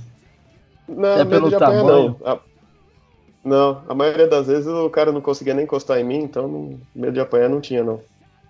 Não, 0.88 1.08
é 1.08 1.24
medo 1.24 1.48
de 1.48 1.54
apanhar 1.54 1.82
tamanho. 1.82 2.16
não. 2.18 2.32
A... 2.32 2.38
Não, 3.42 3.82
a 3.88 3.94
maioria 3.94 4.26
das 4.26 4.48
vezes 4.48 4.66
o 4.66 4.90
cara 4.90 5.10
não 5.10 5.22
conseguia 5.22 5.54
nem 5.54 5.64
encostar 5.64 5.98
em 5.98 6.04
mim, 6.04 6.18
então 6.18 6.46
não... 6.46 6.80
medo 6.94 7.12
de 7.12 7.20
apanhar 7.20 7.48
não 7.48 7.60
tinha, 7.60 7.82
não. 7.82 8.00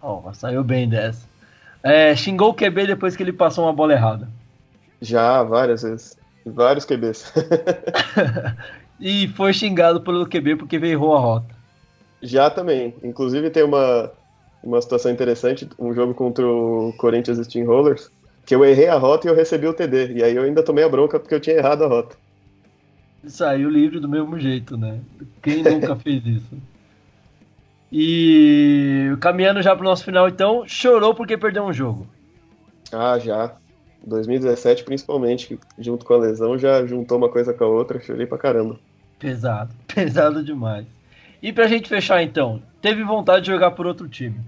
Ó, 0.02 0.22
oh, 0.27 0.35
saiu 0.35 0.64
bem 0.64 0.89
dessa. 0.89 1.28
É, 1.82 2.14
xingou 2.14 2.51
o 2.51 2.55
QB 2.55 2.86
depois 2.86 3.16
que 3.16 3.22
ele 3.22 3.32
passou 3.32 3.64
uma 3.64 3.72
bola 3.72 3.93
errada. 3.93 4.28
Já, 5.01 5.43
várias 5.43 5.82
vezes. 5.82 6.18
Vários 6.44 6.85
QBs. 6.85 7.32
e 9.01 9.28
foi 9.28 9.52
xingado 9.52 10.01
pelo 10.01 10.27
QB 10.27 10.56
porque 10.56 10.77
errou 10.77 11.14
a 11.14 11.20
rota. 11.20 11.55
Já 12.22 12.51
também. 12.51 12.94
Inclusive 13.02 13.51
tem 13.51 13.62
uma, 13.62 14.10
uma 14.62 14.81
situação 14.81 15.10
interessante, 15.10 15.68
um 15.78 15.94
jogo 15.94 16.14
contra 16.14 16.47
o 16.47 16.93
Corinthians 16.98 17.39
Steamrollers, 17.47 18.10
que 18.44 18.55
eu 18.55 18.64
errei 18.64 18.89
a 18.89 18.97
rota 18.97 19.27
e 19.27 19.31
eu 19.31 19.35
recebi 19.35 19.66
o 19.66 19.74
TD. 19.74 20.14
E 20.14 20.22
aí 20.22 20.36
eu 20.36 20.43
ainda 20.43 20.62
tomei 20.62 20.85
a 20.85 20.89
bronca 20.89 21.18
porque 21.18 21.35
eu 21.35 21.40
tinha 21.40 21.56
errado 21.56 21.85
a 21.85 21.89
rota. 21.89 22.16
Saiu 23.27 23.68
livre 23.68 24.01
do 24.01 24.09
mesmo 24.09 24.39
jeito, 24.39 24.77
né? 24.78 25.01
Quem 25.43 25.62
nunca 25.62 25.94
fez 25.97 26.24
isso? 26.24 26.56
E 27.93 29.17
caminhando 29.21 29.62
já 29.62 29.75
pro 29.75 29.85
nosso 29.85 30.05
final, 30.05 30.29
então, 30.29 30.65
chorou 30.67 31.15
porque 31.15 31.37
perdeu 31.37 31.65
um 31.65 31.73
jogo. 31.73 32.07
Ah, 32.93 33.19
já. 33.19 33.53
2017, 34.07 34.85
principalmente, 34.85 35.59
junto 35.79 36.05
com 36.05 36.15
a 36.15 36.19
lesão, 36.19 36.57
já 36.57 36.87
juntou 36.87 37.19
uma 37.19 37.29
coisa 37.29 37.53
com 37.53 37.65
a 37.65 37.69
outra, 37.69 38.01
chorei 38.01 38.27
pra 38.27 38.39
caramba. 38.39 38.79
Pesado, 39.19 39.75
pesado 39.93 40.43
demais. 40.43 40.87
E 41.43 41.53
pra 41.53 41.67
gente 41.67 41.89
fechar 41.89 42.23
então, 42.23 42.62
teve 42.81 43.03
vontade 43.03 43.45
de 43.45 43.51
jogar 43.51 43.73
por 43.73 43.87
outro 43.87 44.09
time? 44.09 44.39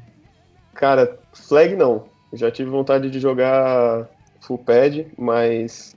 Cara, 0.75 1.19
flag 1.33 1.75
não. 1.75 2.05
Já 2.33 2.51
tive 2.51 2.71
vontade 2.71 3.11
de 3.11 3.21
jogar 3.21 4.09
full 4.41 4.59
pad, 4.59 5.07
mas 5.19 5.95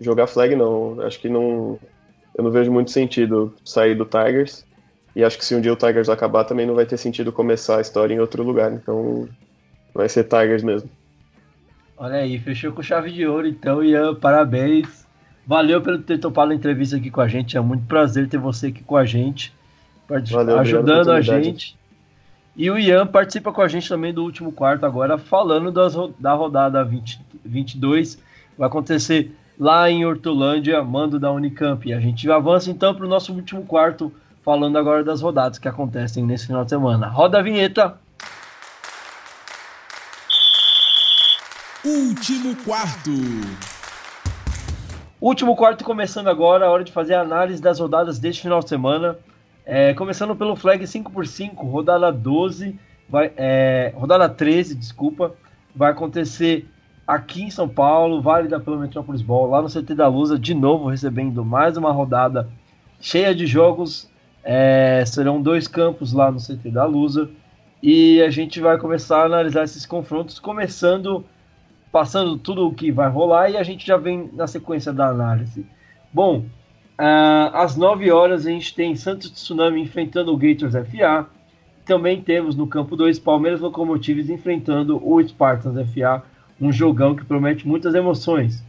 jogar 0.00 0.26
flag 0.26 0.54
não. 0.54 1.00
Acho 1.00 1.18
que 1.20 1.28
não. 1.28 1.78
Eu 2.36 2.44
não 2.44 2.50
vejo 2.50 2.72
muito 2.72 2.90
sentido 2.90 3.54
sair 3.64 3.94
do 3.94 4.04
Tigers. 4.04 4.64
E 5.14 5.22
acho 5.22 5.36
que 5.38 5.44
se 5.44 5.54
um 5.54 5.60
dia 5.60 5.72
o 5.72 5.76
Tigers 5.76 6.08
acabar, 6.08 6.44
também 6.44 6.66
não 6.66 6.74
vai 6.74 6.86
ter 6.86 6.96
sentido 6.96 7.32
começar 7.32 7.78
a 7.78 7.80
história 7.80 8.14
em 8.14 8.20
outro 8.20 8.42
lugar. 8.42 8.72
Então 8.72 9.28
vai 9.94 10.08
ser 10.08 10.24
Tigers 10.24 10.62
mesmo. 10.62 10.88
Olha 11.96 12.16
aí, 12.16 12.38
fechou 12.38 12.72
com 12.72 12.82
chave 12.82 13.12
de 13.12 13.26
ouro, 13.26 13.46
então, 13.46 13.84
Ian, 13.84 14.14
parabéns. 14.14 15.06
Valeu 15.46 15.80
pelo 15.80 15.98
ter 15.98 16.18
topado 16.18 16.52
a 16.52 16.54
entrevista 16.54 16.96
aqui 16.96 17.10
com 17.10 17.20
a 17.20 17.28
gente. 17.28 17.56
É 17.56 17.60
muito 17.60 17.86
prazer 17.86 18.28
ter 18.28 18.38
você 18.38 18.68
aqui 18.68 18.82
com 18.82 18.96
a 18.96 19.04
gente, 19.04 19.52
Valeu, 20.08 20.58
ajudando 20.58 21.10
a 21.10 21.20
gente. 21.20 21.76
E 22.54 22.70
o 22.70 22.78
Ian 22.78 23.06
participa 23.06 23.52
com 23.52 23.62
a 23.62 23.68
gente 23.68 23.88
também 23.88 24.12
do 24.12 24.22
último 24.22 24.52
quarto 24.52 24.84
agora, 24.84 25.16
falando 25.16 25.72
das, 25.72 25.94
da 26.18 26.34
rodada 26.34 26.84
20, 26.84 27.20
22. 27.44 28.18
Vai 28.58 28.68
acontecer 28.68 29.34
lá 29.58 29.90
em 29.90 30.04
Hortolândia, 30.04 30.82
mando 30.82 31.18
da 31.18 31.32
Unicamp. 31.32 31.88
E 31.88 31.94
a 31.94 32.00
gente 32.00 32.30
avança 32.30 32.70
então 32.70 32.94
para 32.94 33.06
o 33.06 33.08
nosso 33.08 33.32
último 33.32 33.64
quarto, 33.64 34.12
falando 34.42 34.76
agora 34.76 35.04
das 35.04 35.22
rodadas 35.22 35.58
que 35.58 35.68
acontecem 35.68 36.24
nesse 36.24 36.46
final 36.46 36.64
de 36.64 36.70
semana. 36.70 37.06
Roda 37.08 37.38
a 37.38 37.42
vinheta. 37.42 37.96
Último 41.84 42.54
quarto. 42.64 43.10
Último 45.20 45.54
quarto 45.54 45.84
começando 45.84 46.28
agora, 46.28 46.66
a 46.66 46.70
hora 46.70 46.84
de 46.84 46.92
fazer 46.92 47.14
a 47.14 47.20
análise 47.20 47.62
das 47.62 47.78
rodadas 47.78 48.18
deste 48.18 48.42
final 48.42 48.60
de 48.60 48.68
semana. 48.68 49.16
É, 49.64 49.94
começando 49.94 50.34
pelo 50.34 50.56
flag 50.56 50.84
5x5, 50.84 51.54
rodada 51.56 52.10
12, 52.10 52.76
vai, 53.08 53.32
é, 53.36 53.92
rodada 53.94 54.28
13, 54.28 54.74
desculpa, 54.74 55.32
vai 55.74 55.92
acontecer 55.92 56.68
aqui 57.06 57.44
em 57.44 57.50
São 57.50 57.68
Paulo, 57.68 58.20
válida 58.20 58.58
pelo 58.58 58.78
Metrópolis 58.78 59.22
Ball, 59.22 59.50
lá 59.50 59.62
no 59.62 59.68
CT 59.68 59.94
da 59.94 60.08
Lusa, 60.08 60.36
de 60.36 60.54
novo 60.54 60.88
recebendo 60.88 61.44
mais 61.44 61.76
uma 61.76 61.92
rodada 61.92 62.48
cheia 63.00 63.32
de 63.32 63.46
jogos. 63.46 64.11
É, 64.44 65.04
serão 65.06 65.40
dois 65.40 65.68
campos 65.68 66.12
lá 66.12 66.30
no 66.30 66.38
CT 66.38 66.70
da 66.70 66.84
Lusa. 66.84 67.30
E 67.82 68.22
a 68.22 68.30
gente 68.30 68.60
vai 68.60 68.78
começar 68.78 69.22
a 69.22 69.24
analisar 69.24 69.64
esses 69.64 69.84
confrontos, 69.84 70.38
começando 70.38 71.24
passando 71.92 72.38
tudo 72.38 72.66
o 72.66 72.74
que 72.74 72.90
vai 72.90 73.08
rolar 73.10 73.50
e 73.50 73.56
a 73.58 73.62
gente 73.62 73.86
já 73.86 73.98
vem 73.98 74.30
na 74.32 74.46
sequência 74.46 74.92
da 74.92 75.08
análise. 75.08 75.66
Bom, 76.10 76.38
uh, 76.98 77.54
às 77.54 77.76
9 77.76 78.10
horas 78.10 78.46
a 78.46 78.50
gente 78.50 78.74
tem 78.74 78.96
Santos 78.96 79.30
Tsunami 79.30 79.82
enfrentando 79.82 80.32
o 80.32 80.36
Gators 80.36 80.72
FA. 80.72 81.26
Também 81.84 82.22
temos 82.22 82.56
no 82.56 82.66
campo 82.66 82.96
2 82.96 83.18
Palmeiras 83.18 83.60
Locomotives 83.60 84.30
enfrentando 84.30 85.06
o 85.06 85.22
Spartans 85.22 85.74
FA, 85.92 86.22
um 86.58 86.72
jogão 86.72 87.14
que 87.14 87.24
promete 87.24 87.68
muitas 87.68 87.94
emoções. 87.94 88.64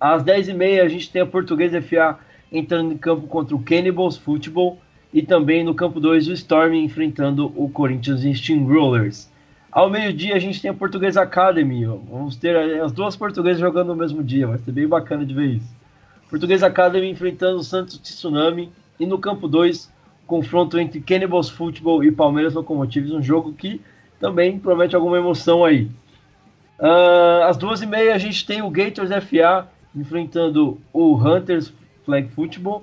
Às 0.00 0.24
10h30 0.24 0.80
a 0.82 0.88
gente 0.88 1.10
tem 1.10 1.20
a 1.20 1.26
Portuguesa 1.26 1.82
FA 1.82 2.18
entrando 2.52 2.92
em 2.92 2.98
campo 2.98 3.26
contra 3.26 3.54
o 3.54 3.62
Cannibals 3.62 4.16
Football 4.16 4.78
e 5.12 5.22
também 5.22 5.64
no 5.64 5.74
campo 5.74 6.00
2 6.00 6.28
o 6.28 6.32
Storm 6.32 6.74
enfrentando 6.74 7.52
o 7.56 7.68
Corinthians 7.68 8.20
Steamrollers. 8.38 9.30
Ao 9.70 9.88
meio-dia 9.88 10.34
a 10.34 10.38
gente 10.38 10.60
tem 10.60 10.70
a 10.70 10.74
Portuguesa 10.74 11.22
Academy. 11.22 11.84
Vamos 11.84 12.36
ter 12.36 12.80
as 12.80 12.90
duas 12.92 13.16
portuguesas 13.16 13.60
jogando 13.60 13.88
no 13.88 13.96
mesmo 13.96 14.22
dia. 14.22 14.46
Vai 14.46 14.58
ser 14.58 14.72
bem 14.72 14.88
bacana 14.88 15.24
de 15.24 15.34
ver 15.34 15.46
isso. 15.56 15.76
Portuguesa 16.30 16.66
Academy 16.66 17.10
enfrentando 17.10 17.58
o 17.58 17.62
Santos 17.62 17.98
Tsunami. 17.98 18.70
E 18.98 19.06
no 19.06 19.18
campo 19.18 19.46
2, 19.46 19.92
confronto 20.26 20.78
entre 20.78 21.00
Cannibals 21.00 21.48
Football 21.48 22.02
e 22.02 22.10
Palmeiras 22.10 22.54
Locomotives. 22.54 23.12
Um 23.12 23.22
jogo 23.22 23.52
que 23.52 23.80
também 24.18 24.58
promete 24.58 24.96
alguma 24.96 25.18
emoção 25.18 25.64
aí. 25.64 25.88
Uh, 26.78 27.44
às 27.44 27.56
duas 27.56 27.82
e 27.82 27.86
meia 27.86 28.14
a 28.14 28.18
gente 28.18 28.46
tem 28.46 28.62
o 28.62 28.70
Gators 28.70 29.10
FA 29.24 29.68
enfrentando 29.94 30.78
o 30.92 31.16
Hunters 31.16 31.72
Flag 32.08 32.28
Football. 32.30 32.82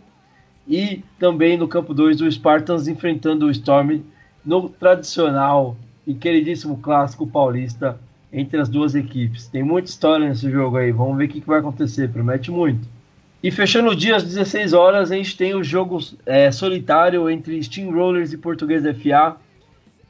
E 0.68 1.04
também 1.20 1.58
no 1.58 1.68
campo 1.68 1.96
2 1.96 2.22
o 2.22 2.32
Spartans 2.32 2.88
enfrentando 2.88 3.48
o 3.48 3.52
Storm 3.52 4.02
no 4.46 4.70
tradicional 4.70 5.76
e 6.06 6.14
queridíssimo 6.14 6.78
clássico 6.78 7.26
paulista 7.26 8.00
entre 8.32 8.60
as 8.60 8.70
duas 8.70 8.94
equipes. 8.94 9.48
Tem 9.48 9.64
muita 9.64 9.90
história 9.90 10.28
nesse 10.28 10.50
jogo 10.50 10.78
aí, 10.78 10.92
vamos 10.92 11.18
ver 11.18 11.26
o 11.26 11.28
que, 11.28 11.40
vai 11.42 11.60
acontecer, 11.60 12.10
promete 12.10 12.52
muito. 12.52 12.88
E 13.42 13.50
fechando 13.50 13.90
o 13.90 13.96
dia 13.96 14.16
às 14.16 14.24
16 14.24 14.74
horas, 14.74 15.12
a 15.12 15.16
gente 15.16 15.36
tem 15.38 15.56
o 15.56 15.64
jogo 15.64 16.00
é, 16.26 16.52
solitário 16.52 17.30
entre 17.30 17.62
Steamrollers 17.62 18.34
e 18.34 18.38
Português 18.38 18.84
FA. 18.84 19.38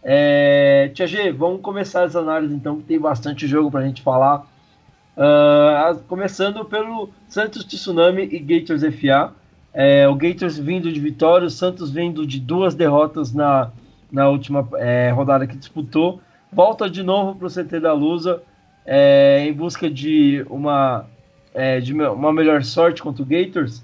É, 0.04 0.92
Tia 0.94 1.08
G, 1.08 1.32
vamos 1.32 1.62
começar 1.62 2.04
essa 2.04 2.20
análise 2.20 2.54
então, 2.54 2.78
que 2.78 2.84
tem 2.84 3.00
bastante 3.00 3.48
jogo 3.48 3.72
para 3.72 3.82
a 3.82 3.86
gente 3.86 4.02
falar. 4.02 4.48
Uh, 5.18 6.04
começando 6.08 6.66
pelo 6.66 7.10
Santos 7.28 7.64
Tsunami 7.64 8.24
e 8.24 8.40
Gators 8.40 8.82
FA. 8.82 9.34
É, 9.74 10.08
o 10.08 10.16
Gators 10.16 10.58
vindo 10.58 10.92
de 10.92 11.00
vitória, 11.00 11.48
o 11.48 11.50
Santos 11.50 11.92
vindo 11.92 12.26
de 12.26 12.40
duas 12.40 12.76
derrotas 12.76 13.34
na 13.34 13.72
na 14.12 14.30
última 14.30 14.68
é, 14.76 15.10
rodada 15.10 15.46
que 15.46 15.58
disputou. 15.58 16.22
Volta 16.52 16.90
de 16.90 17.04
novo 17.04 17.38
para 17.38 17.48
o 17.48 17.52
CT 17.52 17.82
da 17.82 17.92
Lusa 17.92 18.42
é, 18.86 19.46
em 19.46 19.52
busca 19.52 19.90
de 19.90 20.46
uma, 20.50 21.06
é, 21.54 21.82
de 21.82 21.94
uma 21.94 22.32
melhor 22.32 22.64
sorte 22.64 23.04
contra 23.04 23.22
o 23.22 23.26
Gators? 23.26 23.84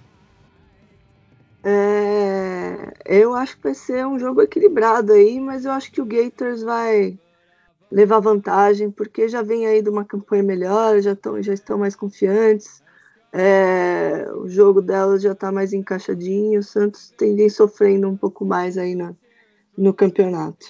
É, 1.63 2.93
eu 3.05 3.35
acho 3.35 3.57
que 3.57 3.63
vai 3.63 3.73
ser 3.73 4.07
um 4.07 4.17
jogo 4.17 4.41
equilibrado 4.41 5.11
aí, 5.11 5.39
mas 5.39 5.65
eu 5.65 5.71
acho 5.71 5.91
que 5.91 6.01
o 6.01 6.05
Gators 6.05 6.63
vai 6.63 7.19
levar 7.91 8.19
vantagem, 8.19 8.89
porque 8.89 9.27
já 9.27 9.41
vem 9.41 9.67
aí 9.67 9.81
de 9.81 9.89
uma 9.89 10.05
campanha 10.05 10.43
melhor, 10.43 11.01
já, 11.01 11.15
tão, 11.15 11.41
já 11.41 11.53
estão 11.53 11.77
mais 11.77 11.95
confiantes. 11.95 12.81
É, 13.33 14.27
o 14.35 14.47
jogo 14.47 14.81
delas 14.81 15.21
já 15.21 15.33
está 15.33 15.51
mais 15.51 15.73
encaixadinho. 15.73 16.59
O 16.59 16.63
Santos 16.63 17.13
tendem 17.17 17.49
sofrendo 17.49 18.07
um 18.07 18.15
pouco 18.15 18.45
mais 18.45 18.77
aí 18.77 18.95
na, 18.95 19.13
no 19.77 19.93
campeonato. 19.93 20.67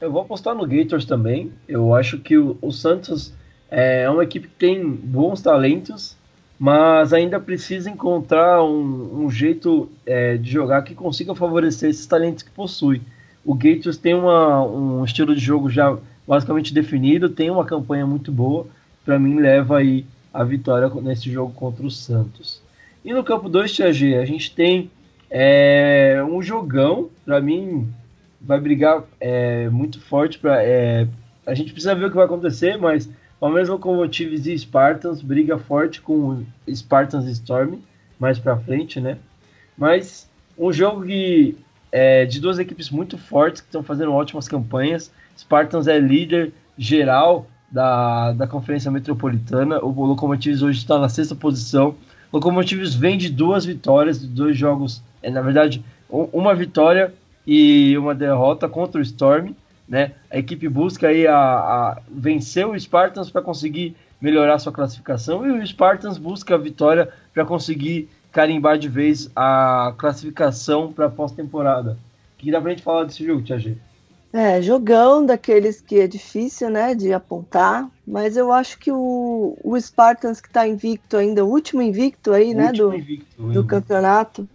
Eu 0.00 0.10
vou 0.10 0.22
apostar 0.22 0.54
no 0.54 0.66
Gators 0.66 1.04
também. 1.04 1.52
Eu 1.68 1.94
acho 1.94 2.18
que 2.18 2.36
o, 2.36 2.58
o 2.60 2.72
Santos 2.72 3.32
é 3.70 4.08
uma 4.10 4.24
equipe 4.24 4.48
que 4.48 4.54
tem 4.54 4.84
bons 4.88 5.40
talentos, 5.42 6.16
mas 6.58 7.12
ainda 7.12 7.40
precisa 7.40 7.88
encontrar 7.88 8.64
um, 8.64 9.24
um 9.24 9.30
jeito 9.30 9.88
é, 10.04 10.36
de 10.36 10.50
jogar 10.50 10.82
que 10.82 10.94
consiga 10.94 11.34
favorecer 11.34 11.90
esses 11.90 12.06
talentos 12.06 12.42
que 12.42 12.50
possui. 12.50 13.00
O 13.44 13.54
Gators 13.54 13.96
tem 13.96 14.14
uma, 14.14 14.64
um 14.64 15.04
estilo 15.04 15.34
de 15.34 15.40
jogo 15.40 15.68
já 15.68 15.96
basicamente 16.26 16.72
definido, 16.72 17.28
tem 17.28 17.50
uma 17.50 17.64
campanha 17.64 18.06
muito 18.06 18.30
boa. 18.30 18.66
Para 19.04 19.18
mim, 19.18 19.40
leva 19.40 19.78
aí 19.78 20.06
a 20.32 20.44
vitória 20.44 20.88
nesse 21.02 21.30
jogo 21.30 21.52
contra 21.52 21.84
o 21.84 21.90
Santos. 21.90 22.62
E 23.04 23.12
no 23.12 23.24
campo 23.24 23.48
2, 23.48 23.72
Tia 23.72 23.92
G, 23.92 24.16
a 24.16 24.24
gente 24.24 24.54
tem 24.54 24.90
é, 25.28 26.22
um 26.28 26.40
jogão, 26.40 27.10
para 27.24 27.40
mim, 27.40 27.92
vai 28.40 28.60
brigar 28.60 29.02
é, 29.18 29.68
muito 29.70 30.00
forte. 30.00 30.38
Pra, 30.38 30.62
é, 30.62 31.08
a 31.44 31.54
gente 31.54 31.72
precisa 31.72 31.94
ver 31.94 32.06
o 32.06 32.10
que 32.10 32.16
vai 32.16 32.26
acontecer, 32.26 32.76
mas 32.76 33.08
Palmeiras 33.40 33.68
Locomotives 33.68 34.46
e 34.46 34.56
Spartans 34.56 35.20
briga 35.20 35.58
forte 35.58 36.00
com 36.00 36.44
Spartans 36.72 37.26
Storm 37.26 37.78
mais 38.18 38.38
para 38.38 38.56
frente, 38.56 39.00
né? 39.00 39.18
Mas 39.76 40.30
um 40.56 40.72
jogo 40.72 41.04
que, 41.04 41.56
é, 41.92 42.24
de 42.24 42.40
duas 42.40 42.58
equipes 42.58 42.88
muito 42.90 43.18
fortes 43.18 43.60
que 43.60 43.68
estão 43.68 43.82
fazendo 43.82 44.12
ótimas 44.12 44.48
campanhas. 44.48 45.12
Spartans 45.36 45.86
é 45.86 45.98
líder 45.98 46.52
geral 46.76 47.46
da, 47.70 48.32
da 48.32 48.46
Conferência 48.46 48.90
Metropolitana. 48.90 49.78
O 49.80 49.90
Locomotives 50.06 50.62
hoje 50.62 50.78
está 50.78 50.98
na 50.98 51.10
sexta 51.10 51.34
posição. 51.34 51.94
O 52.32 52.36
Locomotives 52.36 52.94
vem 52.94 53.18
de 53.18 53.28
duas 53.28 53.66
vitórias, 53.66 54.20
de 54.20 54.26
dois 54.26 54.56
jogos, 54.56 55.02
é, 55.22 55.30
na 55.30 55.42
verdade, 55.42 55.84
uma 56.08 56.54
vitória 56.54 57.12
e 57.46 57.96
uma 57.98 58.14
derrota 58.14 58.68
contra 58.68 58.98
o 58.98 59.02
Storm. 59.02 59.52
Né? 59.86 60.12
A 60.30 60.38
equipe 60.38 60.68
busca 60.68 61.08
aí 61.08 61.26
a, 61.26 61.36
a 61.36 61.98
vencer 62.10 62.66
o 62.66 62.78
Spartans 62.78 63.30
para 63.30 63.42
conseguir 63.42 63.94
melhorar 64.20 64.58
sua 64.58 64.72
classificação 64.72 65.44
e 65.44 65.50
o 65.50 65.66
Spartans 65.66 66.16
busca 66.16 66.54
a 66.54 66.58
vitória 66.58 67.08
para 67.34 67.44
conseguir 67.44 68.08
carimbar 68.32 68.78
de 68.78 68.88
vez 68.88 69.30
a 69.36 69.94
classificação 69.98 70.92
para 70.92 71.08
pós-temporada. 71.08 71.98
O 72.34 72.38
que 72.38 72.50
dá 72.50 72.60
pra 72.60 72.70
gente 72.70 72.82
falar 72.82 73.04
desse 73.04 73.24
jogo, 73.24 73.42
Tia 73.42 73.58
G? 73.58 73.76
É, 74.32 74.62
jogão 74.62 75.24
daqueles 75.24 75.82
que 75.82 76.00
é 76.00 76.06
difícil, 76.06 76.70
né, 76.70 76.94
de 76.94 77.12
apontar, 77.12 77.86
mas 78.06 78.34
eu 78.34 78.50
acho 78.50 78.78
que 78.78 78.90
o, 78.90 79.58
o 79.62 79.78
Spartans 79.78 80.40
que 80.40 80.48
está 80.48 80.66
invicto 80.66 81.18
ainda, 81.18 81.44
o 81.44 81.50
último 81.50 81.82
invicto 81.82 82.32
aí, 82.32 82.54
o 82.54 82.56
né, 82.56 82.72
do, 82.72 82.94
invicto, 82.94 83.42
do 83.52 83.62
campeonato, 83.62 84.48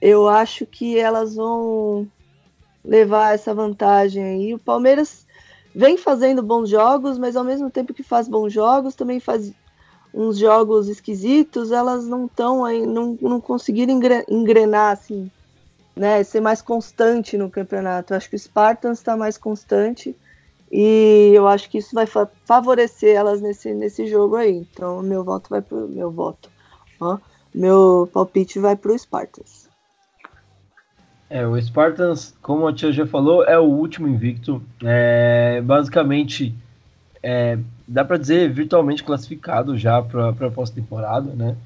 eu 0.00 0.28
acho 0.28 0.64
que 0.64 0.96
elas 0.96 1.34
vão 1.34 2.06
levar 2.84 3.34
essa 3.34 3.52
vantagem 3.52 4.22
aí. 4.22 4.54
O 4.54 4.58
Palmeiras 4.58 5.26
vem 5.74 5.96
fazendo 5.96 6.40
bons 6.40 6.70
jogos, 6.70 7.18
mas 7.18 7.34
ao 7.34 7.42
mesmo 7.42 7.68
tempo 7.68 7.92
que 7.92 8.04
faz 8.04 8.28
bons 8.28 8.52
jogos, 8.52 8.94
também 8.94 9.18
faz 9.18 9.52
uns 10.14 10.38
jogos 10.38 10.88
esquisitos, 10.88 11.72
elas 11.72 12.06
não 12.06 12.26
estão 12.26 12.64
aí, 12.64 12.86
não, 12.86 13.18
não 13.20 13.40
conseguiram 13.40 14.00
engrenar 14.28 14.92
assim 14.92 15.30
né, 15.96 16.22
ser 16.24 16.40
mais 16.40 16.60
constante 16.60 17.38
no 17.38 17.50
campeonato. 17.50 18.12
Eu 18.12 18.16
acho 18.16 18.28
que 18.28 18.36
o 18.36 18.38
Spartans 18.38 18.98
está 18.98 19.16
mais 19.16 19.38
constante 19.38 20.16
e 20.70 21.32
eu 21.34 21.46
acho 21.46 21.68
que 21.70 21.78
isso 21.78 21.94
vai 21.94 22.06
fa 22.06 22.28
favorecer 22.44 23.14
elas 23.14 23.40
nesse, 23.40 23.72
nesse 23.72 24.06
jogo 24.06 24.36
aí. 24.36 24.56
Então, 24.56 25.02
meu 25.02 25.22
voto 25.22 25.50
vai 25.50 25.62
pro 25.62 25.88
meu 25.88 26.10
voto. 26.10 26.50
Ó, 27.00 27.18
meu 27.54 28.08
palpite 28.12 28.58
vai 28.58 28.76
pro 28.76 28.98
Spartans. 28.98 29.68
É, 31.30 31.46
o 31.46 31.60
Spartans, 31.60 32.34
como 32.42 32.66
a 32.66 32.72
tia 32.72 32.92
já 32.92 33.06
falou, 33.06 33.44
é 33.44 33.58
o 33.58 33.64
último 33.64 34.06
invicto. 34.08 34.62
É, 34.82 35.60
basicamente, 35.62 36.54
é, 37.22 37.58
dá 37.86 38.04
para 38.04 38.16
dizer 38.16 38.50
virtualmente 38.52 39.02
classificado 39.02 39.76
já 39.76 40.00
para 40.02 40.28
a 40.28 40.50
pós-temporada, 40.50 41.32
né? 41.34 41.56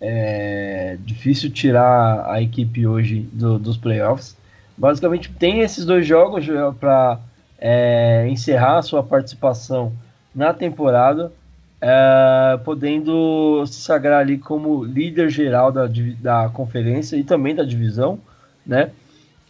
É 0.00 0.98
difícil 1.00 1.50
tirar 1.50 2.30
a 2.30 2.42
equipe 2.42 2.86
hoje 2.86 3.28
do, 3.32 3.58
dos 3.58 3.76
playoffs. 3.76 4.36
Basicamente, 4.76 5.30
tem 5.32 5.60
esses 5.60 5.84
dois 5.84 6.06
jogos 6.06 6.46
para 6.78 7.20
é, 7.58 8.26
encerrar 8.28 8.78
a 8.78 8.82
sua 8.82 9.02
participação 9.02 9.92
na 10.34 10.52
temporada, 10.52 11.32
é, 11.80 12.58
podendo 12.64 13.64
se 13.66 13.80
sagrar 13.80 14.20
ali 14.20 14.36
como 14.36 14.84
líder 14.84 15.30
geral 15.30 15.70
da, 15.72 15.88
da 16.20 16.50
conferência 16.50 17.16
e 17.16 17.24
também 17.24 17.54
da 17.54 17.64
divisão, 17.64 18.18
né? 18.66 18.90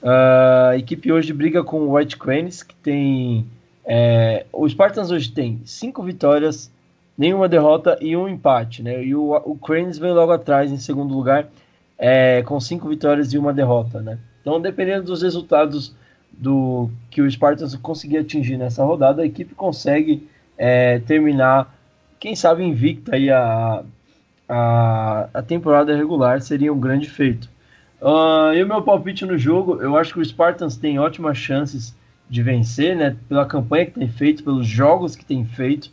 a 0.05 0.77
equipe 0.77 1.11
hoje 1.11 1.33
briga 1.33 1.65
com 1.65 1.81
o 1.81 1.97
White 1.97 2.19
Cranes, 2.19 2.63
que 2.63 2.75
tem. 2.77 3.47
É, 3.85 4.47
o 4.53 4.69
Spartans 4.69 5.11
hoje 5.11 5.31
tem 5.31 5.61
cinco 5.65 6.03
vitórias, 6.03 6.73
nenhuma 7.17 7.49
derrota 7.49 7.99
e 8.01 8.17
um 8.17 8.29
empate, 8.29 8.83
né? 8.83 9.05
E 9.05 9.15
o, 9.15 9.35
o 9.45 9.57
Cranes 9.57 9.99
vem 9.99 10.13
logo 10.13 10.33
atrás 10.33 10.73
em 10.73 10.79
segundo 10.79 11.15
lugar, 11.15 11.49
é, 11.99 12.43
com 12.43 12.59
cinco 12.61 12.89
vitórias 12.89 13.33
e 13.33 13.39
uma 13.39 13.53
derrota, 13.53 14.01
né? 14.01 14.19
Então, 14.41 14.61
dependendo 14.61 15.05
dos 15.05 15.23
resultados 15.23 15.95
do 16.33 16.91
que 17.11 17.23
o 17.23 17.31
Spartans 17.31 17.75
conseguir 17.77 18.19
atingir 18.19 18.57
nessa 18.57 18.85
rodada, 18.85 19.23
a 19.23 19.27
equipe 19.27 19.55
consegue 19.55 20.29
é, 20.59 20.99
terminar, 21.01 21.75
quem 22.19 22.35
sabe 22.35 22.65
invicta 22.65 23.17
aí 23.17 23.31
a, 23.31 23.85
a, 24.49 25.29
a 25.33 25.43
temporada 25.43 25.97
regular, 25.97 26.41
seria 26.41 26.73
um 26.73 26.81
grande 26.81 27.09
feito. 27.09 27.49
Uh, 28.01 28.53
e 28.55 28.63
o 28.63 28.67
meu 28.67 28.83
palpite 28.83 29.25
no 29.25 29.39
jogo, 29.39 29.81
eu 29.81 29.97
acho 29.97 30.13
que 30.13 30.21
o 30.21 30.25
Spartans 30.25 30.77
tem 30.77 30.99
ótimas 30.99 31.39
chances 31.39 31.95
de 32.35 32.43
vencer, 32.43 32.97
né? 32.97 33.17
Pela 33.29 33.47
campanha 33.47 33.87
que 33.87 33.93
tem 33.93 34.09
feito, 34.09 34.43
pelos 34.43 34.67
jogos 34.67 35.15
que 35.15 35.25
tem 35.25 35.45
feito. 35.45 35.89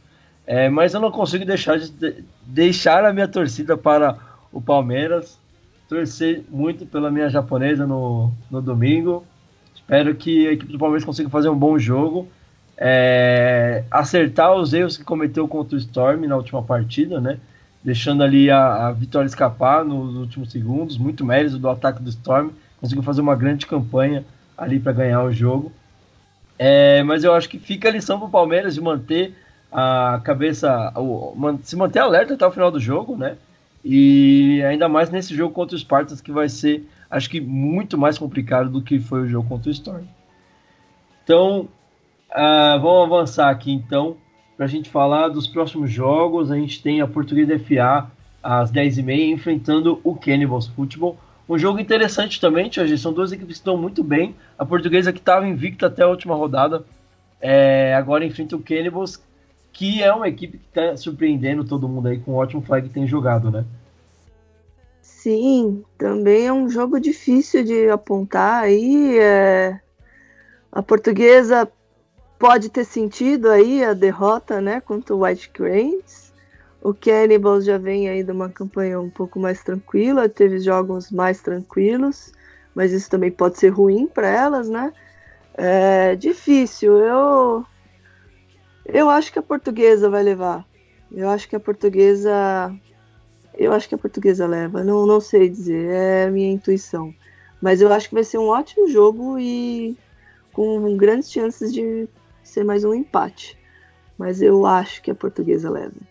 É, 0.47 0.69
mas 0.69 0.95
eu 0.95 0.99
não 0.99 1.11
consigo 1.11 1.45
deixar 1.45 1.77
de 1.77 2.25
deixar 2.43 3.05
a 3.05 3.13
minha 3.13 3.27
torcida 3.27 3.77
para 3.77 4.17
o 4.51 4.59
Palmeiras. 4.59 5.39
Torcer 5.87 6.43
muito 6.49 6.83
pela 6.87 7.11
minha 7.11 7.29
japonesa 7.29 7.85
no, 7.85 8.31
no 8.49 8.59
domingo. 8.59 9.23
Espero 9.75 10.15
que 10.15 10.47
a 10.47 10.53
equipe 10.53 10.71
do 10.71 10.79
Palmeiras 10.79 11.05
consiga 11.05 11.29
fazer 11.29 11.47
um 11.47 11.57
bom 11.57 11.77
jogo. 11.77 12.27
É, 12.75 13.83
acertar 13.91 14.55
os 14.55 14.73
erros 14.73 14.97
que 14.97 15.03
cometeu 15.03 15.47
contra 15.47 15.75
o 15.75 15.77
Storm 15.77 16.25
na 16.25 16.35
última 16.35 16.63
partida, 16.63 17.21
né? 17.21 17.37
Deixando 17.83 18.23
ali 18.23 18.49
a, 18.49 18.87
a 18.87 18.91
vitória 18.91 19.27
escapar 19.27 19.85
nos 19.85 20.15
últimos 20.15 20.51
segundos. 20.51 20.97
Muito 20.97 21.23
mérito 21.23 21.59
do 21.59 21.69
ataque 21.69 22.01
do 22.01 22.09
Storm. 22.09 22.49
Conseguiu 22.79 23.03
fazer 23.03 23.21
uma 23.21 23.35
grande 23.35 23.67
campanha 23.67 24.25
ali 24.57 24.79
para 24.79 24.91
ganhar 24.91 25.23
o 25.23 25.31
jogo. 25.31 25.71
É, 26.63 27.01
mas 27.01 27.23
eu 27.23 27.33
acho 27.33 27.49
que 27.49 27.57
fica 27.57 27.89
a 27.89 27.91
lição 27.91 28.19
para 28.19 28.27
o 28.27 28.29
Palmeiras 28.29 28.75
de 28.75 28.81
manter 28.81 29.33
a 29.71 30.21
cabeça, 30.23 30.93
o, 30.95 31.35
se 31.63 31.75
manter 31.75 31.97
alerta 31.97 32.35
até 32.35 32.45
o 32.45 32.51
final 32.51 32.69
do 32.69 32.79
jogo, 32.79 33.17
né? 33.17 33.35
E 33.83 34.61
ainda 34.69 34.87
mais 34.87 35.09
nesse 35.09 35.35
jogo 35.35 35.55
contra 35.55 35.75
os 35.75 35.81
Spartans, 35.81 36.21
que 36.21 36.31
vai 36.31 36.47
ser, 36.47 36.87
acho 37.09 37.27
que, 37.31 37.41
muito 37.41 37.97
mais 37.97 38.15
complicado 38.19 38.69
do 38.69 38.79
que 38.79 38.99
foi 38.99 39.23
o 39.23 39.27
jogo 39.27 39.49
contra 39.49 39.69
o 39.69 39.71
Storm. 39.71 40.03
Então, 41.23 41.67
uh, 42.29 42.79
vamos 42.79 43.11
avançar 43.11 43.49
aqui 43.49 43.71
então, 43.71 44.15
para 44.55 44.67
a 44.67 44.69
gente 44.69 44.87
falar 44.87 45.29
dos 45.29 45.47
próximos 45.47 45.89
jogos. 45.89 46.51
A 46.51 46.55
gente 46.57 46.79
tem 46.83 47.01
a 47.01 47.07
Portuguesa 47.07 47.57
FA 47.57 48.11
às 48.43 48.71
10h30 48.71 49.31
enfrentando 49.31 49.99
o 50.03 50.15
Cannibals 50.15 50.67
Football. 50.67 51.17
Um 51.51 51.57
jogo 51.57 51.81
interessante 51.81 52.39
também, 52.39 52.69
Tia 52.69 52.97
São 52.97 53.11
duas 53.11 53.33
equipes 53.33 53.57
que 53.57 53.59
estão 53.59 53.75
muito 53.75 54.01
bem. 54.01 54.33
A 54.57 54.65
Portuguesa 54.65 55.11
que 55.11 55.19
estava 55.19 55.45
invicta 55.45 55.87
até 55.87 56.01
a 56.01 56.07
última 56.07 56.33
rodada, 56.33 56.85
é, 57.41 57.93
agora 57.93 58.23
enfrenta 58.23 58.55
o 58.55 58.63
Cannibals, 58.63 59.21
que 59.73 60.01
é 60.01 60.13
uma 60.13 60.29
equipe 60.29 60.57
que 60.57 60.67
está 60.69 60.95
surpreendendo 60.95 61.65
todo 61.65 61.89
mundo 61.89 62.07
aí 62.07 62.19
com 62.19 62.31
o 62.31 62.35
ótimo 62.35 62.61
flag 62.61 62.87
que 62.87 62.93
tem 62.93 63.05
jogado, 63.05 63.51
né? 63.51 63.65
Sim, 65.01 65.83
também 65.97 66.47
é 66.47 66.53
um 66.53 66.69
jogo 66.69 67.01
difícil 67.01 67.65
de 67.65 67.89
apontar 67.89 68.63
aí. 68.63 69.19
É... 69.19 69.77
A 70.71 70.81
portuguesa 70.81 71.69
pode 72.39 72.69
ter 72.69 72.85
sentido 72.85 73.49
aí 73.49 73.83
a 73.83 73.93
derrota, 73.93 74.61
né, 74.61 74.79
contra 74.79 75.13
o 75.13 75.25
White 75.25 75.49
Cranes. 75.49 76.30
O 76.81 76.93
Cannibals 76.93 77.65
já 77.65 77.77
vem 77.77 78.09
aí 78.09 78.23
de 78.23 78.31
uma 78.31 78.49
campanha 78.49 78.99
um 78.99 79.09
pouco 79.09 79.39
mais 79.39 79.63
tranquila, 79.63 80.27
teve 80.27 80.59
jogos 80.59 81.11
mais 81.11 81.39
tranquilos, 81.41 82.31
mas 82.73 82.91
isso 82.91 83.09
também 83.09 83.29
pode 83.31 83.59
ser 83.59 83.69
ruim 83.69 84.07
para 84.07 84.27
elas, 84.27 84.67
né? 84.67 84.91
É 85.55 86.15
difícil. 86.15 86.97
Eu 86.97 87.65
eu 88.85 89.09
acho 89.09 89.31
que 89.31 89.39
a 89.39 89.43
portuguesa 89.43 90.09
vai 90.09 90.23
levar. 90.23 90.65
Eu 91.11 91.29
acho 91.29 91.47
que 91.47 91.55
a 91.55 91.59
portuguesa. 91.59 92.73
Eu 93.57 93.73
acho 93.73 93.87
que 93.87 93.95
a 93.95 93.97
portuguesa 93.97 94.47
leva. 94.47 94.83
Não, 94.83 95.05
não 95.05 95.21
sei 95.21 95.49
dizer, 95.49 95.89
é 95.89 96.29
minha 96.29 96.51
intuição. 96.51 97.13
Mas 97.61 97.79
eu 97.81 97.91
acho 97.93 98.09
que 98.09 98.15
vai 98.15 98.23
ser 98.23 98.37
um 98.39 98.47
ótimo 98.47 98.87
jogo 98.87 99.37
e 99.37 99.95
com 100.51 100.97
grandes 100.97 101.31
chances 101.31 101.71
de 101.71 102.07
ser 102.43 102.63
mais 102.63 102.83
um 102.83 102.93
empate. 102.93 103.57
Mas 104.17 104.41
eu 104.41 104.65
acho 104.65 105.01
que 105.01 105.11
a 105.11 105.15
portuguesa 105.15 105.69
leva. 105.69 106.10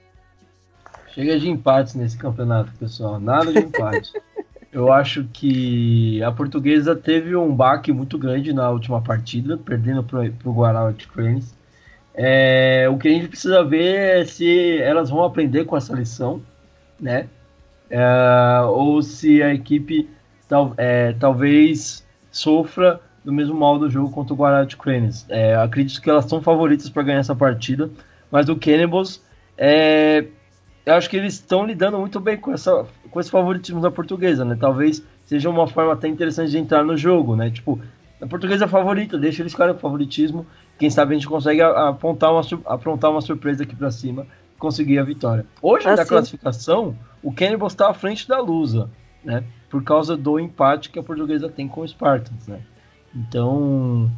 Chega 1.15 1.39
de 1.39 1.49
empates 1.49 1.95
nesse 1.95 2.17
campeonato, 2.17 2.73
pessoal. 2.79 3.19
Nada 3.19 3.53
de 3.53 3.59
empate. 3.59 4.13
eu 4.73 4.93
acho 4.93 5.25
que 5.33 6.23
a 6.23 6.31
portuguesa 6.31 6.95
teve 6.95 7.35
um 7.35 7.55
baque 7.55 7.93
muito 7.93 8.17
grande 8.17 8.53
na 8.53 8.71
última 8.71 9.01
partida, 9.01 9.59
perdendo 9.59 10.05
para 10.05 10.21
o 10.45 10.53
Guará 10.53 10.91
de 10.93 11.09
Cranes. 11.09 11.55
É, 12.15 12.89
o 12.91 12.97
que 12.97 13.09
a 13.09 13.11
gente 13.11 13.29
precisa 13.29 13.65
ver 13.65 14.21
é 14.21 14.25
se 14.25 14.79
elas 14.79 15.11
vão 15.11 15.25
aprender 15.25 15.65
com 15.65 15.77
essa 15.77 15.95
lição, 15.95 16.41
né? 16.99 17.29
É, 17.89 18.61
ou 18.67 19.03
se 19.03 19.43
a 19.43 19.53
equipe 19.53 20.09
tal, 20.49 20.75
é, 20.77 21.13
talvez 21.15 22.07
sofra 22.31 23.01
do 23.25 23.33
mesmo 23.33 23.55
mal 23.55 23.79
do 23.79 23.91
jogo 23.91 24.11
contra 24.11 24.33
o 24.33 24.37
Guarani 24.37 24.69
de 24.69 24.77
Cranes. 24.77 25.27
É, 25.29 25.57
acredito 25.57 26.01
que 26.01 26.09
elas 26.09 26.27
são 26.27 26.41
favoritas 26.41 26.89
para 26.89 27.03
ganhar 27.03 27.19
essa 27.19 27.35
partida, 27.35 27.91
mas 28.31 28.49
o 28.49 28.57
Cannibals 28.57 29.23
é, 29.59 30.25
eu 30.91 30.97
acho 30.97 31.09
que 31.09 31.17
eles 31.17 31.35
estão 31.35 31.65
lidando 31.65 31.99
muito 31.99 32.19
bem 32.19 32.37
com, 32.37 32.53
essa, 32.53 32.85
com 33.11 33.21
esse 33.21 33.31
favoritismo 33.31 33.81
da 33.81 33.91
portuguesa, 33.91 34.45
né? 34.45 34.57
Talvez 34.59 35.03
seja 35.25 35.49
uma 35.49 35.67
forma 35.67 35.93
até 35.93 36.09
interessante 36.09 36.51
de 36.51 36.59
entrar 36.59 36.85
no 36.85 36.97
jogo, 36.97 37.37
né? 37.37 37.49
Tipo, 37.51 37.81
a 38.21 38.27
portuguesa 38.27 38.65
é 38.65 38.69
favorita, 38.69 39.17
deixa 39.17 39.43
eles 39.43 39.53
ficarem 39.53 39.73
com 39.73 39.81
favoritismo. 39.81 40.45
Quem 40.79 40.91
sabe 40.91 41.15
a 41.15 41.19
gente 41.19 41.29
consegue 41.29 41.63
apontar 41.63 42.33
uma, 42.33 42.43
aprontar 42.67 43.11
uma 43.11 43.21
surpresa 43.21 43.63
aqui 43.63 43.77
para 43.77 43.91
cima 43.91 44.27
e 44.55 44.59
conseguir 44.59 44.99
a 44.99 45.05
vitória. 45.05 45.47
Hoje, 45.63 45.89
assim. 45.89 45.97
na 45.97 46.07
classificação, 46.07 46.97
o 47.23 47.33
Cannibals 47.33 47.73
está 47.73 47.89
à 47.89 47.95
frente 47.95 48.27
da 48.27 48.41
Lusa, 48.41 48.91
né? 49.25 49.45
Por 49.71 49.85
causa 49.85 50.17
do 50.17 50.41
empate 50.41 50.91
que 50.91 50.99
a 50.99 51.03
portuguesa 51.03 51.49
tem 51.49 51.69
com 51.69 51.83
o 51.83 51.89
Spartans, 51.89 52.49
né? 52.49 52.61
Então, 53.15 54.11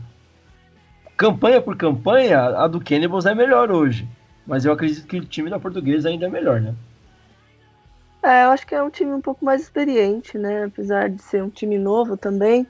campanha 1.19 1.61
por 1.61 1.77
campanha, 1.77 2.41
a 2.41 2.67
do 2.67 2.81
Cannibals 2.81 3.27
é 3.27 3.35
melhor 3.35 3.71
hoje. 3.71 4.09
Mas 4.47 4.65
eu 4.65 4.73
acredito 4.73 5.07
que 5.07 5.19
o 5.19 5.25
time 5.25 5.51
da 5.51 5.59
portuguesa 5.59 6.09
ainda 6.09 6.27
é 6.27 6.29
melhor, 6.29 6.61
né? 6.61 6.75
É, 8.23 8.45
eu 8.45 8.51
acho 8.51 8.67
que 8.67 8.75
é 8.75 8.83
um 8.83 8.91
time 8.91 9.13
um 9.13 9.21
pouco 9.21 9.45
mais 9.45 9.63
experiente, 9.63 10.39
né? 10.39 10.65
Apesar 10.65 11.09
de 11.11 11.21
ser 11.21 11.43
um 11.43 11.51
time 11.51 11.77
novo 11.77 12.17
também, 12.17 12.67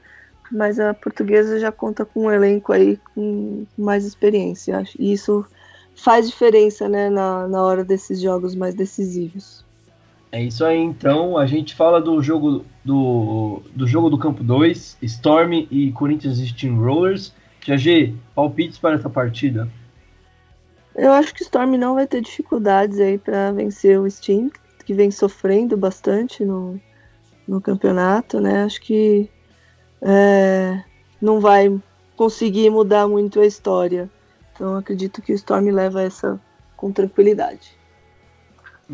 mas 0.51 0.81
a 0.81 0.95
portuguesa 0.95 1.61
já 1.61 1.71
conta 1.71 2.05
com 2.05 2.25
um 2.25 2.31
elenco 2.31 2.73
aí 2.73 2.99
com 3.15 3.67
mais 3.77 4.05
experiência. 4.05 4.83
E 4.99 5.13
isso 5.13 5.47
faz 5.95 6.29
diferença, 6.29 6.89
né, 6.89 7.11
na, 7.11 7.47
na 7.47 7.63
hora 7.63 7.85
desses 7.85 8.21
jogos 8.21 8.55
mais 8.55 8.75
decisivos. 8.75 9.65
É 10.31 10.43
isso 10.43 10.65
aí, 10.65 10.79
então. 10.79 11.37
A 11.37 11.47
gente 11.47 11.75
fala 11.75 12.01
do 12.01 12.23
jogo 12.23 12.65
do, 12.83 13.63
do 13.75 13.87
jogo 13.87 14.09
do 14.09 14.17
campo 14.17 14.43
2, 14.43 14.97
Storm 15.03 15.67
e 15.71 15.93
Corinthians 15.93 16.39
Steamrollers. 16.39 17.33
GG, 17.65 18.15
palpites 18.35 18.79
para 18.79 18.97
essa 18.97 19.09
partida? 19.09 19.69
Eu 20.95 21.13
acho 21.13 21.35
que 21.35 21.43
o 21.43 21.45
Storm 21.45 21.77
não 21.77 21.95
vai 21.95 22.07
ter 22.07 22.21
dificuldades 22.21 23.01
aí 23.01 23.17
para 23.17 23.53
vencer 23.53 23.99
o 23.99 24.11
Steam, 24.11 24.51
que 24.85 24.93
vem 24.93 25.11
sofrendo 25.11 25.77
bastante 25.77 26.45
no, 26.45 26.79
no 27.47 27.61
campeonato, 27.61 28.41
né? 28.41 28.65
Acho 28.65 28.81
que 28.81 29.31
é, 30.01 30.83
não 31.21 31.41
vai 31.41 31.75
conseguir 32.17 32.69
mudar 32.71 33.09
muito 33.09 33.41
a 33.41 33.47
história. 33.47 34.11
Então 34.55 34.77
acredito 34.77 35.23
que 35.23 35.33
o 35.33 35.35
Storm 35.35 35.71
leva 35.71 36.03
essa 36.03 36.39
com 36.77 36.93
tranquilidade. 36.93 37.77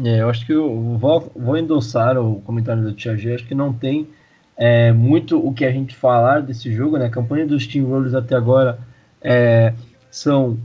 É, 0.05 0.21
eu 0.21 0.29
acho 0.29 0.47
que 0.47 0.53
eu 0.53 0.97
vou, 0.99 1.33
vou 1.35 1.57
endossar 1.57 2.17
o 2.19 2.41
comentário 2.43 2.83
do 2.83 2.93
Tia 2.93 3.17
G. 3.17 3.35
Acho 3.35 3.47
que 3.47 3.55
não 3.55 3.73
tem 3.73 4.09
é, 4.57 4.93
muito 4.93 5.45
o 5.45 5.53
que 5.53 5.65
a 5.65 5.73
gente 5.73 5.97
falar 5.97 6.43
desse 6.43 6.73
jogo. 6.73 6.99
Né? 6.99 7.07
A 7.07 7.11
campanha 7.11 7.47
dos 7.47 7.65
Steamrollers 7.65 8.15
até 8.15 8.37
agora 8.37 8.79
é, 9.21 9.75
são 10.11 10.59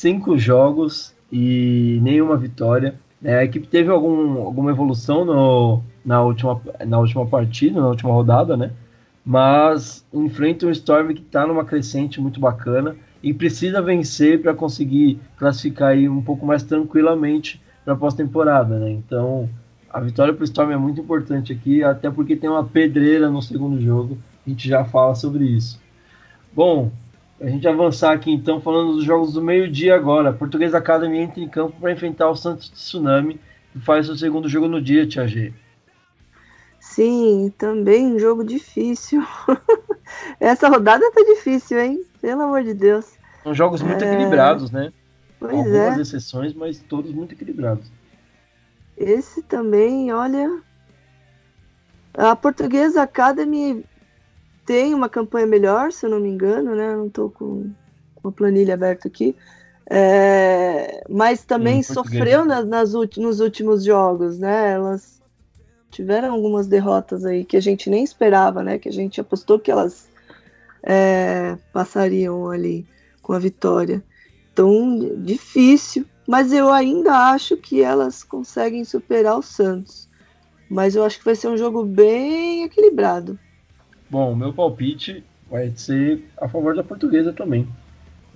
cinco 0.00 0.38
jogos 0.38 1.14
e 1.30 1.98
nenhuma 2.00 2.34
vitória. 2.34 2.94
É, 3.22 3.34
a 3.34 3.44
equipe 3.44 3.68
teve 3.68 3.90
algum, 3.90 4.38
alguma 4.38 4.70
evolução 4.70 5.26
no, 5.26 5.82
na, 6.02 6.22
última, 6.22 6.58
na 6.86 6.98
última 6.98 7.26
partida, 7.26 7.78
na 7.78 7.88
última 7.88 8.10
rodada, 8.10 8.56
né? 8.56 8.70
Mas 9.22 10.02
enfrenta 10.10 10.64
um 10.64 10.70
Storm 10.70 11.08
que 11.12 11.20
está 11.20 11.46
numa 11.46 11.66
crescente 11.66 12.18
muito 12.18 12.40
bacana 12.40 12.96
e 13.22 13.34
precisa 13.34 13.82
vencer 13.82 14.40
para 14.40 14.54
conseguir 14.54 15.20
classificar 15.36 15.90
aí 15.90 16.08
um 16.08 16.22
pouco 16.22 16.46
mais 16.46 16.62
tranquilamente 16.62 17.60
para 17.84 17.92
a 17.92 17.96
pós-temporada, 17.96 18.78
né? 18.78 18.90
Então 18.90 19.50
a 19.90 20.00
vitória 20.00 20.32
para 20.32 20.40
o 20.40 20.44
Storm 20.44 20.72
é 20.72 20.78
muito 20.78 21.02
importante 21.02 21.52
aqui, 21.52 21.84
até 21.84 22.10
porque 22.10 22.36
tem 22.36 22.48
uma 22.48 22.64
pedreira 22.64 23.28
no 23.28 23.42
segundo 23.42 23.78
jogo. 23.78 24.16
A 24.46 24.48
gente 24.48 24.66
já 24.66 24.82
fala 24.82 25.14
sobre 25.14 25.44
isso. 25.44 25.78
Bom, 26.54 26.90
a 27.40 27.48
gente 27.48 27.66
avançar 27.66 28.12
aqui 28.12 28.30
então, 28.30 28.60
falando 28.60 28.94
dos 28.94 29.04
jogos 29.04 29.32
do 29.32 29.40
meio-dia 29.40 29.94
agora. 29.94 30.32
Português 30.32 30.74
Academy 30.74 31.18
entra 31.18 31.40
em 31.40 31.48
campo 31.48 31.80
para 31.80 31.90
enfrentar 31.90 32.28
o 32.28 32.36
Santos 32.36 32.68
Tsunami, 32.68 33.40
que 33.72 33.80
faz 33.80 34.06
seu 34.06 34.16
segundo 34.16 34.48
jogo 34.48 34.68
no 34.68 34.80
dia, 34.80 35.06
Tia 35.06 35.26
G. 35.26 35.52
Sim, 36.78 37.52
também 37.56 38.14
um 38.14 38.18
jogo 38.18 38.44
difícil. 38.44 39.22
Essa 40.38 40.68
rodada 40.68 41.10
tá 41.12 41.22
difícil, 41.22 41.78
hein? 41.78 42.04
Pelo 42.20 42.42
amor 42.42 42.62
de 42.62 42.74
Deus. 42.74 43.18
São 43.42 43.54
jogos 43.54 43.80
muito 43.80 44.04
é... 44.04 44.12
equilibrados, 44.12 44.70
né? 44.70 44.92
Pois 45.38 45.54
Algumas 45.54 45.98
é. 45.98 46.02
exceções, 46.02 46.52
mas 46.52 46.78
todos 46.78 47.10
muito 47.12 47.32
equilibrados. 47.32 47.90
Esse 48.96 49.42
também, 49.42 50.12
olha. 50.12 50.60
A 52.12 52.36
Portuguesa 52.36 53.02
Academy 53.02 53.84
tem 54.70 54.94
uma 54.94 55.08
campanha 55.08 55.48
melhor, 55.48 55.90
se 55.90 56.06
eu 56.06 56.10
não 56.10 56.20
me 56.20 56.28
engano, 56.28 56.76
né? 56.76 56.94
não 56.94 57.08
estou 57.08 57.28
com, 57.28 57.72
com 58.14 58.28
a 58.28 58.30
planilha 58.30 58.74
aberta 58.74 59.08
aqui. 59.08 59.34
É, 59.90 61.02
mas 61.10 61.42
também 61.42 61.82
sofreu 61.82 62.44
nas, 62.44 62.64
nas 62.64 62.92
nos 62.92 63.40
últimos 63.40 63.82
jogos, 63.82 64.38
né? 64.38 64.74
Elas 64.74 65.20
tiveram 65.90 66.34
algumas 66.34 66.68
derrotas 66.68 67.24
aí 67.24 67.44
que 67.44 67.56
a 67.56 67.60
gente 67.60 67.90
nem 67.90 68.04
esperava, 68.04 68.62
né? 68.62 68.78
Que 68.78 68.88
a 68.88 68.92
gente 68.92 69.20
apostou 69.20 69.58
que 69.58 69.72
elas 69.72 70.08
é, 70.84 71.58
passariam 71.72 72.48
ali 72.48 72.86
com 73.22 73.32
a 73.32 73.40
vitória. 73.40 74.04
Então, 74.52 75.16
difícil, 75.16 76.06
mas 76.28 76.52
eu 76.52 76.72
ainda 76.72 77.32
acho 77.32 77.56
que 77.56 77.82
elas 77.82 78.22
conseguem 78.22 78.84
superar 78.84 79.36
o 79.36 79.42
Santos. 79.42 80.08
Mas 80.70 80.94
eu 80.94 81.02
acho 81.02 81.18
que 81.18 81.24
vai 81.24 81.34
ser 81.34 81.48
um 81.48 81.56
jogo 81.56 81.82
bem 81.82 82.62
equilibrado. 82.62 83.36
Bom, 84.10 84.34
meu 84.34 84.52
palpite 84.52 85.22
vai 85.48 85.70
ser 85.76 86.24
a 86.36 86.48
favor 86.48 86.74
da 86.74 86.82
portuguesa 86.82 87.32
também. 87.32 87.68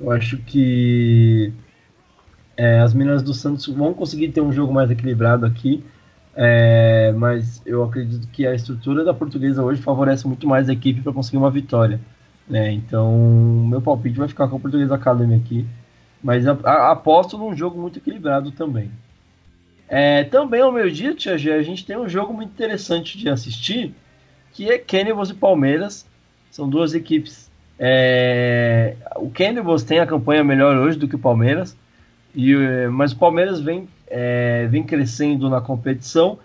Eu 0.01 0.11
acho 0.11 0.39
que 0.39 1.53
é, 2.57 2.79
as 2.79 2.95
meninas 2.95 3.23
do 3.23 3.35
Santos 3.35 3.67
vão 3.67 3.93
conseguir 3.93 4.29
ter 4.29 4.41
um 4.41 4.53
jogo 4.53 4.73
mais 4.73 4.91
equilibrado 4.91 5.45
aqui, 5.45 5.85
é, 6.37 7.13
mas 7.17 7.61
eu 7.67 7.83
acredito 7.83 8.29
que 8.29 8.47
a 8.47 8.55
estrutura 8.55 9.05
da 9.05 9.13
portuguesa 9.13 9.65
hoje 9.65 9.83
favorece 9.83 10.27
muito 10.29 10.47
mais 10.47 10.69
a 10.69 10.73
equipe 10.73 11.01
para 11.01 11.13
conseguir 11.13 11.39
uma 11.39 11.51
vitória. 11.51 12.01
Né? 12.49 12.73
Então, 12.73 13.67
meu 13.69 13.81
palpite 13.81 14.19
vai 14.19 14.29
ficar 14.29 14.47
com 14.47 14.57
a 14.57 14.61
Portuguesa 14.61 14.95
Academy 14.95 15.35
aqui, 15.35 15.67
mas 16.23 16.47
a, 16.47 16.53
a, 16.65 16.93
aposto 16.93 17.37
num 17.37 17.57
jogo 17.57 17.81
muito 17.81 17.99
equilibrado 17.99 18.53
também. 18.53 18.91
É, 19.89 20.25
também 20.25 20.61
ao 20.61 20.73
meio-dia, 20.73 21.15
Tia 21.15 21.37
G, 21.37 21.53
a 21.53 21.63
gente 21.63 21.85
tem 21.85 21.97
um 21.97 22.09
jogo 22.09 22.33
muito 22.33 22.51
interessante 22.51 23.19
de 23.19 23.29
assistir, 23.29 23.95
que 24.55 24.71
é 24.71 24.79
Cannibals 24.79 25.29
e 25.29 25.35
Palmeiras. 25.35 26.07
São 26.51 26.69
duas 26.69 26.95
equipes. 26.95 27.51
É... 27.79 28.97
O 29.17 29.29
Cannibals 29.31 29.83
tem 29.83 29.99
a 29.99 30.07
campanha 30.07 30.43
melhor 30.43 30.77
hoje 30.79 30.99
do 30.99 31.07
que 31.07 31.17
o 31.17 31.19
Palmeiras, 31.19 31.77
e, 32.35 32.55
mas 32.91 33.13
o 33.13 33.19
Palmeiras 33.19 33.61
vem, 33.61 33.89
é, 34.09 34.67
vem 34.69 34.83
crescendo 34.83 35.51
na 35.51 35.61
competição 35.61 36.39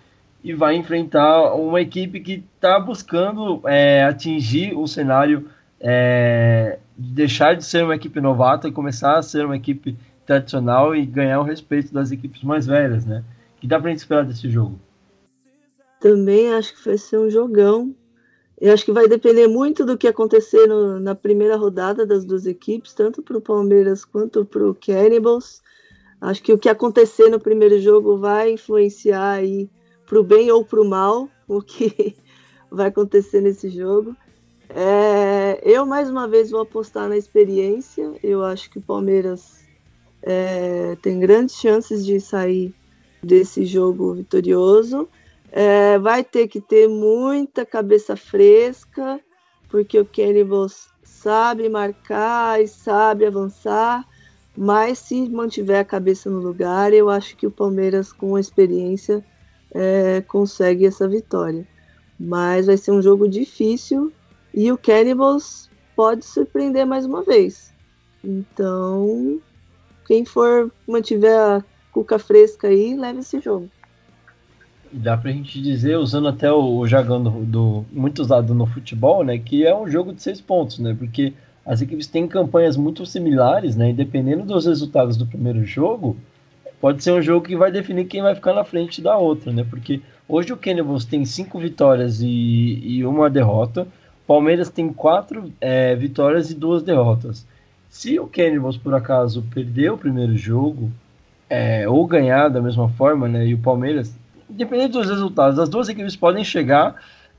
e 0.44 0.54
vai 0.54 0.76
enfrentar 0.76 1.54
uma 1.54 1.82
equipe 1.82 2.20
que 2.20 2.44
está 2.56 2.80
buscando 2.80 3.62
é, 3.66 4.04
atingir 4.04 4.78
o 4.78 4.88
cenário 4.88 5.50
é, 5.80 6.80
de 6.98 7.12
deixar 7.14 7.56
de 7.56 7.66
ser 7.66 7.84
uma 7.84 7.96
equipe 7.96 8.20
novata 8.22 8.68
e 8.68 8.72
começar 8.72 9.18
a 9.18 9.22
ser 9.22 9.46
uma 9.46 9.56
equipe 9.56 9.98
tradicional 10.26 10.96
e 10.96 11.06
ganhar 11.06 11.40
o 11.40 11.44
respeito 11.44 11.94
das 11.94 12.12
equipes 12.12 12.44
mais 12.44 12.68
velhas, 12.68 13.06
né? 13.06 13.24
O 13.58 13.62
que 13.62 13.68
dá 13.68 13.80
pra 13.80 13.90
gente 13.90 14.00
esperar 14.00 14.26
desse 14.26 14.50
jogo? 14.50 14.80
Também 16.00 16.54
acho 16.54 16.76
que 16.76 16.86
vai 16.86 16.98
ser 16.98 17.18
um 17.18 17.30
jogão. 17.30 17.94
Eu 18.62 18.74
acho 18.74 18.84
que 18.84 18.92
vai 18.92 19.08
depender 19.08 19.48
muito 19.48 19.86
do 19.86 19.98
que 19.98 20.08
acontecer 20.08 20.68
no, 20.68 21.00
na 21.00 21.16
primeira 21.16 21.56
rodada 21.56 22.06
das 22.06 22.26
duas 22.26 22.46
equipes, 22.46 22.94
tanto 22.94 23.22
para 23.22 23.38
o 23.38 23.42
Palmeiras 23.42 24.04
quanto 24.04 24.44
para 24.44 24.68
o 24.70 24.76
Cannibals. 24.76 25.62
Acho 26.20 26.44
que 26.44 26.52
o 26.52 26.58
que 26.58 26.68
acontecer 26.68 27.30
no 27.30 27.40
primeiro 27.40 27.80
jogo 27.80 28.18
vai 28.18 28.52
influenciar 28.54 29.32
aí 29.32 29.70
para 30.06 30.20
o 30.20 30.24
bem 30.24 30.52
ou 30.52 30.66
para 30.66 30.82
o 30.82 30.86
mal 30.86 31.30
o 31.48 31.62
que 31.62 32.16
vai 32.70 32.88
acontecer 32.88 33.40
nesse 33.40 33.70
jogo. 33.70 34.14
É, 34.70 35.62
eu 35.64 35.86
mais 35.86 36.10
uma 36.10 36.28
vez 36.28 36.52
vou 36.52 36.60
apostar 36.60 37.08
na 37.08 37.16
experiência. 37.16 38.12
Eu 38.22 38.44
acho 38.44 38.70
que 38.70 38.78
o 38.78 38.82
Palmeiras 38.82 39.64
é, 40.22 40.98
tem 41.02 41.18
grandes 41.20 41.56
chances 41.56 42.06
de 42.06 42.20
sair 42.20 42.74
desse 43.24 43.66
jogo 43.66 44.14
vitorioso. 44.16 45.08
É, 45.52 45.98
vai 45.98 46.24
ter 46.24 46.48
que 46.48 46.62
ter 46.62 46.88
muita 46.88 47.66
cabeça 47.66 48.16
fresca, 48.16 49.20
porque 49.70 50.00
o 50.00 50.06
Cannibals 50.06 50.90
sabe 51.04 51.68
marcar 51.68 52.62
e 52.62 52.68
sabe 52.68 53.26
avançar, 53.26 54.08
mas 54.56 55.00
se 55.00 55.30
mantiver 55.30 55.80
a 55.80 55.86
cabeça 55.86 56.30
no 56.30 56.40
lugar, 56.40 56.94
eu 56.94 57.10
acho 57.10 57.36
que 57.36 57.48
o 57.48 57.52
Palmeiras, 57.52 58.12
com 58.12 58.36
a 58.36 58.40
experiência, 58.40 59.26
é, 59.72 60.22
consegue 60.22 60.86
essa 60.86 61.08
vitória. 61.08 61.68
Mas 62.20 62.66
vai 62.66 62.78
ser 62.78 62.92
um 62.92 63.02
jogo 63.02 63.28
difícil 63.28 64.12
e 64.54 64.72
o 64.72 64.78
Cannibals 64.78 65.70
pode 65.96 66.26
surpreender 66.26 66.86
mais 66.86 67.06
uma 67.06 67.24
vez. 67.24 67.74
Então, 68.24 69.40
quem 70.06 70.26
for 70.26 70.72
mantiver 70.88 71.40
a 71.40 71.64
cuca 71.92 72.20
fresca 72.20 72.68
aí, 72.68 72.96
leve 72.96 73.20
esse 73.20 73.40
jogo. 73.40 73.70
Dá 74.92 75.16
pra 75.16 75.32
gente 75.32 75.62
dizer, 75.62 75.98
usando 75.98 76.28
até 76.28 76.52
o, 76.52 76.86
jargão 76.88 77.22
do, 77.22 77.30
do, 77.46 77.86
muito 77.92 78.20
usado 78.20 78.56
no 78.56 78.66
futebol, 78.66 79.24
né, 79.24 79.38
que 79.38 79.66
é 79.66 79.76
um 79.76 79.88
jogo 79.88 80.14
de 80.14 80.22
seis 80.22 80.42
pontos, 80.42 80.80
né, 80.80 80.96
porque 80.98 81.34
as 81.64 81.82
equipes 81.82 82.08
têm 82.08 82.28
campanhas 82.28 82.76
muito 82.76 83.06
similares, 83.06 83.76
né, 83.76 83.92
e 83.92 83.94
dependendo 83.94 84.44
dos 84.44 84.66
resultados 84.66 85.16
do 85.16 85.28
primeiro 85.28 85.64
jogo, 85.64 86.18
pode 86.80 87.04
ser 87.04 87.12
um 87.12 87.22
jogo 87.22 87.46
que 87.46 87.56
vai 87.56 87.72
definir 87.72 88.06
quem 88.06 88.22
vai 88.22 88.34
ficar 88.34 88.54
na 88.54 88.64
frente 88.64 89.02
da 89.02 89.18
outra, 89.18 89.52
né? 89.52 89.66
Porque 89.70 90.02
hoje 90.28 90.54
o 90.54 90.58
Cannibals 90.58 91.06
tem 91.06 91.26
cinco 91.26 91.60
vitórias 91.60 92.22
e, 92.22 92.80
e 92.84 93.06
uma 93.06 93.30
derrota. 93.30 93.88
Palmeiras 94.26 94.70
tem 94.70 94.92
quatro 94.92 95.52
é, 95.60 95.96
vitórias 95.96 96.50
e 96.50 96.56
duas 96.56 96.84
derrotas. 96.84 97.46
Se 97.90 98.20
o 98.20 98.28
Cannibals, 98.28 98.78
por 98.78 98.94
acaso, 98.94 99.44
perder 99.54 99.92
o 99.92 99.98
primeiro 99.98 100.38
jogo, 100.38 100.92
é, 101.50 101.90
ou 101.90 102.06
ganhar 102.06 102.48
da 102.50 102.62
mesma 102.62 102.88
forma, 102.90 103.28
né? 103.28 103.48
E 103.48 103.54
o 103.54 103.60
Palmeiras, 103.60 104.16
independente 104.50 104.94
dos 104.94 105.10
resultados, 105.10 105.60
as 105.60 105.70
duas 105.70 105.90
equipes 105.90 106.16
podem 106.16 106.44
chegar 106.44 106.96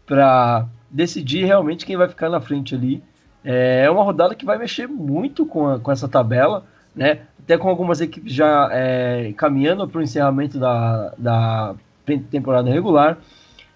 para 0.06 0.66
decidir 0.90 1.44
realmente 1.44 1.86
quem 1.86 1.96
vai 1.96 2.08
ficar 2.08 2.28
na 2.28 2.40
frente 2.40 2.74
ali. 2.74 3.02
É 3.44 3.90
uma 3.90 4.02
rodada 4.02 4.34
que 4.34 4.44
vai 4.44 4.58
mexer 4.58 4.86
muito 4.86 5.46
com, 5.46 5.68
a, 5.68 5.78
com 5.78 5.90
essa 5.90 6.08
tabela, 6.08 6.64
né? 6.94 7.20
Até 7.38 7.56
com 7.56 7.68
algumas 7.68 8.00
equipes 8.00 8.32
já 8.32 8.68
é, 8.70 9.32
caminhando 9.36 9.88
para 9.88 9.98
o 9.98 10.02
encerramento 10.02 10.58
da, 10.58 11.14
da 11.16 11.74
temporada 12.30 12.70
regular. 12.70 13.18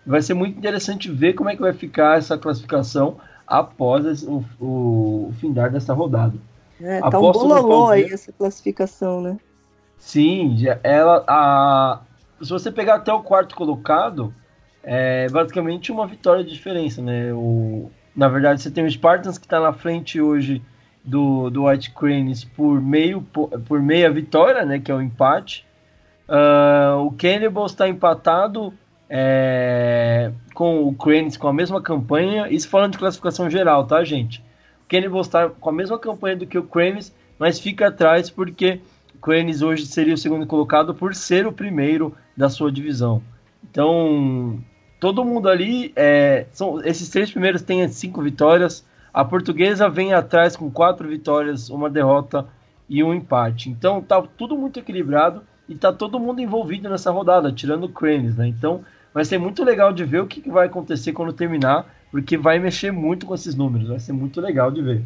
Vai 0.07 0.21
ser 0.21 0.35
muito 0.35 0.59
interessante 0.59 1.11
ver 1.11 1.33
como 1.33 1.49
é 1.49 1.57
que 1.57 1.63
vai 1.63 1.73
ficar 1.73 2.19
essa 2.19 2.37
classificação 2.37 3.17
após 3.47 4.23
o, 4.23 4.45
o, 4.61 5.29
o 5.29 5.35
findar 5.41 5.71
dessa 5.71 5.95
rodada. 5.95 6.35
É, 6.81 7.01
tá 7.01 7.19
um 7.19 7.33
bololô 7.33 7.89
aí 7.89 8.05
essa 8.05 8.33
classificação, 8.33 9.21
né? 9.23 9.39
Sim, 9.97 10.57
ela, 10.83 11.25
a, 11.27 12.01
se 12.41 12.51
você 12.51 12.71
pegar 12.71 12.97
até 12.97 13.13
o 13.13 13.23
quarto 13.23 13.55
colocado, 13.55 14.35
é 14.83 15.29
basicamente 15.31 15.91
uma 15.91 16.07
vitória 16.07 16.45
de 16.45 16.53
diferença, 16.53 17.01
né? 17.01 17.33
O, 17.33 17.91
na 18.15 18.29
verdade, 18.29 18.63
você 18.63 18.71
tem 18.71 18.85
o 18.85 18.91
Spartans 18.91 19.39
que 19.39 19.47
está 19.47 19.61
na 19.61 19.73
frente 19.73 20.21
hoje 20.21 20.63
do, 21.05 21.51
do 21.51 21.67
White 21.67 21.91
Cranes 21.91 22.45
por, 22.45 22.81
meio, 22.81 23.23
por 23.23 23.81
meia 23.81 24.11
vitória, 24.11 24.65
né? 24.65 24.79
Que 24.79 24.91
é 24.91 24.95
o 24.95 25.03
empate. 25.03 25.67
Uh, 26.29 27.01
o 27.01 27.13
Cannibals 27.13 27.73
está 27.73 27.89
empatado 27.89 28.73
é, 29.09 30.33
com 30.55 30.89
o 30.89 30.95
Cranes 30.95 31.37
com 31.37 31.49
a 31.49 31.53
mesma 31.53 31.81
campanha. 31.81 32.49
Isso 32.51 32.69
falando 32.69 32.93
de 32.93 32.99
classificação 32.99 33.51
geral, 33.51 33.87
tá, 33.87 34.03
gente? 34.05 34.41
O 34.85 34.89
Cannibals 34.89 35.27
está 35.27 35.49
com 35.49 35.71
a 35.71 35.73
mesma 35.73 35.99
campanha 35.99 36.37
do 36.37 36.47
que 36.47 36.59
o 36.59 36.63
Cranes, 36.63 37.15
mas 37.39 37.59
fica 37.59 37.89
atrás 37.89 38.31
porque 38.31 38.81
o 39.15 39.19
Cranes 39.19 39.63
hoje 39.63 39.87
seria 39.87 40.15
o 40.15 40.19
segundo 40.19 40.47
colocado 40.47 40.95
por 40.95 41.15
ser 41.15 41.47
o 41.47 41.53
primeiro 41.53 42.15
da 42.37 42.49
sua 42.49 42.71
divisão. 42.71 43.23
Então, 43.71 44.59
todo 45.01 45.25
mundo 45.25 45.49
ali, 45.49 45.93
é, 45.97 46.47
são, 46.53 46.83
esses 46.85 47.09
três 47.09 47.31
primeiros 47.31 47.63
têm 47.63 47.87
cinco 47.89 48.23
vitórias. 48.23 48.87
A 49.13 49.25
portuguesa 49.25 49.89
vem 49.89 50.13
atrás 50.13 50.57
com 50.57 50.71
quatro 50.71 51.09
vitórias, 51.09 51.71
uma 51.71 51.89
derrota 51.89 52.47
e 52.89 53.03
um 53.03 53.15
empate. 53.15 53.71
Então, 53.71 54.01
tá 54.01 54.23
tudo 54.23 54.57
muito 54.57 54.79
equilibrado 54.79 55.43
e 55.69 55.75
tá 55.75 55.93
todo 55.93 56.21
mundo 56.21 56.41
envolvido 56.41 56.89
nessa 56.89 57.11
rodada, 57.11 57.53
tirando 57.53 57.85
o 57.85 57.89
Cranes, 57.89 58.37
né? 58.37 58.47
Então, 58.47 58.85
vai 59.13 59.25
ser 59.25 59.39
muito 59.39 59.65
legal 59.65 59.93
de 59.93 60.05
ver 60.05 60.21
o 60.21 60.27
que, 60.27 60.41
que 60.41 60.51
vai 60.51 60.67
acontecer 60.67 61.13
quando 61.13 61.33
terminar, 61.33 61.87
porque 62.11 62.37
vai 62.37 62.59
mexer 62.59 62.91
muito 62.91 63.27
com 63.27 63.35
esses 63.35 63.55
números, 63.55 63.89
vai 63.89 64.01
ser 64.01 64.13
muito 64.13 64.41
legal 64.41 64.71
de 64.71 64.83
ver. 64.83 65.05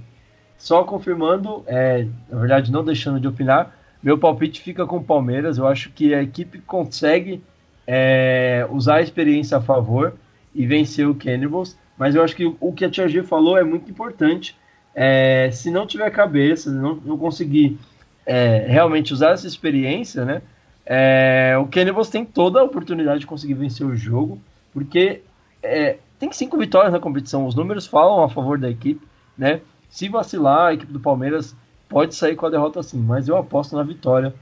Só 0.56 0.82
confirmando, 0.82 1.62
é, 1.66 2.06
na 2.28 2.38
verdade, 2.38 2.72
não 2.72 2.84
deixando 2.84 3.20
de 3.20 3.28
opinar, 3.28 3.77
meu 4.02 4.16
palpite 4.16 4.60
fica 4.60 4.86
com 4.86 4.98
o 4.98 5.04
Palmeiras. 5.04 5.58
Eu 5.58 5.66
acho 5.66 5.90
que 5.90 6.14
a 6.14 6.22
equipe 6.22 6.60
consegue 6.60 7.42
é, 7.86 8.66
usar 8.70 8.96
a 8.96 9.02
experiência 9.02 9.56
a 9.58 9.60
favor 9.60 10.14
e 10.54 10.66
vencer 10.66 11.08
o 11.08 11.14
Cannibals. 11.14 11.76
Mas 11.96 12.14
eu 12.14 12.22
acho 12.22 12.36
que 12.36 12.54
o 12.60 12.72
que 12.72 12.84
a 12.84 12.90
Tia 12.90 13.08
G 13.08 13.22
falou 13.22 13.58
é 13.58 13.64
muito 13.64 13.90
importante. 13.90 14.56
É, 14.94 15.50
se 15.50 15.70
não 15.70 15.86
tiver 15.86 16.10
cabeça, 16.10 16.70
não, 16.70 16.96
não 16.96 17.18
conseguir 17.18 17.78
é, 18.24 18.66
realmente 18.68 19.12
usar 19.12 19.30
essa 19.30 19.46
experiência, 19.46 20.24
né? 20.24 20.42
É, 20.86 21.56
o 21.60 21.66
Cannibals 21.66 22.08
tem 22.08 22.24
toda 22.24 22.60
a 22.60 22.64
oportunidade 22.64 23.20
de 23.20 23.26
conseguir 23.26 23.54
vencer 23.54 23.86
o 23.86 23.96
jogo, 23.96 24.40
porque 24.72 25.20
é, 25.62 25.98
tem 26.18 26.32
cinco 26.32 26.56
vitórias 26.56 26.92
na 26.92 27.00
competição. 27.00 27.46
Os 27.46 27.54
números 27.54 27.86
falam 27.86 28.22
a 28.22 28.28
favor 28.28 28.58
da 28.58 28.70
equipe, 28.70 29.06
né? 29.36 29.60
Se 29.90 30.08
vacilar, 30.08 30.68
a 30.68 30.74
equipe 30.74 30.92
do 30.92 31.00
Palmeiras 31.00 31.54
pode 31.88 32.14
sair 32.14 32.36
com 32.36 32.46
a 32.46 32.50
derrota 32.50 32.82
sim, 32.82 32.98
mas 32.98 33.28
eu 33.28 33.36
aposto 33.36 33.74
na 33.74 33.82
vitória 33.82 34.34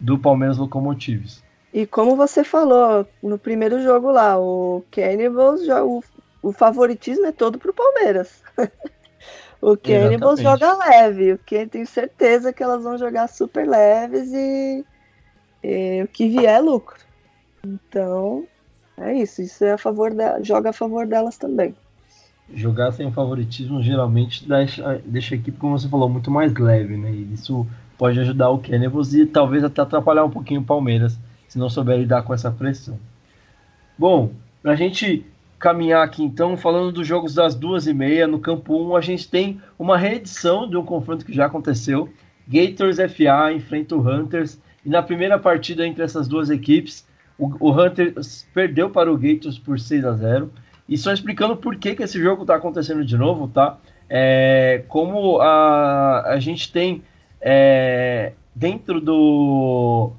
do 0.00 0.18
Palmeiras 0.18 0.56
Locomotives. 0.56 1.42
E 1.72 1.86
como 1.86 2.16
você 2.16 2.42
falou 2.42 3.06
no 3.22 3.38
primeiro 3.38 3.82
jogo 3.82 4.10
lá, 4.10 4.38
o 4.38 4.84
Cannibals, 4.90 5.66
já, 5.66 5.84
o, 5.84 6.02
o 6.42 6.52
favoritismo 6.52 7.26
é 7.26 7.32
todo 7.32 7.58
pro 7.58 7.74
Palmeiras. 7.74 8.42
o 9.60 9.76
Cannibals 9.76 10.40
joga 10.40 10.78
leve, 10.78 11.34
o 11.34 11.38
que 11.38 11.66
tenho 11.66 11.86
certeza 11.86 12.52
que 12.52 12.62
elas 12.62 12.82
vão 12.82 12.96
jogar 12.96 13.28
super 13.28 13.68
leves 13.68 14.32
e, 14.32 14.84
e 15.62 16.02
o 16.02 16.08
que 16.08 16.28
vier 16.28 16.56
é 16.56 16.60
lucro. 16.60 16.98
Então, 17.62 18.46
é 18.96 19.12
isso, 19.12 19.42
isso 19.42 19.64
é 19.64 19.72
a 19.72 19.78
favor 19.78 20.14
da, 20.14 20.40
joga 20.42 20.70
a 20.70 20.72
favor 20.72 21.06
delas 21.06 21.36
também 21.36 21.74
jogar 22.54 22.92
sem 22.92 23.10
favoritismo 23.12 23.82
geralmente 23.82 24.48
deixa, 24.48 25.00
deixa 25.04 25.34
a 25.34 25.38
equipe, 25.38 25.58
como 25.58 25.78
você 25.78 25.88
falou, 25.88 26.08
muito 26.08 26.30
mais 26.30 26.54
leve, 26.54 26.96
né? 26.96 27.10
E 27.10 27.34
isso 27.34 27.66
pode 27.96 28.18
ajudar 28.20 28.50
o 28.50 28.58
Cannibals 28.58 29.12
e 29.14 29.26
talvez 29.26 29.64
até 29.64 29.82
atrapalhar 29.82 30.24
um 30.24 30.30
pouquinho 30.30 30.60
o 30.60 30.64
Palmeiras, 30.64 31.18
se 31.48 31.58
não 31.58 31.68
souber 31.68 31.98
lidar 31.98 32.22
com 32.22 32.32
essa 32.32 32.50
pressão. 32.50 32.98
Bom, 33.98 34.30
para 34.62 34.72
a 34.72 34.76
gente 34.76 35.26
caminhar 35.58 36.04
aqui 36.04 36.22
então, 36.22 36.56
falando 36.56 36.92
dos 36.92 37.06
jogos 37.06 37.34
das 37.34 37.54
duas 37.54 37.86
e 37.86 37.92
meia, 37.92 38.26
no 38.26 38.38
campo 38.38 38.90
1 38.90 38.96
a 38.96 39.00
gente 39.00 39.28
tem 39.28 39.60
uma 39.78 39.98
reedição 39.98 40.68
de 40.68 40.76
um 40.76 40.84
confronto 40.84 41.24
que 41.24 41.32
já 41.32 41.46
aconteceu. 41.46 42.08
Gators 42.46 42.96
FA 42.96 43.52
enfrenta 43.52 43.96
o 43.96 44.00
Hunters, 44.00 44.58
e 44.86 44.88
na 44.88 45.02
primeira 45.02 45.38
partida 45.38 45.86
entre 45.86 46.02
essas 46.02 46.28
duas 46.28 46.48
equipes, 46.48 47.06
o, 47.36 47.52
o 47.60 47.72
Hunters 47.72 48.46
perdeu 48.54 48.88
para 48.88 49.12
o 49.12 49.18
Gators 49.18 49.58
por 49.58 49.78
6 49.78 50.04
a 50.04 50.12
0 50.12 50.52
e 50.88 50.96
só 50.96 51.12
explicando 51.12 51.56
por 51.56 51.76
que, 51.76 51.94
que 51.94 52.02
esse 52.02 52.20
jogo 52.20 52.42
está 52.42 52.56
acontecendo 52.56 53.04
de 53.04 53.16
novo, 53.16 53.48
tá? 53.48 53.76
É, 54.08 54.84
como 54.88 55.38
a, 55.40 56.22
a 56.28 56.40
gente 56.40 56.72
tem 56.72 57.02
é, 57.40 58.32
dentro 58.54 59.00
do, 59.00 60.12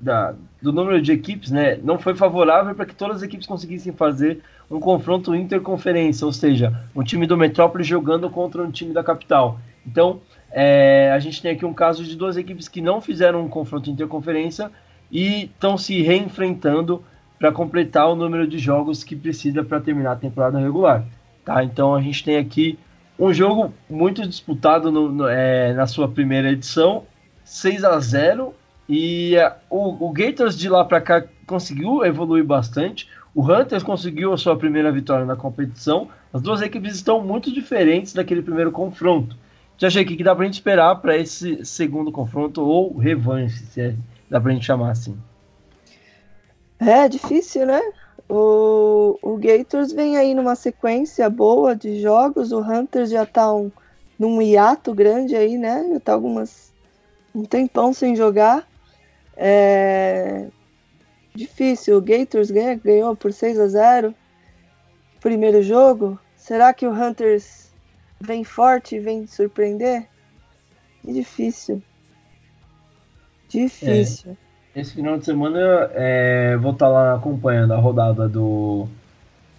da, 0.00 0.34
do 0.62 0.72
número 0.72 1.00
de 1.00 1.12
equipes, 1.12 1.50
né, 1.50 1.78
não 1.82 1.98
foi 1.98 2.14
favorável 2.14 2.74
para 2.74 2.86
que 2.86 2.94
todas 2.94 3.18
as 3.18 3.22
equipes 3.22 3.46
conseguissem 3.46 3.92
fazer 3.92 4.40
um 4.70 4.80
confronto 4.80 5.34
interconferência, 5.34 6.26
ou 6.26 6.32
seja, 6.32 6.72
um 6.94 7.02
time 7.02 7.26
do 7.26 7.36
Metrópole 7.36 7.84
jogando 7.84 8.28
contra 8.30 8.62
um 8.62 8.70
time 8.70 8.92
da 8.92 9.04
capital. 9.04 9.58
Então, 9.86 10.20
é, 10.50 11.10
a 11.14 11.18
gente 11.18 11.40
tem 11.40 11.52
aqui 11.52 11.64
um 11.64 11.74
caso 11.74 12.02
de 12.04 12.16
duas 12.16 12.36
equipes 12.36 12.68
que 12.68 12.80
não 12.80 13.00
fizeram 13.00 13.44
um 13.44 13.48
confronto 13.48 13.90
interconferência 13.90 14.70
e 15.10 15.44
estão 15.44 15.78
se 15.78 16.02
reenfrentando 16.02 17.02
para 17.38 17.52
completar 17.52 18.08
o 18.08 18.16
número 18.16 18.46
de 18.46 18.58
jogos 18.58 19.04
que 19.04 19.14
precisa 19.14 19.62
para 19.62 19.80
terminar 19.80 20.12
a 20.12 20.16
temporada 20.16 20.58
regular. 20.58 21.04
Tá? 21.44 21.62
Então 21.62 21.94
a 21.94 22.00
gente 22.00 22.24
tem 22.24 22.36
aqui 22.36 22.78
um 23.18 23.32
jogo 23.32 23.72
muito 23.88 24.26
disputado 24.26 24.90
no, 24.90 25.10
no, 25.10 25.28
é, 25.28 25.72
na 25.72 25.86
sua 25.86 26.08
primeira 26.08 26.50
edição, 26.50 27.04
6 27.44 27.84
a 27.84 27.98
0 27.98 28.54
e 28.88 29.36
uh, 29.36 29.52
o, 29.68 30.08
o 30.08 30.12
Gators 30.12 30.56
de 30.56 30.68
lá 30.68 30.84
para 30.84 31.00
cá 31.00 31.24
conseguiu 31.46 32.04
evoluir 32.04 32.44
bastante. 32.44 33.08
O 33.34 33.42
Hunters 33.42 33.82
conseguiu 33.82 34.32
a 34.32 34.38
sua 34.38 34.56
primeira 34.56 34.90
vitória 34.90 35.24
na 35.24 35.36
competição. 35.36 36.08
As 36.32 36.42
duas 36.42 36.62
equipes 36.62 36.94
estão 36.94 37.22
muito 37.22 37.52
diferentes 37.52 38.12
daquele 38.12 38.42
primeiro 38.42 38.72
confronto. 38.72 39.36
Já 39.76 39.88
achei 39.88 40.04
que 40.04 40.22
dá 40.24 40.34
para 40.34 40.42
a 40.42 40.46
gente 40.46 40.54
esperar 40.54 40.96
para 40.96 41.16
esse 41.16 41.64
segundo 41.64 42.10
confronto 42.10 42.62
ou 42.62 42.96
revanche, 42.96 43.58
se 43.58 43.80
é, 43.80 43.94
dá 44.28 44.40
para 44.40 44.50
a 44.50 44.54
gente 44.54 44.66
chamar 44.66 44.90
assim. 44.90 45.16
É 46.80 47.08
difícil, 47.08 47.66
né? 47.66 47.80
O, 48.28 49.18
o 49.22 49.36
Gators 49.36 49.92
vem 49.92 50.16
aí 50.16 50.34
numa 50.34 50.54
sequência 50.54 51.28
boa 51.30 51.74
de 51.74 52.00
jogos, 52.00 52.52
o 52.52 52.60
Hunters 52.60 53.10
já 53.10 53.24
tá 53.24 53.52
um, 53.52 53.70
num 54.18 54.40
hiato 54.42 54.94
grande 54.94 55.34
aí, 55.34 55.56
né? 55.56 55.86
Já 55.92 56.00
tá 56.00 56.12
algumas. 56.12 56.72
um 57.34 57.44
tempão 57.44 57.92
sem 57.92 58.14
jogar. 58.14 58.68
É 59.36 60.46
difícil. 61.34 61.96
O 61.96 62.02
Gators 62.02 62.50
ganha, 62.50 62.74
ganhou 62.74 63.16
por 63.16 63.32
6 63.32 63.58
a 63.58 63.68
0 63.68 64.14
primeiro 65.20 65.62
jogo. 65.62 66.18
Será 66.36 66.74
que 66.74 66.86
o 66.86 66.92
Hunters 66.92 67.72
vem 68.20 68.44
forte 68.44 68.96
e 68.96 69.00
vem 69.00 69.26
surpreender? 69.26 70.08
É 71.06 71.12
difícil. 71.12 71.82
Difícil. 73.48 74.32
É. 74.32 74.47
Esse 74.78 74.94
final 74.94 75.18
de 75.18 75.24
semana 75.24 75.90
é, 75.92 76.56
vou 76.56 76.70
estar 76.70 76.86
tá 76.86 76.92
lá 76.92 77.14
acompanhando 77.16 77.72
a 77.72 77.76
rodada 77.76 78.28
do, 78.28 78.86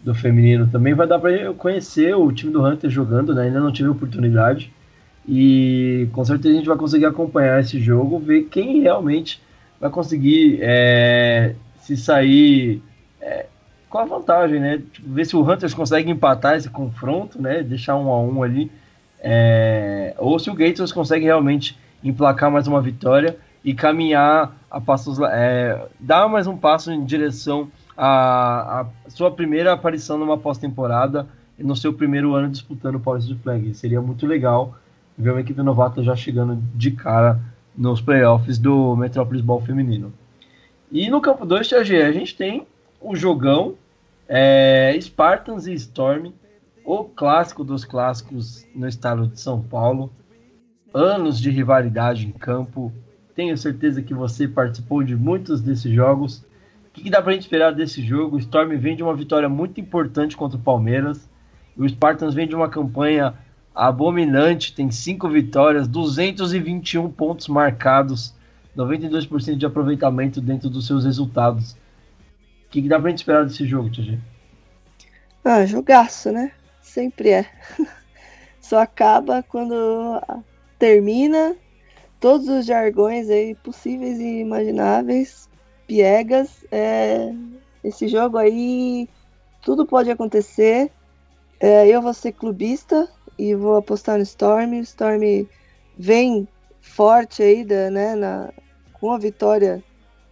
do 0.01 0.15
feminino 0.15 0.65
também. 0.67 0.93
Vai 0.93 1.05
dar 1.05 1.19
para 1.19 1.31
eu 1.31 1.53
conhecer 1.53 2.15
o 2.15 2.31
time 2.31 2.53
do 2.53 2.65
Hunter 2.65 2.89
jogando, 2.89 3.35
né? 3.35 3.43
Ainda 3.43 3.59
não 3.59 3.69
tive 3.69 3.89
oportunidade. 3.89 4.71
E 5.27 6.07
com 6.13 6.23
certeza 6.23 6.53
a 6.53 6.57
gente 6.57 6.69
vai 6.69 6.77
conseguir 6.77 7.05
acompanhar 7.05 7.59
esse 7.59 7.81
jogo, 7.81 8.17
ver 8.17 8.43
quem 8.43 8.79
realmente 8.79 9.41
vai 9.77 9.89
conseguir 9.89 10.59
é, 10.61 11.53
se 11.81 11.97
sair 11.97 12.81
é, 13.19 13.47
com 13.89 13.97
a 13.97 14.05
vantagem, 14.05 14.61
né? 14.61 14.81
Tipo, 14.89 15.09
ver 15.11 15.25
se 15.25 15.35
o 15.35 15.41
Hunters 15.41 15.73
consegue 15.73 16.09
empatar 16.09 16.55
esse 16.55 16.69
confronto, 16.69 17.41
né? 17.41 17.61
Deixar 17.61 17.97
um 17.97 18.09
a 18.09 18.21
um 18.21 18.41
ali. 18.41 18.71
É, 19.19 20.15
ou 20.17 20.39
se 20.39 20.49
o 20.49 20.53
Gators 20.53 20.93
consegue 20.93 21.25
realmente 21.25 21.77
emplacar 22.01 22.49
mais 22.49 22.67
uma 22.67 22.81
vitória 22.81 23.35
e 23.69 23.73
caminhar 23.75 24.57
a 24.67 24.81
passos, 24.81 25.19
é, 25.19 25.87
dar 25.99 26.27
mais 26.27 26.47
um 26.47 26.57
passo 26.57 26.91
em 26.91 27.05
direção 27.05 27.69
à, 27.95 28.81
à 28.81 29.09
sua 29.11 29.29
primeira 29.29 29.71
aparição 29.71 30.17
numa 30.17 30.39
pós-temporada 30.39 31.27
no 31.59 31.75
seu 31.75 31.93
primeiro 31.93 32.33
ano 32.33 32.49
disputando 32.49 32.95
o 32.95 32.99
Paulista 32.99 33.31
de 33.31 33.39
Flag. 33.39 33.75
Seria 33.75 34.01
muito 34.01 34.25
legal 34.25 34.73
ver 35.15 35.29
uma 35.29 35.41
equipe 35.41 35.61
novata 35.61 36.01
já 36.01 36.15
chegando 36.15 36.59
de 36.73 36.89
cara 36.89 37.39
nos 37.77 38.01
playoffs 38.01 38.57
do 38.57 38.95
Metropolis 38.95 39.43
Ball 39.43 39.61
feminino. 39.61 40.11
E 40.91 41.07
no 41.07 41.21
campo 41.21 41.45
2, 41.45 41.69
TAG, 41.69 41.95
a 42.01 42.11
gente 42.11 42.35
tem 42.35 42.65
o 42.99 43.15
jogão 43.15 43.75
é, 44.27 44.97
Spartans 44.99 45.67
e 45.67 45.73
Storm, 45.75 46.31
o 46.83 47.03
clássico 47.03 47.63
dos 47.63 47.85
clássicos 47.85 48.65
no 48.73 48.87
estado 48.87 49.27
de 49.27 49.39
São 49.39 49.61
Paulo. 49.61 50.11
Anos 50.91 51.39
de 51.39 51.51
rivalidade 51.51 52.25
em 52.25 52.31
campo. 52.31 52.91
Tenho 53.39 53.57
certeza 53.57 54.01
que 54.01 54.13
você 54.13 54.49
participou 54.49 55.01
de 55.01 55.15
muitos 55.15 55.61
desses 55.61 55.89
jogos. 55.89 56.39
O 56.89 56.91
que, 56.91 57.09
dá 57.09 57.21
pra 57.21 57.31
gente 57.31 57.43
esperar 57.43 57.73
desse 57.73 58.01
jogo? 58.01 58.35
O 58.35 58.39
Storm 58.39 58.77
vem 58.77 58.97
de 58.97 59.01
uma 59.01 59.15
vitória 59.15 59.47
muito 59.47 59.79
importante 59.79 60.35
contra 60.35 60.57
o 60.57 60.61
Palmeiras. 60.61 61.29
O 61.77 61.87
Spartans 61.87 62.33
vem 62.33 62.45
de 62.45 62.53
uma 62.53 62.67
campanha 62.67 63.33
abominante, 63.73 64.75
tem 64.75 64.91
cinco 64.91 65.29
vitórias, 65.29 65.87
221 65.87 67.09
pontos 67.11 67.47
marcados, 67.47 68.35
92% 68.75 69.55
de 69.55 69.65
aproveitamento 69.65 70.41
dentro 70.41 70.69
dos 70.69 70.85
seus 70.85 71.05
resultados. 71.05 71.71
O 71.71 72.71
que, 72.71 72.81
que 72.81 72.89
dá 72.89 72.99
pra 72.99 73.09
gente 73.09 73.19
esperar 73.19 73.45
desse 73.45 73.65
jogo, 73.65 73.89
Tia 73.89 74.19
Ah, 75.45 75.65
jogaço, 75.65 76.29
né? 76.29 76.51
Sempre 76.81 77.29
é. 77.29 77.45
Só 78.59 78.81
acaba 78.81 79.41
quando 79.41 80.21
termina 80.77 81.55
todos 82.19 82.47
os 82.47 82.65
jargões 82.65 83.29
aí 83.29 83.55
possíveis 83.55 84.19
e 84.19 84.39
imagináveis, 84.39 85.49
piegas. 85.87 86.65
É... 86.71 87.33
Esse 87.83 88.07
jogo 88.07 88.37
aí, 88.37 89.07
tudo 89.61 89.85
pode 89.85 90.11
acontecer. 90.11 90.91
É, 91.59 91.87
eu 91.87 92.01
vou 92.01 92.13
ser 92.13 92.33
clubista 92.33 93.07
e 93.37 93.55
vou 93.55 93.77
apostar 93.77 94.17
no 94.17 94.23
Storm. 94.23 94.79
O 94.79 94.81
Storm 94.81 95.47
vem 95.97 96.47
forte 96.81 97.41
aí, 97.41 97.63
da, 97.63 97.89
né, 97.89 98.15
na, 98.15 98.51
com 98.93 99.11
a 99.11 99.17
vitória 99.17 99.83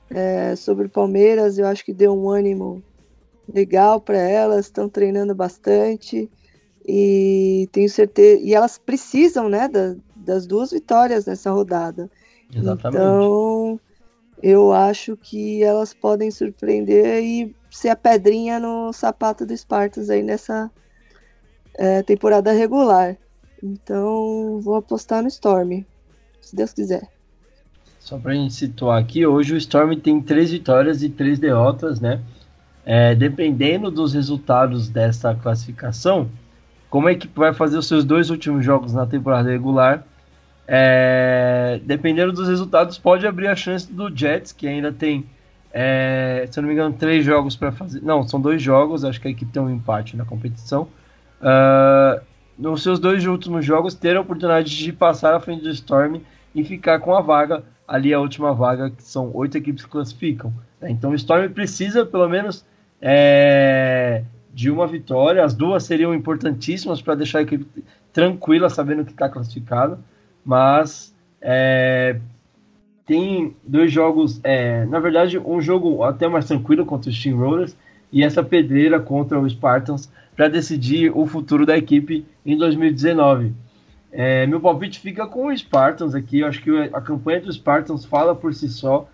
é, 0.10 0.56
sobre 0.56 0.88
o 0.88 0.90
Palmeiras. 0.90 1.58
Eu 1.58 1.68
acho 1.68 1.86
que 1.86 1.94
deu 1.94 2.14
um 2.14 2.30
ânimo 2.30 2.84
legal 3.54 4.02
para 4.02 4.18
elas, 4.18 4.66
estão 4.66 4.90
treinando 4.90 5.34
bastante 5.34 6.30
e 6.86 7.70
tenho 7.72 7.90
certeza. 7.90 8.42
E 8.42 8.54
elas 8.54 8.78
precisam, 8.78 9.48
né, 9.48 9.68
da, 9.68 9.96
das 10.28 10.46
duas 10.46 10.72
vitórias 10.72 11.26
nessa 11.26 11.50
rodada. 11.50 12.12
Exatamente. 12.54 13.02
Então, 13.02 13.80
eu 14.44 14.74
acho 14.74 15.16
que 15.16 15.64
elas 15.64 15.94
podem 15.94 16.30
surpreender 16.30 17.24
e 17.24 17.56
ser 17.72 17.90
a 17.90 17.96
pedrinha 17.96 18.60
no 18.60 18.92
sapato 18.92 19.46
do 19.46 19.56
Spartans 19.56 20.10
aí 20.10 20.22
nessa 20.22 20.70
é, 21.76 22.04
temporada 22.04 22.52
regular. 22.52 23.18
Então, 23.64 24.60
vou 24.62 24.76
apostar 24.76 25.22
no 25.22 25.30
Storm, 25.30 25.84
se 26.42 26.56
Deus 26.56 26.74
quiser. 26.74 27.10
Só 28.00 28.18
pra 28.20 28.34
gente 28.34 28.54
situar 28.54 29.02
aqui, 29.02 29.26
hoje 29.26 29.54
o 29.54 29.58
Storm 29.58 29.96
tem 29.96 30.22
três 30.22 30.52
vitórias 30.52 31.02
e 31.02 31.10
três 31.10 31.40
derrotas, 31.40 32.00
né? 32.00 32.22
É, 32.86 33.16
dependendo 33.16 33.90
dos 33.90 34.14
resultados 34.14 34.88
dessa 34.88 35.34
classificação, 35.36 36.30
como 36.90 37.08
a 37.08 37.12
equipe 37.12 37.38
vai 37.38 37.54
fazer 37.54 37.78
os 37.78 37.88
seus 37.88 38.06
dois 38.06 38.30
últimos 38.30 38.64
jogos 38.64 38.94
na 38.94 39.06
temporada 39.06 39.50
regular, 39.50 40.07
é, 40.68 41.80
dependendo 41.84 42.34
dos 42.34 42.50
resultados, 42.50 42.98
pode 42.98 43.26
abrir 43.26 43.48
a 43.48 43.56
chance 43.56 43.92
do 43.92 44.14
Jets, 44.14 44.52
que 44.52 44.68
ainda 44.68 44.92
tem, 44.92 45.26
é, 45.72 46.46
se 46.52 46.60
eu 46.60 46.62
não 46.62 46.68
me 46.68 46.74
engano, 46.74 46.94
três 46.94 47.24
jogos 47.24 47.56
para 47.56 47.72
fazer. 47.72 48.02
Não, 48.02 48.28
são 48.28 48.42
dois 48.42 48.62
jogos, 48.62 49.06
acho 49.06 49.22
que 49.22 49.30
a 49.30 49.32
equipe 49.32 49.52
tem 49.52 49.62
um 49.62 49.70
empate 49.70 50.18
na 50.18 50.26
competição. 50.26 50.90
Uh, 51.40 52.20
nos 52.58 52.84
seus 52.84 53.00
dois 53.00 53.26
últimos 53.26 53.64
jogos, 53.66 53.94
ter 53.94 54.18
a 54.18 54.22
oportunidade 54.22 54.76
de 54.76 54.92
passar 54.92 55.34
à 55.34 55.40
frente 55.40 55.64
do 55.64 55.70
Storm 55.70 56.20
e 56.54 56.64
ficar 56.64 57.00
com 57.00 57.16
a 57.16 57.22
vaga, 57.22 57.64
ali 57.88 58.14
a 58.14 58.20
última 58.20 58.54
vaga, 58.54 58.90
que 58.90 59.04
são 59.04 59.32
oito 59.34 59.58
equipes 59.58 59.86
que 59.86 59.92
classificam. 59.92 60.52
Né? 60.82 60.90
Então 60.90 61.12
o 61.12 61.16
Storm 61.16 61.50
precisa, 61.50 62.06
pelo 62.06 62.28
menos, 62.28 62.66
é, 63.02 64.24
de 64.54 64.70
uma 64.70 64.88
vitória. 64.88 65.46
As 65.46 65.54
duas 65.54 65.84
seriam 65.84 66.14
importantíssimas 66.14 67.02
para 67.02 67.16
deixar 67.16 67.40
a 67.40 67.44
equipe 67.44 67.84
tranquila, 68.12 68.70
sabendo 68.70 69.06
que 69.06 69.12
está 69.12 69.30
classificada. 69.30 70.00
Mas 70.48 71.14
é, 71.42 72.22
tem 73.06 73.54
dois 73.66 73.92
jogos, 73.92 74.40
é, 74.46 74.86
na 74.86 74.98
verdade, 74.98 75.38
um 75.38 75.60
jogo 75.60 76.04
até 76.04 76.26
mais 76.30 76.46
tranquilo 76.46 76.86
contra 76.86 77.10
os 77.10 77.20
Steamrollers 77.20 77.76
e 78.14 78.24
essa 78.24 78.42
pedreira 78.42 78.98
contra 78.98 79.38
o 79.38 79.50
Spartans 79.50 80.10
para 80.38 80.48
decidir 80.48 81.12
o 81.14 81.26
futuro 81.26 81.66
da 81.66 81.78
equipe 81.78 82.26
em 82.46 82.58
2019. 82.58 83.54
É, 84.10 84.48
meu 84.48 84.62
palpite 84.62 85.02
fica 85.02 85.28
com 85.28 85.48
o 85.48 85.58
Spartans 85.58 86.16
aqui. 86.16 86.40
Eu 86.40 86.48
acho 86.48 86.62
que 86.62 86.72
a 86.94 87.02
campanha 87.02 87.42
do 87.42 87.52
Spartans 87.52 88.06
fala 88.06 88.34
por 88.34 88.54
si 88.54 88.70
só. 88.70 89.06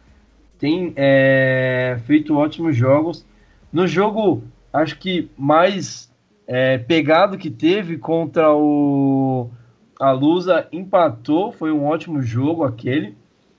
Tem 0.60 0.94
é, 0.96 1.98
feito 2.06 2.38
ótimos 2.38 2.76
jogos. 2.76 3.26
No 3.72 3.88
jogo, 3.88 4.44
acho 4.72 5.00
que 5.00 5.32
mais 5.36 6.14
é, 6.46 6.78
pegado 6.78 7.40
que 7.40 7.50
teve 7.50 7.98
contra 7.98 8.54
o 8.54 9.50
a 10.04 10.12
Lusa, 10.12 10.68
empatou. 10.72 11.52
Foi 11.52 11.72
um 11.72 11.86
ótimo 11.86 12.22
jogo 12.22 12.64
aquele. 12.64 13.16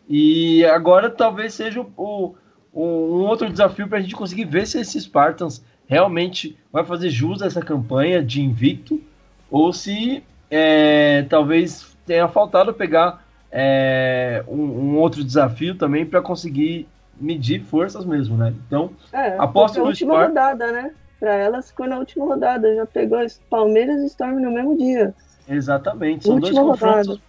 E 0.08 0.64
agora 0.66 1.08
talvez 1.08 1.54
seja 1.54 1.80
o, 1.80 2.34
o 2.72 2.82
um 2.82 3.26
outro 3.26 3.48
desafio 3.48 3.88
para 3.88 3.98
a 3.98 4.00
gente 4.00 4.14
conseguir 4.14 4.44
ver 4.44 4.66
se 4.66 4.78
esses 4.78 5.04
Spartans 5.04 5.64
realmente 5.86 6.58
vai 6.70 6.84
fazer 6.84 7.08
jus 7.08 7.40
a 7.40 7.46
essa 7.46 7.62
campanha 7.62 8.22
de 8.22 8.42
invicto 8.42 9.00
ou 9.50 9.72
se 9.72 10.22
é, 10.50 11.22
talvez 11.22 11.96
tenha 12.06 12.28
faltado 12.28 12.74
pegar 12.74 13.24
é, 13.50 14.44
um, 14.46 14.60
um, 14.60 14.98
outro 14.98 15.24
desafio 15.24 15.74
também 15.76 16.04
para 16.04 16.20
conseguir 16.20 16.86
medir 17.18 17.62
forças 17.62 18.04
mesmo, 18.04 18.36
né? 18.36 18.52
Então, 18.66 18.90
é, 19.12 19.36
aposto 19.38 19.78
no 19.78 19.86
última 19.86 20.14
Spar... 20.14 20.28
rodada, 20.28 20.72
né? 20.72 20.90
Para 21.20 21.34
elas 21.36 21.70
ficou 21.70 21.86
na 21.86 21.98
última 21.98 22.26
rodada, 22.26 22.74
já 22.74 22.84
pegou 22.84 23.18
Palmeiras 23.48 24.02
e 24.02 24.06
Storm 24.06 24.40
no 24.40 24.50
mesmo 24.50 24.76
dia. 24.76 25.14
Exatamente, 25.48 26.24
são 26.24 26.34
última 26.34 26.52
dois 26.52 26.80
confrontos, 26.80 27.20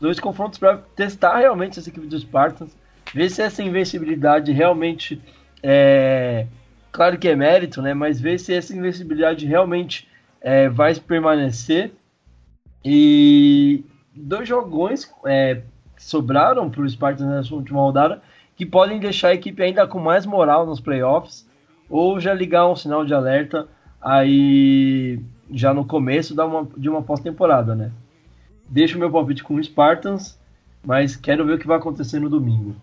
dois 0.00 0.20
confrontos 0.20 0.58
para 0.58 0.78
testar 0.96 1.36
realmente 1.36 1.78
essa 1.78 1.88
equipe 1.88 2.06
dos 2.06 2.22
Spartans, 2.22 2.76
ver 3.14 3.30
se 3.30 3.42
essa 3.42 3.62
invencibilidade 3.62 4.52
realmente 4.52 5.20
é, 5.62 6.46
claro 6.92 7.18
que 7.18 7.28
é 7.28 7.36
mérito, 7.36 7.82
né? 7.82 7.94
Mas 7.94 8.20
ver 8.20 8.38
se 8.38 8.54
essa 8.54 8.74
invencibilidade 8.74 9.46
realmente 9.46 10.08
é, 10.40 10.68
vai 10.68 10.94
permanecer. 10.94 11.92
E 12.84 13.84
dois 14.14 14.48
jogões 14.48 15.12
é, 15.26 15.62
sobraram 15.96 16.70
para 16.70 16.82
o 16.82 16.88
Spartans 16.88 17.28
nessa 17.28 17.54
última 17.54 17.80
rodada 17.80 18.22
que 18.56 18.64
podem 18.66 18.98
deixar 18.98 19.28
a 19.28 19.34
equipe 19.34 19.62
ainda 19.62 19.86
com 19.86 19.98
mais 19.98 20.26
moral 20.26 20.66
nos 20.66 20.80
playoffs 20.80 21.48
ou 21.88 22.18
já 22.18 22.34
ligar 22.34 22.68
um 22.68 22.76
sinal 22.76 23.04
de 23.04 23.14
alerta 23.14 23.68
aí 24.00 25.20
já 25.50 25.72
no 25.72 25.84
começo 25.84 26.34
de 26.34 26.40
uma, 26.40 26.68
de 26.76 26.88
uma 26.88 27.02
pós-temporada, 27.02 27.74
né? 27.74 27.90
Deixo 28.68 28.98
meu 28.98 29.10
palpite 29.10 29.42
com 29.42 29.54
o 29.54 29.64
Spartans, 29.64 30.38
mas 30.84 31.16
quero 31.16 31.44
ver 31.44 31.54
o 31.54 31.58
que 31.58 31.66
vai 31.66 31.78
acontecer 31.78 32.20
no 32.20 32.28
domingo. 32.28 32.76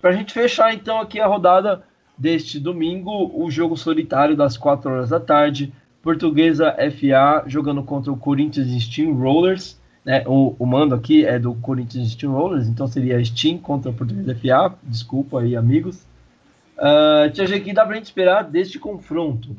Para 0.00 0.10
a 0.10 0.12
gente 0.12 0.32
fechar 0.32 0.72
então 0.72 1.00
aqui 1.00 1.20
a 1.20 1.26
rodada 1.26 1.82
deste 2.16 2.60
domingo, 2.60 3.30
o 3.34 3.50
jogo 3.50 3.76
solitário 3.76 4.36
das 4.36 4.56
4 4.56 4.90
horas 4.90 5.10
da 5.10 5.20
tarde. 5.20 5.72
Portuguesa 6.02 6.72
FA 6.72 7.42
jogando 7.48 7.82
contra 7.82 8.12
o 8.12 8.16
Corinthians 8.16 8.68
Steam 8.84 9.12
Rollers. 9.14 9.76
Né? 10.04 10.22
O, 10.24 10.54
o 10.56 10.64
mando 10.64 10.94
aqui 10.94 11.26
é 11.26 11.36
do 11.36 11.52
Corinthians 11.56 12.12
Steam 12.12 12.32
Rollers, 12.32 12.68
então 12.68 12.86
seria 12.86 13.22
Steam 13.24 13.58
contra 13.58 13.92
Portuguesa 13.92 14.32
FA. 14.36 14.72
Desculpa 14.84 15.40
aí, 15.40 15.56
amigos. 15.56 16.06
Uh, 16.78 17.28
Tia 17.32 17.46
G, 17.46 17.58
que 17.58 17.72
dá 17.72 17.84
pra 17.84 17.96
gente 17.96 18.04
esperar 18.04 18.44
deste 18.44 18.78
confronto? 18.78 19.56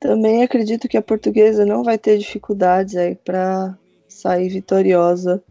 Também 0.00 0.42
acredito 0.42 0.88
que 0.88 0.96
a 0.96 1.02
portuguesa 1.02 1.64
não 1.64 1.84
vai 1.84 1.98
ter 1.98 2.18
dificuldades 2.18 2.96
aí 2.96 3.14
para 3.14 3.76
sair 4.08 4.48
vitoriosa 4.48 5.42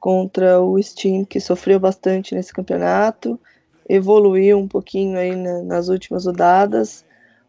contra 0.00 0.60
o 0.60 0.82
Steam, 0.82 1.24
que 1.24 1.38
sofreu 1.38 1.78
bastante 1.78 2.34
nesse 2.34 2.52
campeonato 2.52 3.38
evoluiu 3.88 4.58
um 4.58 4.68
pouquinho 4.68 5.18
aí 5.18 5.34
né, 5.34 5.62
nas 5.62 5.88
últimas 5.88 6.26
rodadas, 6.26 7.04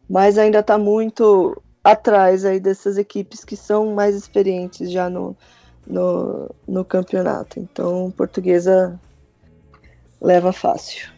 mas 0.09 0.37
ainda 0.37 0.59
está 0.59 0.77
muito 0.77 1.61
atrás 1.83 2.43
aí 2.45 2.59
dessas 2.59 2.97
equipes 2.97 3.43
que 3.43 3.55
são 3.55 3.93
mais 3.93 4.15
experientes 4.15 4.91
já 4.91 5.09
no, 5.09 5.35
no, 5.85 6.49
no 6.67 6.83
campeonato. 6.83 7.59
Então, 7.59 8.11
Portuguesa 8.15 8.99
leva 10.21 10.51
fácil. 10.51 11.09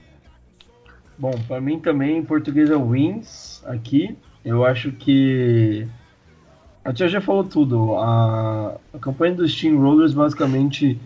Bom, 1.18 1.34
para 1.48 1.60
mim 1.60 1.80
também 1.80 2.24
Portuguesa 2.24 2.78
wins 2.78 3.64
aqui. 3.66 4.16
Eu 4.48 4.66
acho 4.66 4.94
que 4.94 5.86
a 6.84 6.94
tia 6.94 7.10
já 7.10 7.20
falou 7.20 7.44
tudo. 7.44 7.96
A, 7.98 8.78
a 8.94 8.98
campanha 8.98 9.36
dos 9.36 9.52
Steam 9.54 9.78
Rollers 9.78 10.14
basicamente 10.14 10.98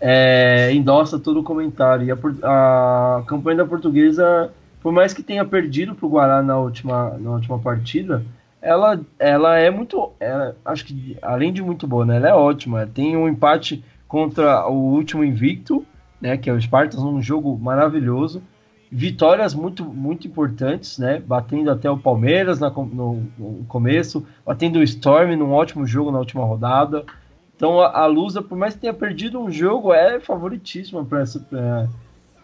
é, 0.00 0.72
endossa 0.72 1.18
todo 1.18 1.40
o 1.40 1.42
comentário. 1.42 2.06
E 2.06 2.10
a, 2.10 2.16
a 3.18 3.22
campanha 3.26 3.58
da 3.58 3.66
portuguesa, 3.66 4.50
por 4.80 4.94
mais 4.94 5.12
que 5.12 5.22
tenha 5.22 5.44
perdido 5.44 5.94
para 5.94 6.06
o 6.06 6.08
Guará 6.08 6.42
na 6.42 6.56
última, 6.56 7.18
na 7.18 7.32
última 7.32 7.58
partida, 7.58 8.24
ela, 8.62 8.98
ela 9.18 9.58
é 9.58 9.70
muito. 9.70 10.12
Ela, 10.18 10.56
acho 10.64 10.86
que 10.86 11.18
além 11.20 11.52
de 11.52 11.62
muito 11.62 11.86
boa, 11.86 12.06
né? 12.06 12.16
Ela 12.16 12.30
é 12.30 12.34
ótima. 12.34 12.86
Tem 12.86 13.14
um 13.14 13.28
empate 13.28 13.84
contra 14.08 14.66
o 14.66 14.72
último 14.72 15.22
invicto, 15.22 15.84
né? 16.18 16.38
Que 16.38 16.48
é 16.48 16.52
o 16.54 16.58
Spartans, 16.58 17.02
um 17.02 17.20
jogo 17.20 17.58
maravilhoso. 17.58 18.42
Vitórias 18.90 19.54
muito, 19.54 19.84
muito 19.84 20.26
importantes, 20.26 20.98
né? 20.98 21.18
Batendo 21.18 21.70
até 21.70 21.90
o 21.90 21.98
Palmeiras 21.98 22.60
na, 22.60 22.70
no, 22.70 23.22
no 23.36 23.64
começo, 23.66 24.24
batendo 24.44 24.78
o 24.78 24.82
Storm 24.82 25.36
num 25.36 25.52
ótimo 25.52 25.86
jogo 25.86 26.12
na 26.12 26.18
última 26.18 26.44
rodada. 26.44 27.04
Então 27.56 27.80
a, 27.80 28.00
a 28.00 28.06
Lusa, 28.06 28.40
por 28.40 28.56
mais 28.56 28.74
que 28.74 28.80
tenha 28.80 28.94
perdido 28.94 29.40
um 29.40 29.50
jogo, 29.50 29.92
é 29.92 30.20
favoritíssima 30.20 31.04
para 31.04 31.20
essa. 31.20 31.44
É, 31.52 31.88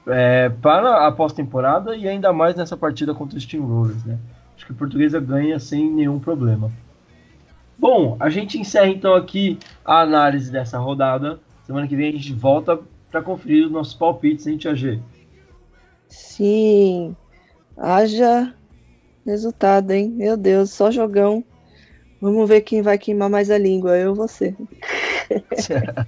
é, 0.06 0.48
para 0.48 1.06
a 1.06 1.12
pós-temporada 1.12 1.94
e 1.94 2.08
ainda 2.08 2.32
mais 2.32 2.56
nessa 2.56 2.76
partida 2.76 3.14
contra 3.14 3.36
os 3.36 3.44
Steamrollers, 3.44 4.04
né? 4.04 4.18
Acho 4.56 4.66
que 4.66 4.72
a 4.72 4.76
portuguesa 4.76 5.20
ganha 5.20 5.58
sem 5.58 5.90
nenhum 5.90 6.18
problema. 6.18 6.70
Bom, 7.78 8.16
a 8.20 8.28
gente 8.28 8.58
encerra 8.58 8.88
então 8.88 9.14
aqui 9.14 9.58
a 9.84 10.00
análise 10.00 10.50
dessa 10.50 10.78
rodada. 10.78 11.40
Semana 11.64 11.86
que 11.86 11.96
vem 11.96 12.08
a 12.08 12.12
gente 12.12 12.32
volta 12.32 12.78
para 13.10 13.22
conferir 13.22 13.66
os 13.66 13.72
nossos 13.72 13.94
palpites, 13.94 14.46
hein, 14.46 14.56
Tia 14.56 14.74
G? 14.74 15.00
Sim. 16.12 17.16
Haja 17.76 18.54
resultado, 19.24 19.92
hein? 19.92 20.10
Meu 20.10 20.36
Deus, 20.36 20.70
só 20.70 20.90
jogão. 20.90 21.42
Vamos 22.20 22.46
ver 22.48 22.60
quem 22.60 22.82
vai 22.82 22.98
queimar 22.98 23.30
mais 23.30 23.50
a 23.50 23.56
língua, 23.56 23.96
eu 23.96 24.10
ou 24.10 24.16
você. 24.16 24.54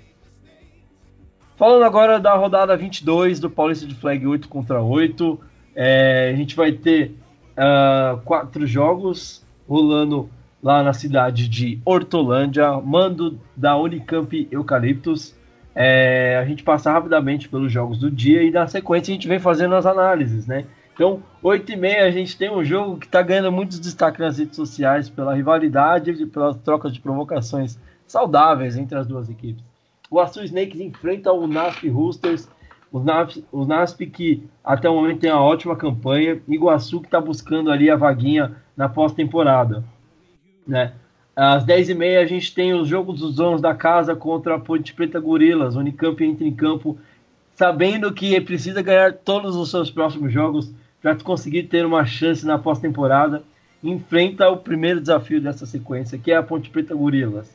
Falando 1.57 1.85
agora 1.85 2.21
da 2.21 2.35
rodada 2.35 2.77
22 2.77 3.41
do 3.41 3.49
Paulista 3.49 3.87
de 3.87 3.95
Flag 3.95 4.27
8 4.27 4.49
contra 4.49 4.83
8, 4.83 5.41
é, 5.75 6.31
a 6.35 6.37
gente 6.37 6.55
vai 6.55 6.73
ter 6.73 7.15
uh, 7.57 8.21
quatro 8.25 8.67
jogos 8.67 9.43
rolando 9.67 10.29
lá 10.63 10.83
na 10.83 10.93
cidade 10.93 11.49
de 11.49 11.81
Hortolândia, 11.85 12.73
mando 12.81 13.41
da 13.57 13.77
Unicamp 13.77 14.49
Eucaliptus. 14.51 15.35
É, 15.75 16.39
a 16.41 16.45
gente 16.45 16.63
passa 16.63 16.93
rapidamente 16.93 17.49
pelos 17.49 17.73
jogos 17.73 17.99
do 17.99 18.11
dia 18.11 18.43
e 18.43 18.51
na 18.51 18.67
sequência 18.67 19.11
a 19.11 19.15
gente 19.15 19.27
vem 19.27 19.41
fazendo 19.41 19.75
as 19.75 19.85
análises, 19.85 20.47
né? 20.47 20.65
Então, 20.95 21.21
8 21.43 21.73
e 21.73 21.77
meia 21.77 22.05
a 22.05 22.11
gente 22.11 22.39
tem 22.39 22.49
um 22.49 22.65
jogo 22.65 22.99
que 22.99 23.07
está 23.07 23.21
ganhando 23.21 23.51
muitos 23.51 23.81
destaques 23.81 24.21
nas 24.21 24.39
redes 24.39 24.55
sociais 24.55 25.11
pela 25.11 25.35
rivalidade 25.35 26.13
e 26.13 26.27
pelas 26.27 26.57
trocas 26.59 26.93
de 26.93 27.01
provocações 27.01 27.77
saudáveis 28.07 28.77
entre 28.77 28.97
as 28.97 29.07
duas 29.07 29.29
equipes. 29.29 29.65
O 30.09 30.21
Açu 30.21 30.45
Snakes 30.45 30.81
enfrenta 30.81 31.33
o 31.33 31.49
Nasp 31.49 31.89
Roosters, 31.89 32.49
o 32.93 33.01
Nasp, 33.01 33.45
o 33.51 33.65
Nasp 33.65 34.07
que 34.07 34.49
até 34.63 34.89
o 34.89 34.95
momento 34.95 35.19
tem 35.19 35.33
uma 35.33 35.43
ótima 35.43 35.75
campanha, 35.75 36.41
Iguaçu 36.47 37.01
que 37.01 37.09
está 37.09 37.21
buscando 37.21 37.73
ali 37.73 37.91
a 37.91 37.97
vaguinha 37.97 38.55
na 38.77 38.89
pós-temporada. 38.89 39.83
Né? 40.65 40.93
Às 41.37 41.65
10h30 41.65 42.23
a 42.23 42.27
gente 42.27 42.55
tem 42.55 42.73
os 42.75 42.87
jogos 42.89 43.21
dos 43.21 43.35
donos 43.35 43.61
da 43.61 43.75
casa 43.75 44.15
contra 44.15 44.55
a 44.55 44.61
Ponte 44.61 44.95
Preta 44.95 45.19
Gorilas. 45.19 45.75
Unicamp 45.75 46.23
entra 46.25 46.47
em 46.47 46.55
campo 46.55 46.99
sabendo 47.55 48.13
que 48.13 48.41
precisa 48.41 48.83
ganhar 48.83 49.13
todos 49.13 49.57
os 49.57 49.71
seus 49.71 49.91
próximos 49.91 50.33
jogos 50.33 50.73
para 51.01 51.15
conseguir 51.17 51.65
ter 51.65 51.85
uma 51.85 52.05
chance 52.05 52.47
na 52.47 52.59
pós-temporada, 52.59 53.43
enfrenta 53.83 54.49
o 54.49 54.57
primeiro 54.57 55.01
desafio 55.01 55.41
dessa 55.41 55.67
sequência, 55.67 56.19
que 56.19 56.33
é 56.33 56.37
a 56.37 56.43
Ponte 56.43 56.71
Preta 56.71 56.95
Gorilas. 56.95 57.55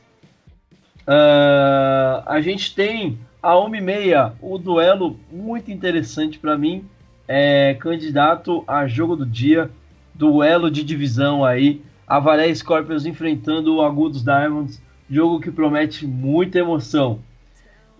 Uh, 1.02 2.22
a 2.26 2.40
gente 2.40 2.74
tem 2.74 3.18
a 3.42 3.54
1h30, 3.54 4.34
o 4.40 4.58
duelo 4.58 5.18
muito 5.32 5.70
interessante 5.70 6.38
para 6.38 6.56
mim, 6.56 6.84
é 7.26 7.74
candidato 7.80 8.62
a 8.66 8.86
jogo 8.86 9.16
do 9.16 9.26
dia, 9.26 9.70
duelo 10.14 10.70
de 10.70 10.84
divisão 10.84 11.44
aí, 11.44 11.82
Avaré 12.10 12.52
Scorpions 12.52 13.06
enfrentando 13.06 13.76
o 13.76 13.82
Agudos 13.82 14.24
Diamonds, 14.24 14.82
jogo 15.08 15.38
que 15.38 15.48
promete 15.48 16.08
muita 16.08 16.58
emoção. 16.58 17.20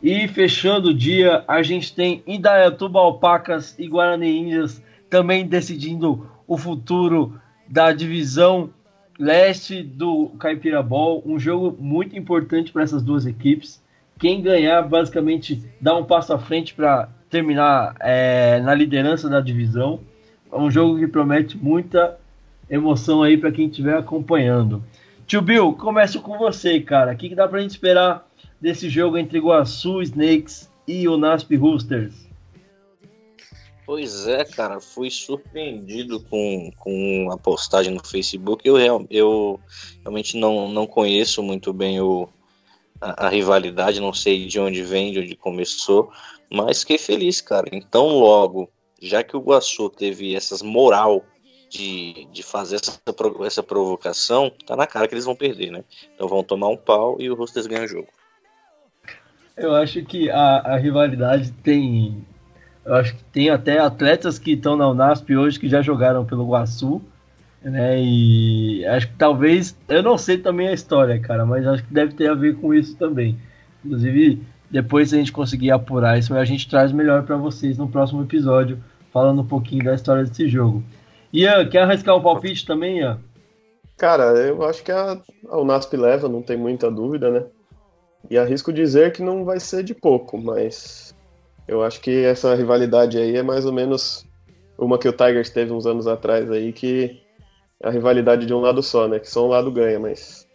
E 0.03 0.27
fechando 0.27 0.89
o 0.89 0.95
dia, 0.95 1.45
a 1.47 1.63
gente 1.63 1.95
tem 1.95 2.21
Indaiatuba 2.27 2.99
Alpacas 2.99 3.79
e 3.79 3.87
Guarani 3.87 4.37
Índias 4.37 4.83
também 5.09 5.47
decidindo 5.47 6.29
o 6.45 6.59
futuro 6.59 7.41
da 7.69 7.93
divisão 7.93 8.71
leste 9.17 9.81
do 9.81 10.31
Caipira 10.41 10.83
Ball, 10.83 11.23
um 11.25 11.39
jogo 11.39 11.77
muito 11.79 12.19
importante 12.19 12.73
para 12.73 12.83
essas 12.83 13.05
duas 13.05 13.27
equipes. 13.27 13.81
Quem 14.19 14.43
ganhar, 14.43 14.83
basicamente, 14.83 15.63
dá 15.81 15.95
um 15.97 16.05
passo 16.05 16.33
à 16.33 16.39
frente 16.39 16.75
para 16.75 17.09
terminar 17.31 17.95
é, 18.01 18.61
na 18.61 18.75
liderança 18.75 19.29
da 19.29 19.41
divisão. 19.41 20.01
É 20.53 20.57
um 20.57 20.69
jogo 20.69 20.99
que 20.99 21.07
promete 21.07 21.57
muita 21.57 22.19
emoção 22.71 23.23
aí 23.23 23.37
para 23.37 23.51
quem 23.51 23.67
estiver 23.67 23.97
acompanhando. 23.97 24.83
Tio 25.27 25.43
Bill, 25.43 25.73
começo 25.75 26.21
com 26.23 26.39
você, 26.39 26.81
cara. 26.81 27.13
O 27.13 27.17
que, 27.17 27.29
que 27.29 27.35
dá 27.35 27.47
para 27.47 27.59
a 27.59 27.63
gente 27.63 27.73
esperar 27.73 28.27
desse 28.61 28.89
jogo 28.89 29.19
entre 29.19 29.39
Iguaçu 29.39 30.01
Snakes 30.03 30.71
e 30.87 31.09
o 31.09 31.17
Nasp 31.17 31.55
Roosters? 31.57 32.31
Pois 33.87 34.29
é, 34.29 34.45
cara, 34.45 34.81
fui 34.81 35.11
surpreendido 35.11 36.21
com, 36.21 36.71
com 36.79 37.29
a 37.33 37.37
postagem 37.37 37.93
no 37.93 38.07
Facebook. 38.07 38.67
Eu, 38.67 38.77
real, 38.77 39.05
eu 39.11 39.59
realmente 40.03 40.37
não, 40.37 40.69
não 40.69 40.87
conheço 40.87 41.43
muito 41.43 41.73
bem 41.73 42.01
o, 42.01 42.29
a, 43.01 43.27
a, 43.27 43.29
rivalidade, 43.29 44.01
não 44.01 44.13
sei 44.13 44.47
de 44.47 44.61
onde 44.61 44.83
vem, 44.85 45.13
de 45.13 45.19
onde 45.19 45.35
começou, 45.35 46.13
mas 46.49 46.81
fiquei 46.81 46.99
feliz, 46.99 47.41
cara. 47.41 47.69
Então, 47.73 48.07
logo, 48.21 48.71
já 49.03 49.25
que 49.25 49.37
o 49.37 49.41
Guaçu 49.41 49.91
teve 49.91 50.37
essas 50.37 50.63
moral 50.63 51.25
de, 51.71 52.27
de 52.33 52.43
fazer 52.43 52.77
essa, 52.77 53.01
essa 53.47 53.63
provocação, 53.63 54.53
tá 54.67 54.77
na 54.77 54.87
cara 54.87 55.07
que 55.07 55.15
eles 55.15 55.25
vão 55.25 55.37
perder, 55.37 55.71
né? 55.71 55.85
Então 56.15 56.29
vão 56.29 56.43
tomar 56.43 56.69
um 56.69 56.77
pau 56.77 57.17
e 57.21 57.31
o 57.31 57.35
Roosters 57.35 57.67
ganha 57.67 57.85
o 57.85 57.89
jogo. 57.89 58.09
Eu 59.57 59.75
acho 59.75 60.03
que 60.05 60.29
a, 60.31 60.59
a 60.59 60.77
rivalidade 60.77 61.53
tem 61.53 62.27
eu 62.85 62.95
acho 62.95 63.15
que 63.15 63.25
tem 63.25 63.51
até 63.51 63.79
atletas 63.79 64.39
que 64.39 64.53
estão 64.53 64.77
na 64.77 64.89
Unasp 64.89 65.37
hoje 65.37 65.61
que 65.61 65.69
já 65.69 65.83
jogaram 65.83 66.25
pelo 66.25 66.49
Guaçu, 66.49 67.01
né? 67.63 68.01
E 68.03 68.85
acho 68.87 69.09
que 69.09 69.15
talvez, 69.17 69.77
eu 69.89 70.03
não 70.03 70.17
sei 70.17 70.39
também 70.39 70.69
a 70.69 70.73
história, 70.73 71.19
cara, 71.21 71.45
mas 71.45 71.67
acho 71.67 71.85
que 71.85 71.93
deve 71.93 72.15
ter 72.15 72.29
a 72.31 72.35
ver 72.35 72.57
com 72.57 72.73
isso 72.73 72.97
também. 72.97 73.39
Inclusive, 73.85 74.43
depois 74.71 75.13
a 75.13 75.19
gente 75.19 75.31
conseguir 75.31 75.71
apurar 75.71 76.19
isso, 76.19 76.35
a 76.35 76.45
gente 76.45 76.69
traz 76.69 76.91
melhor 76.91 77.23
para 77.23 77.37
vocês 77.37 77.77
no 77.77 77.87
próximo 77.87 78.23
episódio, 78.23 78.83
falando 79.13 79.43
um 79.43 79.47
pouquinho 79.47 79.85
da 79.85 79.95
história 79.95 80.25
desse 80.25 80.49
jogo. 80.49 80.83
Ian, 81.33 81.69
quer 81.69 81.83
arriscar 81.83 82.17
um 82.17 82.23
palpite 82.23 82.67
também, 82.67 82.99
Ian? 82.99 83.21
Cara, 83.97 84.37
eu 84.39 84.65
acho 84.65 84.83
que 84.83 84.91
a, 84.91 85.21
a 85.49 85.59
Unasp 85.59 85.95
leva, 85.97 86.29
não 86.29 86.43
tem 86.43 86.57
muita 86.57 86.91
dúvida, 86.91 87.31
né? 87.31 87.45
E 88.29 88.39
arrisco 88.39 88.73
dizer 88.73 89.13
que 89.13 89.23
não 89.23 89.45
vai 89.45 89.61
ser 89.61 89.83
de 89.85 89.95
pouco, 89.95 90.39
mas 90.39 91.15
eu 91.69 91.83
acho 91.83 92.01
que 92.01 92.25
essa 92.25 92.55
rivalidade 92.55 93.19
aí 93.19 93.37
é 93.37 93.43
mais 93.43 93.65
ou 93.65 93.73
menos 93.73 94.27
uma 94.79 94.99
que 94.99 95.09
o 95.09 95.13
Tigers 95.13 95.51
teve 95.51 95.73
uns 95.73 95.87
anos 95.87 96.07
atrás 96.07 96.51
aí, 96.51 96.73
que 96.73 97.21
é 97.83 97.89
a 97.89 97.91
rivalidade 97.91 98.47
de 98.47 98.55
um 98.55 98.61
lado 98.61 98.83
só, 98.83 99.07
né? 99.07 99.19
Que 99.19 99.29
só 99.29 99.47
um 99.47 99.51
lado 99.51 99.71
ganha, 99.71 100.01
mas 100.01 100.49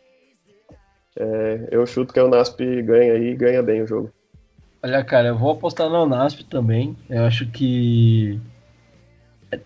é, 1.16 1.68
eu 1.72 1.86
chuto 1.86 2.14
que 2.14 2.20
o 2.20 2.28
Nasp 2.28 2.60
ganha 2.82 3.14
aí 3.14 3.30
e 3.30 3.36
ganha 3.36 3.64
bem 3.64 3.82
o 3.82 3.88
jogo. 3.88 4.12
Olha, 4.84 5.04
cara, 5.04 5.30
eu 5.30 5.38
vou 5.38 5.52
apostar 5.52 5.90
no 5.90 6.06
Nasp 6.06 6.44
também. 6.44 6.96
Eu 7.10 7.24
acho 7.24 7.46
que 7.48 8.40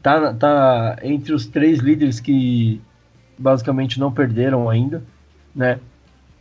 tá, 0.01 0.33
tá 0.33 0.97
entre 1.03 1.33
os 1.33 1.45
três 1.45 1.79
líderes 1.79 2.19
que 2.19 2.81
basicamente 3.37 3.99
não 3.99 4.11
perderam 4.11 4.69
ainda, 4.69 5.03
né? 5.55 5.79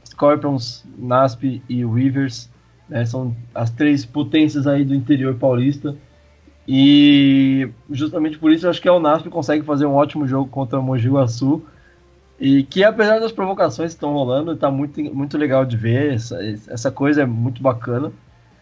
Scorpions, 0.05 0.85
Nasp 0.99 1.63
e 1.69 1.85
Weavers 1.85 2.51
né? 2.89 3.05
São 3.05 3.37
as 3.55 3.71
três 3.71 4.05
potências 4.05 4.67
aí 4.67 4.85
do 4.85 4.95
interior 4.95 5.35
paulista. 5.35 5.95
E 6.67 7.69
justamente 7.91 8.39
por 8.39 8.53
isso 8.53 8.67
eu 8.67 8.71
acho 8.71 8.81
que 8.81 8.89
a 8.89 8.95
Unasp 8.95 9.29
consegue 9.29 9.65
fazer 9.65 9.87
um 9.87 9.95
ótimo 9.95 10.27
jogo 10.27 10.49
contra 10.51 10.79
o 10.79 10.83
Mogi 10.83 11.09
Guaçu. 11.09 11.63
E 12.41 12.63
que 12.63 12.85
apesar 12.85 13.19
das 13.19 13.33
provocações 13.33 13.93
que 13.93 13.97
estão 13.97 14.13
rolando, 14.13 14.53
está 14.53 14.71
muito, 14.71 15.03
muito 15.15 15.37
legal 15.37 15.65
de 15.65 15.77
ver. 15.77 16.15
Essa, 16.15 16.39
essa 16.69 16.91
coisa 16.91 17.23
é 17.23 17.27
muito 17.27 17.63
bacana. 17.63 18.13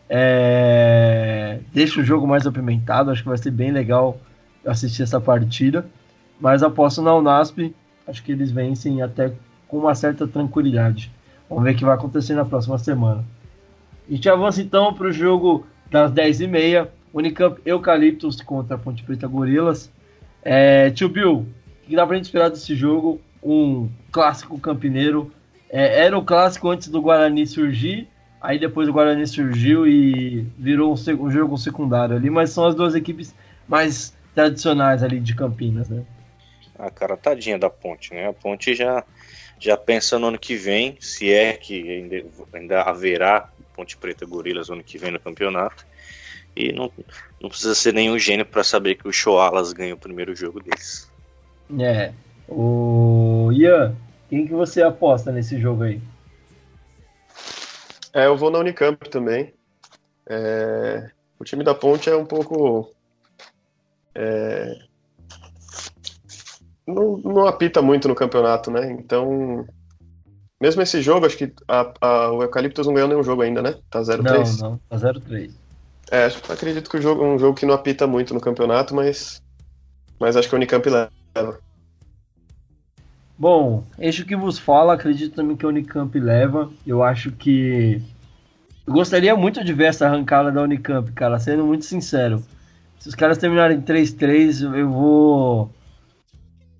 É... 0.08 1.60
Deixa 1.72 2.00
o 2.00 2.04
jogo 2.04 2.26
mais 2.26 2.46
apimentado, 2.46 3.10
acho 3.10 3.22
que 3.22 3.28
vai 3.28 3.38
ser 3.38 3.50
bem 3.50 3.70
legal 3.70 4.18
assistir 4.66 5.02
essa 5.02 5.20
partida. 5.20 5.86
Mas 6.40 6.62
aposto 6.62 7.00
na 7.00 7.14
Unasp, 7.14 7.74
acho 8.06 8.22
que 8.22 8.32
eles 8.32 8.50
vencem 8.50 9.02
até 9.02 9.32
com 9.68 9.78
uma 9.78 9.94
certa 9.94 10.26
tranquilidade. 10.26 11.10
Vamos 11.48 11.64
ver 11.64 11.74
o 11.74 11.76
que 11.76 11.84
vai 11.84 11.94
acontecer 11.94 12.34
na 12.34 12.44
próxima 12.44 12.78
semana. 12.78 13.24
A 14.08 14.12
gente 14.12 14.28
avança 14.28 14.60
então 14.60 14.92
para 14.92 15.08
o 15.08 15.12
jogo 15.12 15.66
das 15.90 16.12
10h30. 16.12 16.88
Unicamp 17.14 17.58
Eucaliptus 17.64 18.42
contra 18.42 18.76
Ponte 18.76 19.02
Preta 19.02 19.26
Gorilas. 19.26 19.90
É, 20.42 20.90
tio 20.90 21.08
Bill, 21.08 21.46
o 21.84 21.88
que 21.88 21.96
dá 21.96 22.06
para 22.06 22.16
gente 22.16 22.26
esperar 22.26 22.50
desse 22.50 22.74
jogo? 22.74 23.20
Um 23.42 23.88
clássico 24.12 24.58
campineiro. 24.58 25.32
É, 25.70 26.04
era 26.04 26.16
o 26.18 26.22
clássico 26.22 26.68
antes 26.68 26.88
do 26.88 27.00
Guarani 27.00 27.46
surgir. 27.46 28.06
Aí 28.40 28.58
depois 28.58 28.88
o 28.88 28.92
Guarani 28.92 29.26
surgiu 29.26 29.86
e 29.86 30.46
virou 30.58 30.92
um, 30.94 31.24
um 31.24 31.30
jogo 31.30 31.56
secundário 31.56 32.14
ali, 32.14 32.28
mas 32.28 32.50
são 32.50 32.66
as 32.66 32.74
duas 32.74 32.94
equipes 32.94 33.34
mais 33.66 34.15
tradicionais 34.36 35.02
ali 35.02 35.18
de 35.18 35.34
Campinas, 35.34 35.88
né? 35.88 36.04
A 36.78 36.90
cara 36.90 37.16
tadinha 37.16 37.58
da 37.58 37.70
Ponte, 37.70 38.12
né? 38.12 38.28
A 38.28 38.32
Ponte 38.34 38.74
já 38.74 39.02
já 39.58 39.74
pensa 39.74 40.18
no 40.18 40.26
ano 40.26 40.38
que 40.38 40.54
vem, 40.54 40.98
se 41.00 41.32
é 41.32 41.54
que 41.54 41.90
ainda, 41.90 42.22
ainda 42.52 42.82
haverá 42.82 43.50
Ponte 43.74 43.96
Preta 43.96 44.26
Gorilas 44.26 44.68
ano 44.68 44.84
que 44.84 44.98
vem 44.98 45.10
no 45.10 45.18
campeonato. 45.18 45.86
E 46.54 46.72
não, 46.72 46.92
não 47.40 47.48
precisa 47.48 47.74
ser 47.74 47.94
nenhum 47.94 48.18
gênio 48.18 48.44
para 48.44 48.62
saber 48.62 48.96
que 48.96 49.08
o 49.08 49.12
Shoalas 49.12 49.72
ganha 49.72 49.94
o 49.94 49.98
primeiro 49.98 50.36
jogo 50.36 50.62
deles. 50.62 51.10
É. 51.78 52.12
O 52.46 53.50
Ian, 53.52 53.96
quem 54.28 54.46
que 54.46 54.52
você 54.52 54.82
aposta 54.82 55.32
nesse 55.32 55.58
jogo 55.58 55.84
aí? 55.84 56.00
É, 58.12 58.26
eu 58.26 58.36
vou 58.36 58.50
na 58.50 58.58
Unicamp 58.58 59.08
também. 59.08 59.54
É, 60.26 61.10
o 61.38 61.44
time 61.44 61.64
da 61.64 61.74
Ponte 61.74 62.10
é 62.10 62.16
um 62.16 62.26
pouco. 62.26 62.94
É, 64.18 64.78
não, 66.86 67.18
não 67.18 67.46
apita 67.46 67.82
muito 67.82 68.08
no 68.08 68.14
campeonato, 68.14 68.70
né? 68.70 68.90
Então, 68.92 69.66
mesmo 70.60 70.80
esse 70.80 71.02
jogo, 71.02 71.26
acho 71.26 71.36
que 71.36 71.52
a, 71.68 71.92
a, 72.00 72.32
o 72.32 72.42
Eucaliptus 72.42 72.86
não 72.86 72.94
ganhou 72.94 73.08
nenhum 73.08 73.22
jogo 73.22 73.42
ainda, 73.42 73.60
né? 73.60 73.74
Tá 73.90 74.00
0-3. 74.00 74.60
Não, 74.60 74.70
não, 74.70 74.80
tá 74.88 74.96
0-3. 74.96 75.50
É, 76.10 76.26
acredito 76.50 76.88
que 76.88 76.96
o 76.96 77.02
jogo 77.02 77.24
é 77.24 77.26
um 77.26 77.38
jogo 77.38 77.58
que 77.58 77.66
não 77.66 77.74
apita 77.74 78.06
muito 78.06 78.32
no 78.32 78.40
campeonato, 78.40 78.94
mas, 78.94 79.42
mas 80.18 80.36
acho 80.36 80.48
que 80.48 80.54
o 80.54 80.56
Unicamp 80.56 80.88
leva. 80.88 81.58
Bom, 83.36 83.84
eixo 83.98 84.24
que 84.24 84.36
vos 84.36 84.58
fala, 84.58 84.94
acredito 84.94 85.34
também 85.34 85.56
que 85.56 85.66
a 85.66 85.68
Unicamp 85.68 86.18
leva. 86.18 86.70
Eu 86.86 87.02
acho 87.02 87.32
que. 87.32 88.00
Eu 88.86 88.92
gostaria 88.94 89.36
muito 89.36 89.64
de 89.64 89.72
ver 89.72 89.86
essa 89.86 90.06
arrancada 90.06 90.52
da 90.52 90.62
Unicamp, 90.62 91.10
cara, 91.12 91.38
sendo 91.40 91.66
muito 91.66 91.84
sincero. 91.84 92.42
Se 92.98 93.08
os 93.08 93.14
caras 93.14 93.38
terminarem 93.38 93.80
3-3, 93.80 94.62
eu 94.76 94.90
vou. 94.90 95.70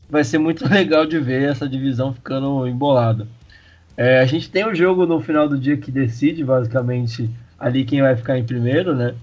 Vai 0.09 0.25
ser 0.25 0.39
muito 0.39 0.67
legal 0.69 1.07
de 1.07 1.19
ver 1.19 1.49
essa 1.49 1.69
divisão 1.69 2.13
ficando 2.13 2.67
embolada. 2.67 3.27
É, 3.97 4.21
a 4.21 4.27
gente 4.27 4.51
tem 4.51 4.65
o 4.65 4.71
um 4.71 4.75
jogo 4.75 5.07
no 5.07 5.21
final 5.21 5.49
do 5.49 5.59
dia 5.59 5.77
que 5.77 5.91
decide, 5.91 6.45
basicamente, 6.45 7.31
ali 7.59 7.85
quem 7.85 8.03
vai 8.03 8.15
ficar 8.15 8.39
em 8.39 8.45
primeiro, 8.45 8.95
né? 8.95 9.15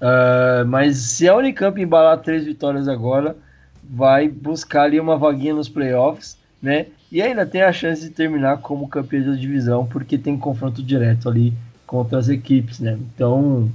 Uh, 0.00 0.66
mas 0.66 0.96
se 0.96 1.28
a 1.28 1.36
Unicamp 1.36 1.80
embalar 1.80 2.18
três 2.18 2.44
vitórias 2.44 2.88
agora, 2.88 3.36
vai 3.82 4.28
buscar 4.28 4.82
ali 4.82 4.98
uma 4.98 5.16
vaguinha 5.16 5.54
nos 5.54 5.68
playoffs 5.68 6.38
né? 6.60 6.86
E 7.10 7.22
ainda 7.22 7.46
tem 7.46 7.62
a 7.62 7.72
chance 7.72 8.02
de 8.02 8.10
terminar 8.10 8.58
como 8.58 8.88
campeão 8.88 9.24
da 9.24 9.34
divisão, 9.34 9.86
porque 9.86 10.18
tem 10.18 10.36
confronto 10.36 10.82
direto 10.82 11.28
ali 11.28 11.54
contra 11.86 12.18
as 12.18 12.28
equipes, 12.28 12.80
né? 12.80 12.98
Então, 13.14 13.70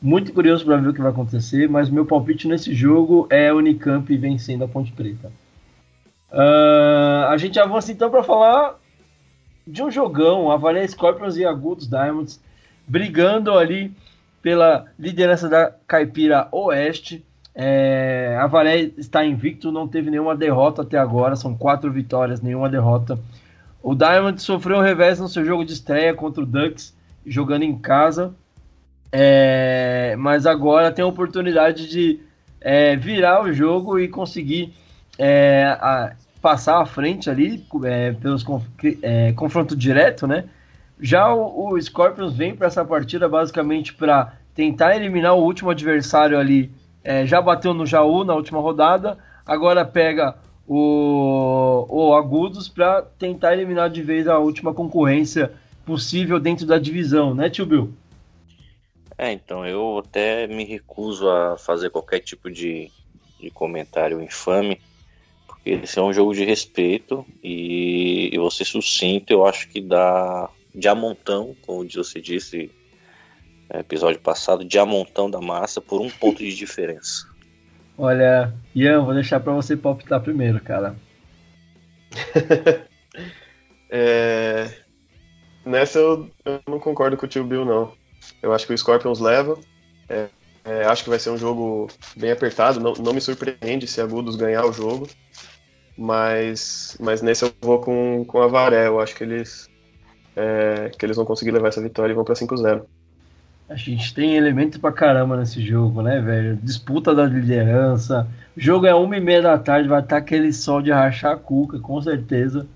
muito 0.00 0.32
curioso 0.32 0.64
para 0.64 0.76
ver 0.76 0.88
o 0.88 0.94
que 0.94 1.00
vai 1.00 1.10
acontecer, 1.10 1.68
mas 1.68 1.90
meu 1.90 2.06
palpite 2.06 2.48
nesse 2.48 2.74
jogo 2.74 3.26
é 3.30 3.52
Unicamp 3.52 4.16
vencendo 4.16 4.64
a 4.64 4.68
Ponte 4.68 4.92
Preta. 4.92 5.30
Uh, 6.32 7.26
a 7.28 7.36
gente 7.36 7.58
avança 7.58 7.92
então 7.92 8.10
para 8.10 8.22
falar 8.22 8.78
de 9.66 9.82
um 9.82 9.90
jogão, 9.90 10.50
Avaré 10.50 10.86
Scorpions 10.86 11.36
e 11.36 11.44
Agudos 11.44 11.88
Diamonds 11.88 12.40
brigando 12.86 13.56
ali 13.56 13.94
pela 14.42 14.86
liderança 14.98 15.48
da 15.48 15.72
Caipira 15.86 16.48
Oeste. 16.50 17.24
É, 17.54 18.36
a 18.40 18.46
Varé 18.46 18.90
está 18.96 19.24
invicto, 19.24 19.70
não 19.70 19.86
teve 19.86 20.10
nenhuma 20.10 20.34
derrota 20.34 20.82
até 20.82 20.98
agora, 20.98 21.36
são 21.36 21.54
quatro 21.54 21.92
vitórias, 21.92 22.40
nenhuma 22.40 22.68
derrota. 22.68 23.18
O 23.82 23.94
Diamond 23.94 24.40
sofreu 24.40 24.78
um 24.78 24.82
revés 24.82 25.20
no 25.20 25.28
seu 25.28 25.44
jogo 25.44 25.64
de 25.64 25.72
estreia 25.72 26.14
contra 26.14 26.42
o 26.42 26.46
Ducks, 26.46 26.96
jogando 27.24 27.62
em 27.62 27.78
casa, 27.78 28.34
é, 29.12 30.14
mas 30.18 30.46
agora 30.46 30.92
tem 30.92 31.04
a 31.04 31.08
oportunidade 31.08 31.88
de 31.88 32.20
é, 32.60 32.96
virar 32.96 33.42
o 33.42 33.52
jogo 33.52 33.98
e 33.98 34.08
conseguir 34.08 34.74
é, 35.18 35.76
a, 35.80 36.12
passar 36.40 36.80
à 36.80 36.86
frente 36.86 37.28
ali 37.28 37.64
é, 37.84 38.12
pelos 38.12 38.42
conf, 38.42 38.64
é, 39.02 39.32
confronto 39.32 39.76
direto, 39.76 40.26
né? 40.26 40.44
Já 41.00 41.32
o, 41.32 41.72
o 41.72 41.80
Scorpions 41.80 42.34
vem 42.34 42.54
para 42.54 42.66
essa 42.66 42.84
partida 42.84 43.28
basicamente 43.28 43.94
para 43.94 44.34
tentar 44.54 44.96
eliminar 44.96 45.34
o 45.34 45.42
último 45.42 45.70
adversário 45.70 46.38
ali 46.38 46.70
é, 47.02 47.26
já 47.26 47.40
bateu 47.40 47.72
no 47.72 47.86
Jaú 47.86 48.24
na 48.24 48.34
última 48.34 48.60
rodada, 48.60 49.18
agora 49.44 49.84
pega 49.84 50.36
o, 50.66 51.86
o 51.88 52.14
Agudos 52.14 52.68
para 52.68 53.02
tentar 53.18 53.54
eliminar 53.54 53.90
de 53.90 54.02
vez 54.02 54.28
a 54.28 54.38
última 54.38 54.74
concorrência 54.74 55.52
possível 55.84 56.38
dentro 56.38 56.66
da 56.66 56.78
divisão, 56.78 57.34
né, 57.34 57.48
tio 57.48 57.66
Bill? 57.66 57.92
É, 59.22 59.30
então, 59.32 59.66
eu 59.66 59.98
até 59.98 60.46
me 60.46 60.64
recuso 60.64 61.28
a 61.28 61.58
fazer 61.58 61.90
qualquer 61.90 62.20
tipo 62.20 62.50
de, 62.50 62.90
de 63.38 63.50
comentário 63.50 64.22
infame, 64.22 64.80
porque 65.46 65.72
esse 65.72 65.98
é 65.98 66.02
um 66.02 66.10
jogo 66.10 66.32
de 66.32 66.42
respeito 66.42 67.26
e, 67.44 68.30
e 68.32 68.38
você 68.38 68.64
sucinto, 68.64 69.30
eu 69.30 69.44
acho 69.44 69.68
que 69.68 69.78
dá 69.78 70.48
de 70.74 70.88
amontão, 70.88 71.54
como 71.66 71.86
você 71.86 72.18
disse, 72.18 72.70
episódio 73.74 74.18
passado, 74.22 74.64
Diamontão 74.64 75.30
da 75.30 75.38
Massa 75.38 75.82
por 75.82 76.00
um 76.00 76.08
ponto 76.08 76.38
de 76.38 76.56
diferença. 76.56 77.28
Olha, 77.98 78.54
Ian, 78.74 79.04
vou 79.04 79.12
deixar 79.12 79.38
para 79.40 79.52
você 79.52 79.76
palpitar 79.76 80.22
primeiro, 80.22 80.62
cara. 80.62 80.96
é... 83.90 84.78
Nessa 85.62 85.98
eu, 85.98 86.30
eu, 86.42 86.60
não 86.66 86.80
concordo 86.80 87.18
com 87.18 87.26
o 87.26 87.28
tio 87.28 87.44
Bill, 87.44 87.66
não. 87.66 87.99
Eu 88.42 88.52
acho 88.52 88.66
que 88.66 88.72
o 88.72 88.78
Scorpions 88.78 89.20
leva. 89.20 89.58
É, 90.08 90.28
é, 90.64 90.84
acho 90.84 91.04
que 91.04 91.10
vai 91.10 91.18
ser 91.18 91.30
um 91.30 91.38
jogo 91.38 91.88
bem 92.16 92.30
apertado. 92.30 92.80
Não, 92.80 92.92
não 92.94 93.12
me 93.12 93.20
surpreende 93.20 93.86
se 93.86 94.00
a 94.00 94.04
Agudos 94.04 94.36
ganhar 94.36 94.64
o 94.64 94.72
jogo. 94.72 95.08
Mas, 95.96 96.96
mas 97.00 97.22
nesse 97.22 97.44
eu 97.44 97.52
vou 97.60 97.80
com, 97.80 98.24
com 98.24 98.42
a 98.42 98.46
Varé. 98.46 98.86
Eu 98.86 99.00
acho 99.00 99.14
que 99.14 99.24
eles, 99.24 99.68
é, 100.36 100.90
que 100.98 101.04
eles 101.04 101.16
vão 101.16 101.26
conseguir 101.26 101.50
levar 101.50 101.68
essa 101.68 101.82
vitória 101.82 102.12
e 102.12 102.14
vão 102.14 102.24
para 102.24 102.34
5-0. 102.34 102.82
A 103.68 103.76
gente 103.76 104.12
tem 104.12 104.34
elementos 104.34 104.78
pra 104.78 104.90
caramba 104.90 105.36
nesse 105.36 105.64
jogo, 105.64 106.02
né, 106.02 106.20
velho? 106.20 106.56
Disputa 106.56 107.14
da 107.14 107.24
liderança. 107.24 108.26
O 108.56 108.60
jogo 108.60 108.84
é 108.84 108.94
uma 108.94 109.16
e 109.16 109.20
meia 109.20 109.40
da 109.40 109.56
tarde, 109.58 109.88
vai 109.88 110.00
estar 110.00 110.16
aquele 110.16 110.52
sol 110.52 110.82
de 110.82 110.90
rachar 110.90 111.34
a 111.34 111.36
cuca, 111.36 111.78
com 111.78 112.02
certeza. 112.02 112.66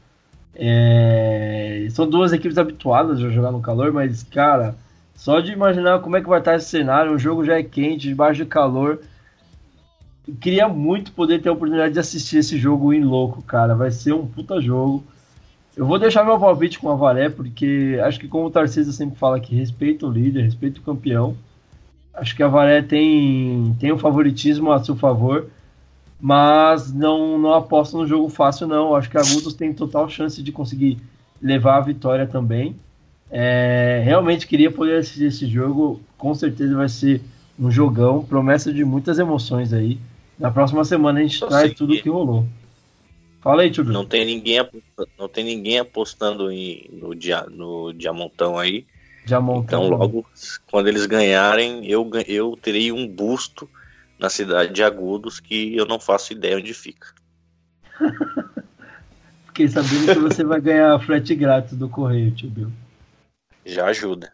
É... 0.54 1.88
São 1.90 2.08
duas 2.08 2.32
equipes 2.32 2.58
habituadas 2.58 3.18
a 3.18 3.28
jogar 3.28 3.50
no 3.50 3.60
calor, 3.60 3.92
mas, 3.92 4.22
cara, 4.22 4.76
só 5.14 5.40
de 5.40 5.52
imaginar 5.52 6.00
como 6.00 6.16
é 6.16 6.20
que 6.20 6.28
vai 6.28 6.38
estar 6.38 6.56
esse 6.56 6.68
cenário, 6.68 7.12
o 7.12 7.18
jogo 7.18 7.44
já 7.44 7.58
é 7.58 7.62
quente, 7.62 8.08
debaixo 8.08 8.42
de 8.42 8.48
calor. 8.48 9.00
Queria 10.40 10.68
muito 10.68 11.12
poder 11.12 11.40
ter 11.40 11.48
a 11.48 11.52
oportunidade 11.52 11.94
de 11.94 12.00
assistir 12.00 12.38
esse 12.38 12.58
jogo 12.58 12.92
em 12.92 13.04
louco, 13.04 13.42
cara. 13.42 13.74
Vai 13.74 13.90
ser 13.90 14.12
um 14.12 14.26
puta 14.26 14.60
jogo. 14.60 15.04
Eu 15.76 15.86
vou 15.86 15.98
deixar 15.98 16.24
meu 16.24 16.38
palpite 16.38 16.78
com 16.78 16.90
a 16.90 16.94
Varé, 16.94 17.28
porque 17.28 17.98
acho 18.04 18.18
que 18.20 18.28
como 18.28 18.46
o 18.46 18.50
Tarcísio 18.50 18.92
sempre 18.92 19.18
fala 19.18 19.40
que 19.40 19.54
respeita 19.54 20.06
o 20.06 20.10
líder, 20.10 20.42
respeita 20.42 20.80
o 20.80 20.82
campeão. 20.82 21.36
Acho 22.12 22.34
que 22.36 22.42
a 22.42 22.48
Varé 22.48 22.80
tem, 22.80 23.76
tem 23.80 23.92
um 23.92 23.98
favoritismo 23.98 24.70
a 24.70 24.82
seu 24.82 24.94
favor, 24.94 25.48
mas 26.20 26.92
não, 26.92 27.36
não 27.36 27.54
aposto 27.54 27.98
no 27.98 28.06
jogo 28.06 28.28
fácil 28.28 28.68
não. 28.68 28.94
Acho 28.94 29.10
que 29.10 29.18
a 29.18 29.20
Agudos 29.20 29.54
tem 29.54 29.74
total 29.74 30.08
chance 30.08 30.42
de 30.42 30.52
conseguir 30.52 30.98
levar 31.42 31.78
a 31.78 31.80
vitória 31.80 32.26
também. 32.26 32.76
É, 33.36 34.00
realmente 34.04 34.46
queria 34.46 34.70
poder 34.70 34.98
assistir 34.98 35.24
esse 35.24 35.48
jogo, 35.48 36.00
com 36.16 36.32
certeza 36.36 36.76
vai 36.76 36.88
ser 36.88 37.20
um 37.58 37.68
jogão, 37.68 38.24
promessa 38.24 38.72
de 38.72 38.84
muitas 38.84 39.18
emoções 39.18 39.72
aí. 39.72 39.98
Na 40.38 40.52
próxima 40.52 40.84
semana 40.84 41.18
a 41.18 41.22
gente 41.24 41.40
traz 41.40 41.74
tudo 41.74 41.94
o 41.94 42.00
que 42.00 42.08
rolou. 42.08 42.46
Fala 43.40 43.62
aí, 43.62 43.72
tio 43.72 43.82
Não 43.82 44.06
tem 44.06 44.24
ninguém, 44.24 44.64
não 45.18 45.28
tem 45.28 45.42
ninguém 45.42 45.80
apostando 45.80 46.48
em, 46.48 46.88
no, 46.92 47.12
dia, 47.12 47.44
no 47.50 47.92
Diamontão 47.92 48.56
aí. 48.56 48.86
Diamontão. 49.26 49.84
Então, 49.84 49.98
logo, 49.98 50.24
quando 50.70 50.86
eles 50.86 51.04
ganharem, 51.04 51.84
eu, 51.86 52.08
eu 52.28 52.56
terei 52.62 52.92
um 52.92 53.08
busto 53.08 53.68
na 54.16 54.30
cidade 54.30 54.72
de 54.72 54.84
Agudos 54.84 55.40
que 55.40 55.76
eu 55.76 55.86
não 55.86 55.98
faço 55.98 56.32
ideia 56.32 56.56
onde 56.56 56.72
fica. 56.72 57.08
Fiquei 59.48 59.66
sabendo 59.66 60.12
que 60.12 60.20
você 60.20 60.44
vai 60.44 60.60
ganhar 60.60 60.96
frete 61.00 61.34
grátis 61.34 61.76
do 61.76 61.88
correio, 61.88 62.30
tio 62.30 62.48
Bill. 62.48 62.83
Já 63.64 63.86
ajuda. 63.86 64.32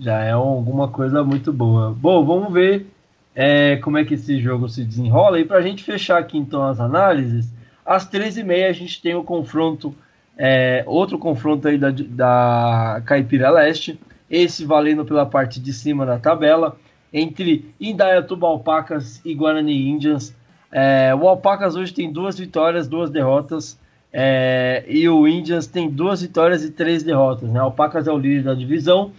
Já 0.00 0.20
é 0.20 0.32
alguma 0.32 0.88
coisa 0.88 1.22
muito 1.22 1.52
boa. 1.52 1.90
Bom, 1.90 2.24
vamos 2.24 2.52
ver 2.52 2.86
é, 3.34 3.76
como 3.76 3.98
é 3.98 4.04
que 4.04 4.14
esse 4.14 4.40
jogo 4.40 4.68
se 4.68 4.84
desenrola. 4.84 5.38
E 5.38 5.44
para 5.44 5.58
a 5.58 5.62
gente 5.62 5.84
fechar 5.84 6.18
aqui 6.18 6.38
então 6.38 6.62
as 6.62 6.80
análises, 6.80 7.52
às 7.84 8.08
13h30 8.08 8.68
a 8.68 8.72
gente 8.72 9.02
tem 9.02 9.14
o 9.14 9.22
confronto, 9.22 9.94
é, 10.36 10.82
outro 10.86 11.18
confronto 11.18 11.68
aí 11.68 11.78
da, 11.78 11.90
da 11.90 13.02
Caipira 13.04 13.50
Leste, 13.50 13.98
esse 14.30 14.64
valendo 14.64 15.04
pela 15.04 15.26
parte 15.26 15.60
de 15.60 15.72
cima 15.72 16.06
da 16.06 16.18
tabela, 16.18 16.76
entre 17.12 17.74
Indaiatuba 17.78 18.46
Alpacas 18.46 19.20
e 19.24 19.34
Guarani 19.34 19.88
Indians. 19.88 20.34
É, 20.70 21.14
o 21.14 21.28
Alpacas 21.28 21.76
hoje 21.76 21.92
tem 21.92 22.10
duas 22.10 22.38
vitórias, 22.38 22.88
duas 22.88 23.10
derrotas. 23.10 23.78
É, 24.12 24.84
e 24.86 25.08
o 25.08 25.26
Indians 25.26 25.66
tem 25.66 25.88
duas 25.88 26.20
vitórias 26.22 26.62
e 26.62 26.70
três 26.70 27.02
derrotas. 27.02 27.50
Né? 27.50 27.58
Alpacas 27.58 28.06
é 28.06 28.12
o 28.12 28.18
líder 28.18 28.44
da 28.44 28.54
divisão. 28.54 29.12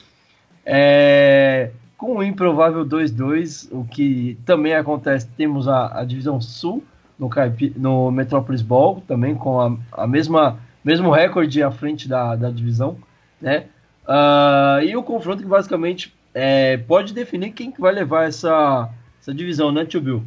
É, 0.66 1.72
com 1.98 2.18
o 2.18 2.24
improvável 2.24 2.86
2-2, 2.86 3.70
o 3.72 3.86
que 3.86 4.38
também 4.46 4.76
acontece, 4.76 5.28
temos 5.38 5.68
a, 5.68 6.00
a 6.00 6.04
divisão 6.04 6.40
sul 6.40 6.84
no, 7.18 7.30
no 7.78 8.12
Metropolis 8.12 8.62
Ball, 8.62 9.02
também 9.08 9.36
com 9.36 9.60
a, 9.60 9.78
a 9.92 10.08
mesma 10.08 10.60
mesmo 10.84 11.12
recorde 11.12 11.64
à 11.64 11.72
frente 11.72 12.08
da, 12.08 12.36
da 12.36 12.50
divisão, 12.50 12.98
né? 13.42 13.68
Uh, 14.06 14.84
e 14.84 14.96
o 14.98 15.04
confronto 15.04 15.42
que 15.42 15.48
basicamente 15.48 16.14
é, 16.34 16.78
pode 16.78 17.14
definir 17.14 17.52
quem 17.52 17.72
que 17.72 17.80
vai 17.80 17.94
levar 17.94 18.28
essa, 18.28 18.90
essa 19.22 19.34
divisão, 19.34 19.72
né, 19.72 19.86
Tio 19.86 20.02
Bill? 20.02 20.24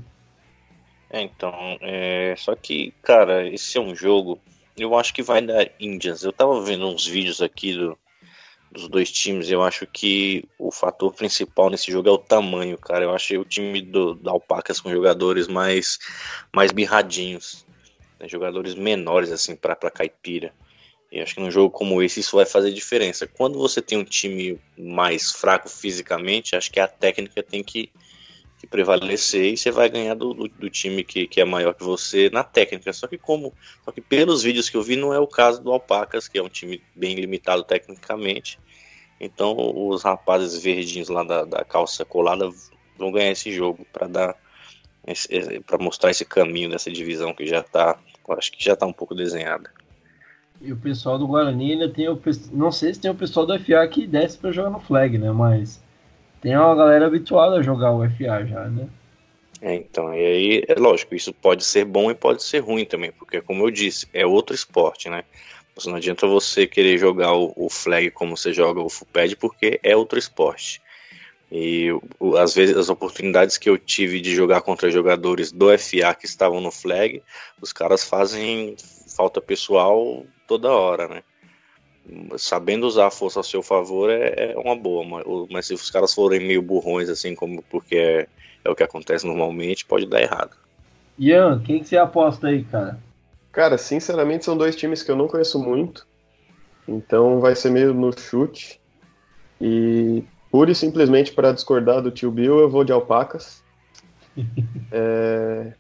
É, 1.11 1.21
então, 1.21 1.53
é, 1.83 2.35
só 2.39 2.55
que, 2.55 2.95
cara, 3.03 3.47
esse 3.47 3.77
é 3.77 3.81
um 3.81 3.95
jogo, 3.95 4.39
eu 4.77 4.97
acho 4.97 5.15
que 5.15 5.23
vai 5.23 5.41
dar 5.41 5.71
Indians. 5.81 6.23
Eu 6.23 6.33
tava 6.33 6.61
vendo 6.63 6.87
uns 6.87 7.07
vídeos 7.07 7.41
aqui 7.41 7.75
do, 7.75 7.99
dos 8.71 8.89
dois 8.89 9.11
times, 9.11 9.51
eu 9.51 9.63
acho 9.63 9.87
que 9.87 10.45
o 10.59 10.71
fator 10.71 11.13
principal 11.13 11.71
nesse 11.71 11.91
jogo 11.91 12.09
é 12.09 12.13
o 12.13 12.19
tamanho, 12.19 12.77
cara. 12.79 13.05
Eu 13.05 13.15
achei 13.15 13.39
o 13.39 13.45
time 13.45 13.81
do, 13.81 14.15
da 14.15 14.31
Alpacas 14.31 14.81
com 14.81 14.91
jogadores 14.91 15.49
mais, 15.49 15.99
mais 16.55 16.73
birradinhos, 16.73 17.67
né? 18.21 18.29
jogadores 18.29 18.75
menores, 18.75 19.31
assim, 19.31 19.57
para 19.57 19.77
caipira. 19.91 20.53
E 21.11 21.21
acho 21.21 21.35
que 21.35 21.41
num 21.41 21.51
jogo 21.51 21.71
como 21.71 22.03
esse 22.03 22.21
isso 22.21 22.37
vai 22.37 22.45
fazer 22.45 22.73
diferença. 22.73 23.27
Quando 23.27 23.59
você 23.59 23.81
tem 23.81 23.97
um 23.97 24.05
time 24.05 24.61
mais 24.77 25.31
fraco 25.31 25.69
fisicamente, 25.69 26.57
acho 26.57 26.71
que 26.71 26.81
a 26.81 26.89
técnica 26.89 27.43
tem 27.43 27.63
que, 27.63 27.91
que 28.67 28.71
prevalecer 28.71 29.53
e 29.53 29.57
você 29.57 29.71
vai 29.71 29.89
ganhar 29.89 30.15
do, 30.15 30.35
do, 30.35 30.49
do, 30.49 30.69
time 30.69 31.05
que, 31.05 31.27
que 31.27 31.41
é 31.41 31.45
maior 31.45 31.73
que 31.73 31.85
você 31.85 32.29
na 32.31 32.43
técnica. 32.43 32.93
Só 32.93 33.07
que 33.07 33.17
como, 33.17 33.55
só 33.85 33.93
que 33.93 34.01
pelos 34.01 34.43
vídeos 34.43 34.69
que 34.69 34.77
eu 34.77 34.83
vi 34.83 34.97
não 34.97 35.15
é 35.15 35.19
o 35.19 35.27
caso 35.27 35.63
do 35.63 35.73
Alpacas, 35.73 36.29
que 36.29 36.39
é 36.39 36.43
um 36.43 36.49
time 36.49 36.83
bem 36.95 37.15
limitado 37.15 37.63
tecnicamente. 37.63 38.59
Então 39.21 39.57
os 39.57 40.03
rapazes 40.03 40.61
verdinhos 40.61 41.09
lá 41.09 41.23
da, 41.23 41.45
da 41.45 41.65
calça 41.65 42.05
colada 42.05 42.51
vão 42.99 43.13
ganhar 43.13 43.31
esse 43.31 43.53
jogo 43.53 43.87
para 43.93 44.07
dar 44.07 44.37
para 45.65 45.79
mostrar 45.79 46.11
esse 46.11 46.25
caminho 46.25 46.69
dessa 46.69 46.91
divisão 46.91 47.33
que 47.33 47.47
já 47.47 47.61
está, 47.61 47.97
acho 48.31 48.51
que 48.51 48.63
já 48.63 48.73
está 48.73 48.85
um 48.85 48.93
pouco 48.93 49.15
desenhada. 49.15 49.71
E 50.61 50.73
o 50.73 50.77
pessoal 50.77 51.17
do 51.17 51.29
Guarani 51.29 51.73
ainda 51.73 51.89
tem 51.89 52.09
o 52.09 52.21
não 52.53 52.73
sei 52.73 52.93
se 52.93 53.01
tem 53.01 53.11
o 53.11 53.15
pessoal 53.15 53.47
do 53.47 53.57
FA 53.61 53.87
que 53.87 54.05
desce 54.05 54.37
para 54.37 54.51
jogar 54.51 54.71
no 54.71 54.81
flag, 54.81 55.17
né? 55.17 55.31
Mas 55.31 55.81
tem 56.41 56.57
uma 56.57 56.75
galera 56.75 57.07
habituada 57.07 57.57
a 57.57 57.63
jogar 57.63 57.93
o 57.93 58.05
FA 58.11 58.47
já, 58.47 58.65
né? 58.69 58.89
É, 59.61 59.75
então, 59.75 60.13
e 60.15 60.19
aí, 60.19 60.65
é 60.69 60.75
lógico, 60.75 61.15
isso 61.15 61.33
pode 61.33 61.65
ser 61.65 61.85
bom 61.85 62.11
e 62.11 62.15
pode 62.15 62.43
ser 62.43 62.59
ruim 62.59 62.85
também, 62.85 63.11
porque 63.13 63.41
como 63.41 63.65
eu 63.65 63.71
disse, 63.71 64.07
é 64.13 64.27
outro 64.27 64.55
esporte, 64.55 65.09
né? 65.09 65.25
Não 65.87 65.97
adianta 65.97 66.27
você 66.27 66.67
querer 66.67 66.97
jogar 66.99 67.35
o, 67.35 67.53
o 67.57 67.69
flag 67.69 68.11
como 68.11 68.37
você 68.37 68.53
joga 68.53 68.81
o 68.81 68.89
full 68.89 69.07
pad, 69.13 69.37
porque 69.37 69.79
é 69.83 69.95
outro 69.95 70.19
esporte. 70.19 70.81
E 71.53 71.89
às 72.39 72.55
vezes 72.55 72.77
as 72.77 72.89
oportunidades 72.89 73.59
que 73.59 73.69
eu 73.69 73.79
tive 73.79 74.21
de 74.21 74.35
jogar 74.35 74.63
contra 74.63 74.91
jogadores 74.91 75.53
do 75.53 75.67
FA 75.79 76.15
que 76.15 76.27
estavam 76.27 76.61
no 76.61 76.71
flag, 76.71 77.23
os 77.61 77.73
caras 77.73 78.05
fazem 78.05 78.75
falta 79.17 79.41
pessoal 79.41 80.25
toda 80.49 80.73
hora, 80.73 81.09
né? 81.09 81.23
Sabendo 82.39 82.87
usar 82.87 83.07
a 83.07 83.11
força 83.11 83.41
a 83.41 83.43
seu 83.43 83.63
favor 83.63 84.11
é, 84.11 84.53
é 84.53 84.59
uma 84.59 84.77
boa, 84.77 85.05
mas, 85.05 85.25
mas, 85.51 85.67
se 85.67 85.75
os 85.75 85.91
caras 85.91 86.15
forem 86.15 86.41
meio 86.41 86.63
burrões, 86.63 87.09
assim, 87.09 87.35
como 87.35 87.63
porque 87.63 87.97
é, 87.97 88.29
é 88.65 88.71
o 88.71 88.75
que 88.75 88.83
acontece 88.83 89.27
normalmente, 89.27 89.85
pode 89.85 90.07
dar 90.07 90.23
errado. 90.23 90.57
Ian, 91.19 91.61
quem 91.65 91.81
que 91.81 91.89
você 91.89 91.97
aposta 91.97 92.49
aí, 92.49 92.63
cara? 92.65 92.99
Cara, 93.51 93.79
sinceramente 93.79 94.45
são 94.45 94.57
dois 94.57 94.77
times 94.77 95.03
que 95.03 95.11
eu 95.11 95.17
não 95.17 95.29
conheço 95.29 95.59
muito. 95.59 96.07
Então 96.87 97.41
vai 97.41 97.57
ser 97.57 97.71
meio 97.71 97.95
no 97.95 98.17
chute. 98.17 98.81
E 99.61 100.23
pura 100.51 100.71
e 100.71 100.75
simplesmente 100.75 101.33
para 101.33 101.53
discordar 101.53 102.03
do 102.03 102.11
tio 102.11 102.31
Bill, 102.31 102.59
eu 102.59 102.69
vou 102.69 102.85
de 102.85 102.93
alpacas. 102.93 103.65
é, 104.93 105.73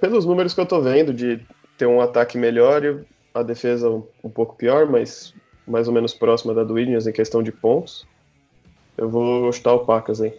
pelos 0.00 0.26
números 0.26 0.54
que 0.54 0.60
eu 0.60 0.66
tô 0.66 0.80
vendo, 0.80 1.12
de 1.12 1.40
ter 1.78 1.86
um 1.86 2.00
ataque 2.00 2.36
melhor 2.36 2.84
e 2.84 3.04
a 3.34 3.42
defesa 3.42 3.88
um, 3.90 4.06
um 4.22 4.30
pouco 4.30 4.54
pior, 4.56 4.88
mas 4.88 5.34
mais 5.66 5.86
ou 5.88 5.94
menos 5.94 6.12
próxima 6.12 6.52
da 6.54 6.64
do 6.64 6.74
Williams 6.74 7.06
em 7.06 7.12
questão 7.12 7.42
de 7.42 7.52
pontos, 7.52 8.06
eu 8.96 9.08
vou 9.08 9.52
chutar 9.52 9.70
alpacas 9.70 10.20
aí. 10.20 10.34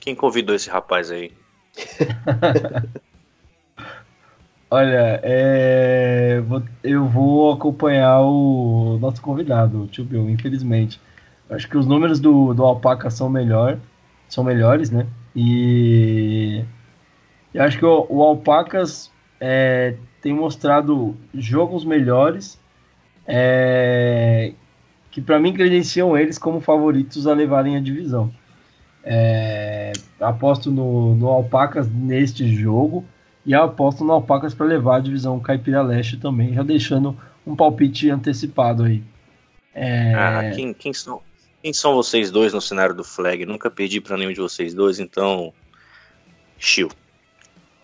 Quem 0.00 0.14
convidou 0.14 0.54
esse 0.54 0.70
rapaz 0.70 1.10
aí? 1.10 1.32
Olha, 4.70 5.20
é, 5.24 6.40
eu 6.84 7.04
vou 7.04 7.52
acompanhar 7.52 8.20
o 8.20 8.98
nosso 9.00 9.20
convidado, 9.20 9.82
o 9.82 9.86
Tio 9.88 10.04
Bill, 10.04 10.30
infelizmente. 10.30 11.00
Acho 11.50 11.68
que 11.68 11.76
os 11.76 11.86
números 11.86 12.20
do, 12.20 12.54
do 12.54 12.64
Alpaca 12.64 13.10
são 13.10 13.28
melhor, 13.28 13.76
são 14.28 14.44
melhores, 14.44 14.88
né? 14.90 15.08
E 15.34 16.64
eu 17.52 17.64
acho 17.64 17.76
que 17.78 17.84
o, 17.84 18.06
o 18.08 18.22
Alpacas 18.22 19.10
é, 19.40 19.96
tem 20.20 20.32
mostrado 20.32 21.16
jogos 21.34 21.84
melhores 21.84 22.58
é, 23.26 24.52
que 25.10 25.20
para 25.20 25.38
mim 25.38 25.52
credenciam 25.52 26.16
eles 26.16 26.38
como 26.38 26.60
favoritos 26.60 27.26
a 27.26 27.32
levarem 27.32 27.76
a 27.76 27.80
divisão. 27.80 28.32
É, 29.02 29.92
aposto 30.20 30.70
no, 30.70 31.14
no 31.14 31.28
Alpacas 31.28 31.90
neste 31.90 32.46
jogo. 32.54 33.04
E 33.46 33.54
aposto 33.54 34.04
no 34.04 34.12
Alpacas 34.12 34.52
para 34.52 34.66
levar 34.66 34.96
a 34.96 35.00
divisão 35.00 35.40
Caipira 35.40 35.80
Leste 35.80 36.18
também, 36.18 36.52
já 36.52 36.62
deixando 36.62 37.16
um 37.46 37.56
palpite 37.56 38.10
antecipado 38.10 38.84
aí. 38.84 39.02
É... 39.74 40.14
Ah, 40.14 40.50
quem, 40.54 40.74
quem, 40.74 40.92
são, 40.92 41.22
quem 41.62 41.72
são 41.72 41.94
vocês 41.94 42.30
dois 42.30 42.52
no 42.52 42.60
cenário 42.60 42.94
do 42.94 43.02
flag? 43.02 43.46
Nunca 43.46 43.70
perdi 43.70 44.00
para 44.00 44.18
nenhum 44.18 44.32
de 44.32 44.40
vocês 44.40 44.74
dois, 44.74 44.98
então. 45.00 45.52
Chill. 46.58 46.90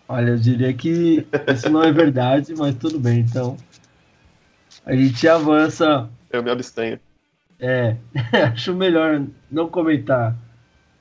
Olha, 0.08 0.30
eu 0.30 0.36
diria 0.38 0.72
que 0.72 1.26
isso 1.52 1.68
não 1.68 1.82
é 1.82 1.90
verdade, 1.90 2.54
mas 2.56 2.74
tudo 2.76 2.98
bem, 2.98 3.20
então. 3.20 3.56
A 4.84 4.94
gente 4.94 5.26
avança. 5.26 6.08
Eu 6.30 6.42
me 6.42 6.50
abstenho. 6.50 7.00
É, 7.58 7.96
acho 8.52 8.74
melhor 8.74 9.22
não 9.50 9.68
comentar. 9.68 10.36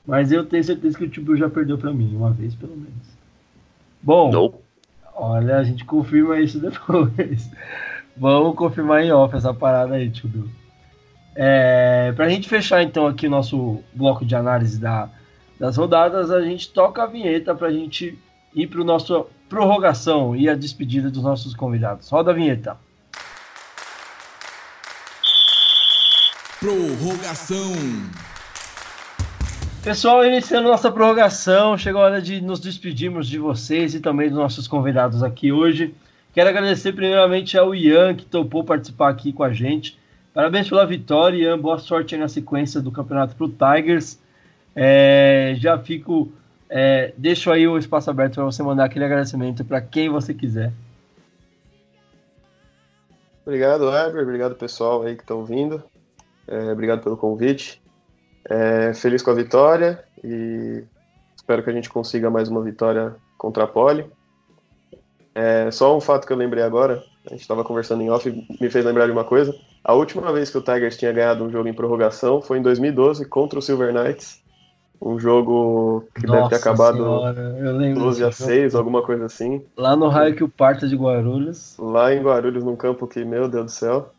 Mas 0.04 0.32
eu 0.32 0.44
tenho 0.44 0.62
certeza 0.62 0.96
que 0.96 1.04
o 1.04 1.08
Tibu 1.08 1.36
já 1.36 1.48
perdeu 1.48 1.78
para 1.78 1.92
mim, 1.92 2.16
uma 2.16 2.30
vez 2.32 2.54
pelo 2.54 2.76
menos. 2.76 3.16
Bom, 4.02 4.30
Não. 4.30 4.54
olha, 5.14 5.58
a 5.58 5.64
gente 5.64 5.84
confirma 5.84 6.38
isso 6.40 6.58
depois. 6.60 7.50
Vamos 8.16 8.56
confirmar 8.56 9.04
em 9.04 9.12
off 9.12 9.36
essa 9.36 9.52
parada 9.52 9.94
aí, 9.94 10.08
Bill. 10.08 10.48
É, 11.34 12.12
pra 12.12 12.28
gente 12.28 12.48
fechar 12.48 12.82
então 12.82 13.06
aqui 13.06 13.26
o 13.26 13.30
nosso 13.30 13.82
bloco 13.92 14.24
de 14.24 14.34
análise 14.34 14.80
da, 14.80 15.10
das 15.60 15.76
rodadas, 15.76 16.30
a 16.30 16.40
gente 16.40 16.72
toca 16.72 17.02
a 17.02 17.06
vinheta 17.06 17.54
pra 17.54 17.70
gente 17.70 18.18
ir 18.56 18.66
pro 18.66 18.82
nosso 18.82 19.26
prorrogação 19.48 20.34
e 20.34 20.48
a 20.48 20.54
despedida 20.54 21.10
dos 21.10 21.22
nossos 21.22 21.54
convidados. 21.54 22.08
Roda 22.08 22.30
a 22.30 22.34
vinheta. 22.34 22.76
Prorrogação. 26.58 27.72
Pessoal, 29.84 30.24
iniciando 30.24 30.68
nossa 30.68 30.90
prorrogação, 30.90 31.78
chegou 31.78 32.00
a 32.00 32.06
hora 32.06 32.20
de 32.20 32.40
nos 32.40 32.58
despedirmos 32.58 33.28
de 33.28 33.38
vocês 33.38 33.94
e 33.94 34.00
também 34.00 34.28
dos 34.28 34.38
nossos 34.38 34.66
convidados 34.66 35.22
aqui 35.22 35.52
hoje. 35.52 35.94
Quero 36.32 36.48
agradecer 36.48 36.92
primeiramente 36.92 37.56
ao 37.56 37.74
Ian, 37.74 38.14
que 38.14 38.24
topou 38.24 38.64
participar 38.64 39.10
aqui 39.10 39.32
com 39.32 39.44
a 39.44 39.52
gente. 39.52 39.96
Parabéns 40.34 40.68
pela 40.68 40.84
vitória, 40.84 41.44
Ian. 41.44 41.58
Boa 41.58 41.78
sorte 41.78 42.16
na 42.16 42.26
sequência 42.26 42.80
do 42.80 42.90
campeonato 42.90 43.36
para 43.36 43.46
o 43.46 43.48
Tigers. 43.48 44.18
É, 44.74 45.54
já 45.58 45.78
fico. 45.78 46.32
É, 46.68 47.12
deixo 47.16 47.50
aí 47.50 47.66
o 47.66 47.78
espaço 47.78 48.10
aberto 48.10 48.34
para 48.34 48.44
você 48.44 48.62
mandar 48.62 48.84
aquele 48.84 49.04
agradecimento 49.04 49.64
para 49.64 49.80
quem 49.80 50.08
você 50.08 50.34
quiser. 50.34 50.72
Obrigado, 53.44 53.88
Weber. 53.88 54.22
Obrigado, 54.22 54.56
pessoal 54.56 55.02
aí 55.02 55.14
que 55.14 55.22
estão 55.22 55.44
vindo. 55.44 55.82
É, 56.48 56.72
obrigado 56.72 57.02
pelo 57.02 57.16
convite. 57.16 57.80
É, 58.48 58.92
feliz 58.94 59.22
com 59.22 59.30
a 59.30 59.34
vitória 59.34 60.04
e 60.22 60.84
espero 61.34 61.62
que 61.62 61.70
a 61.70 61.72
gente 61.72 61.88
consiga 61.88 62.28
mais 62.30 62.48
uma 62.48 62.62
vitória 62.62 63.14
contra 63.38 63.64
a 63.64 63.66
Poli. 63.66 64.04
É, 65.34 65.70
só 65.70 65.96
um 65.96 66.00
fato 66.00 66.26
que 66.26 66.32
eu 66.32 66.36
lembrei 66.36 66.64
agora, 66.64 67.04
a 67.26 67.30
gente 67.30 67.42
estava 67.42 67.62
conversando 67.62 68.02
em 68.02 68.10
off 68.10 68.28
e 68.28 68.62
me 68.62 68.70
fez 68.70 68.84
lembrar 68.84 69.06
de 69.06 69.12
uma 69.12 69.24
coisa. 69.24 69.54
A 69.84 69.92
última 69.94 70.32
vez 70.32 70.50
que 70.50 70.58
o 70.58 70.62
Tigers 70.62 70.96
tinha 70.96 71.12
ganhado 71.12 71.44
um 71.44 71.50
jogo 71.50 71.68
em 71.68 71.74
prorrogação 71.74 72.40
foi 72.40 72.58
em 72.58 72.62
2012 72.62 73.24
contra 73.26 73.58
o 73.58 73.62
Silver 73.62 73.92
Knights. 73.92 74.42
Um 75.00 75.18
jogo 75.18 76.04
que 76.14 76.26
Nossa 76.26 76.38
deve 76.38 76.50
ter 76.50 76.56
acabado 76.56 76.96
senhora, 76.96 77.94
12 77.94 78.24
a 78.24 78.32
6, 78.32 78.74
alguma 78.74 79.02
coisa 79.02 79.26
assim. 79.26 79.62
Lá 79.76 79.94
no 79.94 80.08
raio 80.08 80.34
que 80.34 80.42
o 80.42 80.48
parta 80.48 80.88
de 80.88 80.96
Guarulhos. 80.96 81.76
Lá 81.78 82.14
em 82.14 82.22
Guarulhos, 82.22 82.64
num 82.64 82.76
campo 82.76 83.06
que, 83.06 83.24
meu 83.24 83.48
Deus 83.48 83.66
do 83.66 83.70
céu, 83.70 84.10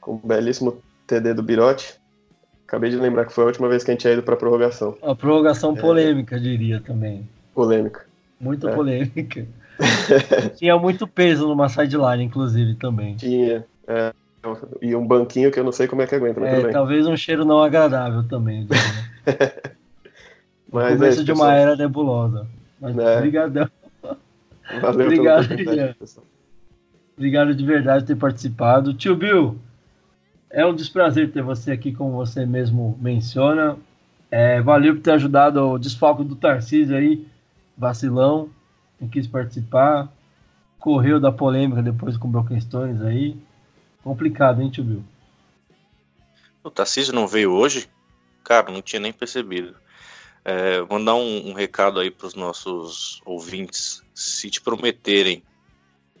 com 0.00 0.14
um 0.14 0.20
belíssimo 0.22 0.78
TD 1.06 1.34
do 1.34 1.42
Birote. 1.42 1.98
Acabei 2.66 2.90
de 2.90 2.96
lembrar 2.96 3.24
que 3.24 3.32
foi 3.32 3.44
a 3.44 3.46
última 3.48 3.68
vez 3.68 3.82
que 3.82 3.90
a 3.90 3.94
gente 3.94 4.02
tinha 4.02 4.12
ido 4.12 4.22
para 4.22 4.36
prorrogação. 4.36 4.96
A 5.02 5.14
prorrogação 5.14 5.74
é. 5.76 5.80
polêmica, 5.80 6.38
diria 6.38 6.80
também. 6.80 7.28
Polêmica. 7.54 8.04
Muito 8.38 8.68
é. 8.68 8.74
polêmica. 8.74 9.46
Tinha 10.56 10.76
muito 10.76 11.06
peso 11.06 11.46
numa 11.46 11.68
sideline, 11.68 12.24
inclusive, 12.24 12.74
também. 12.74 13.16
Tinha. 13.16 13.64
É, 13.86 14.12
e 14.80 14.94
um 14.94 15.06
banquinho 15.06 15.50
que 15.50 15.58
eu 15.58 15.64
não 15.64 15.72
sei 15.72 15.86
como 15.86 16.02
é 16.02 16.06
que 16.06 16.14
aguenta, 16.14 16.40
mas 16.40 16.64
é. 16.64 16.70
Talvez 16.70 17.06
um 17.06 17.16
cheiro 17.16 17.44
não 17.44 17.62
agradável 17.62 18.22
também. 18.24 18.66
mas 20.70 20.94
começo 20.96 21.20
é, 21.20 21.24
de 21.24 21.32
uma 21.32 21.54
era 21.54 21.76
nebulosa. 21.76 22.46
Mas 22.80 22.96
É. 22.96 23.16
obrigadão. 23.16 23.68
Valeu 24.80 25.06
Obrigado, 25.06 25.52
Ian. 25.60 25.94
pessoal. 25.98 26.26
Obrigado 27.16 27.54
de 27.54 27.64
verdade 27.64 28.04
por 28.04 28.06
ter 28.08 28.16
participado. 28.16 28.94
Tio 28.94 29.16
Bill, 29.16 29.58
é 30.50 30.64
um 30.64 30.74
desprazer 30.74 31.32
ter 31.32 31.42
você 31.42 31.72
aqui, 31.72 31.92
como 31.92 32.12
você 32.12 32.46
mesmo 32.46 32.96
menciona. 33.00 33.76
É, 34.30 34.60
valeu 34.60 34.94
por 34.94 35.02
ter 35.02 35.12
ajudado 35.12 35.60
o 35.60 35.78
desfalque 35.78 36.22
do 36.22 36.36
Tarcísio 36.36 36.94
aí, 36.96 37.26
vacilão, 37.76 38.50
não 39.00 39.08
quis 39.08 39.26
participar. 39.26 40.12
Correu 40.78 41.18
da 41.18 41.32
polêmica 41.32 41.82
depois 41.82 42.16
com 42.16 42.28
o 42.28 42.30
Broken 42.30 42.60
Stones 42.60 43.00
aí. 43.02 43.36
Complicado, 44.04 44.62
hein, 44.62 44.70
tio 44.70 44.84
Bill? 44.84 45.02
O 46.62 46.70
Tarcísio 46.70 47.14
não 47.14 47.26
veio 47.26 47.52
hoje? 47.52 47.88
Cara, 48.44 48.70
não 48.70 48.80
tinha 48.82 49.00
nem 49.00 49.12
percebido. 49.12 49.74
É, 50.50 50.80
mandar 50.90 51.14
um, 51.14 51.50
um 51.50 51.52
recado 51.52 52.00
aí 52.00 52.10
para 52.10 52.26
os 52.26 52.34
nossos 52.34 53.20
ouvintes. 53.26 54.02
Se 54.14 54.48
te 54.48 54.62
prometerem, 54.62 55.42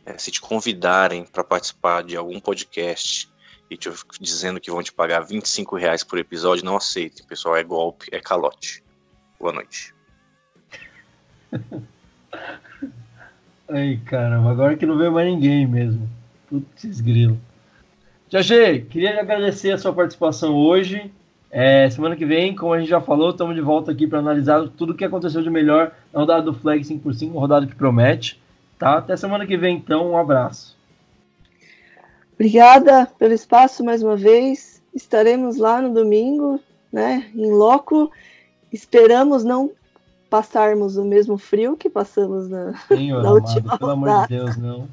é, 0.04 0.18
se 0.18 0.30
te 0.30 0.38
convidarem 0.38 1.24
para 1.24 1.42
participar 1.42 2.02
de 2.02 2.14
algum 2.14 2.38
podcast 2.38 3.32
e 3.70 3.76
te 3.78 3.88
dizendo 4.20 4.60
que 4.60 4.70
vão 4.70 4.82
te 4.82 4.92
pagar 4.92 5.20
25 5.20 5.76
reais 5.76 6.04
por 6.04 6.18
episódio, 6.18 6.62
não 6.62 6.76
aceite. 6.76 7.22
Pessoal, 7.22 7.56
é 7.56 7.64
golpe, 7.64 8.06
é 8.12 8.20
calote. 8.20 8.84
Boa 9.40 9.54
noite. 9.54 9.94
Ai, 13.66 13.98
caramba, 14.04 14.50
agora 14.50 14.76
que 14.76 14.84
não 14.84 14.98
veio 14.98 15.12
mais 15.12 15.26
ninguém 15.26 15.66
mesmo. 15.66 16.06
Putz, 16.50 17.00
grilo. 17.00 17.40
Jajê, 18.28 18.80
queria 18.80 19.18
agradecer 19.18 19.70
a 19.70 19.78
sua 19.78 19.94
participação 19.94 20.54
hoje. 20.54 21.10
É, 21.50 21.88
semana 21.88 22.14
que 22.14 22.26
vem, 22.26 22.54
como 22.54 22.74
a 22.74 22.78
gente 22.78 22.88
já 22.88 23.00
falou, 23.00 23.30
estamos 23.30 23.54
de 23.54 23.60
volta 23.60 23.90
aqui 23.90 24.06
para 24.06 24.18
analisar 24.18 24.68
tudo 24.76 24.92
o 24.92 24.94
que 24.94 25.04
aconteceu 25.04 25.42
de 25.42 25.50
melhor 25.50 25.92
na 26.12 26.20
rodada 26.20 26.42
do 26.42 26.52
Flag 26.52 26.82
5x5, 26.82 27.30
uma 27.30 27.40
rodada 27.40 27.66
que 27.66 27.74
promete. 27.74 28.40
Tá? 28.78 28.98
Até 28.98 29.16
semana 29.16 29.46
que 29.46 29.56
vem, 29.56 29.76
então. 29.76 30.12
Um 30.12 30.18
abraço. 30.18 30.76
Obrigada 32.34 33.06
pelo 33.18 33.32
espaço 33.32 33.82
mais 33.82 34.02
uma 34.02 34.16
vez. 34.16 34.80
Estaremos 34.94 35.56
lá 35.56 35.82
no 35.82 35.92
domingo, 35.92 36.60
né, 36.92 37.30
em 37.34 37.50
loco. 37.50 38.12
Esperamos 38.72 39.42
não 39.42 39.72
passarmos 40.30 40.96
o 40.96 41.04
mesmo 41.04 41.38
frio 41.38 41.76
que 41.76 41.88
passamos 41.88 42.48
na, 42.48 42.76
Senhor 42.86 43.22
na 43.22 43.30
amado, 43.30 43.42
última 43.42 43.78
pelo 43.78 43.90
amor 43.90 44.22
de. 44.22 44.36
Deus, 44.36 44.56
não. 44.56 44.88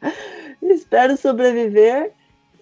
Espero 0.62 1.16
sobreviver. 1.16 2.12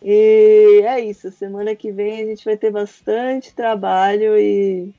E 0.05 0.83
é 0.85 1.01
isso. 1.01 1.31
Semana 1.33 1.75
que 1.75 1.91
vem 1.91 2.23
a 2.23 2.27
gente 2.27 2.45
vai 2.45 2.59
ter 2.59 2.71
bastante 2.71 3.55
trabalho 3.55 4.39
e 4.39 4.93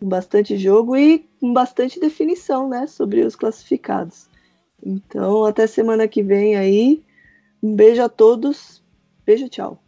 bastante 0.00 0.56
jogo 0.56 0.96
e 0.96 1.28
bastante 1.40 2.00
definição, 2.00 2.68
né, 2.68 2.86
sobre 2.86 3.20
os 3.20 3.36
classificados. 3.36 4.26
Então, 4.84 5.44
até 5.44 5.66
semana 5.66 6.08
que 6.08 6.22
vem 6.22 6.56
aí. 6.56 7.02
Um 7.62 7.76
beijo 7.76 8.02
a 8.02 8.08
todos. 8.08 8.82
Beijo, 9.24 9.48
tchau. 9.48 9.78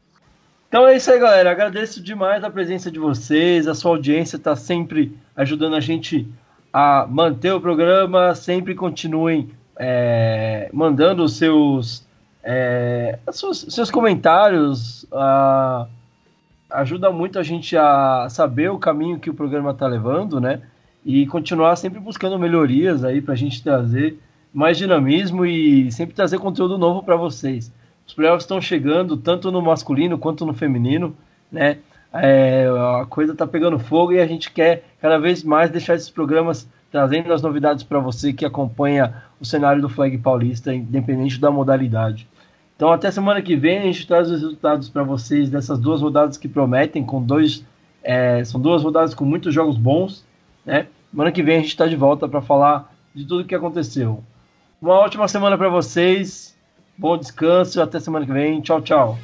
Então 0.69 0.87
é 0.87 0.97
isso 0.97 1.11
aí, 1.11 1.19
galera. 1.19 1.51
Agradeço 1.51 2.03
demais 2.03 2.45
a 2.45 2.51
presença 2.51 2.91
de 2.91 2.99
vocês. 2.99 3.67
A 3.67 3.75
sua 3.75 3.93
audiência 3.93 4.37
está 4.37 4.55
sempre 4.55 5.17
ajudando 5.35 5.75
a 5.75 5.81
gente 5.81 6.29
a 6.73 7.07
manter 7.09 7.53
o 7.53 7.61
programa. 7.61 8.35
Sempre 8.35 8.75
continuem 8.75 9.51
é, 9.77 10.69
mandando 10.73 11.25
os 11.25 11.37
seus, 11.37 12.07
é, 12.45 13.19
seus, 13.33 13.67
seus 13.71 13.91
comentários. 13.91 15.07
ah, 15.11 15.87
ajuda 16.71 17.11
muito 17.11 17.39
a 17.39 17.43
gente 17.43 17.77
a 17.77 18.27
saber 18.29 18.71
o 18.71 18.79
caminho 18.79 19.19
que 19.19 19.31
o 19.31 19.35
programa 19.35 19.71
está 19.71 19.87
levando, 19.87 20.41
né? 20.41 20.61
E 21.05 21.27
continuar 21.27 21.77
sempre 21.77 22.01
buscando 22.01 22.39
melhorias 22.39 23.05
aí 23.05 23.21
para 23.21 23.35
a 23.35 23.37
gente 23.37 23.63
trazer 23.63 24.19
mais 24.53 24.77
dinamismo 24.77 25.47
e 25.47 25.91
sempre 25.91 26.15
trazer 26.15 26.39
conteúdo 26.39 26.77
novo 26.77 27.03
para 27.03 27.17
vocês. 27.17 27.73
Os 28.07 28.13
playoffs 28.13 28.45
estão 28.45 28.61
chegando 28.61 29.17
tanto 29.17 29.51
no 29.51 29.63
masculino 29.63 30.19
quanto 30.19 30.45
no 30.45 30.53
feminino, 30.53 31.17
né? 31.51 31.79
É, 32.13 32.67
a 33.01 33.07
coisa 33.07 33.35
tá 33.35 33.47
pegando 33.47 33.79
fogo 33.79 34.13
e 34.13 34.21
a 34.21 34.27
gente 34.27 34.53
quer 34.53 34.85
cada 35.01 35.19
vez 35.19 35.43
mais 35.43 35.71
deixar 35.71 35.95
esses 35.95 36.11
programas 36.11 36.69
trazendo 36.93 37.33
as 37.33 37.43
novidades 37.43 37.83
para 37.83 37.99
você 37.99 38.33
que 38.33 38.45
acompanha 38.45 39.23
o 39.41 39.45
cenário 39.45 39.83
do 39.83 39.89
Flag 39.89 40.17
Paulista, 40.19 40.73
independente 40.73 41.41
da 41.41 41.51
modalidade. 41.51 42.29
Então 42.77 42.93
até 42.93 43.11
semana 43.11 43.41
que 43.41 43.55
vem 43.55 43.79
a 43.79 43.83
gente 43.83 44.07
traz 44.07 44.31
os 44.31 44.41
resultados 44.41 44.89
para 44.89 45.03
vocês 45.03 45.49
dessas 45.49 45.79
duas 45.79 46.01
rodadas 46.01 46.37
que 46.37 46.49
prometem, 46.49 47.05
com 47.05 47.23
dois, 47.23 47.65
é, 48.03 48.45
são 48.45 48.61
duas 48.61 48.83
rodadas 48.83 49.15
com 49.15 49.25
muitos 49.25 49.55
jogos 49.55 49.77
bons, 49.77 50.25
né? 50.65 50.87
Semana 51.11 51.31
que 51.31 51.43
vem 51.43 51.57
a 51.59 51.61
gente 51.61 51.69
está 51.69 51.87
de 51.87 51.95
volta 51.95 52.29
para 52.29 52.43
falar 52.43 52.93
de 53.15 53.25
tudo 53.25 53.43
o 53.43 53.45
que 53.45 53.55
aconteceu. 53.55 54.23
Uma 54.83 54.95
ótima 54.95 55.29
semana 55.29 55.57
para 55.57 55.69
vocês. 55.69 56.55
Bom 56.99 57.17
descanso. 57.17 57.81
Até 57.81 58.01
semana 58.01 58.27
que 58.27 58.33
vem. 58.33 58.61
Tchau, 58.61 58.83
tchau. 58.83 59.19